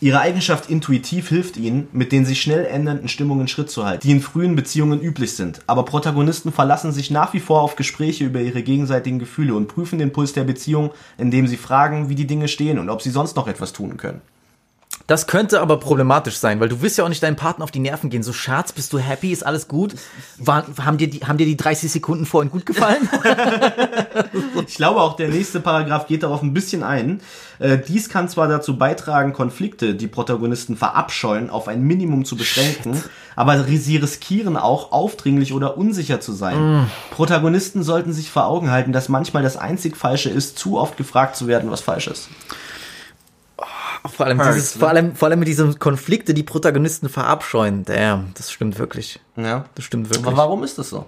Ihre 0.00 0.20
Eigenschaft 0.20 0.68
intuitiv 0.68 1.28
hilft 1.28 1.56
ihnen, 1.56 1.88
mit 1.92 2.12
den 2.12 2.26
sich 2.26 2.42
schnell 2.42 2.66
ändernden 2.66 3.08
Stimmungen 3.08 3.48
Schritt 3.48 3.70
zu 3.70 3.84
halten, 3.86 4.06
die 4.06 4.12
in 4.12 4.20
frühen 4.20 4.56
Beziehungen 4.56 5.00
üblich 5.00 5.34
sind. 5.34 5.60
Aber 5.66 5.84
Protagonisten 5.84 6.52
verlassen 6.52 6.92
sich 6.92 7.10
nach 7.10 7.32
wie 7.32 7.40
vor 7.40 7.62
auf 7.62 7.76
Gespräche 7.76 8.24
über 8.24 8.40
ihre 8.40 8.62
gegenseitigen 8.62 9.18
Gefühle 9.18 9.54
und 9.54 9.68
prüfen 9.68 9.98
den 9.98 10.12
Puls 10.12 10.32
der 10.32 10.44
Beziehung, 10.44 10.90
indem 11.16 11.46
sie 11.46 11.56
fragen, 11.56 12.08
wie 12.08 12.16
die 12.16 12.26
Dinge 12.26 12.48
stehen 12.48 12.78
und 12.78 12.90
ob 12.90 13.02
sie 13.02 13.10
sonst 13.10 13.36
noch 13.36 13.48
etwas 13.48 13.72
tun 13.72 13.96
können. 13.96 14.20
Das 15.06 15.26
könnte 15.26 15.60
aber 15.60 15.78
problematisch 15.78 16.36
sein, 16.36 16.60
weil 16.60 16.70
du 16.70 16.80
willst 16.80 16.96
ja 16.96 17.04
auch 17.04 17.10
nicht 17.10 17.22
deinem 17.22 17.36
Partner 17.36 17.64
auf 17.64 17.70
die 17.70 17.78
Nerven 17.78 18.08
gehen. 18.08 18.22
So 18.22 18.32
Schatz, 18.32 18.72
bist 18.72 18.92
du 18.92 18.98
happy? 18.98 19.32
Ist 19.32 19.44
alles 19.44 19.68
gut? 19.68 19.94
War, 20.38 20.64
haben 20.82 20.96
dir 20.96 21.08
die 21.10 21.20
haben 21.20 21.36
dir 21.36 21.44
die 21.44 21.58
30 21.58 21.92
Sekunden 21.92 22.24
vorhin 22.24 22.50
gut 22.50 22.66
gefallen? 22.66 23.08
Ich 24.66 24.76
glaube 24.76 25.00
auch, 25.00 25.16
der 25.16 25.28
nächste 25.28 25.60
Paragraph 25.60 26.06
geht 26.06 26.22
darauf 26.22 26.42
ein 26.42 26.54
bisschen 26.54 26.82
ein. 26.82 27.20
Äh, 27.58 27.78
dies 27.78 28.08
kann 28.08 28.28
zwar 28.28 28.48
dazu 28.48 28.76
beitragen, 28.76 29.32
Konflikte, 29.32 29.94
die 29.94 30.06
Protagonisten 30.06 30.76
verabscheuen, 30.76 31.50
auf 31.50 31.68
ein 31.68 31.82
Minimum 31.82 32.24
zu 32.24 32.36
beschränken, 32.36 33.02
aber 33.36 33.64
sie 33.64 33.96
riskieren 33.96 34.56
auch, 34.56 34.92
aufdringlich 34.92 35.52
oder 35.52 35.76
unsicher 35.76 36.20
zu 36.20 36.32
sein. 36.32 36.88
Protagonisten 37.10 37.82
sollten 37.82 38.12
sich 38.12 38.30
vor 38.30 38.46
Augen 38.46 38.70
halten, 38.70 38.92
dass 38.92 39.08
manchmal 39.08 39.42
das 39.42 39.56
einzig 39.56 39.96
Falsche 39.96 40.30
ist, 40.30 40.58
zu 40.58 40.78
oft 40.78 40.96
gefragt 40.96 41.36
zu 41.36 41.46
werden, 41.46 41.70
was 41.70 41.80
falsch 41.80 42.06
ist. 42.06 42.28
Vor 44.06 44.26
allem 44.26 44.38
Hurts, 44.38 44.54
dieses 44.54 44.74
ne? 44.74 44.80
vor 44.80 44.88
allem 44.88 45.14
vor 45.14 45.28
allem 45.28 45.38
mit 45.38 45.48
diesen 45.48 45.78
Konflikte, 45.78 46.34
die 46.34 46.42
Protagonisten 46.42 47.08
verabscheuen. 47.08 47.84
Damn, 47.84 48.32
das 48.34 48.52
stimmt 48.52 48.78
wirklich. 48.78 49.20
Ja. 49.36 49.64
Das 49.74 49.84
stimmt 49.84 50.10
wirklich. 50.10 50.26
Aber 50.26 50.36
warum 50.36 50.62
ist 50.64 50.78
das 50.78 50.90
so? 50.90 51.06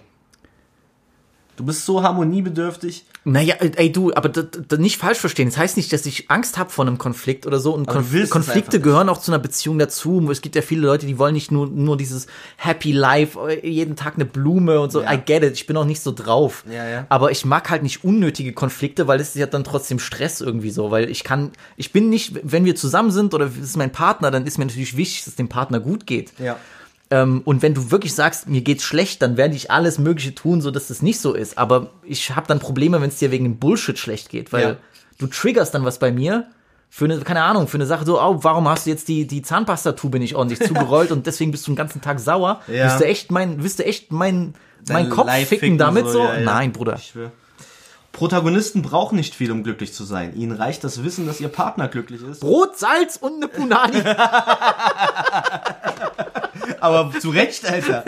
Du 1.57 1.65
bist 1.65 1.85
so 1.85 2.03
harmoniebedürftig. 2.03 3.07
Naja, 3.29 3.57
ey 3.57 3.91
du, 3.91 4.14
aber 4.14 4.29
das, 4.29 4.47
das 4.68 4.79
nicht 4.79 4.99
falsch 4.99 5.18
verstehen. 5.18 5.49
Das 5.49 5.59
heißt 5.59 5.77
nicht, 5.77 5.93
dass 5.93 6.07
ich 6.07 6.31
Angst 6.31 6.59
habe 6.59 6.70
vor 6.70 6.87
einem 6.87 6.97
Konflikt 6.97 7.45
oder 7.45 7.59
so. 7.59 7.74
Und 7.74 7.87
Konf 7.89 8.14
Konflikte 8.31 8.81
gehören 8.81 9.09
auch 9.09 9.18
zu 9.18 9.33
einer 9.33 9.41
Beziehung 9.41 9.81
dazu. 9.81 10.31
Es 10.31 10.43
gibt 10.43 10.55
ja 10.55 10.62
viele 10.62 10.83
Leute, 10.83 11.07
die 11.07 11.18
wollen 11.18 11.35
nicht 11.35 11.51
nur, 11.51 11.66
nur 11.66 11.97
dieses 11.97 12.29
Happy 12.57 12.93
Life, 12.93 13.37
äh, 13.49 13.68
jeden 13.68 13.97
Tag 13.97 14.14
eine 14.14 14.27
Blume 14.27 14.81
und 14.81 14.93
so. 14.93 15.03
Ja. 15.03 15.12
I 15.12 15.16
get 15.16 15.43
it, 15.43 15.55
ich 15.55 15.66
bin 15.66 15.77
auch 15.77 15.85
nicht 15.85 16.03
so 16.03 16.12
drauf. 16.12 16.62
Ja, 16.70 16.89
ja. 16.89 17.07
Aber 17.09 17.33
ich 17.33 17.45
mag 17.45 17.68
halt 17.68 17.83
nicht 17.83 18.05
unnötige 18.05 18.53
Konflikte, 18.53 19.09
weil 19.09 19.18
es 19.18 19.31
ist 19.31 19.37
ja 19.37 19.47
dann 19.47 19.64
trotzdem 19.64 19.99
Stress 19.99 20.41
irgendwie 20.41 20.70
so. 20.70 20.93
Weil 20.93 21.11
ich 21.11 21.24
kann, 21.24 21.51
ich 21.77 21.91
bin 21.91 22.09
nicht, 22.09 22.39
wenn 22.45 22.64
wir 22.64 22.77
zusammen 22.77 23.11
sind 23.11 23.35
oder 23.35 23.47
es 23.47 23.59
ist 23.59 23.77
mein 23.77 23.91
Partner, 23.91 24.31
dann 24.31 24.47
ist 24.47 24.57
mir 24.57 24.66
natürlich 24.66 24.97
wichtig, 24.97 25.24
dass 25.24 25.33
es 25.33 25.35
dem 25.35 25.49
Partner 25.49 25.81
gut 25.81 26.07
geht. 26.07 26.31
Ja. 26.39 26.59
Ähm, 27.11 27.43
und 27.45 27.63
wenn 27.63 27.73
du 27.75 27.91
wirklich 27.93 28.15
sagst, 28.15 28.49
mir 28.49 28.63
geht's 28.63 28.83
schlecht, 28.83 29.23
dann 29.23 29.37
werde 29.37 29.55
ich 29.55 29.71
alles 29.71 29.99
Mögliche 29.99 30.35
tun, 30.35 30.61
so 30.61 30.71
dass 30.73 30.89
das 30.89 31.03
nicht 31.03 31.21
so 31.21 31.35
ist. 31.35 31.57
Aber 31.57 31.91
ich 32.03 32.35
habe 32.35 32.47
dann 32.49 32.59
Probleme, 32.59 33.01
wenn 33.01 33.09
es 33.11 33.19
dir 33.19 33.31
wegen 33.31 33.45
dem 33.45 33.59
Bullshit 33.59 33.99
schlecht 33.99 34.29
geht, 34.29 34.53
weil 34.53 34.63
Ja. 34.63 34.77
du 35.19 35.27
triggerst 35.29 35.73
dann 35.75 35.85
was 35.85 35.99
bei 36.01 36.11
mir 36.11 36.47
für 36.89 37.05
eine, 37.05 37.19
keine 37.21 37.43
Ahnung, 37.43 37.69
für 37.69 37.77
eine 37.77 37.87
Sache 37.87 38.05
so, 38.07 38.21
oh, 38.21 38.39
warum 38.43 38.69
hast 38.69 38.87
du 38.87 38.91
jetzt 38.91 39.07
die, 39.09 39.27
die 39.27 39.43
Zahnpastatube 39.43 40.19
nicht 40.19 40.35
ordentlich 40.35 40.61
zugerollt 40.69 41.13
und 41.13 41.27
deswegen 41.27 41.51
bist 41.53 41.67
du 41.67 41.73
den 41.73 41.77
ganzen 41.77 42.01
Tag 42.01 42.19
sauer? 42.21 42.61
Ja. 42.67 42.85
Willst 42.85 43.01
du 43.01 43.05
echt 43.07 43.31
mein, 43.31 43.63
willst 43.63 43.79
du 43.79 43.85
echt 43.85 44.11
mein, 44.13 44.55
mein 44.89 45.05
Dein 45.05 45.11
Kopf 45.11 45.27
Life 45.27 45.47
ficken 45.47 45.79
damit 45.79 46.09
so? 46.09 46.21
ja, 46.25 46.35
ja. 46.39 46.41
Nein, 46.41 46.73
Bruder. 46.73 46.99
Protagonisten 48.13 48.81
brauchen 48.81 49.17
nicht 49.17 49.35
viel, 49.35 49.53
um 49.53 49.63
glücklich 49.63 49.93
zu 49.93 50.03
sein. 50.05 50.35
Ihnen 50.37 50.53
reicht 50.57 50.83
das 50.85 51.05
Wissen, 51.05 51.27
dass 51.27 51.39
ihr 51.39 51.49
Partner 51.49 51.87
glücklich 51.89 52.23
ist. 52.23 52.41
Brot, 52.41 52.79
Salz 52.79 53.17
und 53.17 53.35
eine 53.35 53.49
Punani. 53.49 53.99
Aber 56.87 57.18
zu 57.18 57.30
Recht, 57.30 57.64
Alter. 57.68 58.05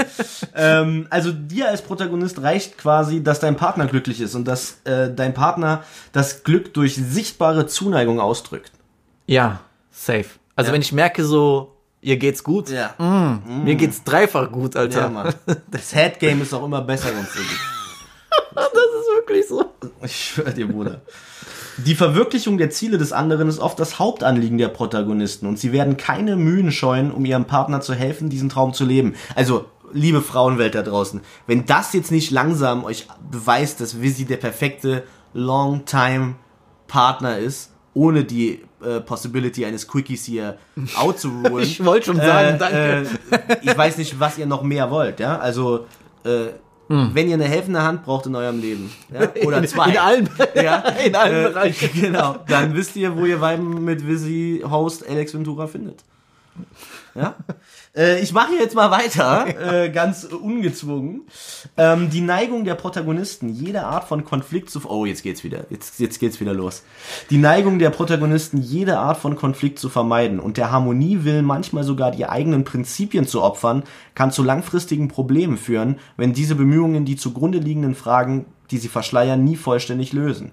ähm, 0.54 1.06
also 1.10 1.32
dir 1.32 1.68
als 1.68 1.82
Protagonist 1.82 2.42
reicht 2.42 2.78
quasi, 2.78 3.22
dass 3.22 3.40
dein 3.40 3.56
Partner 3.56 3.86
glücklich 3.86 4.20
ist 4.20 4.34
und 4.34 4.46
dass 4.46 4.78
äh, 4.84 5.12
dein 5.14 5.34
Partner 5.34 5.82
das 6.12 6.42
Glück 6.44 6.72
durch 6.74 6.94
sichtbare 6.96 7.66
Zuneigung 7.66 8.20
ausdrückt. 8.20 8.72
ja, 9.26 9.60
safe. 9.90 10.26
Also 10.56 10.68
Ja. 10.70 10.74
wenn 10.74 10.82
ich 10.82 10.92
merke 10.92 11.24
so, 11.24 11.76
ihr 12.00 12.16
geht's 12.16 12.42
gut, 12.44 12.68
Ja. 12.70 12.94
mir 13.46 13.74
geht's 13.74 14.02
dreifach 14.04 14.50
gut, 14.50 14.76
Alter. 14.76 15.00
Ja, 15.02 15.08
Mann. 15.08 15.34
Das 15.70 15.94
Headgame 15.94 16.42
ist 16.42 16.52
auch 16.54 16.64
immer 16.64 16.82
besser, 16.82 17.08
wenn 17.14 17.22
es 17.24 17.32
so 17.34 17.40
geht. 17.40 17.48
Das 18.54 18.66
ist 18.66 19.08
wirklich 19.16 19.46
so. 19.48 19.64
Ich 20.02 20.30
schwöre 20.30 20.52
dir, 20.52 20.66
Bruder. 20.68 21.00
Die 21.86 21.94
Verwirklichung 21.94 22.58
der 22.58 22.70
Ziele 22.70 22.98
des 22.98 23.12
anderen 23.12 23.48
ist 23.48 23.60
oft 23.60 23.78
das 23.78 24.00
Hauptanliegen 24.00 24.58
der 24.58 24.66
Protagonisten 24.68 25.46
und 25.46 25.58
sie 25.58 25.72
werden 25.72 25.96
keine 25.96 26.36
Mühen 26.36 26.72
scheuen, 26.72 27.12
um 27.12 27.24
ihrem 27.24 27.44
Partner 27.44 27.80
zu 27.80 27.94
helfen, 27.94 28.28
diesen 28.28 28.48
Traum 28.48 28.74
zu 28.74 28.84
leben. 28.84 29.14
Also, 29.36 29.66
liebe 29.92 30.20
Frauenwelt 30.20 30.74
da 30.74 30.82
draußen, 30.82 31.20
wenn 31.46 31.66
das 31.66 31.92
jetzt 31.92 32.10
nicht 32.10 32.32
langsam 32.32 32.84
euch 32.84 33.06
beweist, 33.30 33.80
dass 33.80 34.02
Vizzy 34.02 34.24
der 34.24 34.38
perfekte 34.38 35.04
Long-Time-Partner 35.34 37.38
ist, 37.38 37.70
ohne 37.94 38.24
die 38.24 38.60
äh, 38.84 39.00
Possibility 39.00 39.64
eines 39.64 39.88
Quickies 39.88 40.24
hier 40.24 40.58
outzuruhen. 40.96 41.62
Ich 41.62 41.84
wollte 41.84 42.06
schon 42.06 42.16
sagen, 42.16 42.58
danke. 42.58 43.06
Äh, 43.30 43.56
ich 43.62 43.76
weiß 43.76 43.98
nicht, 43.98 44.18
was 44.18 44.38
ihr 44.38 44.46
noch 44.46 44.62
mehr 44.62 44.90
wollt, 44.90 45.20
ja? 45.20 45.38
Also, 45.38 45.86
äh, 46.24 46.48
wenn 46.88 47.28
ihr 47.28 47.34
eine 47.34 47.44
helfende 47.44 47.82
Hand 47.82 48.04
braucht 48.04 48.26
in 48.26 48.34
eurem 48.34 48.60
Leben, 48.60 48.90
ja? 49.12 49.28
oder 49.44 49.62
zwei. 49.64 49.86
Hm. 49.86 49.92
In 49.92 49.98
allen, 49.98 50.30
Ja, 50.54 50.76
in 51.04 51.14
allen 51.14 51.46
äh, 51.46 51.48
Bereichen. 51.48 51.90
Genau, 52.00 52.36
dann 52.48 52.74
wisst 52.74 52.96
ihr, 52.96 53.16
wo 53.16 53.26
ihr 53.26 53.40
Weiben 53.40 53.84
mit 53.84 54.06
Visi 54.06 54.62
Host 54.68 55.06
Alex 55.08 55.34
Ventura 55.34 55.66
findet. 55.66 56.02
Ja? 57.14 57.34
Äh, 57.96 58.20
ich 58.20 58.32
mache 58.32 58.54
jetzt 58.54 58.74
mal 58.74 58.90
weiter, 58.90 59.46
äh, 59.84 59.90
ganz 59.90 60.24
ungezwungen. 60.24 61.22
Ähm, 61.76 62.10
die 62.10 62.20
Neigung 62.20 62.64
der 62.64 62.74
Protagonisten, 62.74 63.48
jede 63.48 63.84
Art 63.84 64.04
von 64.04 64.24
Konflikt 64.24 64.70
zu... 64.70 64.80
Oh, 64.88 65.04
jetzt 65.04 65.22
geht's 65.22 65.44
wieder. 65.44 65.64
Jetzt, 65.70 65.98
jetzt 66.00 66.18
geht's 66.18 66.40
wieder 66.40 66.54
los. 66.54 66.82
Die 67.30 67.38
Neigung 67.38 67.78
der 67.78 67.90
Protagonisten, 67.90 68.58
jede 68.58 68.98
Art 68.98 69.18
von 69.18 69.36
Konflikt 69.36 69.78
zu 69.78 69.88
vermeiden 69.88 70.40
und 70.40 70.56
der 70.56 70.70
Harmonie 70.70 71.24
will 71.24 71.42
manchmal 71.42 71.84
sogar 71.84 72.10
die 72.10 72.26
eigenen 72.26 72.64
Prinzipien 72.64 73.26
zu 73.26 73.42
opfern, 73.42 73.82
kann 74.14 74.32
zu 74.32 74.42
langfristigen 74.42 75.08
Problemen 75.08 75.56
führen, 75.56 75.96
wenn 76.16 76.32
diese 76.32 76.54
Bemühungen 76.54 77.04
die 77.04 77.16
zugrunde 77.16 77.58
liegenden 77.58 77.94
Fragen, 77.94 78.46
die 78.70 78.78
sie 78.78 78.88
verschleiern, 78.88 79.44
nie 79.44 79.56
vollständig 79.56 80.12
lösen. 80.12 80.52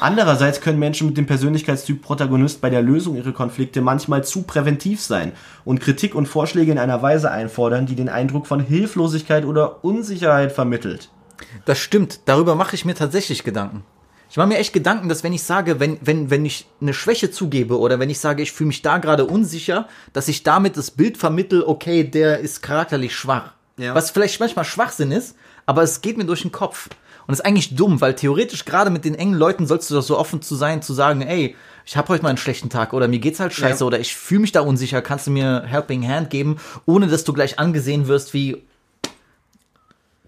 Andererseits 0.00 0.60
können 0.60 0.78
Menschen 0.78 1.06
mit 1.06 1.16
dem 1.16 1.26
Persönlichkeitstyp 1.26 2.02
Protagonist 2.02 2.60
bei 2.60 2.70
der 2.70 2.82
Lösung 2.82 3.16
ihrer 3.16 3.32
Konflikte 3.32 3.80
manchmal 3.80 4.24
zu 4.24 4.42
präventiv 4.42 5.00
sein 5.00 5.32
und 5.64 5.80
Kritik 5.80 6.14
und 6.14 6.26
Vorschläge 6.26 6.72
in 6.72 6.78
einer 6.78 7.00
Weise 7.02 7.30
einfordern, 7.30 7.86
die 7.86 7.94
den 7.94 8.08
Eindruck 8.08 8.46
von 8.46 8.60
Hilflosigkeit 8.60 9.44
oder 9.44 9.84
Unsicherheit 9.84 10.52
vermittelt. 10.52 11.10
Das 11.64 11.78
stimmt. 11.78 12.20
Darüber 12.26 12.54
mache 12.54 12.74
ich 12.74 12.84
mir 12.84 12.94
tatsächlich 12.94 13.44
Gedanken. 13.44 13.84
Ich 14.30 14.36
mache 14.36 14.48
mir 14.48 14.58
echt 14.58 14.72
Gedanken, 14.72 15.08
dass 15.08 15.22
wenn 15.22 15.32
ich 15.32 15.44
sage, 15.44 15.78
wenn, 15.78 15.98
wenn, 16.00 16.28
wenn 16.28 16.44
ich 16.44 16.66
eine 16.80 16.92
Schwäche 16.92 17.30
zugebe 17.30 17.78
oder 17.78 18.00
wenn 18.00 18.10
ich 18.10 18.18
sage, 18.18 18.42
ich 18.42 18.52
fühle 18.52 18.68
mich 18.68 18.82
da 18.82 18.98
gerade 18.98 19.26
unsicher, 19.26 19.86
dass 20.12 20.28
ich 20.28 20.42
damit 20.42 20.76
das 20.76 20.90
Bild 20.90 21.16
vermittel, 21.16 21.62
okay, 21.64 22.02
der 22.02 22.40
ist 22.40 22.60
charakterlich 22.60 23.14
schwach. 23.14 23.52
Ja. 23.76 23.94
Was 23.94 24.10
vielleicht 24.10 24.40
manchmal 24.40 24.64
Schwachsinn 24.64 25.12
ist, 25.12 25.36
aber 25.66 25.82
es 25.82 26.00
geht 26.00 26.16
mir 26.16 26.24
durch 26.24 26.42
den 26.42 26.52
Kopf. 26.52 26.88
Und 27.26 27.32
das 27.32 27.40
ist 27.40 27.46
eigentlich 27.46 27.74
dumm, 27.74 28.00
weil 28.00 28.14
theoretisch 28.14 28.64
gerade 28.64 28.90
mit 28.90 29.04
den 29.04 29.14
engen 29.14 29.34
Leuten 29.34 29.66
sollst 29.66 29.90
du 29.90 29.94
doch 29.94 30.02
so 30.02 30.18
offen 30.18 30.42
zu 30.42 30.54
sein, 30.56 30.82
zu 30.82 30.92
sagen, 30.94 31.22
ey, 31.22 31.56
ich 31.86 31.96
habe 31.96 32.08
heute 32.08 32.22
mal 32.22 32.28
einen 32.30 32.38
schlechten 32.38 32.70
Tag 32.70 32.92
oder 32.92 33.08
mir 33.08 33.18
geht's 33.18 33.40
halt 33.40 33.52
scheiße 33.52 33.80
Ja. 33.80 33.86
oder 33.86 33.98
ich 34.00 34.14
fühle 34.14 34.40
mich 34.42 34.52
da 34.52 34.60
unsicher, 34.60 35.00
kannst 35.02 35.26
du 35.26 35.30
mir 35.30 35.62
Helping 35.66 36.06
Hand 36.08 36.30
geben, 36.30 36.58
ohne 36.86 37.06
dass 37.06 37.24
du 37.24 37.32
gleich 37.32 37.58
angesehen 37.58 38.06
wirst 38.08 38.34
wie 38.34 38.62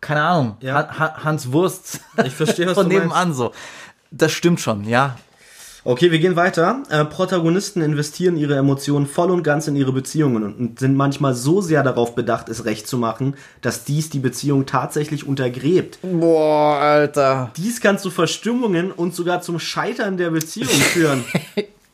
keine 0.01 0.23
Ahnung, 0.23 0.57
Ja. 0.61 0.89
Han- 0.99 1.25
Hans 1.25 1.53
Wurst 1.53 2.01
Ich 2.25 2.35
verstehe, 2.35 2.67
was 2.67 2.75
von 2.75 2.89
du 2.89 2.95
meinst. 2.97 3.05
nebenan 3.09 3.35
so. 3.35 3.53
Das 4.11 4.33
stimmt 4.33 4.61
schon, 4.61 4.85
ja. 4.85 5.17
Okay, 5.87 6.11
wir 6.11 6.19
gehen 6.19 6.35
weiter. 6.35 6.83
Äh, 6.91 7.05
Protagonisten 7.05 7.81
investieren 7.81 8.37
ihre 8.37 8.57
Emotionen 8.57 9.07
voll 9.07 9.31
und 9.31 9.45
ganz 9.45 9.69
in 9.69 9.77
ihre 9.77 9.93
Beziehungen 9.93 10.43
und, 10.43 10.81
sind 10.81 10.97
manchmal 10.97 11.33
so 11.35 11.61
sehr 11.61 11.85
darauf 11.85 12.17
bedacht, 12.17 12.49
es 12.49 12.65
recht 12.65 12.89
zu 12.89 12.99
machen, 12.99 13.37
dass 13.61 13.85
dies 13.85 14.11
die 14.11 14.19
Beziehung 14.19 14.67
tatsächlich 14.67 15.25
untergräbt. 15.29 16.01
Boah, 16.03 16.79
Alter. 16.81 17.53
Dies 17.57 17.81
kann 17.81 18.01
zu 18.01 18.11
Verstimmungen 18.11 18.91
und 18.91 19.15
sogar 19.15 19.43
zum 19.43 19.61
Scheitern 19.61 20.17
der 20.17 20.31
Beziehung 20.31 20.69
führen. 20.93 21.25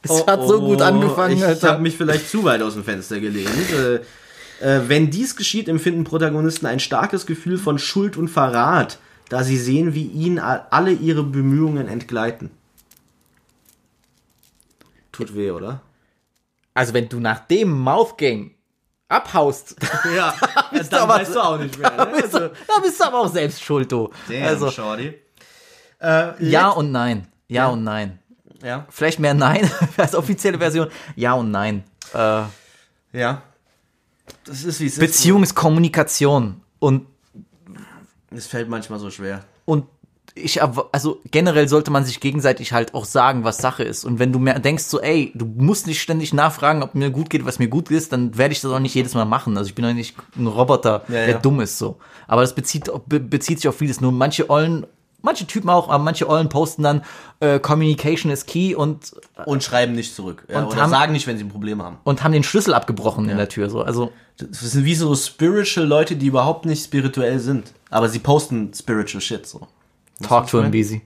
Es 0.00 0.26
hat 0.26 0.48
so 0.48 0.60
gut 0.60 0.80
angefangen, 0.80 1.34
Oh, 1.34 1.38
Ich 1.38 1.44
Alter. 1.44 1.68
habe 1.72 1.82
mich 1.82 1.96
vielleicht 1.98 2.30
zu 2.30 2.44
weit 2.44 2.62
aus 2.62 2.72
dem 2.72 2.84
Fenster 2.84 3.20
gelehnt. 3.20 3.50
Äh, 3.78 3.96
äh, 4.66 4.80
wenn 4.88 5.10
dies 5.10 5.36
geschieht, 5.36 5.68
empfinden 5.68 6.04
Protagonisten 6.04 6.64
ein 6.64 6.80
starkes 6.80 7.26
Gefühl 7.26 7.58
von 7.58 7.78
Schuld 7.78 8.16
und 8.16 8.28
Verrat, 8.28 8.98
da 9.28 9.44
sie 9.44 9.58
sehen, 9.58 9.92
wie 9.92 10.06
ihnen 10.06 10.38
alle 10.38 10.92
ihre 10.92 11.22
Bemühungen 11.22 11.88
entgleiten. 11.88 12.50
Tut 15.12 15.34
weh, 15.36 15.50
oder? 15.50 15.82
Also 16.74 16.94
wenn 16.94 17.08
du 17.08 17.20
nach 17.20 17.40
dem 17.40 17.70
Mouthgang 17.70 18.52
abhaust, 19.08 19.76
Ja, 20.16 20.34
bist 20.72 20.92
du 20.92 21.00
aber- 21.00 21.20
auch 21.36 21.58
nicht 21.58 21.78
mehr. 21.78 21.90
da 21.96 22.04
bist, 22.06 22.34
du, 22.34 22.38
da 22.66 22.80
bist 22.82 22.98
du 23.00 23.04
aber 23.04 23.20
auch 23.20 23.28
selbst 23.32 23.62
schuld, 23.62 23.92
du. 23.92 24.10
also, 24.28 24.66
also, 24.66 24.70
Shorty. 24.70 25.14
Äh, 26.00 26.44
ja 26.44 26.70
und 26.70 26.90
nein. 26.92 27.28
Ja, 27.48 27.68
und 27.68 27.84
nein. 27.84 28.18
ja, 28.62 28.86
Vielleicht 28.88 29.18
mehr 29.20 29.34
Nein 29.34 29.70
als 29.98 30.14
offizielle 30.14 30.56
Version. 30.58 30.88
Ja 31.14 31.34
und 31.34 31.50
nein. 31.50 31.84
Äh, 32.14 32.42
ja. 33.12 33.42
Das 34.44 34.64
ist 34.64 34.80
wie 34.80 34.86
es 34.86 34.98
Beziehung 34.98 35.42
ist 35.42 35.54
Kommunikation. 35.54 36.62
Und, 36.78 37.06
ist. 38.30 38.38
Es 38.38 38.46
fällt 38.46 38.68
manchmal 38.70 38.98
so 38.98 39.10
schwer. 39.10 39.44
und 39.66 39.86
ich, 40.34 40.60
also 40.62 41.20
generell 41.30 41.68
sollte 41.68 41.90
man 41.90 42.04
sich 42.04 42.18
gegenseitig 42.20 42.72
halt 42.72 42.94
auch 42.94 43.04
sagen, 43.04 43.44
was 43.44 43.58
Sache 43.58 43.82
ist. 43.84 44.04
Und 44.04 44.18
wenn 44.18 44.32
du 44.32 44.38
mehr 44.38 44.58
denkst 44.60 44.84
so, 44.84 45.00
ey, 45.00 45.30
du 45.34 45.44
musst 45.44 45.86
nicht 45.86 46.00
ständig 46.00 46.32
nachfragen, 46.32 46.82
ob 46.82 46.94
mir 46.94 47.10
gut 47.10 47.28
geht, 47.28 47.44
was 47.44 47.58
mir 47.58 47.68
gut 47.68 47.90
ist, 47.90 48.12
dann 48.12 48.36
werde 48.38 48.52
ich 48.52 48.60
das 48.62 48.70
auch 48.72 48.78
nicht 48.78 48.94
jedes 48.94 49.14
Mal 49.14 49.26
machen. 49.26 49.56
Also 49.58 49.68
ich 49.68 49.74
bin 49.74 49.84
doch 49.84 49.92
nicht 49.92 50.16
ein 50.36 50.46
Roboter, 50.46 51.02
Ja, 51.08 51.14
der 51.14 51.28
ja. 51.30 51.38
dumm 51.38 51.60
ist 51.60 51.76
so. 51.78 51.98
Aber 52.28 52.40
das 52.40 52.54
bezieht, 52.54 52.90
be 53.06 53.20
bezieht 53.20 53.58
sich 53.60 53.68
auf 53.68 53.76
vieles. 53.76 54.00
Nur 54.00 54.10
manche 54.10 54.48
Ollen, 54.48 54.86
manche 55.20 55.46
Typen 55.46 55.68
auch, 55.68 55.88
aber 55.90 56.02
manche 56.02 56.26
Ollen 56.28 56.48
posten 56.48 56.82
dann, 56.82 57.02
äh, 57.40 57.58
Communication 57.60 58.32
is 58.32 58.46
key 58.46 58.74
und, 58.74 59.12
Und 59.44 59.62
schreiben 59.62 59.92
nicht 59.92 60.14
zurück. 60.16 60.46
Ja, 60.48 60.60
Und 60.60 60.68
oder 60.72 60.82
haben- 60.82 60.90
sagen 60.90 61.12
nicht, 61.12 61.26
wenn 61.26 61.36
sie 61.36 61.44
ein 61.44 61.50
Problem 61.50 61.82
haben. 61.82 61.98
und 62.04 62.22
haben 62.24 62.32
den 62.32 62.42
Schlüssel 62.42 62.72
abgebrochen 62.72 63.28
in 63.28 63.36
der 63.36 63.48
Tür. 63.50 63.68
So. 63.68 63.82
Also 63.82 64.12
Das 64.38 64.60
sind 64.60 64.86
wie 64.86 64.94
so 64.94 65.14
spiritual 65.14 65.86
Leute, 65.86 66.16
die 66.16 66.26
überhaupt 66.28 66.64
nicht 66.64 66.82
spirituell 66.84 67.38
sind. 67.38 67.72
Aber 67.90 68.08
sie 68.08 68.18
posten 68.18 68.72
spiritual 68.74 69.20
shit 69.20 69.46
so. 69.46 69.68
Talk 70.22 70.46
to 70.48 70.62
him, 70.62 70.70
Beezy. 70.70 71.02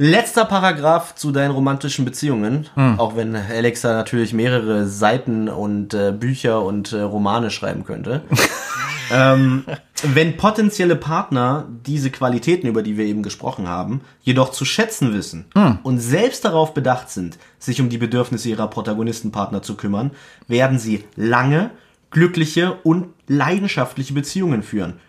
Letzter 0.00 0.44
Paragraph 0.44 1.16
zu 1.16 1.32
deinen 1.32 1.50
romantischen 1.50 2.04
Beziehungen. 2.04 2.68
Auch 2.98 3.16
wenn 3.16 3.34
Alexa 3.34 3.92
natürlich 3.94 4.32
mehrere 4.32 4.86
Seiten 4.86 5.48
und 5.48 5.92
äh, 5.92 6.12
Bücher 6.12 6.62
und 6.62 6.92
äh, 6.92 7.00
Romane 7.00 7.50
schreiben 7.50 7.84
könnte. 7.84 8.22
ähm, 9.12 9.64
wenn 10.04 10.36
potenzielle 10.36 10.94
Partner 10.94 11.66
diese 11.84 12.10
Qualitäten, 12.10 12.68
über 12.68 12.84
die 12.84 12.96
wir 12.96 13.06
eben 13.06 13.24
gesprochen 13.24 13.68
haben, 13.68 14.02
jedoch 14.22 14.50
zu 14.50 14.64
schätzen 14.64 15.12
wissen 15.12 15.46
und 15.82 15.98
selbst 15.98 16.44
darauf 16.44 16.74
bedacht 16.74 17.10
sind, 17.10 17.36
sich 17.58 17.80
um 17.80 17.88
die 17.88 17.98
Bedürfnisse 17.98 18.48
ihrer 18.48 18.68
Protagonistenpartner 18.68 19.62
zu 19.62 19.74
kümmern, 19.74 20.12
werden 20.46 20.78
sie 20.78 21.02
lange, 21.16 21.70
glückliche 22.10 22.74
und 22.84 23.08
leidenschaftliche 23.26 24.14
Beziehungen 24.14 24.62
führen. 24.62 25.00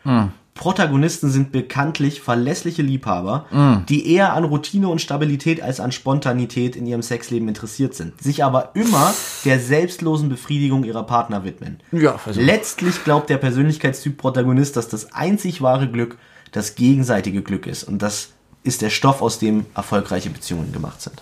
Protagonisten 0.59 1.29
sind 1.31 1.53
bekanntlich 1.53 2.19
verlässliche 2.19 2.81
Liebhaber, 2.81 3.45
die 3.87 4.13
eher 4.13 4.33
an 4.33 4.43
Routine 4.43 4.89
und 4.89 4.99
Stabilität 4.99 5.61
als 5.61 5.79
an 5.79 5.93
Spontanität 5.93 6.75
in 6.75 6.85
ihrem 6.85 7.01
Sexleben 7.01 7.47
interessiert 7.47 7.95
sind, 7.95 8.21
sich 8.21 8.43
aber 8.43 8.71
immer 8.73 9.13
der 9.45 9.57
selbstlosen 9.61 10.27
Befriedigung 10.27 10.83
ihrer 10.83 11.03
Partner 11.03 11.45
widmen. 11.45 11.79
Ja, 11.93 12.19
also- 12.25 12.41
Letztlich 12.41 13.05
glaubt 13.05 13.29
der 13.29 13.37
Persönlichkeitstyp 13.37 14.17
Protagonist, 14.17 14.75
dass 14.75 14.89
das 14.89 15.13
einzig 15.13 15.61
wahre 15.61 15.87
Glück 15.89 16.17
das 16.51 16.75
gegenseitige 16.75 17.41
Glück 17.41 17.65
ist 17.65 17.85
und 17.85 18.01
das 18.01 18.31
ist 18.63 18.81
der 18.81 18.89
Stoff, 18.89 19.21
aus 19.21 19.39
dem 19.39 19.65
erfolgreiche 19.73 20.29
Beziehungen 20.29 20.73
gemacht 20.73 21.01
sind. 21.01 21.21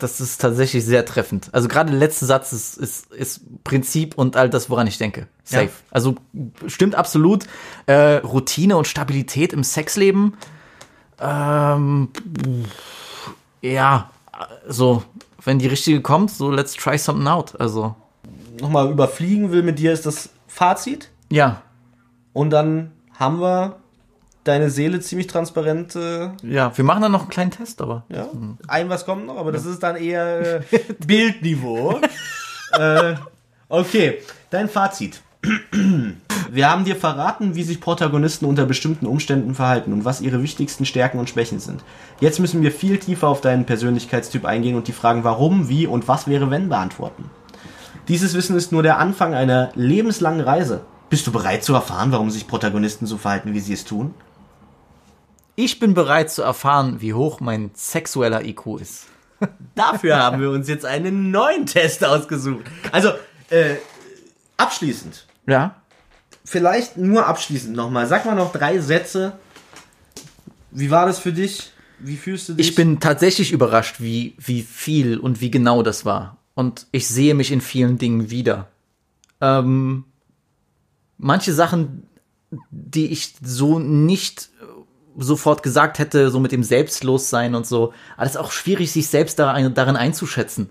Das 0.00 0.20
ist 0.20 0.40
tatsächlich 0.40 0.84
sehr 0.84 1.04
treffend. 1.04 1.48
Also 1.52 1.68
gerade 1.68 1.90
der 1.90 1.98
letzte 1.98 2.26
Satz 2.26 2.52
ist, 2.52 2.76
ist, 2.76 3.12
ist 3.12 3.64
Prinzip 3.64 4.16
und 4.16 4.36
all 4.36 4.50
das, 4.50 4.68
woran 4.68 4.86
ich 4.86 4.98
denke. 4.98 5.28
Safe. 5.44 5.64
Ja. 5.64 5.70
Also 5.90 6.16
stimmt 6.66 6.94
absolut. 6.94 7.46
Äh, 7.86 8.16
Routine 8.16 8.76
und 8.76 8.86
Stabilität 8.86 9.52
im 9.52 9.64
Sexleben. 9.64 10.34
Ähm, 11.20 12.08
ja, 13.60 14.10
so, 14.68 15.04
wenn 15.44 15.58
die 15.58 15.68
richtige 15.68 16.00
kommt, 16.00 16.30
so 16.30 16.50
let's 16.50 16.74
try 16.74 16.98
something 16.98 17.26
out. 17.26 17.58
Also, 17.60 17.94
Nochmal 18.60 18.90
überfliegen 18.90 19.52
will 19.52 19.62
mit 19.62 19.78
dir 19.78 19.92
ist 19.92 20.04
das 20.04 20.30
Fazit 20.46 21.10
ja, 21.30 21.62
und 22.32 22.50
dann 22.50 22.92
haben 23.18 23.40
wir 23.40 23.76
deine 24.44 24.70
Seele 24.70 25.00
ziemlich 25.00 25.26
transparent 25.26 25.94
äh, 25.96 26.30
ja, 26.42 26.76
wir 26.76 26.84
machen 26.84 27.02
dann 27.02 27.12
noch 27.12 27.22
einen 27.22 27.30
kleinen 27.30 27.50
Test, 27.50 27.80
aber. 27.80 28.04
Ja, 28.08 28.26
ein 28.68 28.88
was 28.88 29.04
kommt 29.04 29.26
noch, 29.26 29.36
aber 29.36 29.52
das 29.52 29.64
ist 29.66 29.82
dann 29.82 29.96
eher 29.96 30.60
äh, 30.72 30.78
Bildniveau. 31.06 32.00
äh, 32.72 33.14
okay, 33.68 34.18
dein 34.50 34.68
Fazit. 34.68 35.22
Wir 36.50 36.70
haben 36.70 36.84
dir 36.84 36.96
verraten, 36.96 37.54
wie 37.54 37.62
sich 37.62 37.80
Protagonisten 37.80 38.44
unter 38.44 38.66
bestimmten 38.66 39.06
Umständen 39.06 39.54
verhalten 39.54 39.92
und 39.92 40.04
was 40.04 40.20
ihre 40.20 40.42
wichtigsten 40.42 40.84
Stärken 40.84 41.18
und 41.18 41.30
Schwächen 41.30 41.60
sind. 41.60 41.82
Jetzt 42.20 42.40
müssen 42.40 42.62
wir 42.62 42.70
viel 42.70 42.98
tiefer 42.98 43.28
auf 43.28 43.40
deinen 43.40 43.64
Persönlichkeitstyp 43.64 44.44
eingehen 44.44 44.76
und 44.76 44.86
die 44.86 44.92
Fragen 44.92 45.24
warum, 45.24 45.70
wie 45.70 45.86
und 45.86 46.08
was 46.08 46.26
wäre 46.28 46.50
wenn 46.50 46.68
beantworten. 46.68 47.30
Dieses 48.08 48.34
Wissen 48.34 48.54
ist 48.54 48.70
nur 48.70 48.82
der 48.82 48.98
Anfang 48.98 49.32
einer 49.32 49.70
lebenslangen 49.74 50.42
Reise. 50.42 50.82
Bist 51.08 51.26
du 51.26 51.32
bereit 51.32 51.64
zu 51.64 51.72
erfahren, 51.74 52.12
warum 52.12 52.30
sich 52.30 52.46
Protagonisten 52.46 53.06
so 53.06 53.16
verhalten, 53.16 53.54
wie 53.54 53.60
sie 53.60 53.72
es 53.72 53.84
tun? 53.84 54.14
Ich 55.54 55.78
bin 55.78 55.94
bereit 55.94 56.30
zu 56.30 56.42
erfahren, 56.42 57.00
wie 57.00 57.14
hoch 57.14 57.40
mein 57.40 57.70
sexueller 57.74 58.44
IQ 58.44 58.80
ist. 58.80 59.06
Dafür 59.74 60.16
haben 60.16 60.40
wir 60.40 60.50
uns 60.50 60.68
jetzt 60.68 60.86
einen 60.86 61.30
neuen 61.30 61.66
Test 61.66 62.04
ausgesucht. 62.04 62.64
Also, 62.90 63.10
äh, 63.50 63.76
abschließend. 64.56 65.26
Ja? 65.46 65.82
Vielleicht 66.44 66.96
nur 66.96 67.26
abschließend 67.26 67.76
nochmal. 67.76 68.06
Sag 68.06 68.24
mal 68.24 68.34
noch 68.34 68.52
drei 68.52 68.78
Sätze. 68.78 69.38
Wie 70.70 70.90
war 70.90 71.06
das 71.06 71.18
für 71.18 71.32
dich? 71.32 71.72
Wie 71.98 72.16
fühlst 72.16 72.48
du 72.48 72.54
dich? 72.54 72.68
Ich 72.68 72.74
bin 72.74 72.98
tatsächlich 72.98 73.52
überrascht, 73.52 73.96
wie, 74.00 74.34
wie 74.38 74.62
viel 74.62 75.18
und 75.18 75.40
wie 75.40 75.50
genau 75.50 75.82
das 75.82 76.04
war. 76.04 76.38
Und 76.54 76.86
ich 76.92 77.06
sehe 77.06 77.34
mich 77.34 77.52
in 77.52 77.60
vielen 77.60 77.98
Dingen 77.98 78.30
wieder. 78.30 78.68
Ähm, 79.40 80.04
manche 81.18 81.52
Sachen, 81.52 82.06
die 82.70 83.06
ich 83.06 83.34
so 83.42 83.78
nicht 83.78 84.50
sofort 85.18 85.62
gesagt 85.62 85.98
hätte, 85.98 86.30
so 86.30 86.40
mit 86.40 86.52
dem 86.52 86.62
Selbstlossein 86.62 87.54
und 87.54 87.66
so, 87.66 87.92
alles 88.16 88.36
auch 88.36 88.52
schwierig, 88.52 88.92
sich 88.92 89.08
selbst 89.08 89.38
darin, 89.38 89.74
darin 89.74 89.96
einzuschätzen. 89.96 90.70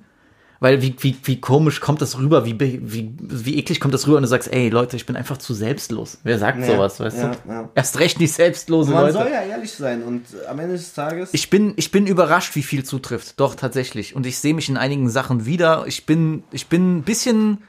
Weil 0.59 0.83
wie, 0.83 0.95
wie, 0.99 1.17
wie 1.23 1.41
komisch 1.41 1.81
kommt 1.81 2.03
das 2.03 2.19
rüber, 2.19 2.45
wie, 2.45 2.59
wie, 2.59 3.15
wie 3.19 3.57
eklig 3.57 3.79
kommt 3.79 3.95
das 3.95 4.05
rüber 4.05 4.17
und 4.17 4.21
du 4.23 4.27
sagst, 4.29 4.53
ey 4.53 4.69
Leute, 4.69 4.95
ich 4.95 5.07
bin 5.07 5.15
einfach 5.15 5.37
zu 5.37 5.55
selbstlos. 5.55 6.19
Wer 6.23 6.37
sagt 6.37 6.59
Ja, 6.59 6.67
sowas, 6.67 6.99
weißt 6.99 7.17
ja, 7.17 7.31
du? 7.31 7.49
ja. 7.51 7.69
Erst 7.73 7.97
recht 7.97 8.19
nicht 8.19 8.31
selbstlose 8.33 8.91
Man 8.91 9.01
Leute. 9.05 9.13
soll 9.13 9.29
ja 9.31 9.41
ehrlich 9.41 9.71
sein 9.71 10.03
und 10.03 10.21
am 10.47 10.59
Ende 10.59 10.73
des 10.75 10.93
Tages. 10.93 11.29
Ich 11.33 11.49
bin, 11.49 11.73
ich 11.77 11.89
bin 11.89 12.05
überrascht, 12.05 12.55
wie 12.55 12.61
viel 12.61 12.83
zutrifft. 12.85 13.39
Doch, 13.39 13.55
tatsächlich. 13.55 14.15
Und 14.15 14.27
ich 14.27 14.37
sehe 14.37 14.53
mich 14.53 14.69
in 14.69 14.77
einigen 14.77 15.09
Sachen 15.09 15.47
wieder. 15.47 15.85
Ich 15.87 16.05
bin, 16.05 16.43
ich 16.51 16.67
bin 16.67 16.97
ein 16.97 17.01
bisschen 17.03 17.63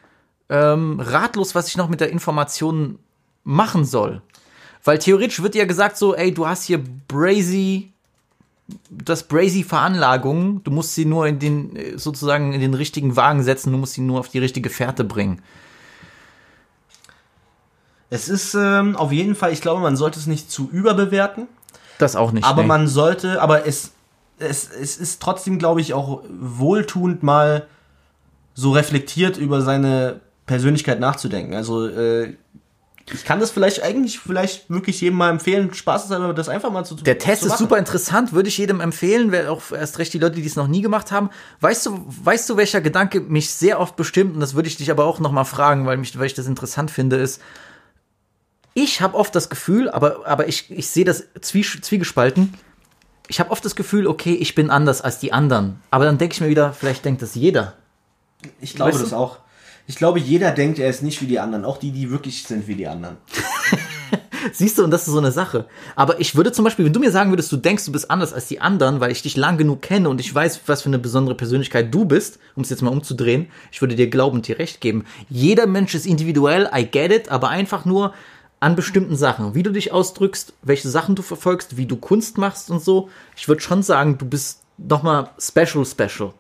ähm, 0.51 1.01
ratlos, 1.01 1.55
was 1.55 1.69
ich 1.69 1.79
noch 1.79 1.89
mit 1.89 2.01
der 2.01 2.11
Information 2.11 2.99
machen 3.43 3.87
soll. 3.87 4.21
Weil 4.85 4.99
theoretisch 4.99 5.43
wird 5.43 5.55
ja 5.55 5.65
gesagt 5.65 5.97
so, 5.97 6.15
ey, 6.15 6.33
du 6.35 6.47
hast 6.47 6.65
hier 6.65 6.83
Brazy, 7.09 7.93
das 8.91 9.23
Brazy 9.25 9.63
Veranlagung, 9.63 10.63
du 10.65 10.71
musst 10.71 10.95
sie 10.95 11.05
nur 11.05 11.27
in 11.27 11.39
den, 11.39 11.77
äh, 11.77 11.99
sozusagen 11.99 12.53
in 12.53 12.61
den 12.61 12.75
richtigen 12.75 13.17
Wagen 13.17 13.43
setzen, 13.43 13.73
du 13.73 13.79
musst 13.79 13.95
sie 13.95 14.01
nur 14.01 14.19
auf 14.19 14.29
die 14.29 14.39
richtige 14.39 14.71
Fährte 14.71 15.05
bringen. 15.05 15.43
es 18.11 18.29
ist 18.29 18.55
ähm, 18.55 18.97
auf 18.97 19.11
jeden 19.13 19.35
Fall, 19.35 19.53
ich 19.53 19.63
glaube, 19.63 19.81
man 19.81 19.97
sollte 19.97 20.19
es 20.19 20.27
nicht 20.27 20.51
zu 20.51 20.69
überbewerten. 20.71 21.47
Das 21.99 22.17
auch 22.17 22.33
nicht. 22.33 22.45
Aber 22.45 22.63
nee. 22.63 22.69
man 22.69 22.89
sollte, 22.89 23.41
aber 23.41 23.67
es, 23.67 23.93
es, 24.39 24.69
es 24.69 24.97
ist 24.97 25.23
trotzdem, 25.23 25.59
glaube 25.59 25.81
ich, 25.81 25.95
auch 25.95 26.23
wohltuend 26.29 27.23
mal 27.23 27.69
so 28.55 28.73
reflektiert 28.73 29.39
über 29.39 29.63
seine 29.63 30.21
Persönlichkeit 30.47 31.01
nachzudenken. 31.01 31.55
Also 31.55 31.87
äh, 31.87 32.35
ich 33.13 33.25
kann 33.25 33.41
das 33.41 33.51
vielleicht 33.51 33.83
eigentlich 33.83 34.19
vielleicht 34.19 34.71
wirklich 34.71 35.01
jedem 35.01 35.19
mal 35.19 35.31
empfehlen, 35.31 35.73
Spaß 35.75 36.05
ist 36.05 36.13
aber 36.13 36.35
das 36.35 36.49
einfach 36.49 36.71
mal 36.71 36.85
zu 36.85 36.95
Der 36.95 37.19
Test 37.19 37.43
zu 37.43 37.49
ist 37.49 37.59
super 37.59 37.79
interessant, 37.79 38.33
würde 38.33 38.49
ich 38.49 38.59
jedem 38.59 38.81
empfehlen, 38.81 39.33
wer 39.33 39.51
auch 39.51 39.73
erst 39.73 39.99
recht 39.99 40.13
die 40.13 40.19
Leute, 40.19 40.37
die 40.37 40.47
es 40.47 40.57
noch 40.57 40.69
nie 40.69 40.83
gemacht 40.83 41.11
haben. 41.11 41.31
Weißt 41.61 41.87
du, 41.87 42.05
weißt 42.07 42.49
du, 42.49 42.57
welcher 42.57 42.81
Gedanke 42.81 43.21
mich 43.21 43.51
sehr 43.51 43.81
oft 43.81 43.97
bestimmt, 43.97 44.35
und 44.35 44.41
das 44.41 44.55
würde 44.55 44.69
ich 44.69 44.77
dich 44.77 44.91
aber 44.91 45.05
auch 45.05 45.19
noch 45.19 45.33
mal 45.33 45.45
fragen, 45.45 45.87
weil, 45.87 45.97
mich, 45.97 46.17
weil 46.19 46.27
ich 46.27 46.35
das 46.35 46.47
interessant 46.47 46.91
finde, 46.91 47.17
ist, 47.17 47.41
ich 48.75 49.01
habe 49.01 49.17
oft 49.17 49.35
das 49.35 49.51
Gefühl, 49.51 49.91
aber, 49.91 50.27
aber 50.27 50.49
ich, 50.49 50.71
ich 50.71 50.89
sehe 50.89 51.05
das 51.05 51.25
zwie, 51.41 51.63
zwiegespalten, 51.63 52.55
ich 53.29 53.41
habe 53.41 53.51
oft 53.51 53.65
das 53.65 53.77
Gefühl, 53.77 54.07
okay, 54.07 54.35
ich 54.35 54.55
bin 54.55 54.71
anders 54.71 55.01
als 55.03 55.19
die 55.19 55.33
anderen. 55.33 55.81
Aber 55.91 56.05
dann 56.05 56.19
denke 56.19 56.35
ich 56.35 56.41
mir 56.41 56.49
wieder, 56.49 56.73
vielleicht 56.73 57.05
denkt 57.05 57.23
das 57.23 57.35
jeder. 57.35 57.75
Ich 58.61 58.75
glaube 58.75 58.93
Weißt 58.93 59.01
du? 59.01 59.05
das 59.05 59.13
auch. 59.13 59.39
Ich 59.93 59.99
glaube, 59.99 60.19
jeder 60.19 60.53
denkt, 60.53 60.79
er 60.79 60.89
ist 60.89 61.03
nicht 61.03 61.21
wie 61.21 61.27
die 61.27 61.39
anderen. 61.39 61.67
Auch 61.67 61.77
die, 61.77 61.91
die 61.91 62.11
wirklich 62.11 62.45
sind 62.45 62.67
wie 62.67 62.77
die 62.77 62.87
anderen. 62.89 63.19
Siehst 64.53 64.79
du, 64.79 64.85
und 64.85 64.91
das 64.91 65.07
ist 65.07 65.13
so 65.13 65.19
eine 65.19 65.33
Sache. 65.33 65.67
Aber 65.97 66.19
ich 66.19 66.35
würde 66.35 66.51
zum 66.51 66.65
Beispiel, 66.65 66.87
wenn 66.87 66.95
du 66.95 66.99
mir 66.99 67.11
sagen 67.11 67.31
würdest, 67.31 67.53
du 67.53 67.59
denkst, 67.59 67.85
du 67.85 67.93
bist 67.93 68.11
anders 68.11 68.33
als 68.33 68.49
die 68.49 68.59
anderen, 68.59 69.01
weil 69.01 69.13
ich 69.13 69.21
dich 69.21 69.37
lang 69.37 69.59
genug 69.59 69.83
kenne 69.83 70.09
und 70.09 70.19
ich 70.19 70.35
weiß, 70.35 70.63
was 70.65 70.81
für 70.81 70.89
eine 70.89 70.99
besondere 70.99 71.35
Persönlichkeit 71.35 71.93
du 71.93 72.07
bist, 72.07 72.39
um 72.55 72.63
es 72.63 72.71
jetzt 72.71 72.81
mal 72.81 72.89
umzudrehen, 72.89 73.49
ich 73.71 73.83
würde 73.83 73.95
dir 73.95 74.09
glaubend 74.09 74.49
dir 74.49 74.59
recht 74.59 74.81
geben. 74.81 75.05
Jeder 75.29 75.67
Mensch 75.67 75.95
ist 75.95 76.07
individuell, 76.07 76.71
I 76.75 76.87
get 76.87 77.13
it, 77.13 77.29
aber 77.29 77.51
einfach 77.51 77.85
nur 77.85 78.15
an 78.61 78.77
bestimmten 78.77 79.15
Sachen. 79.15 79.55
Wie 79.55 79.63
du 79.63 79.73
dich 79.73 79.93
ausdrückst, 79.93 80.55
welche 80.63 80.89
Sachen 80.89 81.17
du 81.17 81.23
verfolgst, 81.23 81.77
wie 81.77 81.85
du 81.85 81.97
Kunst 81.97 82.39
machst 82.39 82.71
und 82.71 82.83
so. 82.83 83.11
Ich 83.37 83.47
würde 83.47 83.61
schon 83.61 83.83
sagen, 83.83 84.17
du 84.17 84.25
bist 84.25 84.63
nochmal 84.79 85.29
special, 85.39 85.85
special. 85.85 86.33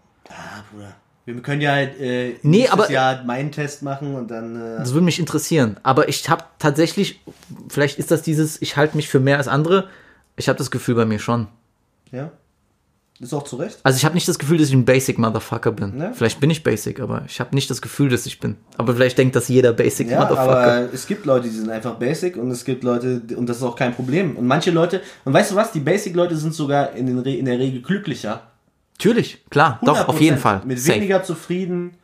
Wir 1.24 1.40
können 1.40 1.60
ja 1.60 1.78
äh, 1.78 2.34
Nee, 2.42 2.68
aber- 2.68 2.90
Jahr 2.90 3.22
meinen 3.24 3.52
Test 3.52 3.82
machen 3.82 4.14
und 4.16 4.30
dann. 4.30 4.56
Äh, 4.56 4.78
Das 4.78 4.92
würde 4.92 5.04
mich 5.04 5.18
interessieren. 5.20 5.76
Aber 5.84 6.08
ich 6.08 6.28
habe 6.28 6.44
tatsächlich, 6.58 7.20
vielleicht 7.68 7.98
ist 7.98 8.10
das 8.10 8.22
dieses, 8.22 8.60
ich 8.60 8.76
halte 8.76 8.96
mich 8.96 9.08
für 9.08 9.20
mehr 9.20 9.38
als 9.38 9.46
andere. 9.48 9.88
Ich 10.36 10.48
habe 10.48 10.58
das 10.58 10.70
Gefühl 10.70 10.94
bei 10.96 11.04
mir 11.04 11.18
schon. 11.18 11.46
ja. 12.10 12.30
Ist 13.20 13.34
auch 13.34 13.44
zu 13.44 13.54
Recht. 13.54 13.78
Also 13.84 13.96
ich 13.98 14.04
habe 14.04 14.16
nicht 14.16 14.26
das 14.26 14.36
Gefühl, 14.36 14.58
dass 14.58 14.66
ich 14.66 14.74
ein 14.74 14.84
Basic 14.84 15.16
Motherfucker 15.16 15.70
bin. 15.70 15.96
Ne? 15.96 16.10
Vielleicht 16.12 16.40
bin 16.40 16.50
ich 16.50 16.64
Basic, 16.64 16.98
aber 16.98 17.22
ich 17.28 17.38
habe 17.38 17.54
nicht 17.54 17.70
das 17.70 17.80
Gefühl, 17.80 18.08
dass 18.08 18.26
ich 18.26 18.40
bin. 18.40 18.56
Aber 18.78 18.94
vielleicht 18.96 19.16
denkt 19.16 19.36
das 19.36 19.46
jeder 19.46 19.72
Basic 19.72 20.10
Ja, 20.10 20.18
Motherfucker. 20.22 20.50
aber 20.72 20.92
es 20.92 21.06
gibt 21.06 21.24
Leute, 21.24 21.44
die 21.48 21.54
sind 21.54 21.70
einfach 21.70 21.94
basic 22.00 22.36
und 22.36 22.50
es 22.50 22.64
gibt 22.64 22.82
Leute, 22.82 23.22
und 23.36 23.48
das 23.48 23.58
ist 23.58 23.62
auch 23.62 23.76
kein 23.76 23.94
Problem. 23.94 24.34
Und 24.36 24.48
manche 24.48 24.72
Leute, 24.72 25.02
und 25.24 25.32
weißt 25.34 25.52
du 25.52 25.54
was, 25.54 25.70
die 25.70 25.78
Basic-Leute 25.78 26.36
sind 26.36 26.52
sogar 26.52 26.94
in, 26.94 27.16
Re 27.20 27.32
in 27.34 27.44
der 27.44 27.60
Regel 27.60 27.80
glücklicher. 27.82 28.42
Natürlich, 28.98 29.44
klar, 29.50 29.80
doch, 29.82 30.08
auf 30.08 30.16
100%. 30.16 30.20
jeden 30.20 30.38
Fall. 30.38 30.62
Mit 30.64 30.78
Safe. 30.78 30.96
weniger 30.96 31.22
zufrieden, 31.22 31.94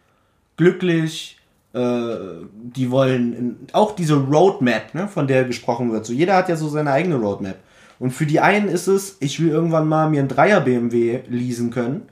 glücklich, 0.57 1.39
äh, 1.73 2.17
die 2.53 2.91
wollen 2.91 3.69
auch 3.73 3.95
diese 3.95 4.15
Roadmap, 4.15 4.95
ne, 4.95 5.09
von 5.09 5.27
der 5.27 5.45
gesprochen 5.45 5.93
wird. 5.93 6.07
So 6.07 6.13
jeder 6.13 6.35
hat 6.35 6.49
ja 6.49 6.57
so 6.57 6.69
seine 6.69 6.93
eigene 6.93 7.17
Roadmap. 7.17 7.57
Und 7.99 8.13
für 8.13 8.27
die 8.27 8.41
einen 8.41 8.69
ist 8.69 8.87
es, 8.87 9.17
ich 9.21 9.41
will 9.41 9.49
irgendwann 9.51 9.89
mal 9.89 10.09
mir 10.09 10.21
einen 10.21 10.29
Dreier 10.29 10.61
BMW 10.61 11.21
leasen 11.29 11.71
können. 11.71 12.03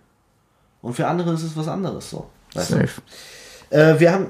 Und 0.83 0.95
für 0.95 1.07
andere 1.07 1.33
ist 1.33 1.43
es 1.43 1.57
was 1.57 1.69
anderes 1.69 2.11
so. 2.11 2.29
Weißt 2.55 2.71
du? 2.71 2.75
Safe. 2.77 3.03
Äh, 3.71 3.99
wir 3.99 4.13
haben. 4.13 4.27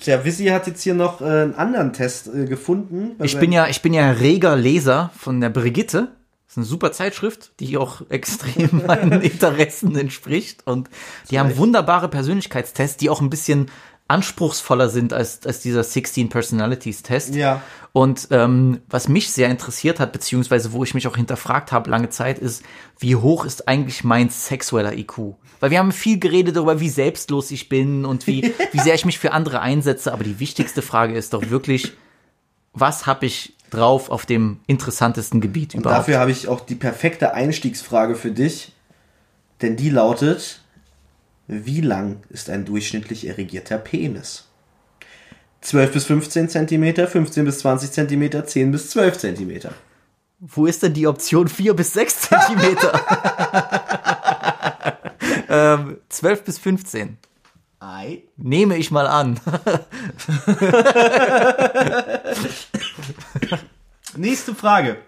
Tja, 0.00 0.24
Visi 0.24 0.46
hat 0.46 0.66
jetzt 0.66 0.82
hier 0.82 0.94
noch 0.94 1.20
äh, 1.20 1.24
einen 1.24 1.54
anderen 1.54 1.92
Test 1.92 2.28
äh, 2.28 2.46
gefunden. 2.46 3.12
Ich 3.22 3.38
bin 3.38 3.52
ja, 3.52 3.68
ich 3.68 3.82
bin 3.82 3.94
ja 3.94 4.10
reger 4.10 4.56
Leser 4.56 5.10
von 5.16 5.40
der 5.40 5.50
Brigitte. 5.50 6.08
Das 6.52 6.58
ist 6.58 6.64
eine 6.64 6.66
super 6.66 6.92
Zeitschrift, 6.92 7.52
die 7.60 7.78
auch 7.78 8.02
extrem 8.10 8.82
meinen 8.86 9.22
Interessen 9.22 9.96
entspricht. 9.96 10.66
Und 10.66 10.90
die 11.30 11.38
haben 11.38 11.56
wunderbare 11.56 12.08
Persönlichkeitstests, 12.08 12.98
die 12.98 13.08
auch 13.08 13.22
ein 13.22 13.30
bisschen 13.30 13.70
anspruchsvoller 14.06 14.90
sind 14.90 15.14
als, 15.14 15.46
als 15.46 15.60
dieser 15.60 15.82
16 15.82 16.28
Personalities 16.28 17.02
Test. 17.02 17.34
Ja. 17.34 17.62
Und 17.92 18.28
ähm, 18.32 18.82
was 18.90 19.08
mich 19.08 19.30
sehr 19.30 19.48
interessiert 19.48 19.98
hat, 19.98 20.12
beziehungsweise 20.12 20.74
wo 20.74 20.84
ich 20.84 20.92
mich 20.92 21.08
auch 21.08 21.16
hinterfragt 21.16 21.72
habe 21.72 21.88
lange 21.88 22.10
Zeit, 22.10 22.38
ist, 22.38 22.62
wie 22.98 23.16
hoch 23.16 23.46
ist 23.46 23.66
eigentlich 23.66 24.04
mein 24.04 24.28
sexueller 24.28 24.92
IQ? 24.92 25.36
Weil 25.60 25.70
wir 25.70 25.78
haben 25.78 25.92
viel 25.92 26.18
geredet 26.18 26.56
darüber, 26.56 26.80
wie 26.80 26.90
selbstlos 26.90 27.50
ich 27.50 27.70
bin 27.70 28.04
und 28.04 28.26
wie, 28.26 28.52
wie 28.72 28.80
sehr 28.80 28.94
ich 28.94 29.06
mich 29.06 29.18
für 29.18 29.32
andere 29.32 29.60
einsetze. 29.60 30.12
Aber 30.12 30.24
die 30.24 30.38
wichtigste 30.38 30.82
Frage 30.82 31.14
ist 31.14 31.32
doch 31.32 31.48
wirklich, 31.48 31.94
was 32.74 33.06
habe 33.06 33.24
ich 33.24 33.54
drauf 33.72 34.10
auf 34.10 34.26
dem 34.26 34.60
interessantesten 34.66 35.40
Gebiet 35.40 35.74
Und 35.74 35.80
überhaupt? 35.80 36.00
dafür 36.00 36.18
habe 36.18 36.30
ich 36.30 36.48
auch 36.48 36.60
die 36.60 36.74
perfekte 36.74 37.34
Einstiegsfrage 37.34 38.14
für 38.14 38.30
dich. 38.30 38.72
Denn 39.60 39.76
die 39.76 39.90
lautet: 39.90 40.60
Wie 41.46 41.80
lang 41.80 42.18
ist 42.28 42.50
ein 42.50 42.64
durchschnittlich 42.64 43.26
erregierter 43.26 43.78
Penis? 43.78 44.48
12 45.62 45.92
bis 45.92 46.04
15 46.06 46.48
Zentimeter, 46.48 47.06
15 47.06 47.44
bis 47.44 47.60
20 47.60 47.92
Zentimeter, 47.92 48.44
10 48.44 48.72
bis 48.72 48.90
12 48.90 49.18
Zentimeter. 49.18 49.72
Wo 50.40 50.66
ist 50.66 50.82
denn 50.82 50.92
die 50.92 51.06
Option 51.06 51.46
4 51.46 51.74
bis 51.74 51.92
6 51.92 52.20
Zentimeter? 52.22 53.00
ähm, 55.48 55.98
12 56.08 56.42
bis 56.42 56.58
15. 56.58 57.16
Ei. 57.78 58.24
Nehme 58.36 58.76
ich 58.76 58.90
mal 58.90 59.06
an. 59.06 59.38
Nächste 64.16 64.54
Frage. 64.54 64.98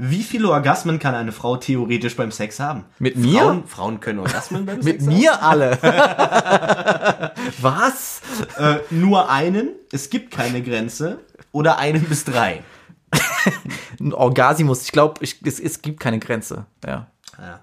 Wie 0.00 0.22
viele 0.22 0.48
Orgasmen 0.50 1.00
kann 1.00 1.16
eine 1.16 1.32
Frau 1.32 1.56
theoretisch 1.56 2.14
beim 2.14 2.30
Sex 2.30 2.60
haben? 2.60 2.84
Mit 3.00 3.16
mir? 3.16 3.40
Frauen, 3.40 3.66
Frauen 3.66 3.98
können 4.00 4.20
Orgasmen 4.20 4.64
beim 4.64 4.76
Mit 4.76 4.84
Sex 4.84 5.04
mir 5.04 5.42
alle. 5.42 5.76
Was? 7.60 8.20
haben? 8.56 8.76
Äh, 8.76 8.80
nur 8.90 9.28
einen, 9.28 9.70
es 9.90 10.08
gibt 10.08 10.30
keine 10.30 10.62
Grenze. 10.62 11.18
Oder 11.50 11.78
einen 11.78 12.04
bis 12.04 12.24
drei. 12.24 12.62
Ein 14.00 14.12
Orgasimus. 14.12 14.84
Ich 14.84 14.92
glaube, 14.92 15.20
es, 15.22 15.58
es 15.58 15.82
gibt 15.82 15.98
keine 15.98 16.20
Grenze. 16.20 16.66
Ja. 16.86 17.08
Ja. 17.38 17.60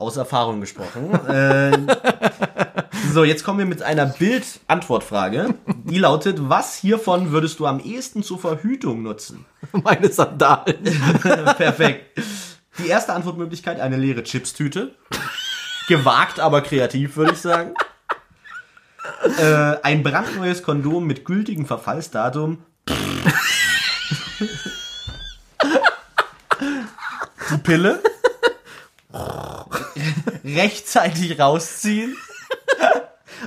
Aus 0.00 0.16
Erfahrung 0.16 0.62
gesprochen. 0.62 1.12
äh, 1.28 1.76
so, 3.12 3.22
jetzt 3.22 3.44
kommen 3.44 3.58
wir 3.58 3.66
mit 3.66 3.82
einer 3.82 4.06
Bild-Antwortfrage. 4.06 5.56
Die 5.84 5.98
lautet, 5.98 6.48
was 6.48 6.74
hiervon 6.74 7.32
würdest 7.32 7.60
du 7.60 7.66
am 7.66 7.80
ehesten 7.80 8.22
zur 8.22 8.38
Verhütung 8.38 9.02
nutzen? 9.02 9.44
Meine 9.72 10.10
Sandalen. 10.10 10.82
Perfekt. 11.58 12.18
Die 12.78 12.88
erste 12.88 13.12
Antwortmöglichkeit, 13.12 13.78
eine 13.78 13.98
leere 13.98 14.22
Chipstüte. 14.22 14.94
Gewagt, 15.86 16.40
aber 16.40 16.62
kreativ, 16.62 17.18
würde 17.18 17.32
ich 17.32 17.38
sagen. 17.38 17.74
Äh, 19.38 19.76
ein 19.82 20.02
brandneues 20.02 20.62
Kondom 20.62 21.06
mit 21.06 21.26
gültigem 21.26 21.66
Verfallsdatum. 21.66 22.64
Die 27.50 27.58
Pille. 27.58 28.02
Rechtzeitig 30.44 31.38
rausziehen. 31.38 32.16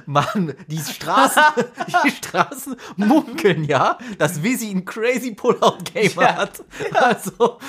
Mann, 0.07 0.55
die 0.67 0.79
Straßen, 0.79 1.43
die 2.03 2.09
Straßen 2.11 2.75
munkeln 2.95 3.63
ja, 3.63 3.99
dass 4.17 4.41
Visi 4.41 4.71
ein 4.71 4.85
crazy 4.85 5.35
Pullout-Game 5.35 6.13
Ja. 6.19 6.35
hat. 6.37 6.63
Also, 6.93 7.59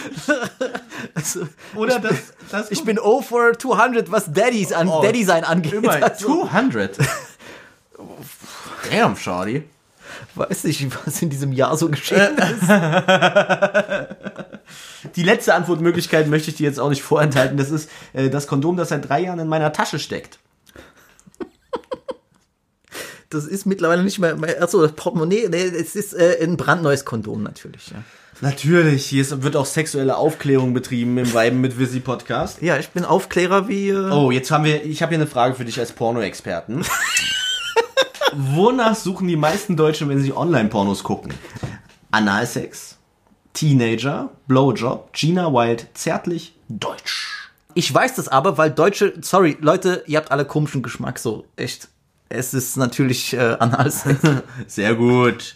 also 1.15 1.47
Oder 1.75 1.99
das, 2.01 2.33
das 2.51 2.71
ich 2.71 2.83
bin 2.83 2.99
over 2.99 3.53
200, 3.59 4.11
was 4.11 4.33
Daddys 4.33 4.73
an, 4.73 4.89
Oh, 4.89 5.03
Daddy 5.03 5.23
sein 5.25 5.45
angeht. 5.45 5.75
immer 5.75 6.03
Also, 6.03 6.47
200. 6.47 6.97
Damn, 8.91 9.17
Shorty. 9.17 9.65
weiß 10.35 10.65
nicht, 10.65 10.87
was 11.07 11.21
in 11.21 11.29
diesem 11.29 11.53
Jahr 11.53 11.77
so 11.77 11.91
geschehen 11.91 12.37
ist. 12.39 12.71
Die 15.17 15.23
letzte 15.23 15.55
Antwortmöglichkeit 15.55 16.29
möchte 16.29 16.51
ich 16.51 16.57
dir 16.57 16.67
jetzt 16.67 16.81
auch 16.81 16.91
nicht 16.91 17.03
vorenthalten. 17.03 17.57
Das 17.57 17.71
ist 17.71 17.91
äh, 18.13 18.31
das 18.31 18.47
Kondom, 18.47 18.77
das 18.77 18.89
seit 18.89 19.09
drei 19.09 19.21
Jahren 19.21 19.39
in 19.39 19.49
meiner 19.49 19.73
Tasche 19.73 19.99
steckt. 19.99 20.39
Das 23.31 23.47
ist 23.47 23.67
mittlerweile 23.67 24.05
nicht 24.05 24.21
mehr, 24.21 24.37
achso, 24.61 24.81
das 24.81 24.93
Portemonnaie, 24.93 25.49
nee, 25.49 25.57
es 25.57 25.97
ist 25.97 26.15
äh, 26.15 26.39
ein 26.41 26.57
brandneues 26.57 27.05
Kondom 27.05 27.43
natürlich, 27.43 27.89
ja. 27.89 27.97
Natürlich, 28.41 29.07
hier 29.07 29.23
ist, 29.23 29.43
wird 29.43 29.57
auch 29.57 29.67
sexuelle 29.67 30.17
Aufklärung 30.17 30.75
betrieben 30.75 31.19
im 31.19 31.33
Weiben 31.35 31.61
mit 31.61 31.79
Visi 31.79 32.01
Podcast. 32.01 32.63
Ja, 32.63 32.79
ich 32.79 32.91
bin 32.91 33.05
Aufklärer 33.05 33.69
wie, 33.69 33.89
äh, 33.89 34.11
Oh, 34.11 34.31
jetzt 34.31 34.51
haben 34.51 34.65
wir, 34.65 34.85
ich 34.85 35.03
habe 35.03 35.11
hier 35.11 35.19
eine 35.19 35.27
Frage 35.27 35.55
für 35.55 35.65
dich 35.65 35.81
als 35.81 35.93
Porno-Experten. 35.93 36.85
Wonach 38.33 38.97
suchen 38.97 39.27
die 39.29 39.37
meisten 39.37 39.77
Deutschen, 39.77 40.09
wenn 40.09 40.21
sie 40.21 40.33
Online-Pornos 40.37 41.03
gucken? 41.05 41.33
Analsex, 42.11 42.99
Teenager, 43.55 44.31
Blowjob, 44.47 45.13
Gina 45.15 45.53
Wild, 45.53 45.87
zärtlich, 45.95 46.55
deutsch. 46.69 47.51
Ich 47.75 47.93
weiß 47.93 48.15
das 48.17 48.29
aber, 48.29 48.59
weil 48.59 48.71
Deutsche, 48.71 49.15
sorry, 49.23 49.57
Leute, 49.61 50.05
ihr 50.07 50.19
habt 50.19 50.31
alle 50.31 50.45
komischen 50.45 50.83
Geschmack, 50.83 51.19
so, 51.19 51.45
echt. 51.57 51.89
Es 52.29 52.53
ist 52.55 52.77
natürlich 52.77 53.33
äh, 53.35 53.57
Analsex. 53.59 54.21
Sehr 54.67 54.95
gut. 54.95 55.55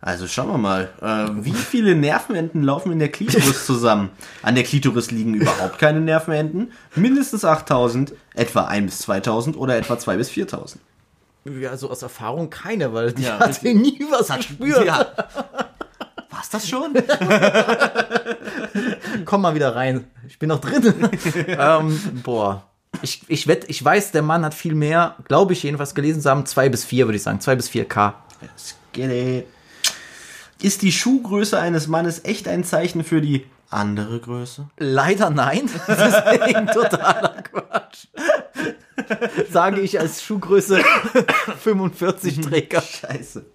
Also 0.00 0.28
schauen 0.28 0.48
wir 0.48 0.58
mal. 0.58 0.90
Äh, 1.00 1.44
wie 1.44 1.52
viele 1.52 1.96
Nervenenden 1.96 2.62
laufen 2.62 2.92
in 2.92 2.98
der 3.00 3.08
Klitoris 3.10 3.66
zusammen? 3.66 4.10
An 4.42 4.54
der 4.54 4.62
Klitoris 4.62 5.10
liegen 5.10 5.34
überhaupt 5.34 5.78
keine 5.78 6.00
Nervenenden. 6.00 6.70
Mindestens 6.94 7.44
8000, 7.44 8.12
etwa 8.34 8.64
1 8.66 8.86
bis 8.92 8.98
2000 9.00 9.56
oder 9.56 9.76
etwa 9.76 9.98
2 9.98 10.16
bis 10.16 10.28
4000. 10.30 10.80
ja, 11.60 11.76
so 11.76 11.90
aus 11.90 12.02
Erfahrung 12.02 12.50
keine, 12.50 12.92
weil 12.92 13.12
die 13.12 13.22
Ja, 13.24 13.40
hat 13.40 13.48
richtig. 13.48 13.74
nie 13.74 13.98
was 14.10 14.28
gespürt. 14.28 14.86
Ja. 14.86 15.06
War's 16.36 16.50
das 16.50 16.68
schon? 16.68 16.92
Komm 19.24 19.40
mal 19.40 19.54
wieder 19.54 19.74
rein. 19.74 20.04
Ich 20.28 20.38
bin 20.38 20.50
noch 20.50 20.60
drin. 20.60 20.92
ähm, 21.46 21.98
boah. 22.22 22.64
Ich, 23.00 23.22
ich 23.28 23.46
wette, 23.46 23.66
ich 23.68 23.82
weiß, 23.82 24.12
der 24.12 24.20
Mann 24.20 24.44
hat 24.44 24.52
viel 24.52 24.74
mehr, 24.74 25.16
glaube 25.28 25.54
ich, 25.54 25.62
jedenfalls 25.62 25.94
gelesen 25.94 26.20
zu 26.20 26.28
haben. 26.28 26.44
Zwei 26.44 26.68
bis 26.68 26.84
vier, 26.84 27.06
würde 27.06 27.16
ich 27.16 27.22
sagen. 27.22 27.40
Zwei 27.40 27.56
bis 27.56 27.70
vier 27.70 27.86
K. 27.86 28.22
It. 28.42 29.46
Ist 30.60 30.82
die 30.82 30.92
Schuhgröße 30.92 31.58
eines 31.58 31.86
Mannes 31.86 32.22
echt 32.24 32.48
ein 32.48 32.64
Zeichen 32.64 33.02
für 33.02 33.22
die 33.22 33.46
andere 33.70 34.20
Größe? 34.20 34.68
Leider 34.76 35.30
nein. 35.30 35.70
Deswegen 35.88 36.66
totaler 36.66 37.42
Quatsch. 37.42 38.08
Sage 39.50 39.80
ich 39.80 39.98
als 39.98 40.22
Schuhgröße 40.22 40.84
45 41.62 42.42
Träger. 42.42 42.82
Scheiße. 42.82 43.46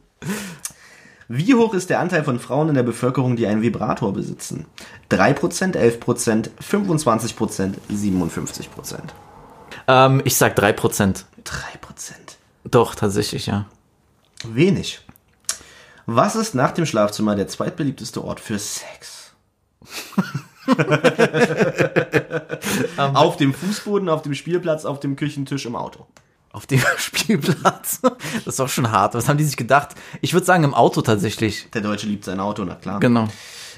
Wie 1.33 1.55
hoch 1.55 1.73
ist 1.73 1.89
der 1.89 2.01
Anteil 2.01 2.25
von 2.25 2.41
Frauen 2.41 2.67
in 2.67 2.75
der 2.75 2.83
Bevölkerung, 2.83 3.37
die 3.37 3.47
einen 3.47 3.61
Vibrator 3.61 4.11
besitzen? 4.11 4.65
3%, 5.11 5.77
11%, 5.77 6.49
25%, 6.61 7.75
57%. 7.89 8.99
Ähm, 9.87 10.21
ich 10.25 10.35
sag 10.35 10.59
3%. 10.59 10.75
3%. 10.75 11.23
Doch, 12.65 12.95
tatsächlich, 12.95 13.45
ja. 13.45 13.65
Wenig. 14.43 14.99
Was 16.05 16.35
ist 16.35 16.53
nach 16.53 16.71
dem 16.71 16.85
Schlafzimmer 16.85 17.37
der 17.37 17.47
zweitbeliebteste 17.47 18.21
Ort 18.21 18.41
für 18.41 18.59
Sex? 18.59 19.31
auf 22.97 23.37
dem 23.37 23.53
Fußboden, 23.53 24.09
auf 24.09 24.21
dem 24.21 24.33
Spielplatz, 24.33 24.83
auf 24.83 24.99
dem 24.99 25.15
Küchentisch, 25.15 25.65
im 25.65 25.77
Auto. 25.77 26.07
Auf 26.53 26.65
dem 26.67 26.81
Spielplatz. 26.97 28.01
Das 28.01 28.47
ist 28.47 28.59
doch 28.59 28.67
schon 28.69 28.91
hart. 28.91 29.13
Was 29.13 29.29
haben 29.29 29.37
die 29.37 29.43
sich 29.43 29.57
gedacht? 29.57 29.89
Ich 30.21 30.33
würde 30.33 30.45
sagen, 30.45 30.63
im 30.63 30.73
Auto 30.73 31.01
tatsächlich. 31.01 31.67
Der 31.73 31.81
Deutsche 31.81 32.07
liebt 32.07 32.25
sein 32.25 32.39
Auto, 32.39 32.65
na 32.65 32.75
klar. 32.75 32.99
Genau. 32.99 33.27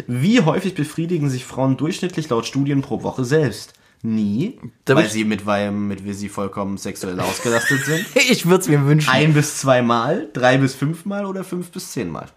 Wie 0.08 0.42
häufig 0.42 0.74
befriedigen 0.74 1.30
sich 1.30 1.46
Frauen 1.46 1.78
durchschnittlich 1.78 2.30
laut 2.30 2.48
Studien 2.48 2.82
pro 2.82 3.04
Woche 3.04 3.26
selbst? 3.26 3.74
Nie, 4.06 4.60
Da 4.84 4.96
weil 4.98 5.10
sie 5.10 5.24
mit 5.24 5.46
Weim, 5.46 5.88
mit 5.88 6.04
wie 6.04 6.12
sie 6.14 6.28
vollkommen 6.28 6.78
sexuell 6.78 7.18
ausgelastet 7.22 7.86
sind. 7.86 8.06
Ich 8.30 8.46
würde 8.46 8.62
es 8.64 8.68
mir 8.68 8.86
wünschen. 8.86 9.10
Ein 9.10 9.34
bis 9.34 9.60
zweimal, 9.60 10.28
drei 10.34 10.58
bis 10.58 10.76
fünfmal 10.76 11.26
oder 11.26 11.46
fünf 11.46 11.72
bis 11.72 11.92
zehnmal. 11.94 12.28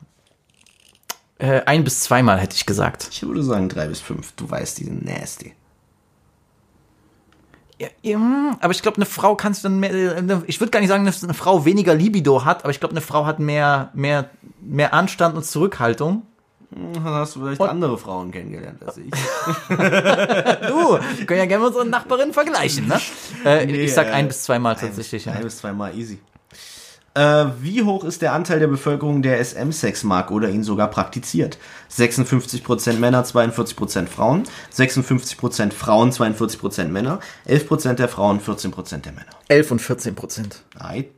Äh, 1.39 1.63
ein 1.67 1.83
bis 1.83 2.01
zweimal 2.01 2.39
hätte 2.39 2.55
ich 2.55 2.67
gesagt. 2.67 3.09
Ich 3.11 3.23
würde 3.25 3.43
sagen 3.43 3.69
drei 3.69 3.89
bis 3.89 4.01
fünf. 4.01 4.31
Du 4.37 4.49
weißt, 4.49 4.79
die 4.79 4.85
sind 4.85 5.05
nasty. 5.05 5.55
Ja, 7.78 7.89
hm, 8.15 8.57
aber 8.61 8.73
ich 8.73 8.81
glaube, 8.81 8.97
eine 8.97 9.05
Frau 9.07 9.35
kannst 9.35 9.65
dann 9.65 9.78
mehr, 9.81 9.93
äh, 9.93 10.15
eine- 10.16 10.43
ich 10.47 10.61
würde 10.61 10.70
gar 10.70 10.81
nicht 10.81 10.89
sagen, 10.89 11.05
dass 11.05 11.23
eine 11.23 11.35
Frau 11.35 11.65
weniger 11.66 11.94
Libido 11.94 12.44
hat, 12.44 12.65
aber 12.65 12.70
ich 12.70 12.81
glaube, 12.81 12.93
eine 12.93 13.03
Frau 13.03 13.27
hat 13.27 13.39
mehr, 13.39 13.90
mehr, 13.93 14.31
mehr 14.62 14.94
Anstand 14.94 15.36
und 15.36 15.44
Zurückhaltung. 15.44 16.23
Dann 16.70 17.05
hast 17.05 17.36
du 17.36 17.40
vielleicht 17.40 17.61
andere 17.61 17.97
Frauen 17.97 18.31
kennengelernt 18.32 18.82
als 18.85 18.97
ich. 18.98 19.11
Du, 19.69 20.98
wir 21.19 21.27
können 21.27 21.39
ja 21.40 21.47
gerne 21.47 21.65
mit 21.65 21.69
unseren 21.73 21.90
Nachbarinnen 21.90 22.32
vergleichen, 22.32 22.89
ne? 22.89 23.01
Äh, 23.44 23.66
Nee, 23.66 23.73
ich 23.85 23.94
sag 23.94 24.09
äh, 24.09 24.11
ein 24.11 24.28
bis 24.28 24.43
zweimal 24.43 24.74
tatsächlich, 24.77 25.27
Ein, 25.28 25.32
ja. 25.35 25.39
ein 25.39 25.44
bis 25.44 25.59
zweimal 25.59 25.94
easy. 25.97 26.19
Äh, 27.16 27.47
wie 27.62 27.82
hoch 27.82 28.05
ist 28.05 28.20
der 28.20 28.34
Anteil 28.34 28.59
der 28.59 28.66
Bevölkerung, 28.66 29.22
der 29.22 29.43
SM-Sex 29.43 30.05
mag 30.05 30.30
oder 30.30 30.51
ihn 30.51 30.62
sogar 30.62 30.88
praktiziert? 30.88 31.56
56% 31.90 32.98
Männer, 32.98 33.24
42% 33.24 34.06
Frauen, 34.06 34.44
56% 34.70 35.72
Frauen, 35.72 36.12
42% 36.12 36.88
Männer, 36.88 37.20
11% 37.48 37.94
der 37.94 38.09
Frauen, 38.09 38.38
14% 38.38 38.98
der 38.98 39.12
Männer. 39.12 39.30
11 39.48 39.70
und 39.70 39.78
14 39.80 40.14
Prozent. 40.14 40.62
Right. 40.78 41.09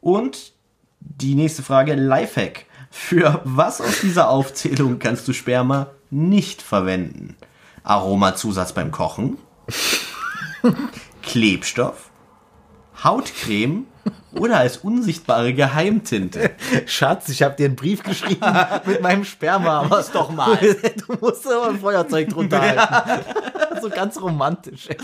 Und 0.00 0.52
die 0.98 1.36
nächste 1.36 1.62
Frage, 1.62 1.94
Lifehack. 1.94 2.66
Für 2.90 3.40
was 3.44 3.80
aus 3.80 4.00
dieser 4.00 4.30
Aufzählung 4.30 4.98
kannst 4.98 5.28
du 5.28 5.32
Sperma 5.32 5.92
nicht 6.10 6.60
verwenden? 6.60 7.36
Aromazusatz 7.84 8.72
beim 8.72 8.90
Kochen? 8.90 9.38
Klebstoff? 11.22 12.10
Hautcreme? 13.04 13.86
Oder 14.32 14.58
als 14.58 14.78
unsichtbare 14.78 15.52
Geheimtinte? 15.54 16.50
Schatz, 16.86 17.28
ich 17.28 17.42
habe 17.42 17.56
dir 17.56 17.66
einen 17.66 17.76
Brief 17.76 18.02
geschrieben 18.02 18.46
mit 18.86 19.02
meinem 19.02 19.24
Sperma. 19.24 19.80
Aber 19.80 19.98
Lies 19.98 20.10
doch 20.12 20.30
mal. 20.30 20.56
Du 21.06 21.14
musst 21.20 21.46
aber 21.46 21.68
ein 21.70 21.80
Feuerzeug 21.80 22.28
drunter 22.28 22.60
halten. 22.60 23.24
so 23.82 23.90
ganz 23.90 24.20
romantisch. 24.20 24.88
Ey. 24.88 24.96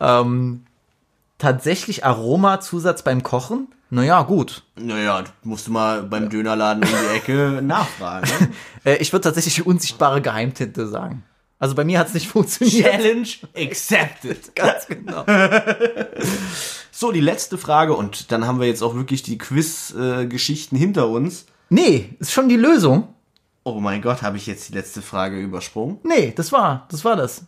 Ähm, 0.00 0.64
tatsächlich 1.38 2.04
Aromazusatz 2.04 3.02
beim 3.02 3.22
Kochen? 3.22 3.68
Naja, 3.88 4.22
gut. 4.22 4.62
Naja, 4.76 5.24
musst 5.42 5.66
du 5.66 5.72
mal 5.72 6.02
beim 6.02 6.28
Dönerladen 6.28 6.84
um 6.84 6.88
die 6.88 7.16
Ecke 7.16 7.60
nachfragen. 7.62 8.28
ne? 8.40 8.92
Äh, 8.92 8.96
ich 8.98 9.12
würde 9.12 9.24
tatsächlich 9.24 9.66
unsichtbare 9.66 10.20
Geheimtinte 10.22 10.86
sagen. 10.86 11.24
Also 11.58 11.74
bei 11.74 11.84
mir 11.84 11.98
hat 11.98 12.06
es 12.08 12.14
nicht 12.14 12.28
funktioniert. 12.28 12.90
Challenge 12.90 13.28
accepted. 13.56 14.54
Ganz 14.54 14.86
genau. 14.86 15.24
So, 17.00 17.12
die 17.12 17.20
letzte 17.20 17.56
Frage 17.56 17.94
und 17.94 18.30
dann 18.30 18.46
haben 18.46 18.60
wir 18.60 18.66
jetzt 18.66 18.82
auch 18.82 18.94
wirklich 18.94 19.22
die 19.22 19.38
Quiz-Geschichten 19.38 20.76
hinter 20.76 21.08
uns. 21.08 21.46
Nee, 21.70 22.10
ist 22.18 22.30
schon 22.30 22.50
die 22.50 22.58
Lösung. 22.58 23.08
Oh 23.64 23.80
mein 23.80 24.02
Gott, 24.02 24.20
habe 24.20 24.36
ich 24.36 24.46
jetzt 24.46 24.68
die 24.68 24.74
letzte 24.74 25.00
Frage 25.00 25.40
übersprungen? 25.40 25.96
Nee, 26.02 26.34
das 26.36 26.52
war, 26.52 26.86
das 26.90 27.02
war 27.02 27.16
das. 27.16 27.44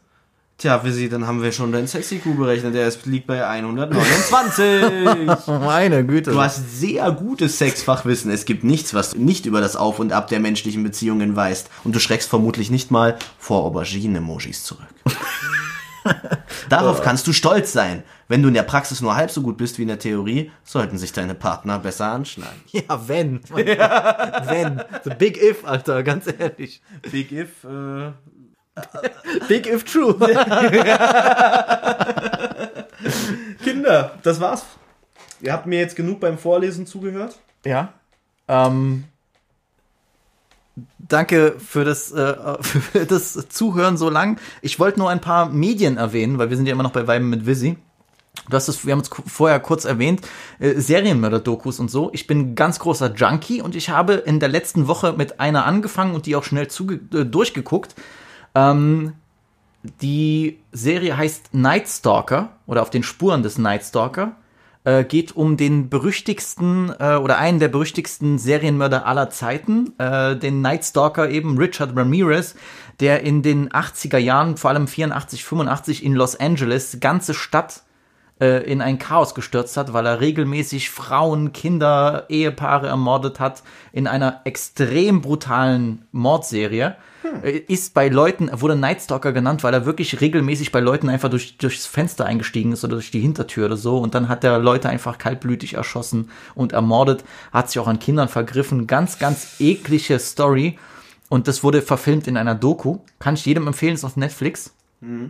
Tja, 0.57 0.83
Visi, 0.83 1.11
dann 1.11 1.27
haben 1.27 1.43
wir 1.43 1.53
schon 1.53 1.71
deinen 1.71 1.87
Sexy-Q 1.87 2.35
berechnet. 2.35 2.75
Der 2.75 2.91
liegt 3.05 3.27
bei 3.27 3.47
129. 3.47 5.47
Meine 5.47 6.07
Güte. 6.07 6.31
Du 6.31 6.41
hast 6.41 6.81
sehr 6.81 7.13
gutes 7.13 7.59
Sexfachwissen. 7.59 8.31
Es 8.31 8.47
gibt 8.47 8.65
nichts, 8.65 8.95
was 8.95 9.11
du 9.11 9.21
nicht 9.21 9.45
über 9.45 9.61
das 9.61 9.77
Auf 9.77 9.99
und 9.99 10.13
Ab 10.13 10.29
der 10.29 10.41
menschlichen 10.41 10.83
Beziehungen 10.83 11.37
weißt. 11.37 11.69
Und 11.85 11.95
du 11.95 12.01
schreckst 12.01 12.31
vermutlich 12.31 12.71
nicht 12.71 12.91
mal 12.91 13.19
vor 13.39 13.65
Aubergine-Emojis 13.65 14.65
zurück. 14.65 14.89
Darauf 16.69 17.03
kannst 17.03 17.27
du 17.27 17.33
stolz 17.33 17.73
sein. 17.73 18.03
Wenn 18.29 18.43
du 18.43 18.49
in 18.49 18.55
der 18.55 18.63
Praxis 18.63 19.01
nur 19.01 19.17
halb 19.17 19.31
so 19.31 19.43
gut 19.43 19.57
bist 19.57 19.79
wie 19.79 19.83
in 19.83 19.89
der 19.89 19.99
Theorie, 19.99 20.51
sollten 20.65 20.99
sich 20.99 21.13
deine 21.13 21.35
Partner 21.35 21.79
besser 21.79 22.07
anschneiden. 22.07 22.61
ja, 22.71 23.09
wenn. 23.09 23.41
wenn. 23.51 24.83
The 25.05 25.11
big 25.19 25.43
if, 25.43 25.65
Alter, 25.65 26.03
ganz 26.03 26.27
ehrlich. 26.27 26.83
Big 27.11 27.33
if, 27.33 27.65
äh, 27.65 28.13
Big 29.49 29.67
if 29.67 29.85
true. 29.85 30.17
Kinder, 33.63 34.19
das 34.23 34.41
war's. 34.41 34.65
Ihr 35.41 35.53
habt 35.53 35.67
mir 35.67 35.81
jetzt 35.81 35.97
genug 35.97 36.21
beim 36.21 36.39
Vorlesen 36.39 36.87
zugehört. 36.87 37.39
Ja. 37.67 37.93
Ähm, 38.49 39.05
danke 41.09 41.57
für 41.59 41.85
das, 41.85 42.13
äh, 42.13 42.35
für 42.63 43.07
das 43.07 43.49
Zuhören 43.49 43.97
so 43.97 44.09
lang. 44.09 44.39
Ich 44.61 44.79
wollte 44.79 44.99
nur 44.99 45.11
ein 45.11 45.21
paar 45.21 45.49
Medien 45.49 45.97
erwähnen, 45.97 46.39
weil 46.39 46.51
wir 46.51 46.57
sind 46.57 46.67
ja 46.67 46.73
immer 46.73 46.83
noch 46.83 46.93
bei 46.93 47.07
Weiben 47.07 47.29
mit 47.29 47.47
Visi. 47.47 47.77
Du 48.49 48.57
hast 48.57 48.69
es, 48.69 48.87
wir 48.87 48.93
haben 48.93 49.01
es 49.01 49.11
vorher 49.27 49.61
kurz 49.61 49.85
erwähnt, 49.85 50.23
äh, 50.59 50.75
Serienmörder-Dokus 50.75 51.79
und 51.79 51.91
so. 51.91 52.11
Ich 52.13 52.27
bin 52.27 52.55
ganz 52.55 52.79
großer 52.79 53.13
Junkie 53.15 53.61
und 53.61 53.77
ich 53.77 53.91
habe 53.91 54.15
in 54.15 54.41
der 54.41 54.49
letzten 54.49 54.89
Woche 54.89 55.13
mit 55.13 55.39
einer 55.39 55.67
angefangen 55.67 56.15
und 56.15 56.27
die 56.27 56.35
auch 56.35 56.45
schnell 56.45 56.69
zuge 56.69 57.01
äh, 57.17 57.25
durchgeguckt. 57.25 57.95
Ähm, 58.55 59.13
die 60.01 60.61
Serie 60.73 61.17
heißt 61.17 61.55
Night 61.55 61.89
Stalker 61.89 62.57
oder 62.67 62.83
auf 62.83 62.91
den 62.91 63.03
Spuren 63.03 63.43
des 63.43 63.59
Night 63.59 63.85
Stalker. 63.85 64.37
Äh, 64.85 65.05
geht 65.05 65.37
um 65.37 65.57
den 65.57 65.89
berüchtigsten 65.91 66.93
äh, 66.99 67.15
oder 67.15 67.39
einen 67.39 67.61
der 67.61 67.69
berüchtigsten 67.69 68.39
Serienmörder 68.39 69.07
aller 69.07 69.31
Zeiten, 69.31 69.97
äh, 69.99 70.35
den 70.35 70.61
Night 70.61 70.85
Stalker 70.85 71.31
eben 71.31 71.57
Richard 71.57 71.97
Ramirez, 71.97 72.57
der 72.99 73.23
in 73.23 73.43
den 73.43 73.69
80er 73.69 74.19
Jahren, 74.19 74.57
vor 74.57 74.71
allem 74.71 74.89
84, 74.89 75.45
85 75.45 76.05
in 76.05 76.15
Los 76.15 76.35
Angeles, 76.35 76.99
ganze 76.99 77.33
Stadt 77.33 77.85
äh, 78.41 78.65
in 78.65 78.81
ein 78.81 78.99
Chaos 78.99 79.35
gestürzt 79.35 79.77
hat, 79.77 79.93
weil 79.93 80.07
er 80.07 80.21
regelmäßig 80.21 80.91
Frauen, 80.91 81.53
Kinder, 81.53 82.27
Ehepaare 82.29 82.89
ermordet 82.89 83.41
hat 83.41 83.63
in 83.93 84.07
einer 84.07 84.41
extrem 84.45 85.21
brutalen 85.21 86.07
Mordserie. 86.13 86.97
Äh, 87.43 87.59
Ist 87.69 87.95
bei 87.95 88.09
Leuten, 88.09 88.51
wurde 88.53 88.77
Night 88.77 89.03
Stalker 89.03 89.33
genannt, 89.33 89.63
weil 89.63 89.75
er 89.75 89.87
wirklich 89.87 90.21
regelmäßig 90.21 90.73
bei 90.73 90.81
Leuten 90.81 91.09
einfach 91.09 91.31
durch, 91.31 91.57
durchs 91.59 91.87
Fenster 91.87 92.27
eingestiegen 92.27 92.73
ist 92.73 92.85
oder 92.85 92.95
durch 92.95 93.11
die 93.11 93.21
Hintertür 93.21 93.67
oder 93.67 93.77
so. 93.77 93.99
Und 93.99 94.15
dann 94.15 94.29
hat 94.29 94.45
er 94.45 94.59
Leute 94.59 94.89
einfach 94.89 95.19
kaltblütig 95.19 95.75
erschossen 95.75 96.31
und 96.55 96.73
ermordet, 96.73 97.25
hat 97.53 97.71
sich 97.71 97.79
auch 97.79 97.89
an 97.89 97.99
Kindern 97.99 98.29
vergriffen. 98.29 98.87
Ganz, 98.87 99.19
ganz 99.19 99.61
eklige 99.61 100.19
Story. 100.19 100.79
Und 101.29 101.49
das 101.49 101.63
wurde 101.63 101.81
verfilmt 101.81 102.27
in 102.27 102.37
einer 102.37 102.55
Doku. 102.55 102.99
Kann 103.19 103.35
ich 103.35 103.47
jedem 103.47 103.67
empfehlen, 103.67 103.95
ist 103.95 104.05
auf 104.05 104.17
Netflix. 104.17 104.75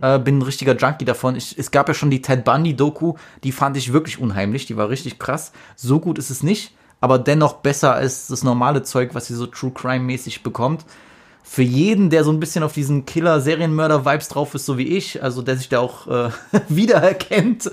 Äh, 0.01 0.19
bin 0.19 0.37
ein 0.37 0.41
richtiger 0.43 0.75
Junkie 0.75 1.05
davon. 1.05 1.35
Ich, 1.35 1.57
es 1.57 1.71
gab 1.71 1.87
ja 1.87 1.95
schon 1.95 2.11
die 2.11 2.21
Ted 2.21 2.43
Bundy-Doku, 2.45 3.15
die 3.43 3.51
fand 3.51 3.75
ich 3.75 3.91
wirklich 3.91 4.19
unheimlich, 4.19 4.67
die 4.67 4.77
war 4.77 4.89
richtig 4.89 5.17
krass. 5.17 5.51
So 5.75 5.99
gut 5.99 6.19
ist 6.19 6.29
es 6.29 6.43
nicht, 6.43 6.75
aber 7.01 7.17
dennoch 7.17 7.53
besser 7.55 7.93
als 7.93 8.27
das 8.27 8.43
normale 8.43 8.83
Zeug, 8.83 9.15
was 9.15 9.29
ihr 9.31 9.35
so 9.35 9.47
True 9.47 9.71
Crime-mäßig 9.73 10.43
bekommt. 10.43 10.85
Für 11.45 11.63
jeden, 11.63 12.09
der 12.09 12.23
so 12.23 12.31
ein 12.31 12.39
bisschen 12.39 12.63
auf 12.63 12.71
diesen 12.73 13.05
Killer-Serienmörder-Vibes 13.05 14.29
drauf 14.29 14.53
ist, 14.55 14.65
so 14.65 14.77
wie 14.77 14.87
ich, 14.95 15.21
also 15.23 15.41
der 15.41 15.57
sich 15.57 15.69
da 15.69 15.79
auch 15.79 16.07
äh, 16.07 16.29
wiedererkennt, 16.69 17.69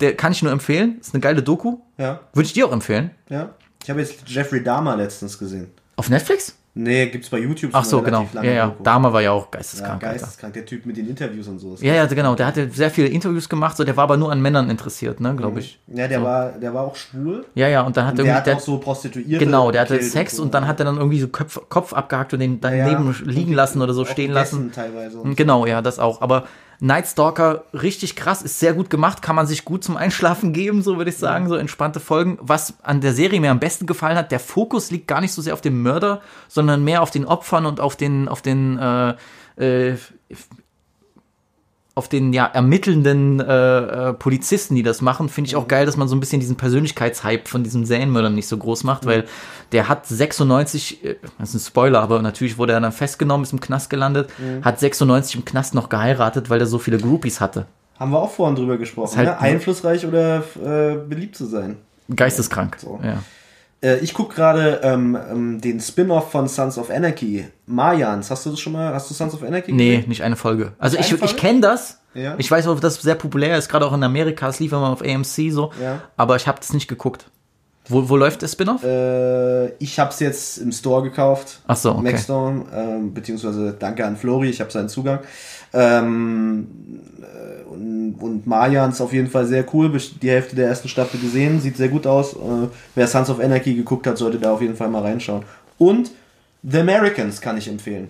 der 0.00 0.16
kann 0.16 0.32
ich 0.32 0.42
nur 0.42 0.52
empfehlen. 0.52 0.98
Ist 1.00 1.14
eine 1.14 1.20
geile 1.20 1.42
Doku. 1.42 1.78
Ja, 1.98 2.20
Würde 2.32 2.46
ich 2.46 2.52
dir 2.52 2.66
auch 2.66 2.72
empfehlen. 2.72 3.10
ja. 3.28 3.50
Ich 3.84 3.90
habe 3.90 3.98
jetzt 3.98 4.28
Jeffrey 4.28 4.62
Dahmer 4.62 4.96
letztens 4.96 5.36
gesehen. 5.40 5.66
Auf 5.96 6.08
Netflix? 6.08 6.56
Nee, 6.74 7.06
gibt's 7.08 7.28
bei 7.28 7.38
YouTube. 7.38 7.70
Ach 7.74 7.84
so 7.84 7.98
so, 7.98 8.02
genau. 8.02 8.26
Ja, 8.34 8.42
ja. 8.44 8.66
Doku. 8.68 8.82
Dahmer 8.82 9.12
war 9.12 9.20
ja 9.20 9.32
auch 9.32 9.42
Ja, 9.44 9.48
geisteskrank. 9.58 10.02
Alter. 10.02 10.06
geisteskrank, 10.20 10.54
der 10.54 10.64
Typ 10.64 10.86
mit 10.86 10.96
den 10.96 11.06
Interviews 11.06 11.46
und 11.46 11.58
so. 11.58 11.76
Ja, 11.80 11.92
ja, 11.94 12.06
genau. 12.06 12.34
Der 12.34 12.46
hatte 12.46 12.70
sehr 12.70 12.90
viele 12.90 13.08
Interviews 13.08 13.46
gemacht, 13.48 13.76
so 13.76 13.84
der 13.84 13.94
war 13.98 14.04
aber 14.04 14.16
nur 14.16 14.32
an 14.32 14.40
Männern 14.40 14.70
interessiert, 14.70 15.20
ne, 15.20 15.36
glaube 15.36 15.60
ich. 15.60 15.78
Ja, 15.88 16.08
der, 16.08 16.22
war, 16.22 16.52
der 16.52 16.72
war 16.72 16.84
auch 16.84 16.96
schwul. 16.96 17.44
Ja, 17.54 17.68
ja, 17.68 17.82
und 17.82 17.94
dann 17.98 18.06
hat 18.06 18.12
Und 18.14 18.20
er 18.20 18.24
der 18.24 18.34
irgendwie. 18.36 18.50
hat 18.52 18.56
auch 18.56 18.60
so 18.64 18.78
Prostituierte. 18.78 19.44
genau, 19.44 19.70
der 19.70 19.82
hatte 19.82 20.02
Sex 20.02 20.36
so. 20.36 20.42
und 20.42 20.54
dann 20.54 20.66
hat 20.66 20.78
er 20.80 20.86
dann 20.86 20.96
irgendwie 20.96 21.20
so 21.20 21.28
Köpf, 21.28 21.60
Kopf 21.68 21.92
abgehackt 21.92 22.32
und 22.32 22.40
den 22.40 22.58
Ja, 22.62 22.70
ja. 22.72 22.84
daneben 22.90 23.14
liegen 23.26 23.52
lassen 23.52 23.82
oder 23.82 23.92
so 23.92 24.06
stehen 24.06 24.32
lassen. 24.32 24.72
teilweise. 24.72 25.18
und 25.18 25.36
Genau, 25.36 25.66
ja, 25.66 25.82
das 25.82 25.98
auch. 25.98 26.22
Aber 26.22 26.44
Night 26.84 27.06
Stalker, 27.06 27.62
richtig 27.72 28.16
krass, 28.16 28.42
ist 28.42 28.58
sehr 28.58 28.74
gut 28.74 28.90
gemacht, 28.90 29.22
kann 29.22 29.36
man 29.36 29.46
sich 29.46 29.64
gut 29.64 29.84
zum 29.84 29.96
Einschlafen 29.96 30.52
geben, 30.52 30.82
so 30.82 30.96
würde 30.96 31.10
ich 31.10 31.16
sagen, 31.16 31.48
so 31.48 31.54
entspannte 31.54 32.00
Folgen. 32.00 32.38
Was 32.40 32.74
an 32.82 33.00
der 33.00 33.12
Serie 33.12 33.40
mir 33.40 33.52
am 33.52 33.60
besten 33.60 33.86
gefallen 33.86 34.16
hat, 34.16 34.32
der 34.32 34.40
Fokus 34.40 34.90
liegt 34.90 35.06
gar 35.06 35.20
nicht 35.20 35.32
so 35.32 35.40
sehr 35.40 35.54
auf 35.54 35.60
dem 35.60 35.80
Mörder, 35.82 36.22
sondern 36.48 36.82
mehr 36.82 37.02
auf 37.02 37.12
den 37.12 37.24
Opfern 37.24 37.66
und 37.66 37.78
auf 37.78 37.94
den, 37.94 38.26
auf 38.26 38.42
den, 38.42 38.78
äh, 38.78 39.14
äh, 39.58 39.96
auf 41.94 42.08
den 42.08 42.32
ja 42.32 42.46
ermittelnden 42.46 43.40
äh, 43.40 44.10
äh, 44.10 44.12
Polizisten, 44.14 44.74
die 44.74 44.82
das 44.82 45.02
machen, 45.02 45.28
finde 45.28 45.48
ich 45.48 45.56
auch 45.56 45.68
geil, 45.68 45.84
dass 45.84 45.98
man 45.98 46.08
so 46.08 46.16
ein 46.16 46.20
bisschen 46.20 46.40
diesen 46.40 46.56
Persönlichkeitshype 46.56 47.46
von 47.46 47.64
diesem 47.64 47.84
Serienmörder 47.84 48.30
nicht 48.30 48.48
so 48.48 48.56
groß 48.56 48.84
macht, 48.84 49.04
weil 49.04 49.24
der 49.72 49.88
hat 49.88 50.06
96, 50.06 51.04
äh, 51.04 51.16
das 51.38 51.50
ist 51.50 51.54
ein 51.54 51.66
Spoiler, 51.66 52.00
aber 52.00 52.22
natürlich 52.22 52.56
wurde 52.56 52.72
er 52.72 52.80
dann 52.80 52.92
festgenommen, 52.92 53.44
ist 53.44 53.52
im 53.52 53.60
Knast 53.60 53.90
gelandet, 53.90 54.30
hat 54.62 54.80
96 54.80 55.36
im 55.36 55.44
Knast 55.44 55.74
noch 55.74 55.90
geheiratet, 55.90 56.48
weil 56.48 56.60
er 56.60 56.66
so 56.66 56.78
viele 56.78 56.96
Groupies 56.98 57.40
hatte. 57.40 57.66
Haben 57.98 58.12
wir 58.12 58.20
auch 58.20 58.30
vorhin 58.30 58.56
drüber 58.56 58.78
gesprochen. 58.78 59.16
Halt- 59.16 59.28
ne? 59.28 59.38
Einflussreich 59.40 60.06
oder 60.06 60.42
äh, 60.64 60.96
beliebt 60.96 61.36
zu 61.36 61.44
sein. 61.44 61.76
Geisteskrank. 62.14 62.78
So. 62.80 63.00
Ja. 63.02 63.22
Äh, 63.82 63.98
ich 63.98 64.14
gucke 64.14 64.34
gerade 64.34 64.80
ähm, 64.82 65.18
ähm, 65.30 65.60
den 65.60 65.80
Spin-off 65.80 66.30
von 66.30 66.48
Sons 66.48 66.78
of 66.78 66.90
Anarchy. 66.90 67.46
Mayans. 67.66 68.30
Hast 68.30 68.46
du 68.46 68.50
das 68.50 68.60
schon 68.60 68.72
mal? 68.72 68.94
Hast 68.94 69.10
du 69.10 69.14
Sons 69.14 69.34
of 69.34 69.42
Anarchy 69.42 69.72
Nee, 69.72 69.96
gesehen? 69.96 70.08
nicht 70.08 70.22
eine 70.22 70.36
Folge. 70.36 70.72
Also 70.78 70.96
ich, 70.98 71.06
eine 71.06 71.14
ich 71.14 71.20
Folge? 71.20 71.34
kenne 71.36 71.60
das. 71.60 71.98
Ja. 72.14 72.34
Ich 72.38 72.50
weiß 72.50 72.66
auch, 72.68 72.78
dass 72.78 72.96
es 72.96 73.02
sehr 73.02 73.14
populär 73.14 73.56
ist, 73.56 73.68
gerade 73.68 73.86
auch 73.86 73.92
in 73.94 74.02
Amerika. 74.02 74.48
Es 74.48 74.60
lief 74.60 74.72
immer 74.72 74.90
auf 74.90 75.02
AMC 75.02 75.50
so. 75.50 75.72
Ja. 75.82 76.02
Aber 76.16 76.36
ich 76.36 76.46
habe 76.46 76.58
das 76.60 76.72
nicht 76.72 76.86
geguckt. 76.88 77.26
Wo, 77.88 78.08
wo 78.08 78.16
läuft 78.16 78.42
der 78.42 78.48
Spin-off? 78.48 78.84
Äh, 78.84 79.70
ich 79.78 79.98
habe 79.98 80.10
es 80.10 80.20
jetzt 80.20 80.58
im 80.58 80.70
Store 80.70 81.02
gekauft. 81.02 81.60
Ach 81.66 81.76
so, 81.76 81.90
okay. 81.92 82.02
Maxstorm, 82.12 82.66
ähm, 82.72 83.12
beziehungsweise 83.12 83.72
danke 83.76 84.06
an 84.06 84.16
Flori, 84.16 84.50
ich 84.50 84.60
habe 84.60 84.70
seinen 84.70 84.88
Zugang. 84.88 85.18
Ähm, 85.72 86.66
äh, 87.22 87.68
und, 87.70 88.14
und 88.20 88.46
Mayans 88.46 89.00
auf 89.00 89.12
jeden 89.12 89.28
Fall 89.28 89.46
sehr 89.46 89.64
cool. 89.72 89.90
Die 90.20 90.30
Hälfte 90.30 90.56
der 90.56 90.68
ersten 90.68 90.88
Staffel 90.88 91.18
gesehen, 91.20 91.60
sieht 91.60 91.76
sehr 91.76 91.88
gut 91.88 92.06
aus. 92.06 92.34
Äh, 92.34 92.68
wer 92.94 93.06
Sons 93.06 93.30
of 93.30 93.40
Anarchy 93.40 93.74
geguckt 93.74 94.06
hat, 94.06 94.18
sollte 94.18 94.38
da 94.38 94.52
auf 94.52 94.60
jeden 94.60 94.76
Fall 94.76 94.88
mal 94.88 95.02
reinschauen. 95.02 95.42
Und 95.78 96.10
The 96.62 96.78
Americans 96.78 97.40
kann 97.40 97.56
ich 97.56 97.68
empfehlen. 97.68 98.08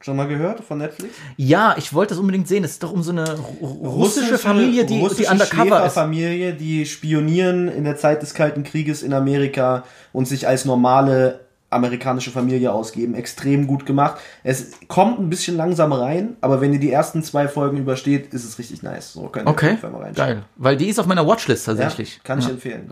Schon 0.00 0.14
mal 0.16 0.28
gehört 0.28 0.60
von 0.60 0.78
Netflix? 0.78 1.12
Ja, 1.36 1.74
ich 1.76 1.92
wollte 1.92 2.10
das 2.10 2.18
unbedingt 2.20 2.46
sehen. 2.46 2.62
Es 2.62 2.72
ist 2.72 2.82
doch 2.84 2.92
um 2.92 3.02
so 3.02 3.10
eine 3.10 3.24
ru- 3.24 3.84
russische, 3.84 4.38
Familie, 4.38 4.84
die, 4.84 5.00
russische 5.00 5.22
die 5.22 5.28
undercover 5.28 5.86
ist. 5.86 5.94
Familie, 5.94 6.52
die 6.52 6.86
spionieren 6.86 7.66
in 7.66 7.82
der 7.82 7.96
Zeit 7.96 8.22
des 8.22 8.32
Kalten 8.34 8.62
Krieges 8.62 9.02
in 9.02 9.12
Amerika 9.12 9.82
und 10.12 10.28
sich 10.28 10.46
als 10.46 10.64
normale 10.64 11.40
amerikanische 11.70 12.30
Familie 12.30 12.72
ausgeben. 12.72 13.14
Extrem 13.14 13.66
gut 13.66 13.84
gemacht. 13.86 14.18
Es 14.42 14.72
kommt 14.88 15.18
ein 15.18 15.28
bisschen 15.28 15.56
langsam 15.56 15.92
rein, 15.92 16.36
aber 16.40 16.60
wenn 16.60 16.72
ihr 16.72 16.80
die 16.80 16.90
ersten 16.92 17.22
zwei 17.22 17.46
Folgen 17.48 17.76
übersteht, 17.76 18.32
ist 18.32 18.44
es 18.44 18.58
richtig 18.58 18.82
nice. 18.82 19.12
So 19.12 19.22
könnt 19.28 19.46
ihr 19.46 19.50
auf 19.50 19.56
Okay, 19.56 19.76
Fall 19.76 19.90
mal 19.90 20.02
reinschauen. 20.02 20.28
geil. 20.28 20.42
Weil 20.56 20.76
die 20.76 20.88
ist 20.88 20.98
auf 20.98 21.06
meiner 21.06 21.26
Watchlist 21.26 21.66
Ja, 21.66 21.74
tatsächlich. 21.74 22.20
kann 22.24 22.38
ich 22.38 22.46
Ja. 22.46 22.52
empfehlen. 22.52 22.90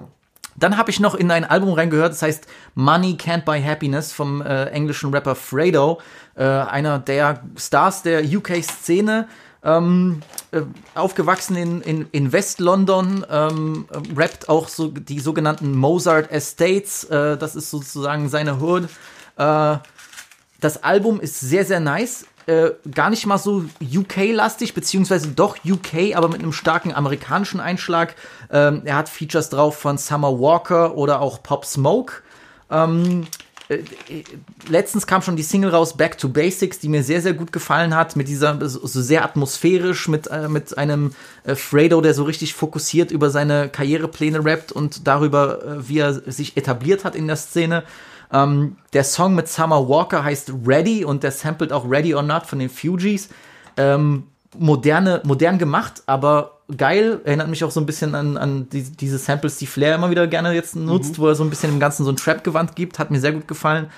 Dann 0.59 0.78
habe 0.78 0.90
ich 0.90 1.01
noch 1.01 1.15
in 1.15 1.31
ein 1.31 1.44
Album 1.44 1.73
reingehört, 1.74 2.12
das 2.12 2.23
heißt 2.23 2.47
Money 2.74 3.19
Can't 3.20 3.44
Buy 3.44 3.62
Happiness 3.62 4.12
vom 4.12 4.40
äh, 4.40 4.65
englischen 4.70 5.12
Rapper 5.12 5.35
Fredo, 5.35 6.01
äh, 6.35 6.44
einer 6.44 6.98
der 6.98 7.40
Stars 7.59 8.03
der 8.03 8.23
UK-Szene, 8.24 9.28
ähm, 9.67 10.23
äh, 10.53 10.63
aufgewachsen 10.95 11.57
in, 11.57 11.81
in, 11.83 12.09
in 12.13 12.33
West-London, 12.33 13.27
ähm, 13.29 13.87
äh, 13.91 14.19
rappt 14.19 14.49
auch 14.49 14.69
so 14.69 14.89
die 14.89 15.19
sogenannten 15.19 15.77
Mozart 15.77 16.31
Estates, 16.31 17.05
äh, 17.05 17.37
das 17.37 17.57
ist 17.57 17.71
sozusagen 17.71 18.29
seine 18.29 18.61
Hood. 18.61 18.85
Äh, 19.37 19.77
das 20.61 20.83
Album 20.85 21.21
ist 21.21 21.41
sehr, 21.41 21.65
sehr 21.65 21.81
nice. 21.81 22.27
Äh, 22.47 22.71
gar 22.95 23.11
nicht 23.11 23.27
mal 23.27 23.39
so 23.39 23.65
UK-lastig, 23.83 24.73
beziehungsweise 24.73 25.29
doch 25.29 25.57
UK, 25.65 26.15
aber 26.15 26.29
mit 26.29 26.41
einem 26.41 26.53
starken 26.53 26.95
amerikanischen 26.95 27.59
Einschlag. 27.59 28.15
Ähm, 28.53 28.83
er 28.85 28.97
hat 28.97 29.09
Features 29.09 29.51
drauf 29.51 29.77
von 29.77 29.99
Summer 29.99 30.39
Walker 30.39 30.97
oder 30.97 31.21
auch 31.21 31.43
Pop 31.43 31.65
Smoke. 31.65 32.23
Ähm, 32.71 33.23
äh, 33.23 33.25
äh, 33.25 33.45
letztens 34.69 35.07
kam 35.07 35.23
schon 35.23 35.37
die 35.37 35.43
Single 35.43 35.71
raus, 35.71 35.97
Back 35.97 36.19
to 36.19 36.29
Basics, 36.29 36.79
die 36.79 36.89
mir 36.89 37.03
sehr, 37.03 37.21
sehr 37.21 37.35
gut 37.35 37.53
gefallen 37.53 37.95
hat, 37.95 38.15
mit 38.15 38.29
dieser, 38.29 38.59
so 38.69 38.87
so 38.87 39.03
sehr 39.03 39.25
atmosphärisch, 39.25 40.09
mit, 40.09 40.29
äh, 40.29 40.49
mit 40.49 40.79
einem 40.79 41.13
äh, 41.45 41.55
Fredo, 41.55 42.01
der 42.01 42.15
so 42.15 42.25
richtig 42.25 42.55
fokussiert 42.55 43.11
über 43.11 43.31
seine 43.31 43.69
Karrierepläne 43.69 44.45
rappt 44.45 44.73
und 44.73 45.07
darüber, 45.07 45.65
äh, 45.65 45.89
wie 45.89 45.99
er 45.99 46.15
sich 46.15 46.57
etabliert 46.57 47.05
hat 47.05 47.17
in 47.17 47.27
der 47.27 47.37
Szene. 47.37 47.83
Ähm, 48.33 48.77
der 48.93 49.05
Song 49.05 49.35
mit 49.35 49.49
Summer 49.49 49.89
Walker 49.89 50.23
heißt 50.23 50.53
Ready 50.67 51.05
und 51.05 51.23
der 51.23 51.33
samplet 51.33 51.73
auch 51.73 51.89
Ready 51.89 52.15
or 52.15 52.23
Not 52.23 52.47
von 52.47 52.59
den 52.59 52.71
Fugees. 52.71 53.29
Ähm, 53.77 54.25
moderne, 54.59 55.20
modern 55.24 55.59
gemacht, 55.59 56.03
aber 56.07 56.61
geil. 56.77 57.20
Erinnert 57.24 57.49
mich 57.49 57.65
auch 57.65 57.70
so 57.70 57.81
ein 57.81 57.87
bisschen 57.87 58.15
an, 58.15 58.37
an 58.37 58.69
die, 58.70 58.83
diese 58.83 59.19
Samples, 59.19 59.59
die 59.59 59.66
Flair 59.66 59.95
immer 59.95 60.11
wieder 60.11 60.27
gerne 60.27 60.53
jetzt 60.53 60.77
nutzt, 60.77 61.19
wo 61.19 61.28
er 61.28 61.35
so 61.35 61.45
ein 61.45 61.51
bisschen 61.51 61.73
im 61.73 61.81
Ganzen 61.81 62.05
so 62.05 62.11
ein 62.11 62.16
Trap-Gewand 62.16 62.77
gibt. 62.77 62.99
Hat 62.99 63.11
mir 63.11 63.20
sehr 63.20 63.33
gut 63.33 63.49
gefallen. 63.49 63.91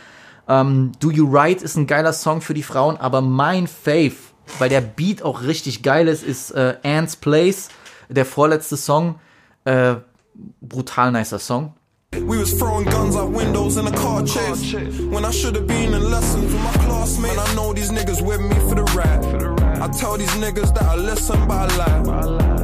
Ähm, 0.48 0.92
Do 0.98 1.10
You 1.10 1.28
Right 1.30 1.62
ist 1.62 1.76
ein 1.76 1.86
geiler 1.86 2.12
Song 2.12 2.40
für 2.40 2.54
die 2.54 2.62
Frauen, 2.62 2.96
aber 2.96 3.20
mein 3.20 3.66
Fave, 3.66 4.16
weil 4.58 4.68
der 4.68 4.80
Beat 4.80 5.22
auch 5.22 5.42
richtig 5.42 5.82
geil 5.82 6.08
ist, 6.08 6.24
ist 6.24 6.50
äh, 6.52 6.76
Anne's 6.82 7.16
Place, 7.16 7.68
der 8.08 8.24
vorletzte 8.24 8.76
Song. 8.76 9.16
Äh, 9.64 9.96
brutal 10.60 11.12
nicer 11.12 11.38
Song. 11.38 11.74
We 12.12 12.38
was 12.38 12.56
throwing 12.56 12.86
guns 12.86 13.16
out 13.16 13.30
windows 13.34 13.76
in 13.76 13.86
a 13.86 13.90
car 13.90 14.24
chase. 14.24 14.72
When 15.10 15.24
I 15.24 15.30
should 15.30 15.54
have 15.56 15.66
been 15.66 15.92
in 15.92 16.10
lessons 16.10 16.52
with 16.52 16.62
my 16.62 16.72
classmates. 16.86 17.36
And 17.36 17.40
I 17.40 17.54
know 17.54 17.74
these 17.74 17.90
niggas 17.90 18.22
with 18.22 18.40
me 18.40 18.54
for 18.68 18.74
the 18.74 18.84
rap. 18.96 19.47
I 19.88 19.90
tell 19.90 20.18
these 20.18 20.36
niggas 20.36 20.74
that 20.74 20.84
I 20.84 20.96
listen, 20.96 21.48
but 21.48 21.74
lie. 21.78 22.02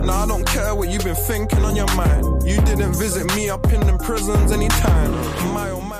Now 0.04 0.24
I 0.24 0.26
don't 0.26 0.44
care 0.44 0.74
what 0.74 0.90
you've 0.90 1.04
been 1.04 1.16
thinking 1.16 1.64
on 1.64 1.74
your 1.74 1.90
mind. 1.94 2.22
You 2.44 2.60
didn't 2.60 2.94
visit 2.96 3.34
me 3.34 3.48
up 3.48 3.72
in 3.72 3.80
them 3.80 3.96
prisons 3.96 4.52
anytime. 4.52 5.10
My 5.54 5.70
oh 5.70 5.80
my. 5.80 5.96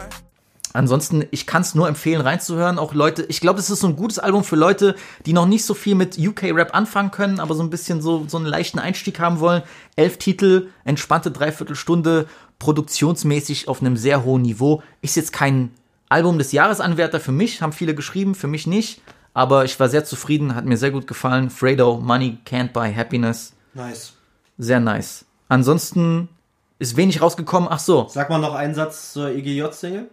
Ansonsten, 0.75 1.25
ich 1.31 1.47
kann 1.47 1.63
es 1.63 1.75
nur 1.75 1.89
empfehlen, 1.89 2.21
reinzuhören. 2.21 2.79
Auch 2.79 2.93
Leute, 2.93 3.25
ich 3.31 3.41
glaube, 3.41 3.59
es 3.59 3.71
ist 3.71 3.81
so 3.81 3.87
ein 3.87 3.97
gutes 3.97 4.19
Album 4.19 4.45
für 4.45 4.57
Leute, 4.57 4.97
die 5.25 5.33
noch 5.33 5.47
nicht 5.47 5.65
so 5.65 5.73
viel 5.73 5.95
mit 5.95 6.19
UK-Rap 6.19 6.75
anfangen 6.75 7.11
können, 7.11 7.41
aber 7.41 7.55
so 7.55 7.63
ein 7.63 7.71
bisschen 7.71 8.03
so, 8.03 8.27
so 8.29 8.37
einen 8.37 8.47
leichten 8.47 8.79
Einstieg 8.79 9.19
haben 9.19 9.41
wollen. 9.41 9.63
Elf 9.97 10.19
Titel, 10.19 10.69
entspannte 10.85 11.31
Dreiviertelstunde, 11.31 12.27
produktionsmäßig 12.59 13.69
auf 13.69 13.81
einem 13.81 13.97
sehr 13.97 14.25
hohen 14.25 14.43
Niveau. 14.43 14.83
Ist 15.01 15.17
jetzt 15.17 15.33
kein 15.33 15.71
Album 16.11 16.37
des 16.37 16.53
Jahresanwärter 16.53 17.19
für 17.19 17.33
mich, 17.33 17.63
haben 17.63 17.73
viele 17.73 17.95
geschrieben, 17.95 18.35
für 18.35 18.49
mich 18.49 18.67
nicht. 18.67 19.01
Aber 19.35 19.65
ich 19.65 19.78
war 19.81 19.89
sehr 19.89 20.05
zufrieden, 20.05 20.55
hat 20.55 20.65
mir 20.65 20.77
sehr 20.77 20.93
gut 20.93 21.06
gefallen. 21.06 21.51
Fredo, 21.51 21.97
Money 21.97 22.39
Can't 22.47 22.73
Buy 22.73 22.94
Happiness. 22.94 23.52
Nice. 23.74 24.15
Sehr 24.56 24.78
nice. 24.78 25.24
Ansonsten 25.48 26.28
ist 26.78 26.97
wenig 26.97 27.20
rausgekommen. 27.20 27.69
Ach 27.70 27.81
so, 27.81 28.06
Sag 28.09 28.31
mal 28.31 28.39
noch 28.39 28.55
einen 28.55 28.74
Satz 28.74 29.12
zur 29.12 29.31
E 29.31 29.39
EGJ-Single. 29.39 30.09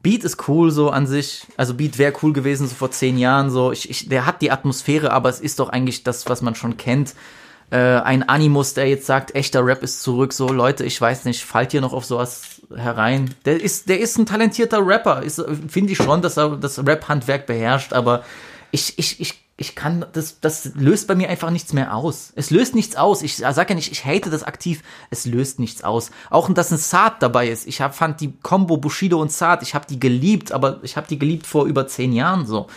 Beat 0.00 0.24
ist 0.24 0.48
cool 0.48 0.70
so 0.70 0.90
an 0.90 1.06
sich. 1.06 1.46
Also 1.56 1.74
Beat 1.74 1.98
wäre 1.98 2.12
cool 2.22 2.32
gewesen 2.32 2.66
so 2.66 2.74
vor 2.74 2.90
zehn 2.90 3.18
Jahren 3.18 3.50
so. 3.50 3.72
Ich, 3.72 3.88
ich, 3.88 4.08
der 4.08 4.26
hat 4.26 4.42
die 4.42 4.50
Atmosphäre, 4.50 5.12
aber 5.12 5.28
es 5.28 5.40
ist 5.40 5.58
doch 5.58 5.68
eigentlich 5.68 6.02
das, 6.02 6.28
was 6.28 6.42
man 6.42 6.54
schon 6.54 6.76
kennt. 6.76 7.14
Äh, 7.74 8.00
ein 8.04 8.22
Animus, 8.22 8.74
der 8.74 8.88
jetzt 8.88 9.04
sagt, 9.04 9.34
echter 9.34 9.66
Rap 9.66 9.82
ist 9.82 10.00
zurück. 10.00 10.32
So 10.32 10.46
Leute, 10.46 10.84
ich 10.84 11.00
weiß 11.00 11.24
nicht, 11.24 11.42
fallt 11.44 11.74
ihr 11.74 11.80
noch 11.80 11.92
auf 11.92 12.04
sowas 12.04 12.60
herein? 12.72 13.34
Der 13.46 13.60
ist, 13.60 13.88
der 13.88 13.98
ist 13.98 14.16
ein 14.16 14.26
talentierter 14.26 14.86
Rapper. 14.86 15.24
Ist, 15.24 15.44
finde 15.66 15.90
ich 15.90 15.98
schon, 15.98 16.22
dass 16.22 16.36
er 16.36 16.56
das 16.56 16.78
Rap-Handwerk 16.86 17.46
beherrscht, 17.46 17.92
aber 17.92 18.22
ich, 18.70 18.96
ich, 18.96 19.20
ich, 19.20 19.42
ich 19.56 19.74
kann, 19.74 20.06
das, 20.12 20.38
das 20.38 20.70
löst 20.76 21.08
bei 21.08 21.16
mir 21.16 21.28
einfach 21.28 21.50
nichts 21.50 21.72
mehr 21.72 21.96
aus. 21.96 22.32
Es 22.36 22.50
löst 22.50 22.76
nichts 22.76 22.94
aus. 22.94 23.22
Ich 23.22 23.38
sag 23.38 23.68
ja 23.68 23.74
nicht, 23.74 23.90
ich 23.90 24.04
hate 24.04 24.30
das 24.30 24.44
aktiv. 24.44 24.80
Es 25.10 25.26
löst 25.26 25.58
nichts 25.58 25.82
aus. 25.82 26.12
Auch, 26.30 26.48
dass 26.54 26.70
ein 26.70 26.78
Saad 26.78 27.24
dabei 27.24 27.48
ist. 27.48 27.66
Ich 27.66 27.80
hab, 27.80 27.96
fand 27.96 28.20
die 28.20 28.34
Combo 28.40 28.76
Bushido 28.76 29.20
und 29.20 29.32
Saad, 29.32 29.64
ich 29.64 29.74
habe 29.74 29.86
die 29.90 29.98
geliebt, 29.98 30.52
aber 30.52 30.78
ich 30.84 30.96
habe 30.96 31.08
die 31.08 31.18
geliebt 31.18 31.44
vor 31.44 31.64
über 31.64 31.88
zehn 31.88 32.12
Jahren 32.12 32.46
so. 32.46 32.68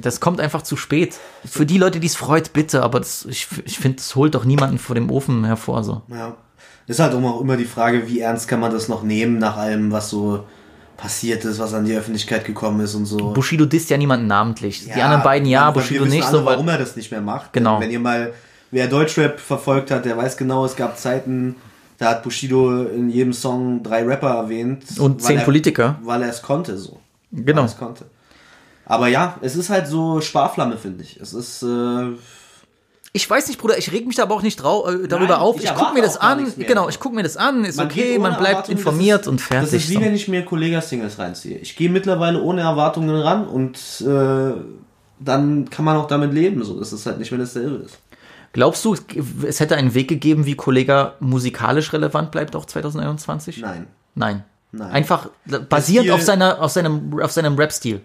Das 0.00 0.20
kommt 0.20 0.40
einfach 0.40 0.62
zu 0.62 0.76
spät. 0.76 1.16
Für 1.44 1.66
die 1.66 1.78
Leute, 1.78 2.00
die 2.00 2.06
es 2.06 2.16
freut, 2.16 2.52
bitte, 2.52 2.82
aber 2.82 3.00
das, 3.00 3.24
ich, 3.24 3.48
ich 3.64 3.78
finde, 3.78 3.98
es 3.98 4.14
holt 4.14 4.34
doch 4.34 4.44
niemanden 4.44 4.78
vor 4.78 4.94
dem 4.94 5.10
Ofen 5.10 5.44
hervor 5.44 5.84
so. 5.84 6.02
Ja. 6.08 6.36
Ist 6.86 7.00
halt 7.00 7.14
auch 7.14 7.40
immer 7.40 7.56
die 7.56 7.64
Frage, 7.64 8.06
wie 8.08 8.20
ernst 8.20 8.46
kann 8.46 8.60
man 8.60 8.70
das 8.70 8.88
noch 8.88 9.02
nehmen 9.02 9.38
nach 9.38 9.56
allem, 9.56 9.90
was 9.90 10.10
so 10.10 10.44
passiert 10.96 11.44
ist, 11.44 11.58
was 11.58 11.74
an 11.74 11.84
die 11.84 11.96
Öffentlichkeit 11.96 12.44
gekommen 12.44 12.80
ist 12.80 12.94
und 12.94 13.06
so. 13.06 13.32
Bushido 13.32 13.64
disst 13.64 13.90
ja 13.90 13.96
niemanden 13.96 14.26
namentlich. 14.26 14.84
die 14.84 15.00
anderen 15.00 15.22
beiden 15.22 15.48
ja, 15.48 15.70
Bushido 15.70 16.04
nicht 16.04 16.24
alle, 16.24 16.38
so, 16.38 16.44
warum 16.44 16.68
er 16.68 16.78
das 16.78 16.94
nicht 16.96 17.10
mehr 17.10 17.20
macht. 17.20 17.52
Genau. 17.52 17.80
Wenn 17.80 17.90
ihr 17.90 18.00
mal, 18.00 18.32
wer 18.70 18.86
Deutschrap 18.86 19.40
verfolgt 19.40 19.90
hat, 19.90 20.04
der 20.04 20.16
weiß 20.16 20.36
genau, 20.36 20.64
es 20.64 20.76
gab 20.76 20.98
Zeiten, 20.98 21.56
da 21.98 22.10
hat 22.10 22.22
Bushido 22.22 22.84
in 22.84 23.08
jedem 23.08 23.32
Song 23.32 23.82
drei 23.82 24.04
Rapper 24.04 24.30
erwähnt. 24.30 24.84
Und 24.98 25.22
zehn 25.22 25.38
er, 25.38 25.44
Politiker. 25.44 25.98
Weil 26.02 26.22
er 26.22 26.28
es 26.28 26.42
konnte, 26.42 26.76
so. 26.76 27.00
Genau. 27.32 27.62
Weil 27.62 27.64
er 27.64 27.66
es 27.66 27.76
konnte. 27.76 28.04
Aber 28.86 29.08
ja, 29.08 29.38
es 29.40 29.56
ist 29.56 29.70
halt 29.70 29.86
so 29.86 30.20
Sparflamme, 30.20 30.76
finde 30.76 31.02
ich. 31.04 31.18
Es 31.18 31.32
ist, 31.32 31.62
äh, 31.62 32.16
Ich 33.12 33.28
weiß 33.28 33.48
nicht, 33.48 33.60
Bruder, 33.60 33.78
ich 33.78 33.92
reg 33.92 34.06
mich 34.06 34.16
da 34.16 34.24
aber 34.24 34.34
auch 34.34 34.42
nicht 34.42 34.56
drau 34.56 34.88
äh, 34.88 35.08
darüber 35.08 35.34
Nein, 35.34 35.40
auf. 35.40 35.56
ich 35.56 35.64
Ich, 35.64 35.68
guck 35.70 35.78
erwarte 35.78 35.94
mir 35.94 36.02
das 36.02 36.16
an. 36.16 36.52
Genau, 36.58 36.88
ich 36.88 37.00
guck 37.00 37.14
mir 37.14 37.22
das 37.22 37.36
an, 37.36 37.64
ist 37.64 37.76
Man 37.76 37.86
okay, 37.86 38.18
man 38.18 38.36
bleibt 38.36 38.48
Erwartungen, 38.48 38.78
informiert 38.78 39.20
das 39.20 39.26
ist, 39.26 39.28
und 39.28 39.40
fertig. 39.40 39.70
Das 39.70 39.82
ist 39.82 39.90
wie 39.90 39.94
so. 39.94 40.00
wenn 40.00 40.14
ich 40.14 40.28
mir 40.28 40.44
Kollega-Singles 40.44 41.18
reinziehe. 41.18 41.58
Ich 41.58 41.76
gehe 41.76 41.88
mittlerweile 41.88 42.42
ohne 42.42 42.62
Erwartungen 42.62 43.14
ran 43.14 43.46
und 43.46 43.78
äh, 44.06 44.52
dann 45.20 45.70
kann 45.70 45.84
man 45.84 45.96
auch 45.96 46.06
damit 46.06 46.32
leben, 46.32 46.62
so 46.64 46.78
dass 46.78 46.92
es 46.92 47.06
halt 47.06 47.18
nicht 47.18 47.30
mehr 47.30 47.40
dasselbe 47.40 47.84
ist. 47.84 47.98
Glaubst 48.52 48.84
du, 48.84 48.94
es 49.46 49.58
hätte 49.58 49.76
einen 49.76 49.94
Weg 49.94 50.08
gegeben, 50.08 50.46
wie 50.46 50.54
Kollega 50.54 51.14
musikalisch 51.18 51.92
relevant 51.92 52.30
bleibt 52.30 52.54
auch 52.54 52.66
2021? 52.66 53.58
Nein. 53.58 53.86
Nein. 54.14 54.44
Nein. 54.70 54.90
Einfach 54.90 55.28
basierend 55.68 56.10
auf, 56.10 56.22
seiner, 56.22 56.60
auf 56.60 56.70
seinem, 56.70 57.18
auf 57.20 57.32
seinem 57.32 57.56
Rap-Stil. 57.56 58.00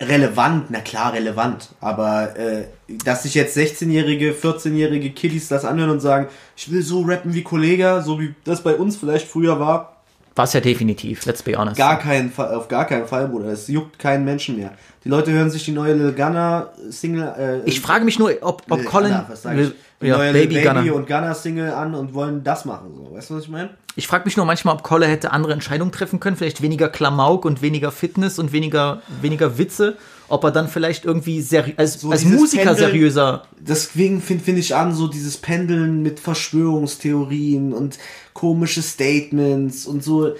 Relevant, 0.00 0.70
na 0.70 0.80
klar, 0.80 1.12
relevant. 1.12 1.68
Aber 1.80 2.36
äh, 2.36 2.64
dass 3.04 3.22
sich 3.24 3.34
jetzt 3.34 3.56
16-jährige, 3.56 4.32
14-jährige 4.32 5.10
Kiddies 5.10 5.48
das 5.48 5.64
anhören 5.64 5.90
und 5.90 6.00
sagen, 6.00 6.28
ich 6.56 6.70
will 6.70 6.82
so 6.82 7.02
rappen 7.02 7.34
wie 7.34 7.42
Kollega, 7.42 8.00
so 8.02 8.18
wie 8.20 8.34
das 8.44 8.62
bei 8.62 8.74
uns 8.74 8.96
vielleicht 8.96 9.26
früher 9.28 9.58
war, 9.60 9.96
War 10.36 10.44
es 10.44 10.52
ja 10.52 10.60
definitiv, 10.60 11.26
let's 11.26 11.42
be 11.42 11.56
honest. 11.56 11.76
gar 11.76 11.98
keinen 11.98 12.30
Fall, 12.30 12.54
auf 12.54 12.68
gar 12.68 12.86
keinen 12.86 13.06
Fall, 13.06 13.28
Bruder. 13.28 13.48
Es 13.48 13.68
juckt 13.68 13.98
keinen 13.98 14.24
Menschen 14.24 14.56
mehr. 14.56 14.72
Die 15.04 15.08
Leute 15.08 15.32
hören 15.32 15.50
sich 15.50 15.64
die 15.64 15.72
neue 15.72 15.94
Lil 15.94 16.12
Gunna 16.12 16.70
Single, 16.88 17.62
äh, 17.64 17.68
ich 17.68 17.80
frage 17.80 18.04
mich 18.04 18.18
nur, 18.18 18.32
ob, 18.40 18.62
ob 18.70 18.78
Lil 18.78 18.86
Colin. 18.86 19.10
Gunna, 19.10 19.26
was 19.28 19.42
sag 19.42 19.58
ich? 19.58 19.72
Die 20.00 20.06
ja, 20.06 20.16
neue 20.16 20.32
Baby 20.32 20.54
Lil 20.54 20.64
Baby 20.64 20.80
Gunner. 20.80 20.94
und 20.94 21.06
Gunna 21.06 21.34
Single 21.34 21.72
an 21.72 21.94
und 21.94 22.14
wollen 22.14 22.42
das 22.42 22.64
machen, 22.64 22.94
so. 22.94 23.14
Weißt 23.14 23.28
du, 23.30 23.34
was 23.34 23.42
ich 23.44 23.50
meine? 23.50 23.70
Ich 24.00 24.08
frage 24.08 24.24
mich 24.24 24.34
nur 24.38 24.46
manchmal, 24.46 24.74
ob 24.74 24.82
Kolle 24.82 25.06
hätte 25.06 25.30
andere 25.30 25.52
Entscheidungen 25.52 25.92
treffen 25.92 26.20
können, 26.20 26.34
vielleicht 26.34 26.62
weniger 26.62 26.88
Klamauk 26.88 27.44
und 27.44 27.60
weniger 27.60 27.92
Fitness 27.92 28.38
und 28.38 28.50
weniger, 28.50 29.02
weniger 29.20 29.58
Witze, 29.58 29.98
ob 30.28 30.42
er 30.42 30.52
dann 30.52 30.68
vielleicht 30.68 31.04
irgendwie 31.04 31.42
seri 31.42 31.74
als, 31.76 32.00
So 32.00 32.10
als 32.10 32.24
Musiker 32.24 32.62
Pendeln- 32.62 32.78
seriöser. 32.78 33.42
Deswegen 33.58 34.22
finde 34.22 34.42
find 34.42 34.58
ich 34.58 34.74
an, 34.74 34.94
so 34.94 35.06
dieses 35.06 35.36
Pendeln 35.36 36.02
mit 36.02 36.18
Verschwörungstheorien 36.18 37.74
und 37.74 37.98
komische 38.32 38.80
Statements 38.80 39.84
und 39.84 40.02
so 40.02 40.28
äh, 40.28 40.34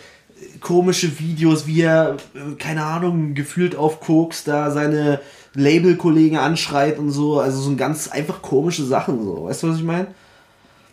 komische 0.61 1.19
Videos, 1.19 1.67
wie 1.67 1.83
er, 1.83 2.17
äh, 2.35 2.55
keine 2.59 2.85
Ahnung, 2.85 3.35
gefühlt 3.35 3.77
auf 3.77 4.01
Koks 4.01 4.43
da 4.43 4.71
seine 4.71 5.21
Labelkollegen 5.53 6.39
anschreit 6.39 6.99
und 6.99 7.11
so. 7.11 7.41
Also 7.41 7.61
so 7.61 7.69
ein 7.69 7.77
ganz 7.77 8.09
einfach 8.09 8.41
komische 8.41 8.87
Sachen, 8.87 9.23
so. 9.23 9.45
Weißt 9.45 9.63
du, 9.65 9.69
was 9.69 9.77
ich 9.77 9.85
meine? 9.85 10.07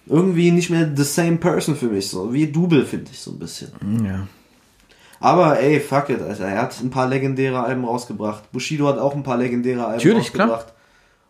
Irgendwie 0.09 0.51
nicht 0.51 0.69
mehr 0.69 0.89
the 0.95 1.03
same 1.03 1.37
person 1.37 1.75
für 1.75 1.87
mich, 1.87 2.09
so. 2.09 2.33
Wie 2.33 2.47
Double, 2.47 2.85
finde 2.85 3.11
ich 3.11 3.19
so 3.19 3.31
ein 3.31 3.39
bisschen. 3.39 3.71
Ja. 4.05 4.27
Aber 5.19 5.59
ey, 5.59 5.79
fuck 5.79 6.09
it, 6.09 6.21
Alter. 6.21 6.45
Er 6.45 6.61
hat 6.61 6.79
ein 6.81 6.89
paar 6.89 7.07
legendäre 7.07 7.63
Alben 7.63 7.85
rausgebracht. 7.85 8.51
Bushido 8.51 8.87
hat 8.87 8.99
auch 8.99 9.15
ein 9.15 9.23
paar 9.23 9.37
legendäre 9.37 9.85
Alben 9.85 9.97
Natürlich, 9.97 10.31
klar. 10.31 10.49
rausgebracht. 10.49 10.73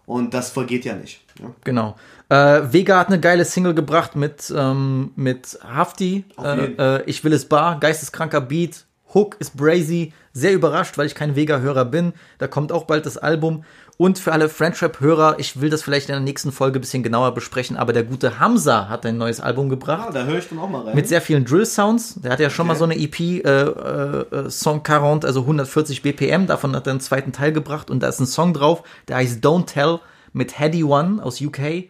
Und 0.06 0.34
das 0.34 0.52
vergeht 0.52 0.86
ja 0.86 0.96
nicht. 0.96 1.22
Ja. 1.40 1.52
Genau. 1.64 1.96
Äh, 2.30 2.62
Vega 2.72 2.98
hat 3.00 3.08
eine 3.08 3.20
geile 3.20 3.46
Single 3.46 3.74
gebracht 3.74 4.16
mit, 4.16 4.54
ähm, 4.56 5.12
mit 5.16 5.60
Hafti. 5.64 6.24
Äh, 6.42 6.66
äh, 6.78 7.04
ich 7.06 7.24
will 7.24 7.34
es 7.34 7.46
bar, 7.46 7.80
geisteskranker 7.80 8.42
Beat. 8.42 8.86
Hook 9.14 9.36
ist 9.40 9.56
brazy. 9.56 10.14
Sehr 10.34 10.54
überrascht, 10.54 10.98
weil 10.98 11.08
ich 11.08 11.16
kein 11.16 11.36
Vega-Hörer 11.36 11.86
bin. 11.86 12.14
Da 12.38 12.48
kommt 12.48 12.72
auch 12.72 12.84
bald 12.84 13.06
das 13.06 13.18
Album. 13.18 13.64
Und 13.98 14.20
für 14.20 14.32
alle 14.32 14.48
Friendship-Hörer, 14.48 15.40
ich 15.40 15.60
will 15.60 15.72
das 15.72 15.82
vielleicht 15.82 16.10
in 16.10 16.14
der 16.14 16.20
nächsten 16.22 16.52
Folge 16.52 16.78
ein 16.78 16.82
bisschen 16.82 17.02
genauer 17.02 17.34
besprechen, 17.34 17.78
aber 17.78 17.94
der 17.94 18.04
gute 18.04 18.40
Hamza 18.40 18.90
hat 18.90 19.08
ein 19.08 19.18
neues 19.18 19.40
Album 19.40 19.70
gebracht. 19.70 20.10
Ah, 20.10 20.12
da 20.12 20.26
höre 20.26 20.38
ich 20.38 20.48
dann 20.48 20.60
auch 20.60 20.70
mal 20.70 20.84
rein. 20.84 20.96
Mit 20.96 21.08
sehr 21.08 21.20
vielen 21.20 21.46
Drill-Sounds. 21.46 22.22
Der 22.22 22.32
hat 22.32 22.40
ja 22.40 22.52
schon 22.52 22.66
Okay. 22.66 22.74
mal 22.74 22.78
so 22.78 22.84
eine 22.84 22.96
EP, 22.96 23.20
äh, 23.20 23.42
äh, 23.42 24.50
Song 24.52 24.84
40, 24.86 25.26
also 25.26 25.42
140 25.42 26.04
BPM. 26.04 26.46
Davon 26.46 26.76
hat 26.76 26.86
er 26.86 26.92
einen 26.92 27.00
zweiten 27.00 27.32
Teil 27.32 27.52
gebracht. 27.52 27.90
Und 27.90 28.04
da 28.04 28.10
ist 28.10 28.20
ein 28.20 28.28
Song 28.28 28.54
drauf, 28.54 28.84
der 29.08 29.16
heißt 29.18 29.44
Don't 29.44 29.66
Tell 29.66 30.00
mit 30.32 30.60
Heady 30.60 30.84
One 30.84 31.24
aus 31.24 31.42
UK. 31.42 31.90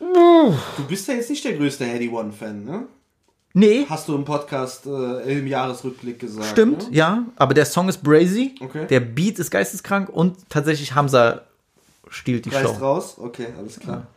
du 0.00 0.84
bist 0.88 1.06
ja 1.08 1.14
jetzt 1.14 1.28
nicht 1.28 1.44
der 1.44 1.52
größte 1.52 1.84
Heady 1.84 2.08
One-Fan, 2.08 2.64
ne? 2.64 2.84
Nee, 3.56 3.86
Hast 3.88 4.08
du 4.08 4.16
im 4.16 4.24
Podcast 4.24 4.84
äh, 4.86 5.38
im 5.38 5.46
Jahresrückblick 5.46 6.18
gesagt. 6.18 6.48
stimmt, 6.50 6.90
Ne? 6.90 6.96
ja. 6.96 7.24
Aber 7.36 7.54
der 7.54 7.64
Song 7.64 7.88
ist 7.88 8.02
brazy. 8.02 8.56
Okay. 8.60 8.86
Der 8.88 8.98
Beat 8.98 9.38
ist 9.38 9.50
geisteskrank. 9.52 10.08
Und 10.08 10.36
tatsächlich 10.50 10.94
Hamza 10.96 11.42
stiehlt 12.10 12.46
die 12.46 12.50
Reißt 12.50 12.64
Show. 12.74 12.84
raus? 12.84 13.14
Okay, 13.16 13.46
alles 13.56 13.78
klar. 13.78 14.08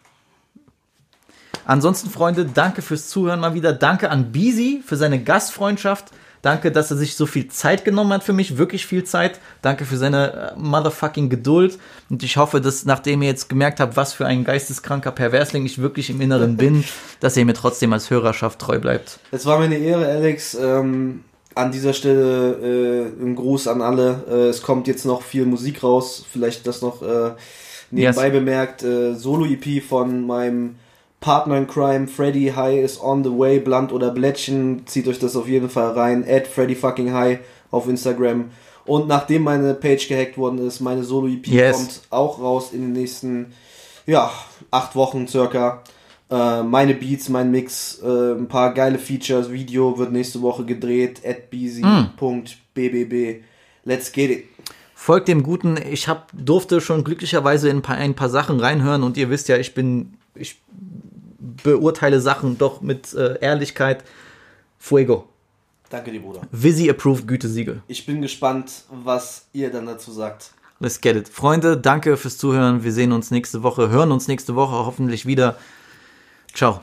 Ansonsten, 1.66 2.10
Freunde, 2.10 2.46
danke 2.46 2.82
fürs 2.82 3.10
Zuhören 3.10 3.40
mal 3.40 3.54
wieder. 3.54 3.74
Danke 3.74 4.10
an 4.10 4.32
Beezy 4.32 4.82
für 4.86 4.96
seine 4.96 5.22
Gastfreundschaft. 5.24 6.12
Danke, 6.42 6.72
dass 6.72 6.92
er 6.92 6.98
sich 6.98 7.16
so 7.16 7.26
viel 7.26 7.48
Zeit 7.48 7.84
genommen 7.86 8.14
hat 8.14 8.24
für 8.24 8.34
mich. 8.34 8.58
Wirklich 8.58 8.86
viel 8.86 9.04
Zeit. 9.04 9.40
Danke 9.62 9.86
für 9.86 9.98
seine 9.98 10.54
äh, 10.56 10.60
motherfucking 10.60 11.30
Geduld. 11.30 11.78
Und 12.10 12.24
ich 12.24 12.38
hoffe, 12.38 12.62
dass 12.62 12.86
nachdem 12.86 13.22
ihr 13.22 13.30
jetzt 13.30 13.50
gemerkt 13.50 13.80
habt, 13.80 13.96
was 13.98 14.14
für 14.14 14.26
ein 14.26 14.44
geisteskranker 14.44 15.12
Perversling 15.12 15.66
ich 15.66 15.80
wirklich 15.82 16.10
im 16.10 16.22
Inneren 16.22 16.58
bin, 16.58 16.84
dass 17.20 17.36
ihr 17.38 17.46
mir 17.46 17.54
trotzdem 17.54 17.92
als 17.94 18.10
Hörerschaft 18.10 18.60
treu 18.60 18.80
bleibt. 18.80 19.20
Es 19.32 19.46
war 19.46 19.58
mir 19.60 19.66
eine 19.66 19.78
Ehre, 19.78 20.06
Alex. 20.08 20.56
Ähm, 20.56 21.24
an 21.56 21.72
dieser 21.72 21.94
Stelle 21.94 23.12
äh, 23.20 23.24
ein 23.24 23.36
Gruß 23.36 23.68
an 23.68 23.82
alle. 23.82 24.24
Äh, 24.30 24.34
es 24.50 24.62
kommt 24.62 24.88
jetzt 24.88 25.06
noch 25.06 25.24
viel 25.24 25.46
Musik 25.46 25.84
raus. 25.84 26.24
Vielleicht 26.32 26.68
das 26.68 26.82
noch 26.84 27.02
äh, 27.02 27.32
nebenbei 27.90 28.26
Yes. 28.26 28.32
bemerkt. 28.34 28.84
Äh, 28.84 29.16
Solo-EP 29.16 29.82
von 29.84 30.26
meinem 30.28 30.76
Partner 31.20 31.58
in 31.58 31.68
Crime, 31.68 32.08
Freddy 32.08 32.54
High 32.56 32.84
is 32.84 33.02
on 33.02 33.24
the 33.24 33.32
way, 33.32 33.60
Blunt 33.60 33.92
oder 33.92 34.12
Blättchen. 34.12 34.86
Zieht 34.86 35.08
euch 35.08 35.20
das 35.20 35.36
auf 35.36 35.48
jeden 35.48 35.70
Fall 35.70 35.92
rein. 35.92 36.24
At 36.28 36.48
Freddy 36.48 36.76
fucking 36.76 37.12
High 37.14 37.40
auf 37.72 37.88
Instagram. 37.88 38.52
Und 38.86 39.08
nachdem 39.08 39.44
meine 39.44 39.74
Page 39.74 40.08
gehackt 40.08 40.38
worden 40.38 40.66
ist, 40.66 40.80
meine 40.80 41.04
Solo-EP 41.04 41.48
Yes. 41.48 41.76
kommt 41.76 42.02
auch 42.10 42.40
raus 42.40 42.70
in 42.72 42.82
den 42.82 42.94
nächsten, 42.94 43.48
ja, 44.06 44.32
acht 44.72 44.96
Wochen 44.96 45.28
circa. 45.28 45.84
Äh, 46.30 46.64
meine 46.64 46.94
Beats, 46.94 47.28
mein 47.30 47.52
Mix, 47.52 48.00
äh, 48.02 48.34
ein 48.34 48.48
paar 48.48 48.74
geile 48.74 49.00
Features, 49.00 49.52
Video 49.52 49.98
wird 49.98 50.12
nächste 50.12 50.42
Woche 50.42 50.64
gedreht, 50.66 51.22
at 51.26 51.50
busy.bbb. 51.50 53.44
Let's 53.84 54.12
get 54.12 54.30
it. 54.32 54.46
Folgt 54.94 55.28
dem 55.28 55.44
Guten. 55.44 55.78
Ich 55.92 56.08
hab, 56.08 56.32
durfte 56.34 56.82
schon 56.82 57.04
glücklicherweise 57.04 57.70
in 57.70 57.78
ein 57.78 57.82
paar, 57.82 57.98
ein 57.98 58.16
paar 58.16 58.30
Sachen 58.30 58.60
reinhören 58.60 59.04
und 59.04 59.16
ihr 59.18 59.30
wisst 59.30 59.48
ja, 59.48 59.58
ich 59.58 59.74
bin, 59.74 60.14
ich 60.36 60.62
beurteile 61.64 62.22
Sachen 62.22 62.58
doch 62.58 62.82
mit 62.82 63.14
äh, 63.14 63.40
Ehrlichkeit. 63.40 64.04
Fuego. 64.80 65.28
Danke 65.90 66.12
dir, 66.12 66.22
Bruder. 66.22 66.42
Visi 66.52 66.90
approved 66.90 67.28
Gütesiegel. 67.28 67.82
Ich 67.88 68.06
bin 68.06 68.22
gespannt, 68.22 68.84
was 68.90 69.46
ihr 69.54 69.72
dann 69.72 69.86
dazu 69.86 70.12
sagt. 70.12 70.52
Let's 70.80 71.02
get 71.02 71.16
it. 71.16 71.30
Freunde, 71.30 71.78
danke 71.78 72.18
fürs 72.18 72.38
Zuhören. 72.38 72.84
Wir 72.84 72.92
sehen 72.92 73.12
uns 73.12 73.32
nächste 73.32 73.64
Woche, 73.64 73.90
hören 73.90 74.12
uns 74.12 74.28
nächste 74.28 74.56
Woche 74.56 74.74
hoffentlich 74.74 75.26
wieder. 75.26 75.58
Ciao. 76.54 76.82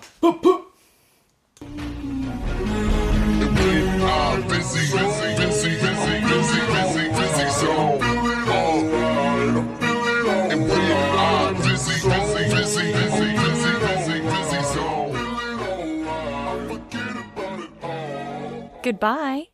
Ah, 4.07 4.37
busy, 4.49 5.14
Goodbye. 18.85 19.54